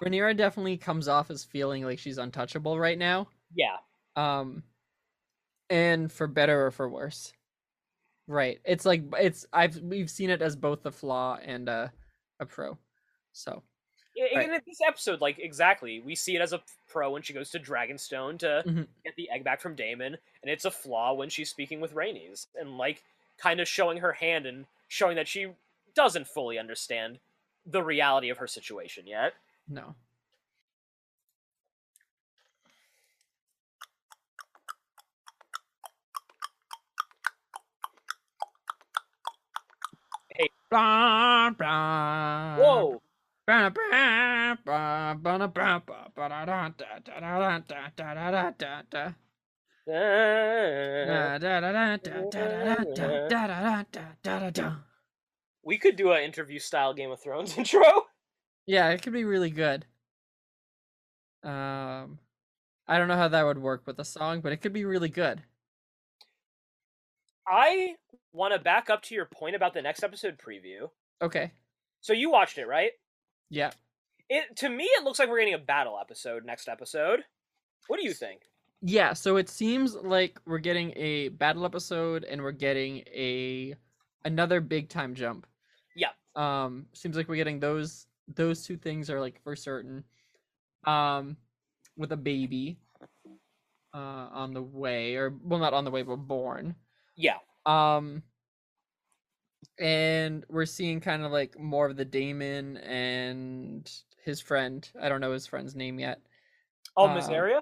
Rhaenyra 0.03 0.35
definitely 0.35 0.75
comes 0.75 1.07
off 1.07 1.31
as 1.31 1.45
feeling 1.45 1.85
like 1.85 1.99
she's 1.99 2.17
untouchable 2.17 2.77
right 2.77 2.97
now. 2.97 3.29
Yeah, 3.55 3.77
Um, 4.17 4.63
and 5.69 6.11
for 6.11 6.27
better 6.27 6.65
or 6.67 6.71
for 6.71 6.89
worse, 6.89 7.33
right? 8.27 8.59
It's 8.65 8.85
like 8.85 9.03
it's 9.13 9.45
I've 9.53 9.77
we've 9.77 10.09
seen 10.09 10.29
it 10.29 10.41
as 10.41 10.55
both 10.55 10.85
a 10.85 10.91
flaw 10.91 11.37
and 11.43 11.67
a 11.69 11.91
a 12.39 12.45
pro. 12.45 12.77
So 13.33 13.63
Right. 14.19 14.45
And 14.45 14.53
in 14.55 14.61
this 14.65 14.79
episode, 14.87 15.21
like 15.21 15.37
exactly, 15.37 15.99
we 15.99 16.15
see 16.15 16.35
it 16.35 16.41
as 16.41 16.51
a 16.51 16.61
pro 16.87 17.11
when 17.11 17.21
she 17.21 17.33
goes 17.33 17.51
to 17.51 17.59
Dragonstone 17.59 18.39
to 18.39 18.63
Mhm. 18.65 18.87
get 19.05 19.15
the 19.15 19.29
egg 19.29 19.43
back 19.43 19.61
from 19.61 19.75
Daemon, 19.75 20.17
and 20.41 20.51
it's 20.51 20.65
a 20.65 20.71
flaw 20.71 21.13
when 21.13 21.29
she's 21.29 21.51
speaking 21.51 21.79
with 21.81 21.93
Rhaenys 21.93 22.47
and 22.55 22.79
like 22.79 23.03
kind 23.37 23.59
of 23.59 23.67
showing 23.67 23.99
her 23.99 24.13
hand 24.13 24.47
and 24.47 24.65
showing 24.87 25.15
that 25.17 25.27
she 25.27 25.53
doesn't 25.93 26.27
fully 26.27 26.57
understand 26.57 27.19
the 27.67 27.83
reality 27.83 28.29
of 28.29 28.37
her 28.39 28.47
situation 28.47 29.05
yet. 29.05 29.33
no. 29.67 29.93
Da. 54.63 55.09
We 55.63 55.77
could 55.77 55.95
do 55.95 56.11
an 56.11 56.23
interview 56.23 56.59
style 56.59 56.93
Game 56.93 57.11
of 57.11 57.21
Thrones 57.21 57.57
intro. 57.57 57.81
Yeah, 58.65 58.89
it 58.89 59.01
could 59.01 59.13
be 59.13 59.23
really 59.23 59.49
good. 59.49 59.85
Um, 61.43 62.19
I 62.87 62.97
don't 62.97 63.07
know 63.07 63.15
how 63.15 63.29
that 63.29 63.45
would 63.45 63.59
work 63.59 63.83
with 63.85 63.99
a 63.99 64.05
song, 64.05 64.41
but 64.41 64.51
it 64.51 64.57
could 64.57 64.73
be 64.73 64.83
really 64.85 65.09
good. 65.09 65.41
I 67.47 67.95
want 68.33 68.53
to 68.53 68.59
back 68.59 68.89
up 68.89 69.01
to 69.03 69.15
your 69.15 69.25
point 69.25 69.55
about 69.55 69.73
the 69.73 69.81
next 69.81 70.03
episode 70.03 70.37
preview. 70.37 70.89
Okay. 71.21 71.51
So 72.01 72.13
you 72.13 72.29
watched 72.29 72.57
it, 72.57 72.67
right? 72.67 72.91
Yeah. 73.49 73.71
It 74.29 74.57
to 74.57 74.69
me 74.69 74.83
it 74.83 75.03
looks 75.03 75.19
like 75.19 75.29
we're 75.29 75.39
getting 75.39 75.53
a 75.53 75.59
battle 75.59 75.97
episode 75.99 76.45
next 76.45 76.67
episode. 76.67 77.23
What 77.87 77.99
do 77.99 78.05
you 78.05 78.13
think? 78.13 78.41
Yeah, 78.81 79.13
so 79.13 79.37
it 79.37 79.49
seems 79.49 79.95
like 79.95 80.39
we're 80.45 80.59
getting 80.59 80.93
a 80.95 81.29
battle 81.29 81.65
episode 81.65 82.23
and 82.25 82.41
we're 82.43 82.51
getting 82.51 82.99
a 83.07 83.75
another 84.25 84.61
big 84.61 84.89
time 84.89 85.15
jump. 85.15 85.47
Yeah. 85.95 86.09
Um 86.35 86.87
seems 86.93 87.15
like 87.15 87.27
we're 87.27 87.37
getting 87.37 87.59
those 87.59 88.05
those 88.35 88.63
two 88.63 88.77
things 88.77 89.09
are 89.09 89.21
like 89.21 89.41
for 89.43 89.55
certain. 89.55 90.03
Um 90.85 91.37
with 91.95 92.11
a 92.11 92.17
baby 92.17 92.77
uh 93.93 93.97
on 94.31 94.53
the 94.53 94.61
way 94.61 95.15
or 95.15 95.33
well 95.41 95.59
not 95.59 95.73
on 95.73 95.85
the 95.85 95.91
way 95.91 96.03
but 96.03 96.17
born. 96.17 96.75
Yeah. 97.15 97.37
Um 97.67 98.23
and 99.79 100.43
we're 100.49 100.65
seeing 100.65 100.99
kind 100.99 101.23
of 101.23 101.31
like 101.31 101.59
more 101.59 101.85
of 101.87 101.97
the 101.97 102.05
Daemon 102.05 102.77
and 102.77 103.91
his 104.23 104.41
friend. 104.41 104.89
I 105.01 105.09
don't 105.09 105.21
know 105.21 105.33
his 105.33 105.45
friend's 105.47 105.75
name 105.75 105.99
yet. 105.99 106.21
Oh, 106.95 107.07
Uh, 107.07 107.17
Mysaria? 107.17 107.59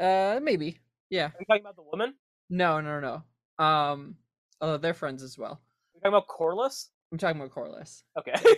Uh 0.00 0.40
maybe. 0.42 0.78
Yeah. 1.08 1.26
Are 1.26 1.34
you 1.40 1.46
talking 1.46 1.62
about 1.62 1.76
the 1.76 1.82
woman? 1.82 2.14
No, 2.50 2.80
no, 2.80 3.00
no. 3.00 3.64
Um, 3.64 4.16
although 4.60 4.76
they're 4.78 4.94
friends 4.94 5.22
as 5.22 5.38
well. 5.38 5.52
Are 5.52 5.60
you 5.94 6.00
talking 6.00 6.14
about 6.14 6.28
Corlys? 6.28 6.88
I'm 7.12 7.18
talking 7.18 7.40
about 7.40 7.52
Corlys. 7.54 8.02
Okay. 8.18 8.34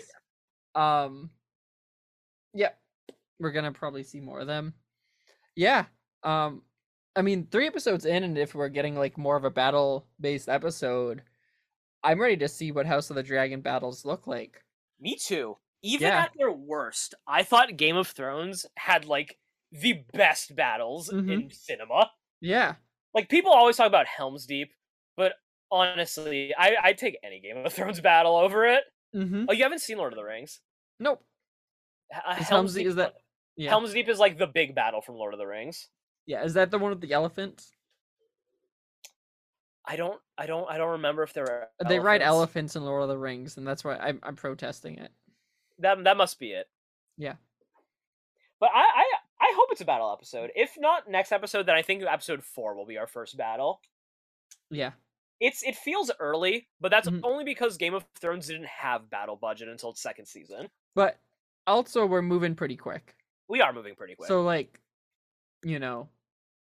Um, 0.75 1.29
yeah, 2.55 2.71
we're 3.39 3.53
gonna 3.53 3.73
probably 3.73 4.03
see 4.05 4.21
more 4.21 4.41
of 4.41 4.47
them. 4.47 4.73
Yeah. 5.55 5.85
Um, 6.23 6.63
I 7.15 7.23
mean, 7.23 7.47
three 7.51 7.67
episodes 7.67 8.05
in, 8.07 8.23
and 8.25 8.39
if 8.39 8.55
we're 8.55 8.69
getting 8.69 8.97
like 8.97 9.19
more 9.19 9.37
of 9.37 9.45
a 9.45 9.51
battle-based 9.51 10.49
episode, 10.49 11.23
I'm 12.03 12.21
ready 12.21 12.37
to 12.39 12.49
see 12.49 12.73
what 12.73 12.87
House 12.87 13.11
of 13.11 13.17
the 13.17 13.23
Dragon 13.23 13.61
battles 13.61 14.05
look 14.05 14.27
like. 14.27 14.63
Me 14.99 15.17
too. 15.17 15.59
Even 15.83 16.09
Yeah. 16.09 16.23
at 16.23 16.33
their 16.39 16.53
worst, 16.53 17.15
I 17.27 17.43
thought 17.43 17.77
Game 17.77 17.97
of 17.97 18.09
Thrones 18.09 18.65
had 18.77 19.05
like 19.05 19.39
the 19.73 20.05
best 20.15 20.55
battles 20.55 21.11
Mhm. 21.11 21.33
in 21.33 21.51
cinema. 21.51 22.11
Yeah. 22.41 22.77
Like 23.15 23.29
people 23.29 23.53
always 23.53 23.77
talk 23.77 23.87
about 23.89 24.07
Helm's 24.07 24.47
Deep, 24.47 24.73
but 25.17 25.35
honestly, 25.71 26.55
I 26.57 26.77
I'd 26.83 26.99
take 26.99 27.19
any 27.23 27.41
Game 27.41 27.59
of 27.59 27.73
Thrones 27.73 28.01
battle 28.01 28.37
over 28.37 28.65
it. 28.67 28.85
Mm-hmm. 29.15 29.47
Oh, 29.49 29.53
you 29.53 29.63
haven't 29.65 29.81
seen 29.81 29.99
Lord 29.99 30.13
of 30.13 30.17
the 30.17 30.23
Rings? 30.25 30.61
Nope. 30.99 31.23
H- 32.15 32.21
uh, 32.25 32.35
Helm's 32.37 32.75
Deep- 32.75 32.87
is 32.87 32.95
that- 32.95 33.15
Yeah. 33.57 33.71
Helm's 33.71 33.93
Deep 33.93 34.09
is 34.09 34.19
like 34.19 34.39
the 34.39 34.47
big 34.47 34.75
battle 34.75 35.03
from 35.03 35.17
Lord 35.17 35.35
of 35.35 35.39
the 35.39 35.47
Rings. 35.47 35.89
Yeah. 36.27 36.45
Is 36.45 36.55
that 36.55 36.71
the 36.71 36.79
one 36.79 36.91
with 36.91 37.01
the 37.01 37.13
elephants? 37.13 37.73
I 39.85 39.97
don't 39.97 40.21
I 40.39 40.47
don't 40.47 40.69
I 40.71 40.79
don't 40.79 40.93
remember 40.93 41.23
if 41.23 41.33
there 41.33 41.69
are 41.81 41.89
They 41.89 41.99
ride 41.99 42.23
elephants. 42.23 42.77
in 42.77 42.85
Lord 42.85 43.03
of 43.03 43.09
the 43.09 43.19
Rings, 43.19 43.57
and 43.57 43.67
that's 43.67 43.83
why 43.85 43.97
I'm 43.97 44.21
I'm 44.23 44.37
protesting 44.37 44.97
it. 44.99 45.11
That 45.81 46.05
that 46.05 46.17
must 46.17 46.39
be 46.39 46.53
it. 46.53 46.69
Yeah. 47.19 47.35
But 48.61 48.71
I, 48.73 48.81
I 48.81 49.05
I 49.41 49.53
hope 49.57 49.69
it's 49.73 49.81
a 49.81 49.85
battle 49.85 50.13
episode. 50.13 50.51
If 50.55 50.75
not 50.79 51.11
next 51.11 51.33
episode, 51.33 51.67
then 51.67 51.75
I 51.75 51.83
think 51.83 52.03
episode 52.05 52.45
four 52.45 52.77
will 52.77 52.87
be 52.87 52.97
our 52.99 53.09
first 53.09 53.37
battle. 53.37 53.81
Yeah. 54.71 54.93
It's 55.41 55.65
it 55.65 55.75
feels 55.75 56.13
early, 56.21 56.69
but 56.81 56.93
that's 56.93 57.09
Mhm. 57.09 57.21
only 57.25 57.43
because 57.45 57.77
Game 57.77 57.95
of 57.95 58.05
Thrones 58.21 58.47
didn't 58.47 58.67
have 58.67 59.11
battle 59.11 59.35
budget 59.35 59.67
until 59.69 59.91
its 59.91 60.01
second 60.01 60.27
season. 60.27 60.71
But 60.95 61.19
also, 61.67 62.07
we're 62.07 62.23
moving 62.23 62.55
pretty 62.55 62.77
quick. 62.77 63.17
We 63.49 63.61
are 63.61 63.73
moving 63.73 63.97
pretty 63.97 64.15
quick. 64.15 64.29
So 64.29 64.43
like, 64.43 64.79
you 65.65 65.79
know, 65.79 66.09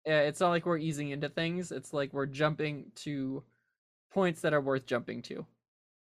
uh, 0.07 0.11
it's 0.13 0.39
not 0.39 0.49
like 0.49 0.65
we're 0.65 0.77
easing 0.77 1.09
into 1.09 1.29
things. 1.29 1.71
It's 1.71 1.93
like 1.93 2.13
we're 2.13 2.25
jumping 2.25 2.91
to 2.97 3.43
points 4.11 4.41
that 4.41 4.53
are 4.53 4.61
worth 4.61 4.85
jumping 4.85 5.21
to 5.23 5.45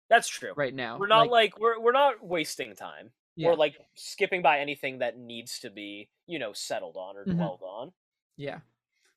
that's 0.09 0.27
true. 0.27 0.53
right 0.55 0.73
now. 0.73 0.97
We're 0.97 1.07
not 1.07 1.29
like, 1.29 1.57
we're 1.59 1.79
we're 1.79 1.91
not 1.93 2.23
wasting 2.25 2.75
time. 2.75 3.11
yeah, 3.35 3.49
Or 3.49 3.55
like 3.55 3.77
skipping 3.95 4.41
by 4.41 4.59
anything 4.59 4.99
that 4.99 5.17
needs 5.17 5.59
to 5.59 5.69
be, 5.69 6.09
you 6.27 6.39
know, 6.39 6.53
settled 6.53 6.97
on 6.97 7.15
or 7.17 7.25
Mhm. 7.25 7.35
dwelled 7.35 7.61
on. 7.63 7.93
yeah. 8.37 8.59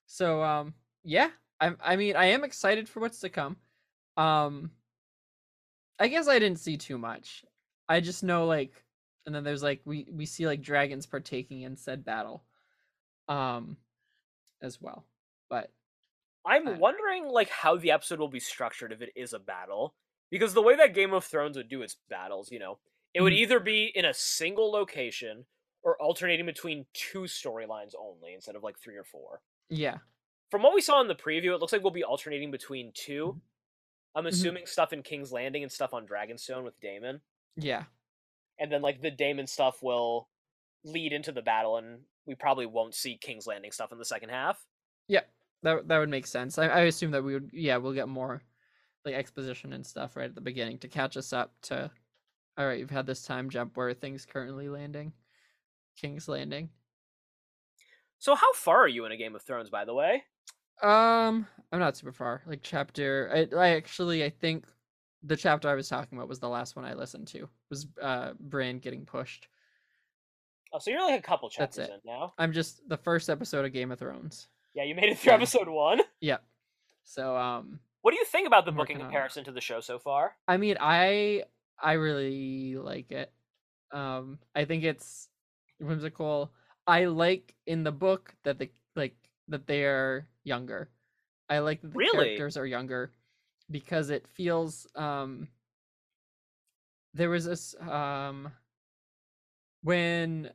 So 0.07 0.43
um, 0.43 0.74
yeah. 1.05 1.31
I 1.61 1.74
I 1.81 1.97
mean, 1.97 2.16
I 2.16 2.27
am 2.27 2.45
excited 2.45 2.89
for 2.89 3.01
what's 3.01 3.20
to 3.20 3.31
come. 3.31 3.57
Um, 4.16 4.73
I 5.99 6.09
guess 6.09 6.28
I 6.28 6.39
didn't 6.39 6.59
see 6.59 6.77
too 6.77 6.99
much. 6.99 7.45
I 7.89 8.01
just 8.01 8.23
know 8.24 8.47
like, 8.47 8.85
and 9.27 9.35
then 9.35 9.45
there's 9.45 9.62
like 9.62 9.81
we 9.85 10.07
we 10.11 10.27
see 10.27 10.47
like 10.47 10.62
dragons 10.62 11.07
partaking 11.07 11.62
in 11.62 11.77
said 11.77 12.05
battle, 12.05 12.45
um, 13.29 13.77
as 14.63 14.81
well. 14.81 15.07
But 15.49 15.73
I'm 16.45 16.69
Uh, 16.69 16.79
wondering 16.79 17.29
like 17.29 17.49
how 17.51 17.77
the 17.77 17.91
episode 17.93 18.19
will 18.21 18.29
be 18.29 18.41
structured 18.41 18.93
if 18.93 19.03
it 19.03 19.13
is 19.17 19.33
a 19.33 19.39
battle. 19.39 19.95
Because 20.31 20.55
the 20.55 20.63
way 20.63 20.77
that 20.77 20.95
Game 20.95 21.13
of 21.15 21.25
Thrones 21.25 21.57
would 21.57 21.69
do 21.69 21.83
its 21.83 21.97
battles, 22.09 22.51
you 22.51 22.59
know, 22.59 22.81
it 23.15 23.21
would 23.23 23.33
Mhm. 23.33 23.37
either 23.37 23.61
be 23.61 23.87
in 23.87 24.05
a 24.05 24.15
single 24.15 24.71
location 24.73 25.47
or 25.83 26.01
alternating 26.03 26.47
between 26.47 26.87
two 26.93 27.23
storylines 27.23 27.95
only 27.99 28.35
instead 28.35 28.57
of 28.57 28.63
like 28.63 28.79
three 28.79 28.97
or 28.97 29.05
four. 29.05 29.43
yeah, 29.69 29.99
From 30.51 30.63
what 30.63 30.75
we 30.75 30.81
saw 30.81 31.01
in 31.01 31.09
the 31.09 31.15
preview, 31.17 31.55
it 31.55 31.59
looks 31.59 31.73
like 31.73 31.83
we'll 31.83 31.91
be 31.91 32.05
alternating 32.05 32.51
between 32.51 32.93
2 32.93 33.35
Mhm. 33.35 33.41
I'm 34.15 34.27
Mhm. 34.29 34.29
assuming 34.29 34.67
stuff 34.67 34.93
in 34.93 35.03
King's 35.03 35.33
Landing 35.33 35.63
and 35.65 35.73
stuff 35.73 35.93
on 35.95 36.07
Dragonstone 36.07 36.65
with 36.65 36.79
Daemon. 36.81 37.23
yeah. 37.57 37.87
And 38.59 38.71
then 38.73 38.83
like 38.83 39.01
the 39.01 39.11
Daemon 39.11 39.47
stuff 39.47 39.83
will 39.83 40.29
lead 40.85 41.13
into 41.13 41.33
the 41.33 41.43
battle 41.43 41.77
and 41.77 42.07
we 42.27 42.35
probably 42.35 42.67
won't 42.67 42.95
see 42.95 43.19
King's 43.19 43.47
Landing 43.47 43.73
stuff 43.73 43.93
in 43.93 43.99
the 43.99 44.05
second 44.05 44.31
half. 44.31 44.65
Yeah, 45.09 45.23
That 45.63 45.89
that 45.89 45.99
would 45.99 46.09
make 46.09 46.27
sense. 46.27 46.59
I, 46.59 46.67
I 46.67 46.81
assume 46.83 47.11
that 47.13 47.25
we 47.25 47.35
would 47.35 47.51
yeah, 47.53 47.77
we'll 47.77 47.93
get 47.93 48.09
more 48.09 48.43
like 49.05 49.15
exposition 49.15 49.73
and 49.73 49.87
stuff 49.87 50.17
right 50.17 50.29
at 50.29 50.35
the 50.35 50.41
beginning 50.41 50.79
to 50.79 50.89
catch 50.89 51.17
us 51.17 51.33
up 51.33 51.55
to 51.63 51.91
all 52.57 52.67
right, 52.67 52.79
you've 52.79 52.91
had 52.91 53.07
this 53.07 53.23
time 53.25 53.51
jump 53.51 53.77
where 53.77 53.89
are 53.89 53.95
things 53.95 54.27
currently 54.27 54.69
landing. 54.69 55.13
King's 55.97 56.29
Landing. 56.29 56.71
So 58.19 58.35
how 58.35 58.53
far 58.55 58.83
are 58.83 58.89
you 58.89 59.05
in 59.05 59.13
a 59.13 59.17
Game 59.17 59.37
of 59.37 59.43
Thrones, 59.43 59.71
by 59.71 59.85
the 59.85 59.95
way? 59.95 60.25
Um, 60.83 61.47
I'm 61.73 61.79
not 61.79 61.97
super 61.97 62.13
far. 62.13 62.43
Like 62.47 62.61
chapter 62.63 63.31
I 63.33 63.57
I 63.57 63.69
actually 63.77 64.25
I 64.25 64.31
think 64.31 64.67
the 65.23 65.37
chapter 65.37 65.69
I 65.69 65.75
was 65.75 65.89
talking 65.89 66.19
about 66.19 66.29
was 66.29 66.41
the 66.41 66.49
last 66.49 66.77
one 66.77 66.85
I 66.85 66.95
listened 66.95 67.29
to. 67.29 67.49
Was 67.71 67.87
uh 68.01 68.33
Bran 68.39 68.79
getting 68.79 69.07
pushed. 69.07 69.49
Oh, 70.75 70.79
so 70.81 70.91
you're 70.91 71.01
like 71.07 71.19
a 71.19 71.23
couple 71.23 71.49
chapters 71.49 71.77
That's 71.77 71.89
it. 71.91 72.01
in 72.05 72.13
now. 72.13 72.35
I'm 72.37 72.53
just 72.53 72.87
the 72.89 72.97
first 72.97 73.31
episode 73.31 73.65
of 73.65 73.73
Game 73.73 73.93
of 73.93 73.99
Thrones. 74.01 74.49
Yeah, 74.75 74.83
you 74.83 74.97
made 74.97 75.05
it 75.11 75.19
through 75.19 75.31
Yeah. 75.31 75.37
episode 75.37 75.69
one. 75.69 76.01
Yep. 76.21 76.43
So 77.05 77.37
um 77.37 77.79
What 78.03 78.11
do 78.11 78.17
you 78.19 78.25
think 78.25 78.47
about 78.49 78.65
the 78.65 78.73
I'm 78.73 78.77
book 78.77 78.91
in 78.91 78.97
working 78.97 79.03
on 79.07 79.11
comparison 79.13 79.45
to 79.45 79.53
the 79.53 79.61
show 79.61 79.81
so 79.81 79.99
far? 80.01 80.35
I 80.49 80.57
mean, 80.57 80.77
I 80.81 81.45
I 81.81 81.93
really 81.93 82.75
like 82.77 83.13
it. 83.13 83.33
Um, 83.93 84.39
I 84.55 84.65
think 84.65 84.83
it's 84.85 85.29
whimsical. 85.79 86.51
I 86.89 87.05
like 87.05 87.55
in 87.67 87.85
the 87.85 87.93
book 87.93 88.35
that 88.43 88.59
the 88.59 88.71
like 88.97 89.15
that 89.49 89.67
they 89.69 89.85
are 89.85 90.27
younger. 90.43 90.91
I 91.49 91.59
like 91.61 91.83
that 91.83 91.93
the 91.93 91.99
Really? 91.99 92.25
characters 92.25 92.57
are 92.57 92.67
younger 92.67 93.13
because 93.71 94.11
it 94.11 94.27
feels 94.27 94.89
um 94.97 95.47
there 97.13 97.31
was 97.31 97.45
this 97.45 97.75
um 97.81 98.51
when 99.83 100.51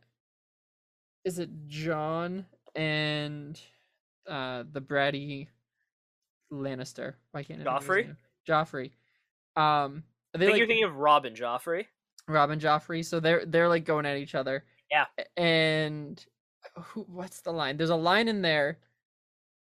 is 1.26 1.40
it 1.40 1.50
Jon 1.68 2.46
and 2.76 3.60
uh 4.28 4.64
the 4.72 4.82
bratty 4.82 5.48
Lannister? 6.52 7.16
Why 7.32 7.44
can't 7.44 7.62
I 7.62 7.80
think 7.80 7.90
of 7.90 7.96
his 7.96 8.08
Joffrey? 8.08 8.16
Joffrey. 8.48 8.92
Um 9.56 10.04
I 10.34 10.38
they 10.38 10.46
think 10.46 10.52
like 10.52 10.60
you're 10.60 10.68
thinking 10.68 10.86
of 10.86 10.96
Robin 10.96 11.34
Joffrey. 11.34 11.86
Robin 12.28 12.54
and 12.54 12.62
Joffrey, 12.62 13.04
so 13.04 13.20
they're 13.20 13.46
they're 13.46 13.68
like 13.68 13.86
going 13.86 14.06
at 14.06 14.18
each 14.18 14.36
other. 14.36 14.64
Yeah. 14.92 15.06
And 15.36 16.24
who 16.76 17.02
what's 17.10 17.42
the 17.42 17.52
line? 17.52 17.78
There's 17.78 17.90
a 17.90 17.96
line 17.96 18.28
in 18.28 18.42
there 18.42 18.80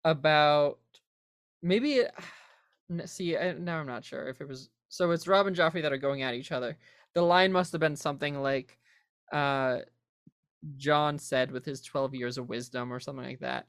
about 0.06 0.80
maybe 1.62 1.94
it, 1.96 2.14
see 3.06 3.38
I, 3.38 3.54
now 3.54 3.80
I'm 3.80 3.88
not 3.88 4.06
sure 4.06 4.28
if 4.28 4.42
it 4.42 4.48
was 4.48 4.70
so 4.90 5.10
it's 5.12 5.28
Robb 5.28 5.48
and 5.48 5.56
Joffrey 5.56 5.82
that 5.82 5.94
are 5.94 5.98
going 5.98 6.22
at 6.22 6.34
each 6.34 6.52
other. 6.52 6.78
The 7.14 7.22
line 7.22 7.52
must 7.52 7.72
have 7.72 7.82
been 7.82 7.96
something 7.96 8.42
like 8.42 8.78
uh 9.32 9.80
Jon 10.78 11.20
said 11.20 11.52
with 11.52 11.66
his 11.66 11.82
12 11.82 12.16
years 12.16 12.38
of 12.38 12.50
wisdom 12.50 12.92
or 12.94 13.00
something 13.00 13.26
like 13.26 13.40
that. 13.40 13.68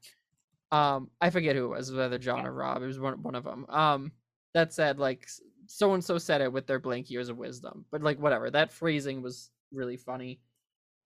Um 0.72 1.10
I 1.20 1.30
forget 1.30 1.56
who 1.56 1.66
it 1.66 1.76
was, 1.76 1.92
whether 1.92 2.18
Jon 2.18 2.46
or 2.46 2.52
Robb. 2.52 2.82
It 2.82 2.86
was 2.86 3.00
one 3.00 3.22
one 3.22 3.34
of 3.34 3.44
them. 3.44 3.66
Um 3.68 4.12
that 4.54 4.72
said 4.72 4.98
like 4.98 5.28
so 5.66 5.94
and 5.94 6.04
so 6.04 6.18
said 6.18 6.40
it 6.40 6.52
with 6.52 6.66
their 6.66 6.78
blank 6.78 7.10
years 7.10 7.28
of 7.28 7.38
wisdom. 7.38 7.84
But 7.90 8.02
like 8.02 8.18
whatever, 8.18 8.50
that 8.50 8.72
phrasing 8.72 9.22
was 9.22 9.50
really 9.72 9.96
funny. 9.96 10.40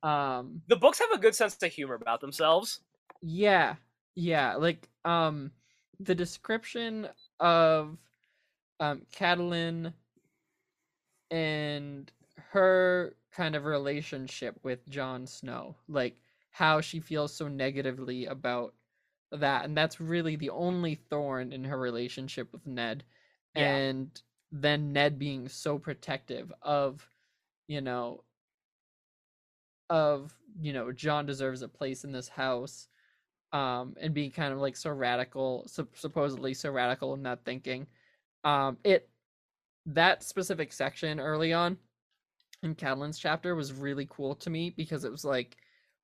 Um 0.03 0.63
The 0.69 0.77
books 0.77 0.99
have 1.01 1.13
a 1.13 1.19
good 1.19 1.35
sense 1.35 1.61
of 1.63 1.73
humor 1.73 1.95
about 1.95 2.21
themselves. 2.21 2.81
yeah, 3.23 3.77
yeah, 4.15 4.55
like 4.57 4.89
um 5.05 5.53
the 6.01 6.15
description 6.15 7.09
of 7.41 7.99
um 8.81 9.03
and 11.31 12.11
her 12.53 13.17
kind 13.33 13.55
of 13.55 13.65
relationship 13.65 14.59
with 14.63 14.89
Jon 14.89 15.27
Snow, 15.27 15.77
like 15.89 16.21
how 16.51 16.81
she 16.81 17.01
feels 17.01 17.33
so 17.35 17.49
negatively 17.49 18.27
about 18.27 18.75
that 19.33 19.65
and 19.65 19.77
that's 19.77 20.01
really 20.01 20.37
the 20.37 20.51
only 20.51 20.95
thorn 20.95 21.53
in 21.53 21.65
her 21.65 21.79
relationship 21.79 22.51
with 22.53 22.67
Ned 22.67 23.05
Yeah. 23.55 23.81
and 23.81 24.23
then 24.51 24.93
Ned 24.93 25.19
being 25.19 25.49
so 25.49 25.79
protective 25.79 26.51
of 26.63 27.07
you 27.67 27.81
know 27.83 28.25
of 29.91 30.35
you 30.61 30.73
know 30.73 30.93
Jon 30.93 31.27
deserves 31.27 31.63
a 31.63 31.69
place 31.69 32.05
in 32.05 32.13
this 32.13 32.29
house 32.29 32.89
um 33.53 33.95
and 34.01 34.15
being 34.15 34.31
kind 34.31 34.53
of 34.53 34.59
like 34.59 34.77
so 34.77 34.91
radical 34.91 35.65
sup- 35.67 35.97
supposedly 35.97 36.55
so 36.55 36.71
radical 36.71 37.15
in 37.15 37.23
that 37.23 37.45
thinking 37.45 37.87
um 38.45 38.77
it 38.85 39.09
that 39.87 40.23
specific 40.23 40.73
section 40.73 41.19
early 41.21 41.53
on 41.53 41.77
in 42.63 42.75
Catelyn's 42.75 43.19
chapter 43.19 43.55
was 43.55 43.73
really 43.73 44.07
cool 44.11 44.35
to 44.37 44.51
me 44.51 44.71
because 44.71 45.05
it 45.05 45.13
was 45.13 45.25
like 45.25 45.57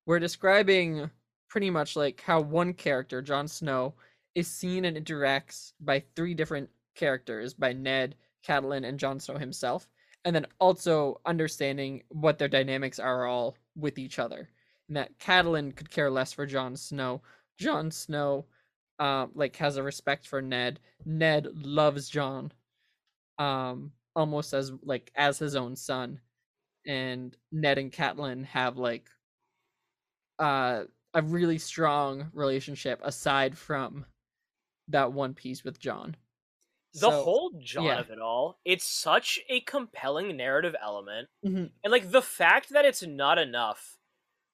we're 0.05 0.19
describing 0.19 1.09
pretty 1.49 1.69
much 1.69 1.95
like 1.95 2.21
how 2.21 2.41
one 2.41 2.73
character, 2.73 3.21
Jon 3.21 3.47
Snow, 3.47 3.93
is 4.35 4.47
seen 4.47 4.85
and 4.85 4.97
interacts 4.97 5.73
by 5.79 6.03
three 6.15 6.33
different 6.33 6.69
characters 6.95 7.53
by 7.53 7.73
Ned, 7.73 8.15
Catelyn, 8.45 8.87
and 8.87 8.99
Jon 8.99 9.19
Snow 9.19 9.37
himself, 9.37 9.87
and 10.23 10.35
then 10.35 10.45
also 10.59 11.19
understanding 11.25 12.03
what 12.09 12.37
their 12.37 12.47
dynamics 12.47 12.99
are 12.99 13.25
all 13.25 13.57
with 13.75 13.97
each 13.97 14.19
other. 14.19 14.49
And 14.87 14.97
that 14.97 15.17
Catelyn 15.19 15.75
could 15.75 15.89
care 15.89 16.11
less 16.11 16.33
for 16.33 16.45
Jon 16.45 16.75
Snow. 16.75 17.21
Jon 17.57 17.91
Snow 17.91 18.45
um 18.99 19.31
like 19.35 19.55
has 19.57 19.77
a 19.77 19.83
respect 19.83 20.27
for 20.27 20.41
Ned. 20.41 20.79
Ned 21.05 21.47
loves 21.53 22.09
Jon 22.09 22.51
um 23.39 23.91
almost 24.15 24.53
as 24.53 24.71
like 24.83 25.11
as 25.15 25.37
his 25.37 25.55
own 25.57 25.75
son 25.75 26.21
and 26.85 27.35
Ned 27.51 27.77
and 27.77 27.91
Catelyn 27.91 28.45
have 28.45 28.77
like 28.77 29.09
uh 30.39 30.83
a 31.13 31.21
really 31.21 31.57
strong 31.57 32.29
relationship 32.33 32.99
aside 33.03 33.57
from 33.57 34.05
that 34.89 35.13
one 35.13 35.33
piece 35.33 35.63
with 35.63 35.79
Jon. 35.79 36.15
The 36.93 36.99
So- 37.11 37.23
whole 37.23 37.51
Jon 37.59 37.85
yeah. 37.85 37.99
of 37.99 38.09
it 38.09 38.19
all, 38.19 38.59
it's 38.65 38.85
such 38.85 39.39
a 39.49 39.61
compelling 39.61 40.35
narrative 40.35 40.75
element. 40.81 41.29
Mhm. 41.45 41.71
And 41.83 41.91
like 41.91 42.11
the 42.11 42.21
fact 42.21 42.69
that 42.69 42.85
it's 42.85 43.01
not 43.01 43.37
enough 43.37 43.97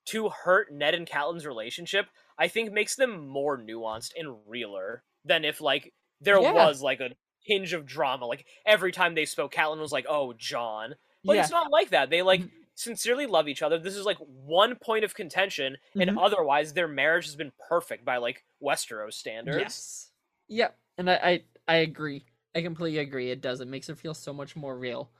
to 0.05 0.29
hurt 0.29 0.71
Ned 0.71 0.93
and 0.95 1.07
Catelyn's 1.07 1.45
relationship, 1.45 2.09
I 2.37 2.47
think 2.47 2.71
makes 2.71 2.95
them 2.95 3.27
more 3.27 3.57
nuanced 3.57 4.13
and 4.15 4.47
realer 4.47 5.03
than 5.25 5.43
if 5.45 5.61
like 5.61 5.93
there 6.19 6.39
Yeah. 6.39 6.53
was 6.53 6.81
like 6.83 6.99
a 6.99 7.15
hinge 7.43 7.73
of 7.73 7.85
drama. 7.87 8.25
Like 8.27 8.45
every 8.67 8.91
time 8.91 9.15
they 9.15 9.25
spoke, 9.25 9.51
Catelyn 9.53 9.79
was 9.79 9.91
like, 9.91 10.05
"Oh, 10.07 10.33
Jon." 10.33 10.95
But 11.26 11.38
yeah, 11.38 11.39
it's 11.39 11.52
not 11.52 11.72
like 11.72 11.89
that. 11.91 12.10
They 12.10 12.22
like 12.22 12.48
Mhm. 12.48 12.65
sincerely 12.76 13.26
love 13.27 13.48
each 13.48 13.61
other. 13.61 13.77
This 13.80 13.95
is 13.95 14.06
like 14.06 14.18
one 14.19 14.76
point 14.77 15.03
of 15.06 15.15
contention, 15.15 15.77
and 15.99 16.10
Mhm. 16.10 16.22
otherwise 16.22 16.73
their 16.73 16.88
marriage 16.88 17.26
has 17.26 17.35
been 17.35 17.52
perfect 17.69 18.06
by 18.06 18.18
like 18.18 18.45
Westeros 18.61 19.14
standards. 19.14 19.84
yes, 19.84 20.11
yep, 20.48 20.80
and 20.98 21.10
I, 21.10 21.15
I 21.15 21.45
I 21.68 21.76
agree. 21.77 22.26
I 22.56 22.61
completely 22.61 22.99
agree. 22.99 23.31
It 23.31 23.41
does. 23.41 23.61
It 23.61 23.68
makes 23.68 23.89
it 23.89 23.98
feel 23.99 24.14
so 24.14 24.34
much 24.34 24.56
more 24.56 24.77
real. 24.77 25.11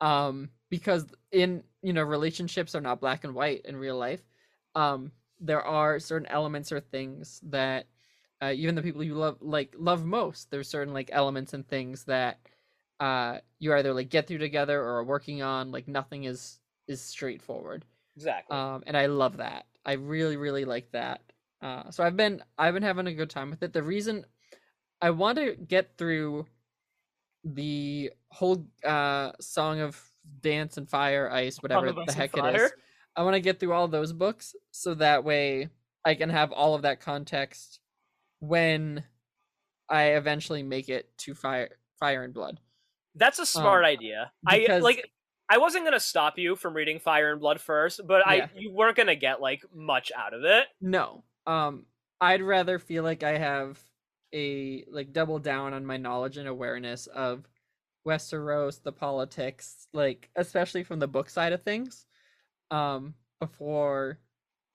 Um, 0.00 0.50
because 0.70 1.06
in 1.32 1.64
you 1.82 1.92
know 1.92 2.02
relationships 2.02 2.74
are 2.74 2.80
not 2.80 3.00
black 3.00 3.24
and 3.24 3.34
white 3.34 3.62
in 3.64 3.76
real 3.76 3.96
life. 3.98 4.22
Um, 4.74 5.12
there 5.40 5.62
are 5.62 5.98
certain 6.00 6.28
elements 6.28 6.72
or 6.72 6.80
things 6.80 7.40
that 7.44 7.88
uh, 8.42 8.52
even 8.54 8.74
the 8.74 8.82
people 8.82 9.02
you 9.02 9.14
love 9.14 9.38
like 9.40 9.74
love 9.78 10.04
most. 10.04 10.50
There's 10.50 10.68
certain 10.68 10.94
like 10.94 11.10
elements 11.12 11.54
and 11.54 11.66
things 11.66 12.04
that 12.04 12.40
uh 13.00 13.38
you 13.58 13.74
either 13.74 13.92
like 13.92 14.08
get 14.10 14.26
through 14.26 14.38
together 14.38 14.80
or 14.80 14.98
are 14.98 15.04
working 15.04 15.42
on. 15.42 15.72
Like 15.72 15.88
nothing 15.88 16.24
is 16.24 16.58
is 16.88 17.00
straightforward. 17.00 17.84
Exactly. 18.16 18.56
um 18.56 18.82
and 18.86 18.96
i 18.96 19.04
love 19.06 19.36
that 19.36 19.66
i 19.84 19.92
really 19.92 20.38
really 20.38 20.64
like 20.64 20.90
that 20.92 21.20
uh 21.60 21.90
so 21.90 22.02
i've 22.02 22.16
been 22.16 22.42
i've 22.56 22.72
been 22.72 22.82
having 22.82 23.06
a 23.06 23.12
good 23.12 23.28
time 23.28 23.50
with 23.50 23.62
it 23.62 23.74
the 23.74 23.82
reason 23.82 24.24
i 25.02 25.10
want 25.10 25.36
to 25.36 25.54
get 25.54 25.98
through 25.98 26.46
the 27.44 28.10
whole 28.30 28.66
uh 28.86 29.32
song 29.38 29.80
of 29.80 30.02
dance 30.40 30.78
and 30.78 30.88
fire 30.88 31.30
ice 31.30 31.62
whatever 31.62 31.92
the 31.92 32.10
heck 32.10 32.34
it 32.38 32.56
is 32.56 32.72
i 33.16 33.22
want 33.22 33.34
to 33.34 33.40
get 33.40 33.60
through 33.60 33.74
all 33.74 33.86
those 33.86 34.14
books 34.14 34.56
so 34.70 34.94
that 34.94 35.22
way 35.22 35.68
i 36.06 36.14
can 36.14 36.30
have 36.30 36.52
all 36.52 36.74
of 36.74 36.82
that 36.82 37.00
context 37.02 37.80
when 38.40 39.04
i 39.90 40.04
eventually 40.12 40.62
make 40.62 40.88
it 40.88 41.16
to 41.18 41.34
fire 41.34 41.68
fire 42.00 42.24
and 42.24 42.32
blood 42.32 42.58
That's 43.16 43.38
a 43.38 43.46
smart 43.46 43.84
idea. 43.84 44.30
I 44.46 44.64
um, 44.66 44.82
like. 44.82 45.10
I 45.48 45.58
wasn't 45.58 45.84
gonna 45.84 46.00
stop 46.00 46.38
you 46.38 46.56
from 46.56 46.74
reading 46.74 46.98
Fire 46.98 47.30
and 47.30 47.40
Blood 47.40 47.60
first, 47.60 48.00
but 48.04 48.22
Yeah. 48.26 48.48
I 48.48 48.50
you 48.56 48.72
weren't 48.72 48.96
gonna 48.96 49.14
get 49.14 49.40
like 49.40 49.62
much 49.72 50.10
out 50.16 50.34
of 50.34 50.42
it. 50.44 50.66
No. 50.80 51.22
Um 51.46 51.86
I'd 52.20 52.42
rather 52.42 52.80
feel 52.80 53.04
like 53.04 53.22
I 53.22 53.38
have 53.38 53.78
a 54.34 54.84
like 54.90 55.12
double 55.12 55.38
down 55.38 55.72
on 55.72 55.86
my 55.86 55.96
knowledge 55.96 56.36
and 56.36 56.48
awareness 56.48 57.06
of 57.06 57.48
Westeros, 58.06 58.82
the 58.82 58.92
politics, 58.92 59.88
like 59.92 60.30
especially 60.36 60.84
from 60.84 60.98
the 60.98 61.08
book 61.08 61.28
side 61.28 61.52
of 61.52 61.62
things, 61.62 62.06
um, 62.70 63.14
before 63.40 64.20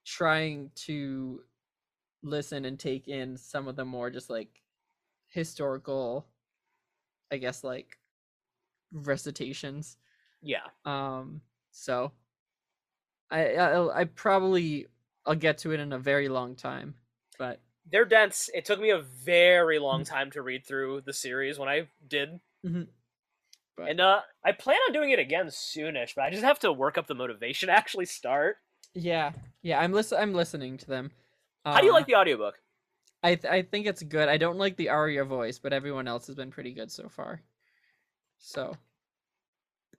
trying 0.05 0.69
to 0.75 1.41
listen 2.23 2.65
and 2.65 2.79
take 2.79 3.07
in 3.07 3.37
some 3.37 3.67
of 3.67 3.75
the 3.75 3.85
more 3.85 4.09
just 4.09 4.29
like 4.29 4.61
historical, 5.27 6.27
I 7.31 7.37
guess 7.37 7.63
like 7.63 7.97
recitations. 8.91 9.97
Yeah. 10.41 10.67
Um, 10.85 11.41
so 11.71 12.11
I 13.29 13.55
I'll, 13.55 13.91
I 13.91 14.05
probably 14.05 14.87
I'll 15.25 15.35
get 15.35 15.59
to 15.59 15.71
it 15.71 15.79
in 15.79 15.93
a 15.93 15.99
very 15.99 16.27
long 16.29 16.55
time, 16.55 16.95
but 17.37 17.59
They're 17.91 18.05
dense. 18.05 18.49
It 18.53 18.65
took 18.65 18.79
me 18.79 18.89
a 18.91 18.99
very 19.01 19.79
long 19.79 20.01
Mm-hmm. 20.01 20.13
time 20.13 20.31
to 20.31 20.41
read 20.41 20.65
through 20.65 21.01
the 21.01 21.13
series 21.13 21.57
when 21.59 21.69
I 21.69 21.87
did. 22.07 22.39
Mhm. 22.65 22.87
But- 23.77 23.89
And 23.89 24.01
uh 24.01 24.21
I 24.43 24.51
plan 24.51 24.77
on 24.87 24.93
doing 24.93 25.11
it 25.11 25.19
again 25.19 25.47
soonish, 25.47 26.15
but 26.15 26.23
I 26.23 26.29
just 26.31 26.43
have 26.43 26.59
to 26.59 26.71
work 26.73 26.97
up 26.97 27.07
the 27.07 27.15
motivation 27.15 27.67
to 27.67 27.73
actually 27.73 28.05
start. 28.05 28.57
yeah, 28.93 29.31
yeah, 29.61 29.79
I'm 29.79 29.93
listen 29.93 30.17
I'm 30.19 30.33
listening 30.33 30.77
to 30.77 30.87
them. 30.87 31.11
How 31.65 31.79
do 31.79 31.85
you 31.85 31.91
Uh, 31.91 31.95
like 31.95 32.07
the 32.07 32.15
audiobook? 32.15 32.59
I 33.23 33.35
th- 33.35 33.51
I 33.53 33.61
think 33.61 33.85
it's 33.85 34.01
good. 34.03 34.27
I 34.29 34.37
don't 34.37 34.57
like 34.57 34.75
the 34.77 34.89
Arya 34.89 35.23
voice, 35.25 35.59
but 35.59 35.71
everyone 35.73 36.07
else 36.07 36.25
has 36.27 36.35
been 36.35 36.49
pretty 36.51 36.73
good 36.73 36.91
so 36.91 37.07
far. 37.07 37.41
So, 38.41 38.75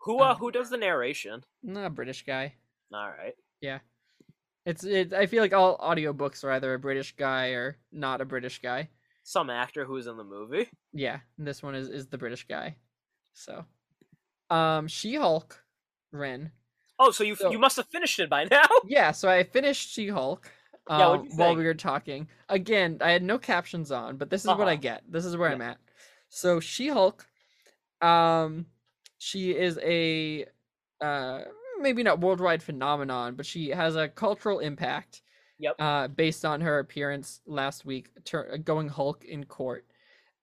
Who 0.01 0.21
uh 0.21 0.33
um, 0.33 0.37
who 0.37 0.51
does 0.51 0.69
the 0.71 0.77
narration? 0.77 1.45
not 1.63 1.87
a 1.87 1.91
British 1.91 2.25
guy. 2.27 2.55
All 2.93 3.09
right. 3.09 3.35
Yeah. 3.61 3.79
It's 4.67 4.85
it. 4.85 5.13
I 5.13 5.27
feel 5.27 5.43
like 5.43 5.53
all 5.55 5.79
audiobooks 5.79 6.45
are 6.45 6.51
either 6.53 6.75
a 6.75 6.79
British 6.79 7.15
guy 7.17 7.49
or 7.51 7.79
not 7.93 8.21
a 8.21 8.25
British 8.25 8.61
guy. 8.61 8.89
Some 9.25 9.49
actor 9.51 9.85
who's 9.85 10.07
in 10.09 10.17
the 10.17 10.25
movie. 10.25 10.69
Yeah, 10.93 11.21
this 11.39 11.63
one 11.63 11.75
is 11.77 11.89
is 11.89 12.07
the 12.09 12.19
British 12.19 12.47
guy. 12.49 12.77
So, 13.33 13.65
um, 14.51 14.89
She 14.89 15.15
Hulk, 15.15 15.65
Ren. 16.13 16.51
Oh, 16.99 17.11
so 17.13 17.25
you 17.25 17.35
So- 17.37 17.51
you 17.51 17.59
must 17.59 17.77
have 17.77 17.89
finished 17.89 18.19
it 18.21 18.29
by 18.29 18.45
now. 18.51 18.67
Yeah, 18.87 19.13
so 19.13 19.29
I 19.29 19.45
finished 19.45 19.91
She 19.93 20.09
Hulk. 20.09 20.51
Yeah, 20.91 21.09
what'd 21.17 21.31
while 21.39 21.55
we 21.55 21.65
were 21.65 21.75
talking. 21.75 22.29
Again, 22.49 22.99
I 23.01 23.13
had 23.13 23.23
no 23.23 23.39
captions 23.39 23.93
on, 23.93 24.17
but 24.17 24.31
this 24.31 24.43
is 24.43 24.49
what 24.49 24.67
I 24.69 24.73
Uh-huh. 24.73 24.81
get. 24.81 25.03
This 25.09 25.25
is 25.25 25.37
where 25.37 25.49
Yeah. 25.49 25.55
I'm 25.55 25.63
at. 25.63 25.79
So 26.29 26.59
She 26.61 26.89
Hulk, 26.89 27.25
um, 28.03 28.67
she 29.19 29.53
is 29.57 29.79
a 29.83 30.47
uh 31.01 31.43
maybe 31.81 32.03
not 32.03 32.21
worldwide 32.21 32.63
phenomenon, 32.63 33.35
but 33.37 33.47
she 33.47 33.71
has 33.71 33.97
a 33.97 34.09
cultural 34.09 34.61
impact. 34.61 35.23
Yep. 35.59 35.77
Uh, 35.79 36.09
based 36.09 36.45
on 36.45 36.61
her 36.61 36.81
appearance 36.81 37.41
last 37.47 37.85
week, 37.85 38.11
tur- 38.25 38.59
going 38.65 38.89
Hulk 38.89 39.25
in 39.25 39.45
court, 39.45 39.87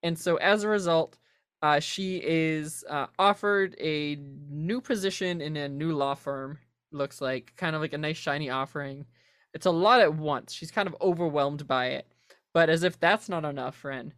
and 0.03 0.17
so 0.17 0.37
as 0.37 0.63
a 0.63 0.69
result, 0.69 1.17
uh, 1.61 1.79
she 1.79 2.21
is 2.23 2.85
uh, 2.89 3.07
offered 3.19 3.75
a 3.79 4.15
new 4.49 4.81
position 4.81 5.41
in 5.41 5.57
a 5.57 5.67
new 5.69 5.93
law 5.95 6.15
firm. 6.15 6.59
Looks 6.91 7.21
like 7.21 7.53
kind 7.57 7.75
of 7.75 7.81
like 7.81 7.93
a 7.93 7.97
nice 7.97 8.17
shiny 8.17 8.49
offering. 8.49 9.05
It's 9.53 9.65
a 9.65 9.71
lot 9.71 10.01
at 10.01 10.13
once. 10.15 10.53
She's 10.53 10.71
kind 10.71 10.87
of 10.87 10.95
overwhelmed 11.01 11.67
by 11.67 11.87
it. 11.87 12.07
But 12.53 12.69
as 12.69 12.83
if 12.83 12.99
that's 12.99 13.29
not 13.29 13.45
enough, 13.45 13.75
friend. 13.75 14.13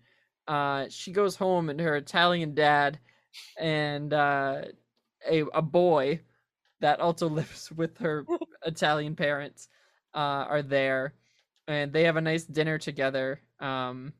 uh, 0.47 0.87
she 0.89 1.11
goes 1.11 1.35
home 1.35 1.69
and 1.69 1.79
her 1.79 1.95
Italian 1.95 2.53
dad 2.55 2.99
and 3.59 4.13
uh, 4.13 4.63
a 5.29 5.43
a 5.53 5.61
boy 5.61 6.21
that 6.81 6.99
also 6.99 7.29
lives 7.41 7.71
with 7.71 7.97
her 7.99 8.25
Italian 8.65 9.15
parents 9.15 9.67
uh, 10.13 10.45
are 10.49 10.63
there, 10.63 11.13
and 11.67 11.93
they 11.93 12.03
have 12.03 12.17
a 12.17 12.21
nice 12.21 12.45
dinner 12.45 12.77
together. 12.77 13.41
Um, 13.59 14.13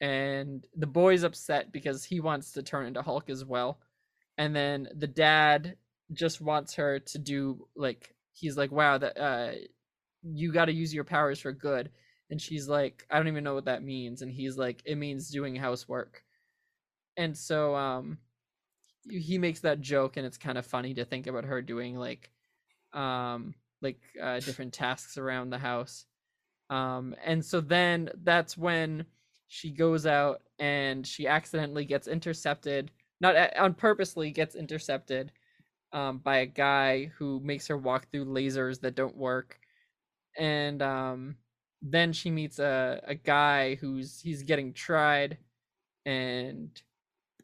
and 0.00 0.66
the 0.76 0.86
boy's 0.86 1.22
upset 1.22 1.72
because 1.72 2.04
he 2.04 2.20
wants 2.20 2.52
to 2.52 2.62
turn 2.62 2.86
into 2.86 3.02
Hulk 3.02 3.30
as 3.30 3.44
well, 3.44 3.80
and 4.38 4.54
then 4.54 4.88
the 4.94 5.06
dad 5.06 5.76
just 6.12 6.40
wants 6.40 6.74
her 6.74 7.00
to 7.00 7.18
do 7.18 7.68
like 7.76 8.14
he's 8.32 8.56
like, 8.56 8.72
"Wow, 8.72 8.98
that 8.98 9.18
uh, 9.18 9.52
you 10.22 10.52
got 10.52 10.66
to 10.66 10.72
use 10.72 10.94
your 10.94 11.04
powers 11.04 11.40
for 11.40 11.52
good," 11.52 11.90
and 12.30 12.40
she's 12.40 12.68
like, 12.68 13.06
"I 13.10 13.18
don't 13.18 13.28
even 13.28 13.44
know 13.44 13.54
what 13.54 13.66
that 13.66 13.82
means," 13.84 14.22
and 14.22 14.32
he's 14.32 14.58
like, 14.58 14.82
"It 14.86 14.96
means 14.96 15.30
doing 15.30 15.56
housework," 15.56 16.24
and 17.16 17.36
so 17.36 17.74
um, 17.74 18.18
he 19.08 19.38
makes 19.38 19.60
that 19.60 19.80
joke, 19.80 20.16
and 20.16 20.26
it's 20.26 20.38
kind 20.38 20.58
of 20.58 20.66
funny 20.66 20.94
to 20.94 21.04
think 21.04 21.26
about 21.26 21.44
her 21.44 21.62
doing 21.62 21.96
like 21.96 22.30
um 22.94 23.54
like 23.82 24.00
uh 24.22 24.40
different 24.40 24.72
tasks 24.72 25.18
around 25.18 25.50
the 25.50 25.58
house 25.58 26.06
Um, 26.70 27.14
and 27.24 27.44
so 27.44 27.60
then 27.60 28.10
that's 28.24 28.56
when 28.58 29.06
she 29.48 29.70
goes 29.72 30.06
out 30.06 30.42
and 30.60 31.06
she 31.06 31.26
accidentally 31.28 31.84
gets 31.86 32.08
intercepted, 32.08 32.90
not 33.20 33.36
on 33.58 33.74
purposely 33.74 34.30
gets 34.32 34.56
intercepted 34.56 35.32
um, 35.92 36.18
by 36.18 36.38
a 36.38 36.46
guy 36.46 37.06
who 37.18 37.40
makes 37.44 37.68
her 37.68 37.78
walk 37.78 38.08
through 38.12 38.26
lasers 38.26 38.80
that 38.82 38.96
don't 38.96 39.16
work. 39.16 39.60
And 40.38 40.82
um, 40.82 41.36
then 41.82 42.12
she 42.12 42.30
meets 42.30 42.58
a, 42.58 43.00
a 43.04 43.14
guy 43.14 43.76
who's 43.76 44.20
he's 44.20 44.42
getting 44.42 44.72
tried 44.72 45.38
and 46.06 46.70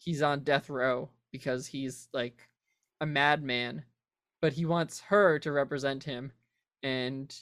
he's 0.02 0.22
on 0.22 0.40
death 0.40 0.68
row 0.68 1.08
because 1.30 1.66
he's 1.66 2.08
like 2.12 2.48
a 3.00 3.06
madman 3.06 3.84
but 4.40 4.52
he 4.52 4.64
wants 4.64 5.00
her 5.00 5.38
to 5.38 5.52
represent 5.52 6.02
him 6.02 6.32
and 6.82 7.34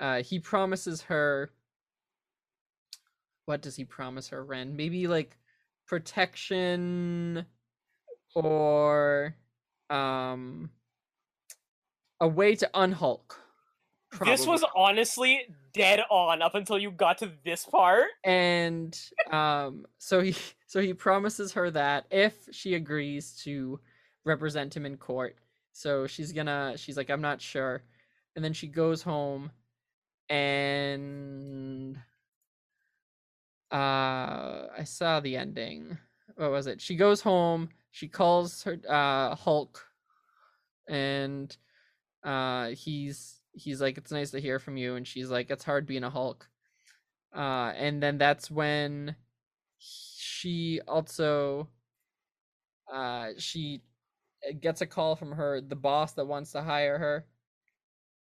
uh, 0.00 0.22
he 0.22 0.38
promises 0.38 1.02
her 1.02 1.50
what 3.46 3.60
does 3.60 3.76
he 3.76 3.84
promise 3.84 4.28
her 4.28 4.44
ren 4.44 4.74
maybe 4.76 5.06
like 5.06 5.36
protection 5.86 7.44
or 8.34 9.34
um 9.90 10.70
a 12.20 12.28
way 12.28 12.54
to 12.54 12.68
unhulk 12.74 13.38
This 14.24 14.46
was 14.46 14.62
honestly 14.76 15.40
dead 15.72 16.00
on 16.10 16.42
up 16.42 16.54
until 16.54 16.78
you 16.78 16.90
got 16.90 17.18
to 17.18 17.32
this 17.44 17.64
part. 17.64 18.08
and 18.24 18.98
um 19.30 19.86
so 19.98 20.20
he 20.20 20.34
so 20.72 20.80
he 20.80 20.94
promises 20.94 21.52
her 21.52 21.70
that 21.70 22.06
if 22.10 22.48
she 22.50 22.72
agrees 22.72 23.38
to 23.44 23.78
represent 24.24 24.74
him 24.74 24.86
in 24.86 24.96
court 24.96 25.36
so 25.72 26.06
she's 26.06 26.32
gonna 26.32 26.72
she's 26.78 26.96
like 26.96 27.10
i'm 27.10 27.20
not 27.20 27.42
sure. 27.42 27.82
And 28.34 28.42
then 28.42 28.54
she 28.54 28.68
goes 28.68 29.02
home 29.02 29.50
and 30.30 31.98
uh 33.70 34.68
i 34.78 34.84
saw 34.84 35.20
the 35.20 35.36
ending. 35.36 35.98
What 36.36 36.50
was 36.50 36.66
it? 36.66 36.80
She 36.80 36.96
goes 36.96 37.20
home 37.20 37.68
she 37.90 38.08
calls 38.08 38.62
her 38.62 38.78
uh 38.88 39.34
hulk 39.34 39.86
and 40.88 41.54
uh 42.24 42.68
he's 42.68 43.40
he's 43.52 43.82
like 43.82 43.98
it's 43.98 44.10
nice 44.10 44.30
to 44.30 44.40
hear 44.40 44.58
from 44.58 44.78
you. 44.78 44.94
And 44.94 45.06
she's 45.06 45.28
like 45.28 45.50
it's 45.50 45.64
hard 45.64 45.84
being 45.86 46.04
a 46.04 46.08
hulk. 46.08 46.48
Uh 47.36 47.74
and 47.76 48.02
then 48.02 48.16
that's 48.16 48.50
when 48.50 49.16
she 50.42 50.80
also 50.88 51.68
uh 52.92 53.28
she 53.38 53.80
uh, 54.48 54.52
gets 54.60 54.80
a 54.80 54.86
call 54.86 55.14
from 55.14 55.32
her 55.32 55.60
the 55.60 55.76
boss 55.76 56.12
that 56.14 56.26
wants 56.26 56.52
to 56.52 56.62
hire 56.62 56.98
her 56.98 57.26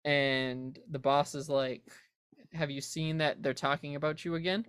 and 0.04 0.78
the 0.90 0.98
boss 0.98 1.34
is 1.34 1.48
like 1.48 1.82
have 2.52 2.70
you 2.70 2.80
seen 2.80 3.18
that 3.18 3.42
they're 3.42 3.52
talking 3.54 3.96
about 3.96 4.24
you 4.24 4.34
again 4.36 4.64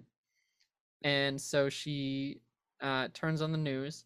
and 1.04 1.40
so 1.40 1.70
she 1.70 2.42
uh 2.82 3.08
turns 3.14 3.42
on 3.42 3.52
the 3.52 3.58
news 3.58 4.06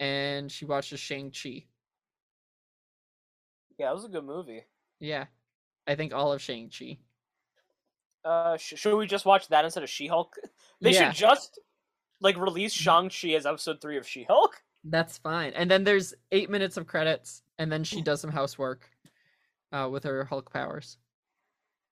and 0.00 0.50
she 0.50 0.64
watches 0.64 0.98
shang-chi 0.98 1.64
Yeah, 3.78 3.90
it 3.90 3.94
was 3.94 4.04
a 4.04 4.08
good 4.08 4.24
movie. 4.24 4.64
yeah 5.00 5.26
i 5.86 5.94
think 5.94 6.12
all 6.14 6.32
of 6.32 6.40
shang-chi 6.42 6.98
Uh, 8.24 8.56
sh- 8.56 8.74
should 8.76 8.96
we 8.96 9.06
just 9.06 9.26
watch 9.26 9.48
that 9.48 9.64
instead 9.64 9.82
of 9.82 9.90
She-Hulk? 9.90 10.36
They 10.80 10.92
yeah 10.92 11.12
should 11.12 11.16
just 11.16 11.58
like 12.22 12.36
release 12.36 12.72
Shang-Chi 12.72 13.30
as 13.30 13.44
episode 13.46 13.80
three 13.80 13.98
of 13.98 14.06
She-Hulk. 14.08 14.62
That's 14.84 15.18
fine. 15.18 15.52
And 15.54 15.70
then 15.70 15.84
there's 15.84 16.14
eight 16.32 16.50
minutes 16.50 16.76
of 16.76 16.86
credits, 16.86 17.42
and 17.58 17.70
then 17.70 17.84
she 17.84 18.00
does 18.00 18.20
some 18.20 18.30
housework 18.30 18.88
uh, 19.72 19.88
with 19.90 20.04
her 20.04 20.24
Hulk 20.24 20.52
powers. 20.52 20.98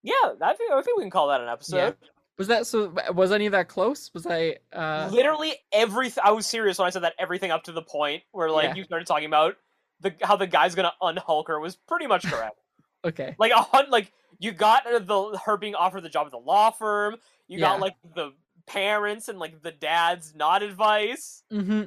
Yeah, 0.02 0.14
I 0.40 0.54
think 0.54 0.72
I 0.72 0.80
think 0.82 0.96
we 0.96 1.02
can 1.04 1.10
call 1.10 1.28
that 1.28 1.40
an 1.40 1.48
episode. 1.48 1.96
Was 2.38 2.48
that 2.48 2.66
so? 2.66 2.94
Was 3.14 3.32
any 3.32 3.44
of 3.46 3.52
that 3.52 3.68
close? 3.68 4.10
Was 4.14 4.26
I? 4.26 4.56
Uh, 4.72 5.10
Literally 5.12 5.52
everything. 5.72 6.22
I 6.24 6.30
was 6.32 6.46
serious 6.46 6.78
when 6.78 6.86
I 6.86 6.90
said 6.90 7.02
that. 7.02 7.12
Everything 7.18 7.50
up 7.50 7.64
to 7.64 7.72
the 7.72 7.82
point 7.82 8.22
where 8.32 8.50
like 8.50 8.70
Yeah. 8.70 8.74
you 8.76 8.84
started 8.84 9.06
talking 9.06 9.26
about 9.26 9.56
the 10.00 10.14
how 10.22 10.36
the 10.36 10.46
guy's 10.46 10.74
gonna 10.74 10.94
unhulk 11.02 11.48
her 11.48 11.60
was 11.60 11.76
pretty 11.76 12.06
much 12.06 12.24
correct. 12.24 12.56
okay. 13.04 13.34
like 13.38 13.52
a 13.52 13.60
hun- 13.60 13.90
like 13.90 14.10
you 14.38 14.52
got 14.52 14.84
the 14.84 15.38
her 15.44 15.58
being 15.58 15.74
offered 15.74 16.02
the 16.02 16.08
job 16.08 16.24
at 16.26 16.32
the 16.32 16.38
law 16.38 16.70
firm. 16.70 17.16
You 17.46 17.58
got 17.58 17.78
like 17.78 17.94
the 18.14 18.32
parents 18.72 19.28
and 19.28 19.38
like 19.38 19.62
the 19.62 19.72
dad's 19.72 20.34
not 20.34 20.62
advice. 20.62 21.42
Mm-hmm. 21.52 21.84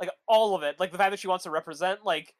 Like 0.00 0.10
all 0.26 0.54
of 0.54 0.62
it. 0.62 0.78
Like 0.80 0.92
the 0.92 0.98
fact 0.98 1.10
that 1.12 1.20
she 1.20 1.28
wants 1.28 1.44
to 1.44 1.50
represent 1.50 2.04
like 2.04 2.34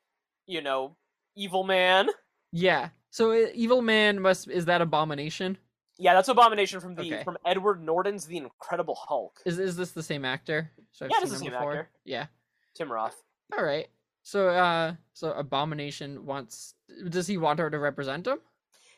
you 0.47 0.61
know 0.63 0.97
evil 1.37 1.65
man. 1.65 2.09
Yeah. 2.53 2.91
So 3.11 3.33
uh, 3.33 3.47
Evil 3.55 3.83
Man 3.83 4.21
must 4.21 4.49
is 4.49 4.65
that 4.67 4.81
Abomination? 4.81 5.59
Yeah, 5.99 6.15
that's 6.15 6.29
Abomination 6.29 6.81
from 6.81 6.95
the 6.95 7.03
Okay. 7.03 7.25
from 7.25 7.37
Edward 7.47 7.83
Norton's 7.83 8.27
The 8.27 8.39
Incredible 8.39 8.95
Hulk. 8.95 9.41
Is 9.47 9.59
is 9.59 9.77
this 9.77 9.93
the 9.93 10.03
same 10.03 10.25
actor? 10.25 10.71
So 10.93 11.07
Yeah, 11.11 11.21
the 11.21 11.29
same 11.29 11.53
actor. 11.53 11.89
Yeah. 12.05 12.27
Tim 12.75 12.91
Roth. 12.91 13.23
All 13.57 13.65
right. 13.65 13.89
So 14.23 14.49
uh, 14.49 14.95
so 15.13 15.33
Abomination 15.33 16.25
wants. 16.25 16.75
Does 17.09 17.27
he 17.27 17.37
want 17.37 17.59
her 17.59 17.71
to 17.71 17.79
represent 17.79 18.27
him? 18.27 18.39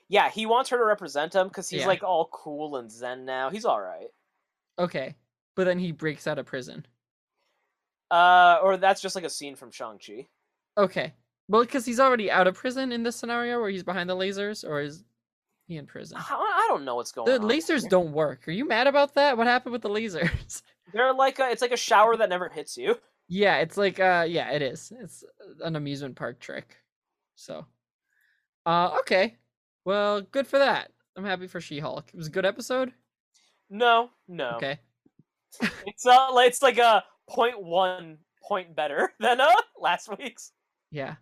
Yeah, 0.09 0.31
he 0.31 0.47
wants 0.47 0.71
her 0.71 0.77
to 0.77 0.85
represent 0.85 1.35
him 1.35 1.49
because 1.49 1.69
he's 1.69 1.81
Yeah. 1.81 1.87
like 1.87 2.03
all 2.03 2.29
cool 2.33 2.77
and 2.77 2.91
zen 2.91 3.25
now. 3.25 3.51
He's 3.51 3.65
all 3.65 3.81
right. 3.81 4.09
Okay. 4.79 5.15
But 5.57 5.65
then 5.65 5.79
he 5.79 5.93
breaks 5.93 6.27
out 6.27 6.39
of 6.39 6.47
prison. 6.47 6.85
Uh, 8.11 8.59
or 8.63 8.77
that's 8.77 9.01
just 9.01 9.15
like 9.17 9.25
a 9.25 9.31
scene 9.31 9.57
from 9.57 9.71
Shang 9.71 9.99
Chi. 10.05 10.27
Okay. 10.77 11.13
Well, 11.49 11.63
because 11.63 11.85
he's 11.85 12.01
already 12.01 12.31
out 12.31 12.47
of 12.47 12.55
prison 12.55 12.93
in 12.93 13.03
this 13.03 13.17
scenario 13.17 13.61
where 13.61 13.71
he's 13.71 13.83
behind 13.83 14.09
the 14.09 14.17
lasers, 14.17 14.67
or 14.69 14.81
is 14.81 15.05
he 15.67 15.77
in 15.77 15.87
prison? 15.87 16.17
I 16.19 16.35
I 16.35 16.67
don't 16.69 16.85
know 16.85 16.97
what's 16.97 17.13
going 17.13 17.27
The 17.27 17.41
on. 17.41 17.47
The 17.49 17.55
lasers 17.55 17.81
here. 17.83 17.91
don't 17.91 18.13
work. 18.13 18.47
Are 18.49 18.53
you 18.53 18.67
mad 18.67 18.87
about 18.87 19.15
that? 19.15 19.37
What 19.37 19.47
happened 19.47 19.73
with 19.73 19.83
the 19.83 19.89
lasers? 19.91 20.63
They're 20.93 21.13
like 21.15 21.39
a, 21.39 21.51
it's 21.51 21.63
like 21.63 21.73
a 21.73 21.77
shower 21.77 22.17
that 22.17 22.29
never 22.29 22.49
hits 22.49 22.77
you. 22.77 22.97
yeah, 23.29 23.59
it's 23.59 23.77
like 23.77 23.99
uh 24.01 24.27
yeah, 24.29 24.51
it 24.51 24.63
is. 24.63 24.93
It's 25.01 25.25
an 25.63 25.77
amusement 25.77 26.17
park 26.17 26.41
trick. 26.41 26.77
So 27.37 27.67
uh 28.67 28.97
okay. 29.01 29.37
Well, 29.85 30.23
good 30.23 30.47
for 30.47 30.59
that. 30.59 30.93
I'm 31.17 31.25
happy 31.25 31.47
for 31.47 31.61
She-Hulk. 31.61 32.09
It 32.13 32.17
was 32.17 32.27
a 32.29 32.31
good 32.31 32.47
episode. 32.47 32.93
No, 33.71 34.11
no. 34.29 34.53
Okay. 34.57 34.79
It's 35.87 36.05
uh, 36.05 36.33
like- 36.33 36.49
it's 36.49 36.63
like 36.63 36.79
a 36.79 37.05
point 37.29 37.63
one 37.63 38.19
point 38.43 38.75
better 38.77 39.13
than 39.21 39.41
uh 39.41 39.53
last 39.81 40.09
week's. 40.19 40.53
Yeah. 40.91 41.15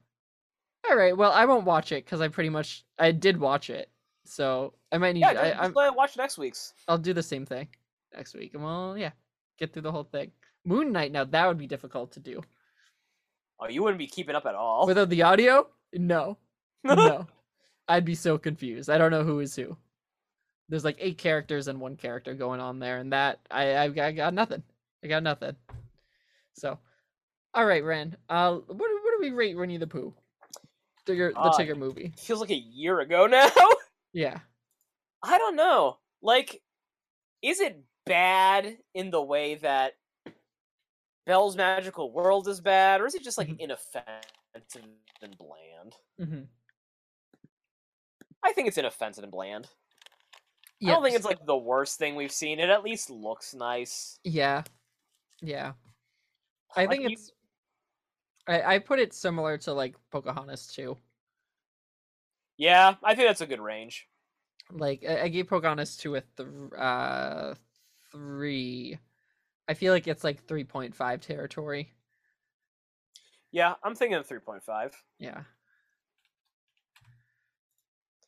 All 0.88 0.96
right. 0.96 1.16
Well, 1.16 1.32
I 1.32 1.44
won't 1.44 1.64
watch 1.64 1.92
it 1.92 2.06
cuz 2.06 2.20
I 2.20 2.28
pretty 2.28 2.48
much 2.48 2.84
I 2.98 3.12
did 3.12 3.38
watch 3.38 3.70
it. 3.70 3.90
So, 4.24 4.74
I 4.92 4.98
might 4.98 5.12
need 5.12 5.20
Yeah, 5.20 5.30
I, 5.30 5.50
just, 5.50 5.62
I'm, 5.62 5.76
uh, 5.76 5.92
watch 5.92 6.16
next 6.16 6.38
week's. 6.38 6.74
I'll 6.86 6.96
do 6.98 7.12
the 7.12 7.22
same 7.22 7.44
thing 7.44 7.68
next 8.14 8.34
week. 8.34 8.54
And 8.54 8.62
well, 8.62 8.96
yeah. 8.96 9.10
Get 9.58 9.72
through 9.72 9.82
the 9.82 9.92
whole 9.92 10.04
thing. 10.04 10.30
Moon 10.64 10.92
Knight 10.92 11.12
now 11.12 11.24
that 11.24 11.46
would 11.46 11.58
be 11.58 11.66
difficult 11.66 12.12
to 12.12 12.20
do. 12.20 12.40
Oh, 13.60 13.68
you 13.68 13.82
wouldn't 13.82 13.98
be 13.98 14.06
keeping 14.06 14.34
up 14.34 14.46
at 14.46 14.54
all. 14.54 14.86
Without 14.86 15.08
the 15.08 15.22
audio? 15.22 15.68
No. 15.92 16.38
no. 16.84 17.26
I'd 17.88 18.04
be 18.04 18.14
so 18.14 18.38
confused. 18.38 18.88
I 18.90 18.98
don't 18.98 19.10
know 19.10 19.24
who 19.24 19.40
is 19.40 19.54
who. 19.54 19.76
There's 20.72 20.86
like 20.86 20.96
eight 21.00 21.18
characters 21.18 21.68
and 21.68 21.78
one 21.82 21.96
character 21.96 22.32
going 22.32 22.58
on 22.58 22.78
there, 22.78 22.96
and 22.96 23.12
that 23.12 23.40
I 23.50 23.74
I, 23.74 23.84
I 24.06 24.12
got 24.12 24.32
nothing. 24.32 24.62
I 25.04 25.06
got 25.06 25.22
nothing. 25.22 25.54
So, 26.54 26.78
all 27.52 27.66
right, 27.66 27.84
Ren. 27.84 28.16
Uh, 28.30 28.52
what 28.54 28.66
do- 28.78 29.00
what 29.02 29.12
do 29.12 29.18
we 29.20 29.32
rate 29.32 29.54
Winnie 29.54 29.76
the 29.76 29.86
Pooh? 29.86 30.14
Tigger, 31.06 31.34
the 31.34 31.38
Uh, 31.38 31.52
Tigger 31.58 31.76
movie. 31.76 32.14
Feels 32.16 32.40
like 32.40 32.48
a 32.52 32.54
year 32.56 33.00
ago 33.00 33.26
now. 33.30 33.50
Yeah. 34.14 34.38
I 35.22 35.36
don't 35.36 35.56
know. 35.56 35.98
Like, 36.22 36.62
is 37.42 37.60
it 37.60 37.78
bad 38.06 38.78
in 38.94 39.10
the 39.10 39.20
way 39.20 39.56
that 39.56 39.92
Belle's 41.26 41.54
Magical 41.54 42.10
World 42.10 42.48
is 42.48 42.62
bad, 42.62 43.02
or 43.02 43.06
is 43.06 43.14
it 43.14 43.22
just 43.22 43.36
like 43.36 43.48
Mhm. 43.48 43.60
inoffensive 43.60 44.84
and 45.20 45.36
bland? 45.36 45.96
hmm 46.18 46.42
I 48.42 48.52
think 48.54 48.68
it's 48.68 48.78
inoffensive 48.78 49.22
and 49.22 49.30
bland. 49.30 49.68
Yeah. 50.82 50.90
I 50.90 50.94
don't 50.94 51.04
think 51.04 51.14
it's 51.16 51.24
like 51.24 51.46
the 51.46 51.56
worst 51.56 51.96
thing 51.98 52.16
we've 52.16 52.32
seen. 52.32 52.58
It 52.58 52.68
at 52.68 52.82
least 52.82 53.08
looks 53.08 53.54
nice. 53.54 54.18
Yeah. 54.24 54.64
Yeah. 55.40 55.72
I 56.76 56.80
Like, 56.86 56.90
think 56.90 57.02
you- 57.04 57.08
it's. 57.12 57.30
I 58.48 58.74
I 58.74 58.78
put 58.80 58.98
it 58.98 59.14
similar 59.14 59.56
to 59.58 59.72
like 59.72 59.94
Pocahontas 60.10 60.66
too. 60.66 60.98
Yeah, 62.56 62.94
I 63.04 63.14
think 63.14 63.28
that's 63.28 63.40
a 63.40 63.46
good 63.46 63.60
range. 63.60 64.08
Like 64.72 65.04
I, 65.08 65.22
I 65.22 65.28
gave 65.28 65.46
Pocahontas 65.48 65.96
two 65.96 66.16
a 66.16 66.22
th- 66.36 66.48
uh 66.76 67.54
three. 68.10 68.98
I 69.68 69.74
feel 69.74 69.92
like 69.92 70.08
it's 70.08 70.24
like 70.24 70.44
three 70.48 70.64
point 70.64 70.96
five 70.96 71.20
territory. 71.20 71.92
Yeah, 73.52 73.74
I'm 73.84 73.94
thinking 73.94 74.16
of 74.16 74.26
3.5. 74.26 74.94
Yeah. 75.18 75.42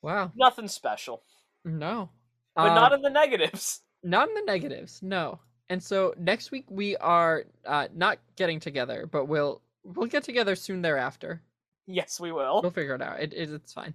Wow. 0.02 0.32
Nothing 0.36 0.68
special, 0.68 1.22
No. 1.64 2.10
But 2.56 2.70
Uh, 2.70 2.74
not 2.74 2.93
in 2.93 3.02
the 3.02 3.10
negatives. 3.10 3.82
not 4.02 4.28
in 4.28 4.35
the 4.35 4.43
negatives. 4.43 5.02
No. 5.02 5.39
And 5.70 5.82
so 5.82 6.14
next 6.18 6.51
week 6.51 6.66
we 6.70 6.97
are 6.98 7.44
uh 7.66 7.89
not 7.94 8.18
getting 8.36 8.60
together, 8.60 9.06
but 9.10 9.26
we'll 9.26 9.62
we'll 9.82 10.06
get 10.09 10.22
together 10.24 10.55
soon 10.56 10.82
thereafter. 10.82 11.43
Yes, 11.86 12.18
we 12.20 12.32
will. 12.32 12.62
We'll 12.62 12.70
figure 12.70 12.94
it 12.94 13.02
out. 13.02 13.20
It, 13.20 13.32
it 13.35 13.51
it's 13.51 13.72
fine. 13.72 13.94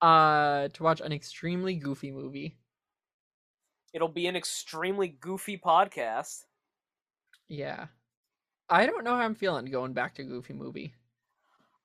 Uh, 0.00 0.68
to 0.68 0.82
watch 0.82 1.00
an 1.00 1.12
extremely 1.12 1.74
goofy 1.74 2.10
movie. 2.12 2.56
It'll 3.92 4.08
be 4.08 4.26
an 4.26 4.36
extremely 4.36 5.08
goofy 5.08 5.58
podcast. 5.58 6.44
Yeah. 7.48 7.86
I 8.68 8.86
don't 8.86 9.02
know 9.02 9.16
how 9.16 9.22
I'm 9.22 9.34
feeling 9.34 9.64
going 9.66 9.94
back 9.94 10.14
to 10.16 10.24
Goofy 10.24 10.52
movie. 10.52 10.94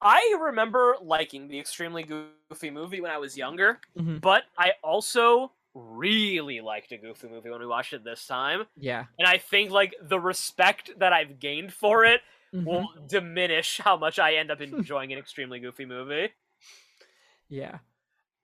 I 0.02 0.38
remember 0.42 0.98
liking 1.02 1.48
the 1.48 1.58
extremely 1.58 2.04
goofy 2.04 2.70
movie 2.70 3.00
when 3.00 3.10
I 3.10 3.18
was 3.20 3.38
younger, 3.38 3.80
Mhm. 3.98 4.20
but 4.20 4.44
I 4.58 4.74
also 4.84 5.54
really 5.74 6.62
liked 6.62 6.92
a 6.92 6.98
goofy 6.98 7.28
movie 7.28 7.50
when 7.50 7.60
we 7.60 7.66
watched 7.66 7.94
it 7.94 8.04
this 8.04 8.26
time. 8.28 8.64
Yeah. 8.78 9.06
And 9.18 9.28
I 9.28 9.38
think 9.38 9.72
like 9.72 9.96
the 10.02 10.20
respect 10.20 10.92
that 11.00 11.14
I've 11.14 11.40
gained 11.40 11.74
for 11.74 12.06
it 12.06 12.22
Mhm. 12.54 12.66
will 12.66 12.88
diminish 13.08 13.80
how 13.80 13.98
much 13.98 14.20
I 14.20 14.36
end 14.36 14.52
up 14.52 14.62
enjoying 14.62 15.12
an 15.12 15.18
extremely 15.20 15.60
goofy 15.60 15.86
movie. 15.86 16.30
Yeah. 17.50 17.80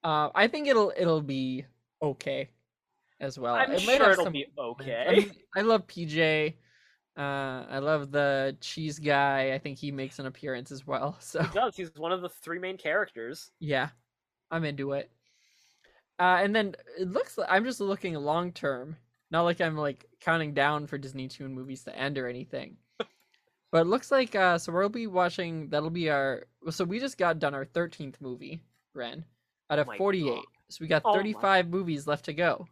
Uh, 0.04 0.30
I 0.34 0.48
think 0.48 0.68
it'll 0.68 0.94
it'll 0.98 1.22
be 1.22 1.66
okay 2.02 2.50
as 3.20 3.38
well. 3.38 3.56
I'm 3.56 3.72
it 3.74 3.82
sure 3.82 4.12
it'll 4.12 4.24
some 4.26 4.34
be 4.34 4.48
okay. 4.58 5.06
I, 5.08 5.12
mean, 5.12 5.32
I 5.56 5.62
love 5.62 5.88
PJ. 5.88 6.56
Uh, 7.18 7.66
I 7.70 7.80
love 7.80 8.12
the 8.12 8.56
cheese 8.62 8.98
guy. 8.98 9.52
I 9.54 9.60
think 9.60 9.78
he 9.78 9.92
makes 9.92 10.20
an 10.20 10.26
appearance 10.26 10.72
as 10.72 10.88
well. 10.88 11.18
So 11.22 11.44
He 11.44 11.54
does. 11.54 11.76
He's 11.76 11.92
one 11.98 12.12
of 12.14 12.22
the 12.22 12.30
three 12.30 12.60
main 12.60 12.78
characters. 12.78 13.52
yeah, 13.60 13.90
I'm 14.50 14.64
into 14.64 14.94
it. 14.94 15.12
Uh, 16.20 16.40
and 16.42 16.54
then 16.56 16.76
it 17.00 17.10
looks 17.10 17.38
like 17.38 17.48
I'm 17.50 17.64
just 17.64 17.80
looking 17.80 18.14
long 18.16 18.52
term, 18.52 18.98
not 19.32 19.44
like 19.44 19.62
I'm 19.62 19.78
like 19.78 20.06
counting 20.20 20.54
down 20.54 20.86
for 20.88 20.98
Disney 20.98 21.28
Toon 21.30 21.54
movies 21.54 21.84
to 21.86 21.98
end 21.98 22.18
or 22.18 22.28
anything. 22.28 22.76
but 23.72 23.82
it 23.82 23.88
looks 23.88 24.12
like 24.12 24.36
uh, 24.36 24.58
so 24.58 24.72
we'll 24.74 24.90
be 24.90 25.08
watching. 25.08 25.70
That'll 25.70 25.90
be 25.90 26.10
our. 26.10 26.46
So 26.72 26.84
we 26.84 27.00
just 27.00 27.18
got 27.18 27.40
done 27.40 27.54
our 27.54 27.66
13th 27.66 28.16
movie, 28.20 28.62
Ren, 28.94 29.24
out 29.70 29.80
of 29.80 29.88
my 29.88 29.98
48. 29.98 30.26
God. 30.36 30.44
So 30.70 30.78
we 30.82 30.88
got 30.88 31.04
Oh 31.06 31.12
my- 31.12 31.18
35 31.18 31.70
movies 31.70 32.06
left 32.06 32.26
to 32.26 32.34
go. 32.34 32.68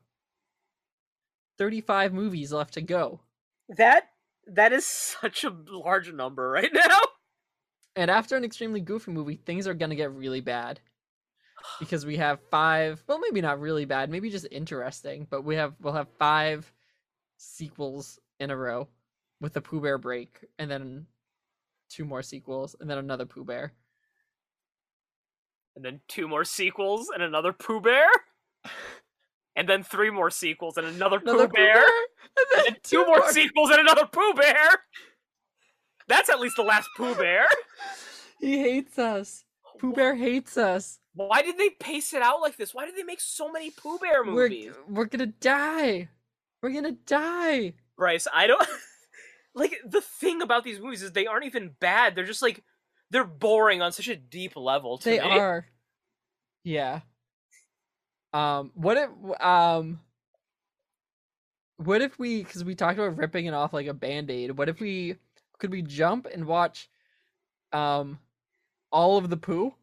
35 1.58 2.14
movies 2.14 2.52
left 2.54 2.74
to 2.76 2.82
go. 2.82 3.22
That 3.70 4.10
that 4.48 4.72
is 4.74 4.86
such 4.86 5.44
a 5.44 5.56
large 5.70 6.12
number 6.12 6.50
right 6.50 6.70
now. 6.74 7.00
And 7.96 8.12
after 8.12 8.36
an 8.38 8.44
extremely 8.44 8.80
goofy 8.82 9.12
movie, 9.12 9.36
things 9.46 9.68
are 9.68 9.74
gonna 9.74 9.96
get 9.96 10.12
really 10.14 10.42
bad. 10.42 10.80
Because 11.80 12.06
we 12.06 12.18
have 12.18 12.40
five 12.50 13.04
well 13.08 13.20
maybe 13.20 13.42
not 13.42 13.60
really 13.60 13.86
bad, 13.86 14.10
maybe 14.10 14.30
just 14.30 14.48
interesting, 14.52 15.28
but 15.30 15.44
we 15.44 15.56
have 15.56 15.74
we'll 15.82 15.94
have 15.94 16.08
five 16.20 16.72
sequels 17.38 18.20
in 18.40 18.52
a 18.52 18.58
row 18.58 18.88
with 19.42 19.54
the 19.54 19.62
Pooh 19.62 19.82
Bear 19.82 19.98
break, 19.98 20.46
and 20.60 20.70
then 20.70 21.06
two 21.90 22.06
more 22.06 22.22
sequels, 22.24 22.76
and 22.80 22.90
then 22.90 22.98
another 22.98 23.26
Pooh 23.26 23.44
Bear. 23.46 23.74
And 25.76 25.86
then 25.86 26.02
two 26.08 26.28
more 26.28 26.44
sequels 26.44 27.10
and 27.14 27.22
another 27.22 27.54
Pooh 27.54 27.80
Bear. 27.82 28.08
And 29.56 29.70
then 29.70 29.84
three 29.84 30.10
more 30.10 30.32
sequels 30.32 30.78
and 30.78 30.88
another, 30.88 31.18
Another 31.18 31.48
Pooh 31.48 31.54
Bear. 31.54 31.78
and 31.78 32.46
then 32.56 32.64
And 32.68 32.78
two 32.84 33.06
more 33.06 33.32
sequels 33.32 33.70
and 33.72 33.80
another 33.82 34.06
Pooh 34.08 34.34
Bear. 34.34 34.70
That's 36.08 36.30
at 36.30 36.40
least 36.40 36.56
the 36.56 36.64
last 36.64 36.90
Pooh 36.98 37.16
Bear. 37.16 37.46
He 38.40 38.60
hates 38.60 39.00
us. 39.00 39.46
Pooh 39.80 39.94
Bear 39.94 40.14
hates 40.14 40.58
us. 40.58 41.00
Why 41.18 41.42
did 41.42 41.58
they 41.58 41.70
pace 41.72 42.14
it 42.14 42.22
out 42.22 42.42
like 42.42 42.58
this? 42.58 42.74
Why 42.74 42.86
did 42.86 42.96
they 42.96 43.04
make 43.04 43.20
so 43.20 43.52
many 43.52 43.72
Pooh 43.72 43.98
Bear 43.98 44.24
We're 44.24 44.32
movies? 44.50 44.74
we're 44.88 45.06
gonna 45.06 45.26
die. 45.28 46.10
We're 46.62 46.70
gonna 46.72 46.92
die. 47.06 47.74
Bryce, 47.98 48.28
I 48.34 48.48
don't 48.48 48.68
like 49.56 49.80
the 49.86 50.02
thing 50.02 50.42
about 50.42 50.64
these 50.64 50.80
movies 50.80 51.02
is 51.02 51.12
they 51.12 51.28
aren't 51.28 51.46
even 51.46 51.76
bad. 51.80 52.16
They're 52.16 52.26
just 52.26 52.42
like 52.42 52.64
they're 53.10 53.24
boring 53.24 53.82
on 53.82 53.92
such 53.92 54.08
a 54.08 54.16
deep 54.16 54.56
level 54.56 54.98
to 55.00 55.10
They 55.10 55.20
me. 55.20 55.40
are. 55.40 55.66
Yeah. 56.64 57.02
Um. 58.34 58.72
What 58.76 58.98
if 58.98 59.42
um. 59.42 60.00
What 61.78 62.02
if 62.02 62.18
we? 62.20 62.44
Because 62.44 62.64
we 62.64 62.76
talked 62.76 62.98
about 63.00 63.18
ripping 63.18 63.46
it 63.46 63.54
off 63.54 63.74
like 63.74 63.88
a 63.88 63.94
band 63.94 64.30
aid. 64.32 64.58
What 64.58 64.70
if 64.70 64.80
we? 64.80 65.16
Could 65.60 65.72
we 65.72 65.82
jump 65.82 66.28
and 66.32 66.46
watch, 66.46 66.90
um, 67.74 68.20
all 68.92 69.18
of 69.18 69.30
the 69.30 69.38
poo? 69.38 69.74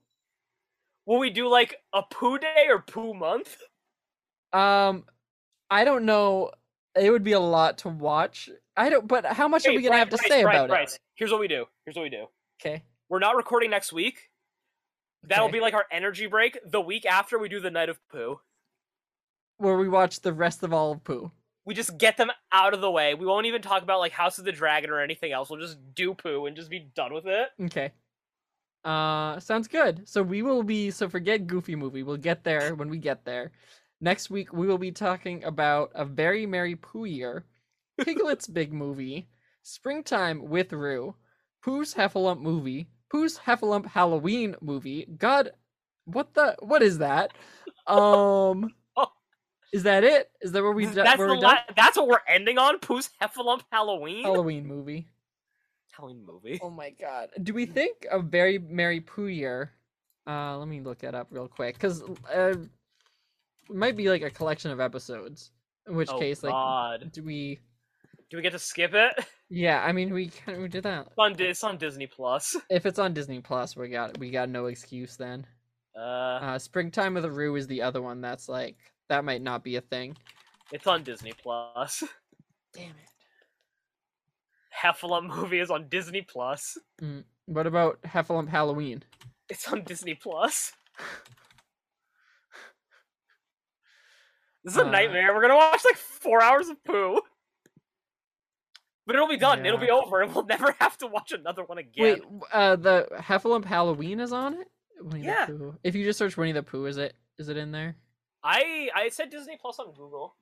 Will 1.06 1.18
we 1.18 1.30
do 1.30 1.48
like 1.48 1.76
a 1.92 2.02
poo 2.02 2.38
Day 2.38 2.66
or 2.68 2.80
poo 2.80 3.14
Month? 3.14 3.56
Um, 4.52 5.04
I 5.70 5.84
don't 5.84 6.04
know. 6.04 6.50
It 6.96 7.10
would 7.10 7.24
be 7.24 7.32
a 7.32 7.40
lot 7.40 7.78
to 7.78 7.88
watch. 7.88 8.48
I 8.76 8.88
don't. 8.88 9.06
But 9.06 9.26
how 9.26 9.48
much 9.48 9.66
are 9.66 9.70
we 9.70 9.82
gonna 9.82 9.90
Bryce, 9.90 9.98
have 9.98 10.10
to 10.10 10.16
Bryce, 10.16 10.28
say 10.28 10.42
Bryce, 10.42 10.54
about 10.56 10.68
Bryce, 10.68 10.98
Here's 11.16 11.30
what 11.30 11.40
we 11.40 11.48
do. 11.48 11.66
Here's 11.84 11.96
what 11.96 12.02
we 12.04 12.10
do. 12.10 12.26
Okay. 12.60 12.82
We're 13.08 13.18
not 13.18 13.36
recording 13.36 13.70
next 13.70 13.92
week. 13.92 14.30
That'll 15.24 15.46
Okay. 15.46 15.52
be 15.52 15.60
like 15.60 15.74
our 15.74 15.86
energy 15.90 16.26
break. 16.26 16.58
The 16.64 16.80
week 16.80 17.04
after 17.06 17.38
we 17.38 17.48
do 17.48 17.60
the 17.60 17.70
Night 17.70 17.88
of 17.88 17.98
poo, 18.08 18.40
Where 19.56 19.76
we 19.76 19.88
watch 19.88 20.20
the 20.20 20.32
rest 20.32 20.62
of 20.62 20.72
all 20.72 20.92
of 20.92 21.04
poo. 21.04 21.30
We 21.64 21.74
just 21.74 21.96
get 21.96 22.16
them 22.18 22.30
out 22.52 22.74
of 22.74 22.80
the 22.82 22.90
way. 22.90 23.14
We 23.14 23.24
won't 23.24 23.46
even 23.46 23.62
talk 23.62 23.82
about 23.82 23.98
like 24.00 24.12
House 24.12 24.38
of 24.38 24.44
the 24.44 24.52
Dragon 24.52 24.90
or 24.90 25.00
anything 25.00 25.32
else. 25.32 25.48
We'll 25.50 25.60
just 25.60 25.78
do 25.94 26.12
poo 26.14 26.46
and 26.46 26.54
just 26.56 26.68
be 26.70 26.80
done 26.94 27.14
with 27.14 27.26
it. 27.26 27.48
Okay. 27.62 27.92
Uh, 28.84 29.40
sounds 29.40 29.66
good. 29.66 30.06
So 30.08 30.22
we 30.22 30.42
will 30.42 30.62
be 30.62 30.90
so 30.90 31.08
forget 31.08 31.46
Goofy 31.46 31.74
movie. 31.74 32.02
We'll 32.02 32.16
get 32.16 32.44
there 32.44 32.74
when 32.74 32.90
we 32.90 32.98
get 32.98 33.24
there. 33.24 33.52
Next 34.00 34.28
week 34.28 34.52
we 34.52 34.66
will 34.66 34.78
be 34.78 34.92
talking 34.92 35.42
about 35.44 35.90
a 35.94 36.04
very 36.04 36.44
merry 36.44 36.76
Pooh 36.76 37.06
year, 37.06 37.46
Piglet's 38.00 38.46
big 38.46 38.72
movie, 38.72 39.28
Springtime 39.62 40.48
with 40.48 40.72
Roo, 40.72 41.14
Pooh's 41.64 41.94
Heffalump 41.94 42.40
movie, 42.40 42.88
Pooh's 43.10 43.38
Heffalump 43.38 43.86
Halloween 43.86 44.56
movie. 44.60 45.06
God, 45.16 45.52
what 46.04 46.34
the 46.34 46.56
what 46.60 46.82
is 46.82 46.98
that? 46.98 47.32
Um, 47.86 48.70
is 49.72 49.84
that 49.84 50.04
it? 50.04 50.30
Is 50.40 50.52
that 50.52 50.62
where 50.62 50.72
we? 50.72 50.86
That's 50.86 51.18
where 51.18 51.28
the 51.28 51.34
we're 51.34 51.40
done? 51.40 51.56
la- 51.56 51.74
that's 51.76 51.96
what 51.96 52.08
we're 52.08 52.18
ending 52.28 52.58
on. 52.58 52.78
Pooh's 52.78 53.10
Heffalump 53.20 53.62
Halloween. 53.72 54.24
Halloween 54.24 54.66
movie. 54.66 55.08
Halloween 55.96 56.24
movie. 56.26 56.58
Oh 56.62 56.70
my 56.70 56.90
god. 56.90 57.30
Do 57.42 57.54
we 57.54 57.66
think 57.78 58.06
a 58.10 58.18
very 58.20 58.58
Merry 58.58 59.00
Pooh 59.00 59.26
year? 59.26 59.72
Uh, 60.26 60.56
let 60.58 60.68
me 60.68 60.80
look 60.80 60.98
that 61.00 61.14
up 61.14 61.28
real 61.30 61.48
quick, 61.48 61.74
because 61.74 62.02
uh, 62.34 62.54
it 62.58 62.58
might 63.74 63.96
be 63.96 64.08
like 64.08 64.22
a 64.22 64.30
collection 64.30 64.70
of 64.70 64.80
episodes. 64.80 65.50
In 65.86 65.96
which 65.96 66.08
Oh, 66.10 66.18
case, 66.18 66.42
like, 66.42 66.52
God. 66.52 67.10
do 67.12 67.22
we? 67.22 67.58
Do 68.30 68.38
we 68.38 68.42
get 68.42 68.52
to 68.52 68.58
skip 68.58 68.94
it? 68.94 69.12
Yeah, 69.50 69.84
I 69.84 69.92
mean, 69.92 70.12
we 70.12 70.28
can 70.28 70.62
we 70.62 70.68
did 70.68 70.82
that. 70.84 71.06
It's 71.06 71.18
on, 71.18 71.36
it's 71.38 71.62
on 71.62 71.76
Disney 71.76 72.06
Plus. 72.08 72.56
If 72.70 72.86
it's 72.86 72.98
on 72.98 73.12
Disney 73.12 73.40
Plus, 73.40 73.76
we 73.76 73.88
got 73.88 74.18
we 74.18 74.30
got 74.30 74.48
no 74.48 74.66
excuse 74.66 75.16
then. 75.16 75.46
Uh, 75.94 76.00
Uh, 76.42 76.58
Springtime 76.58 77.14
with 77.14 77.22
the 77.22 77.30
Roo 77.30 77.54
is 77.54 77.66
the 77.68 77.82
other 77.82 78.00
one 78.02 78.20
that's 78.22 78.48
like 78.48 78.76
that 79.10 79.24
might 79.24 79.42
not 79.42 79.62
be 79.62 79.76
a 79.76 79.80
thing. 79.82 80.16
it's 80.72 80.86
on 80.88 81.04
Disney 81.04 81.34
Plus. 81.40 82.02
Damn 82.72 82.86
it. 82.90 83.10
Heffalump 84.82 85.28
movie 85.36 85.60
is 85.60 85.70
on 85.70 85.88
Disney 85.88 86.22
Plus. 86.22 86.76
What 87.46 87.66
about 87.66 88.00
Heffalump 88.02 88.48
Halloween? 88.48 89.02
It's 89.48 89.68
on 89.70 89.84
Disney 89.84 90.14
Plus. 90.14 90.72
This 94.64 94.74
is 94.74 94.78
a 94.78 94.86
Uh, 94.86 94.90
nightmare. 94.90 95.34
We're 95.34 95.42
gonna 95.42 95.56
watch 95.56 95.84
like 95.84 95.96
four 95.96 96.42
hours 96.42 96.68
of 96.68 96.82
poo. 96.84 97.20
But 99.06 99.16
it'll 99.16 99.28
be 99.28 99.36
done. 99.36 99.66
It'll 99.66 99.78
be 99.78 99.90
over, 99.90 100.22
and 100.22 100.34
we'll 100.34 100.46
never 100.46 100.74
have 100.80 100.96
to 100.98 101.06
watch 101.06 101.32
another 101.32 101.64
one 101.64 101.76
again. 101.78 102.02
Wait, 102.02 102.22
uh, 102.52 102.76
the 102.76 103.06
Heffalump 103.18 103.66
Halloween 103.66 104.20
is 104.20 104.32
on 104.32 104.54
it. 104.54 104.68
Winnie 105.00 105.20
the 105.22 105.26
Yeah. 105.26 105.46
Pooh. 105.46 105.76
If 105.84 105.94
you 105.94 106.04
just 106.04 106.18
search 106.18 106.36
Winnie 106.38 106.52
the 106.52 106.62
Pooh, 106.62 106.86
is 106.86 106.96
it 106.96 107.14
is 107.38 107.48
it 107.50 107.56
in 107.58 107.70
there? 107.72 107.96
I 108.42 108.88
I 108.94 109.08
said 109.10 109.28
Disney 109.30 109.58
Plus 109.60 109.78
on 109.78 109.92
Google. 109.92 110.34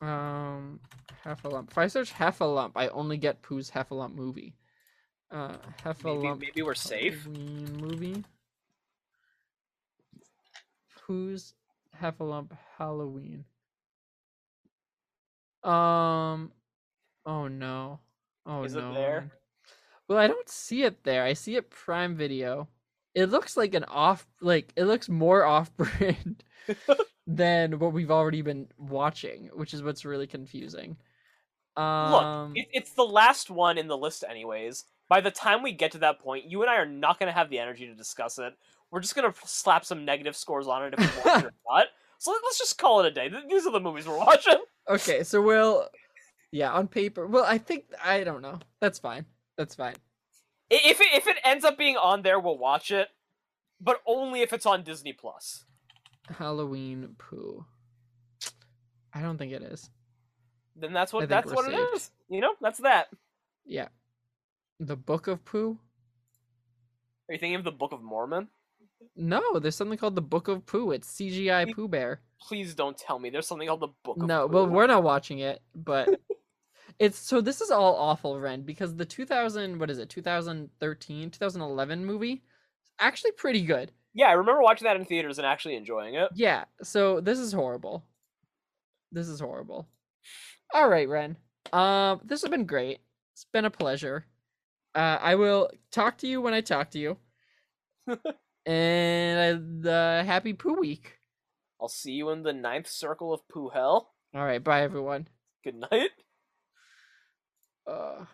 Um, 0.00 0.80
Heffalump. 1.24 1.70
If 1.70 1.78
I 1.78 1.86
search 1.88 2.12
Heffalump, 2.12 2.72
I 2.76 2.88
only 2.88 3.16
get 3.16 3.42
Pooh's 3.42 3.70
Heffalump 3.70 4.14
movie. 4.14 4.54
Uh, 5.30 5.56
Maybe, 6.04 6.18
lump. 6.18 6.40
maybe 6.40 6.62
we're 6.62 6.74
safe. 6.74 7.26
Movie. 7.28 8.24
Pooh's 11.06 11.54
Heffalump 12.00 12.50
Halloween. 12.78 13.44
Um. 15.62 16.52
Oh 17.26 17.46
no. 17.48 18.00
Oh 18.46 18.64
Is 18.64 18.74
it 18.74 18.80
no. 18.80 18.94
there? 18.94 19.30
Well, 20.08 20.18
I 20.18 20.26
don't 20.26 20.48
see 20.48 20.82
it 20.82 21.04
there. 21.04 21.22
I 21.22 21.34
see 21.34 21.56
it 21.56 21.70
Prime 21.70 22.16
Video. 22.16 22.66
It 23.14 23.26
looks 23.26 23.56
like 23.56 23.74
an 23.74 23.84
off, 23.84 24.26
like 24.40 24.72
it 24.76 24.84
looks 24.84 25.08
more 25.08 25.44
off-brand 25.54 26.42
than 27.36 27.78
what 27.78 27.92
we've 27.92 28.10
already 28.10 28.42
been 28.42 28.68
watching, 28.76 29.50
which 29.54 29.72
is 29.72 29.82
what's 29.82 30.04
really 30.04 30.26
confusing. 30.26 30.96
Um, 31.76 32.10
Look, 32.12 32.56
it, 32.56 32.68
it's 32.72 32.90
the 32.92 33.04
last 33.04 33.50
one 33.50 33.78
in 33.78 33.86
the 33.86 33.96
list, 33.96 34.24
anyways. 34.28 34.84
By 35.08 35.20
the 35.20 35.30
time 35.30 35.62
we 35.62 35.72
get 35.72 35.92
to 35.92 35.98
that 35.98 36.18
point, 36.18 36.46
you 36.50 36.60
and 36.62 36.70
I 36.70 36.76
are 36.76 36.86
not 36.86 37.18
going 37.18 37.28
to 37.28 37.32
have 37.32 37.48
the 37.50 37.58
energy 37.58 37.86
to 37.86 37.94
discuss 37.94 38.38
it. 38.38 38.54
We're 38.90 39.00
just 39.00 39.14
going 39.14 39.32
to 39.32 39.38
slap 39.44 39.84
some 39.84 40.04
negative 40.04 40.36
scores 40.36 40.66
on 40.66 40.84
it 40.84 40.94
if 40.98 41.00
we 41.00 41.30
want 41.30 41.44
it 41.44 41.46
or 41.46 41.52
not. 41.70 41.86
So 42.18 42.32
let- 42.32 42.40
let's 42.44 42.58
just 42.58 42.78
call 42.78 43.00
it 43.00 43.06
a 43.06 43.10
day. 43.12 43.30
These 43.48 43.66
are 43.66 43.72
the 43.72 43.80
movies 43.80 44.06
we're 44.06 44.18
watching. 44.18 44.58
okay, 44.88 45.22
so 45.22 45.40
we'll, 45.40 45.86
yeah, 46.50 46.72
on 46.72 46.88
paper. 46.88 47.26
Well, 47.26 47.44
I 47.44 47.58
think 47.58 47.84
I 48.04 48.24
don't 48.24 48.42
know. 48.42 48.58
That's 48.80 48.98
fine. 48.98 49.24
That's 49.56 49.74
fine. 49.76 49.94
If 50.68 51.00
it, 51.00 51.08
if 51.14 51.26
it 51.26 51.36
ends 51.44 51.64
up 51.64 51.78
being 51.78 51.96
on 51.96 52.22
there, 52.22 52.38
we'll 52.40 52.58
watch 52.58 52.90
it, 52.90 53.08
but 53.80 54.00
only 54.06 54.42
if 54.42 54.52
it's 54.52 54.66
on 54.66 54.82
Disney 54.82 55.12
Plus. 55.12 55.64
Halloween 56.30 57.14
poo. 57.18 57.64
I 59.12 59.20
don't 59.22 59.38
think 59.38 59.52
it 59.52 59.62
is. 59.62 59.90
Then 60.76 60.92
that's 60.92 61.12
what 61.12 61.28
that's 61.28 61.50
what 61.52 61.66
it 61.70 61.76
saved. 61.76 61.94
is. 61.94 62.10
You 62.28 62.40
know, 62.40 62.54
that's 62.60 62.78
that. 62.80 63.08
Yeah. 63.66 63.88
The 64.78 64.96
Book 64.96 65.26
of 65.26 65.44
Pooh? 65.44 65.78
Are 67.28 67.32
you 67.34 67.38
thinking 67.38 67.56
of 67.56 67.64
the 67.64 67.72
Book 67.72 67.92
of 67.92 68.02
Mormon? 68.02 68.48
No, 69.16 69.58
there's 69.58 69.76
something 69.76 69.98
called 69.98 70.14
the 70.14 70.22
Book 70.22 70.48
of 70.48 70.64
Pooh. 70.66 70.92
It's 70.92 71.08
CGI 71.08 71.66
You- 71.68 71.74
Pooh 71.74 71.88
Bear. 71.88 72.20
Please 72.40 72.74
don't 72.74 72.96
tell 72.96 73.18
me 73.18 73.28
there's 73.28 73.46
something 73.46 73.68
called 73.68 73.80
the 73.80 73.88
Book 74.02 74.16
of 74.16 74.26
No, 74.26 74.48
Pooh. 74.48 74.54
well, 74.54 74.66
we're 74.66 74.86
not 74.86 75.02
watching 75.02 75.40
it, 75.40 75.60
but 75.74 76.08
it's 76.98 77.18
so 77.18 77.40
this 77.42 77.60
is 77.60 77.70
all 77.70 77.94
awful, 77.96 78.40
Ren, 78.40 78.62
because 78.62 78.96
the 78.96 79.04
2000, 79.04 79.78
what 79.78 79.90
is 79.90 79.98
it, 79.98 80.08
2013, 80.08 81.30
2011 81.30 82.06
movie, 82.06 82.32
is 82.32 82.40
actually 82.98 83.32
pretty 83.32 83.60
good. 83.62 83.92
Yeah, 84.14 84.26
I 84.26 84.32
remember 84.32 84.62
watching 84.62 84.86
that 84.86 84.96
in 84.96 85.04
theaters 85.04 85.38
and 85.38 85.46
actually 85.46 85.76
enjoying 85.76 86.14
it. 86.14 86.30
Yeah, 86.34 86.64
so 86.82 87.20
this 87.20 87.38
is 87.38 87.52
horrible. 87.52 88.04
This 89.12 89.28
is 89.28 89.40
horrible. 89.40 89.88
All 90.74 90.88
right, 90.88 91.08
Ren. 91.08 91.36
Um, 91.72 92.20
this 92.24 92.42
has 92.42 92.50
been 92.50 92.66
great. 92.66 93.00
It's 93.34 93.46
been 93.52 93.64
a 93.64 93.70
pleasure. 93.70 94.26
Uh, 94.94 95.18
I 95.20 95.36
will 95.36 95.70
talk 95.92 96.18
to 96.18 96.26
you 96.26 96.40
when 96.40 96.54
I 96.54 96.60
talk 96.60 96.90
to 96.90 96.98
you. 96.98 97.16
and 98.66 99.38
uh, 99.56 99.88
the 99.88 100.22
happy 100.26 100.52
poo 100.52 100.74
week. 100.74 101.18
I'll 101.80 101.88
see 101.88 102.12
you 102.12 102.30
in 102.30 102.42
the 102.42 102.52
ninth 102.52 102.88
circle 102.88 103.32
of 103.32 103.46
poo 103.48 103.70
Hell. 103.70 104.12
All 104.34 104.44
right, 104.44 104.62
bye 104.62 104.82
everyone. 104.82 105.28
Good 105.64 105.76
night. 105.90 106.10
Uh 107.86 108.24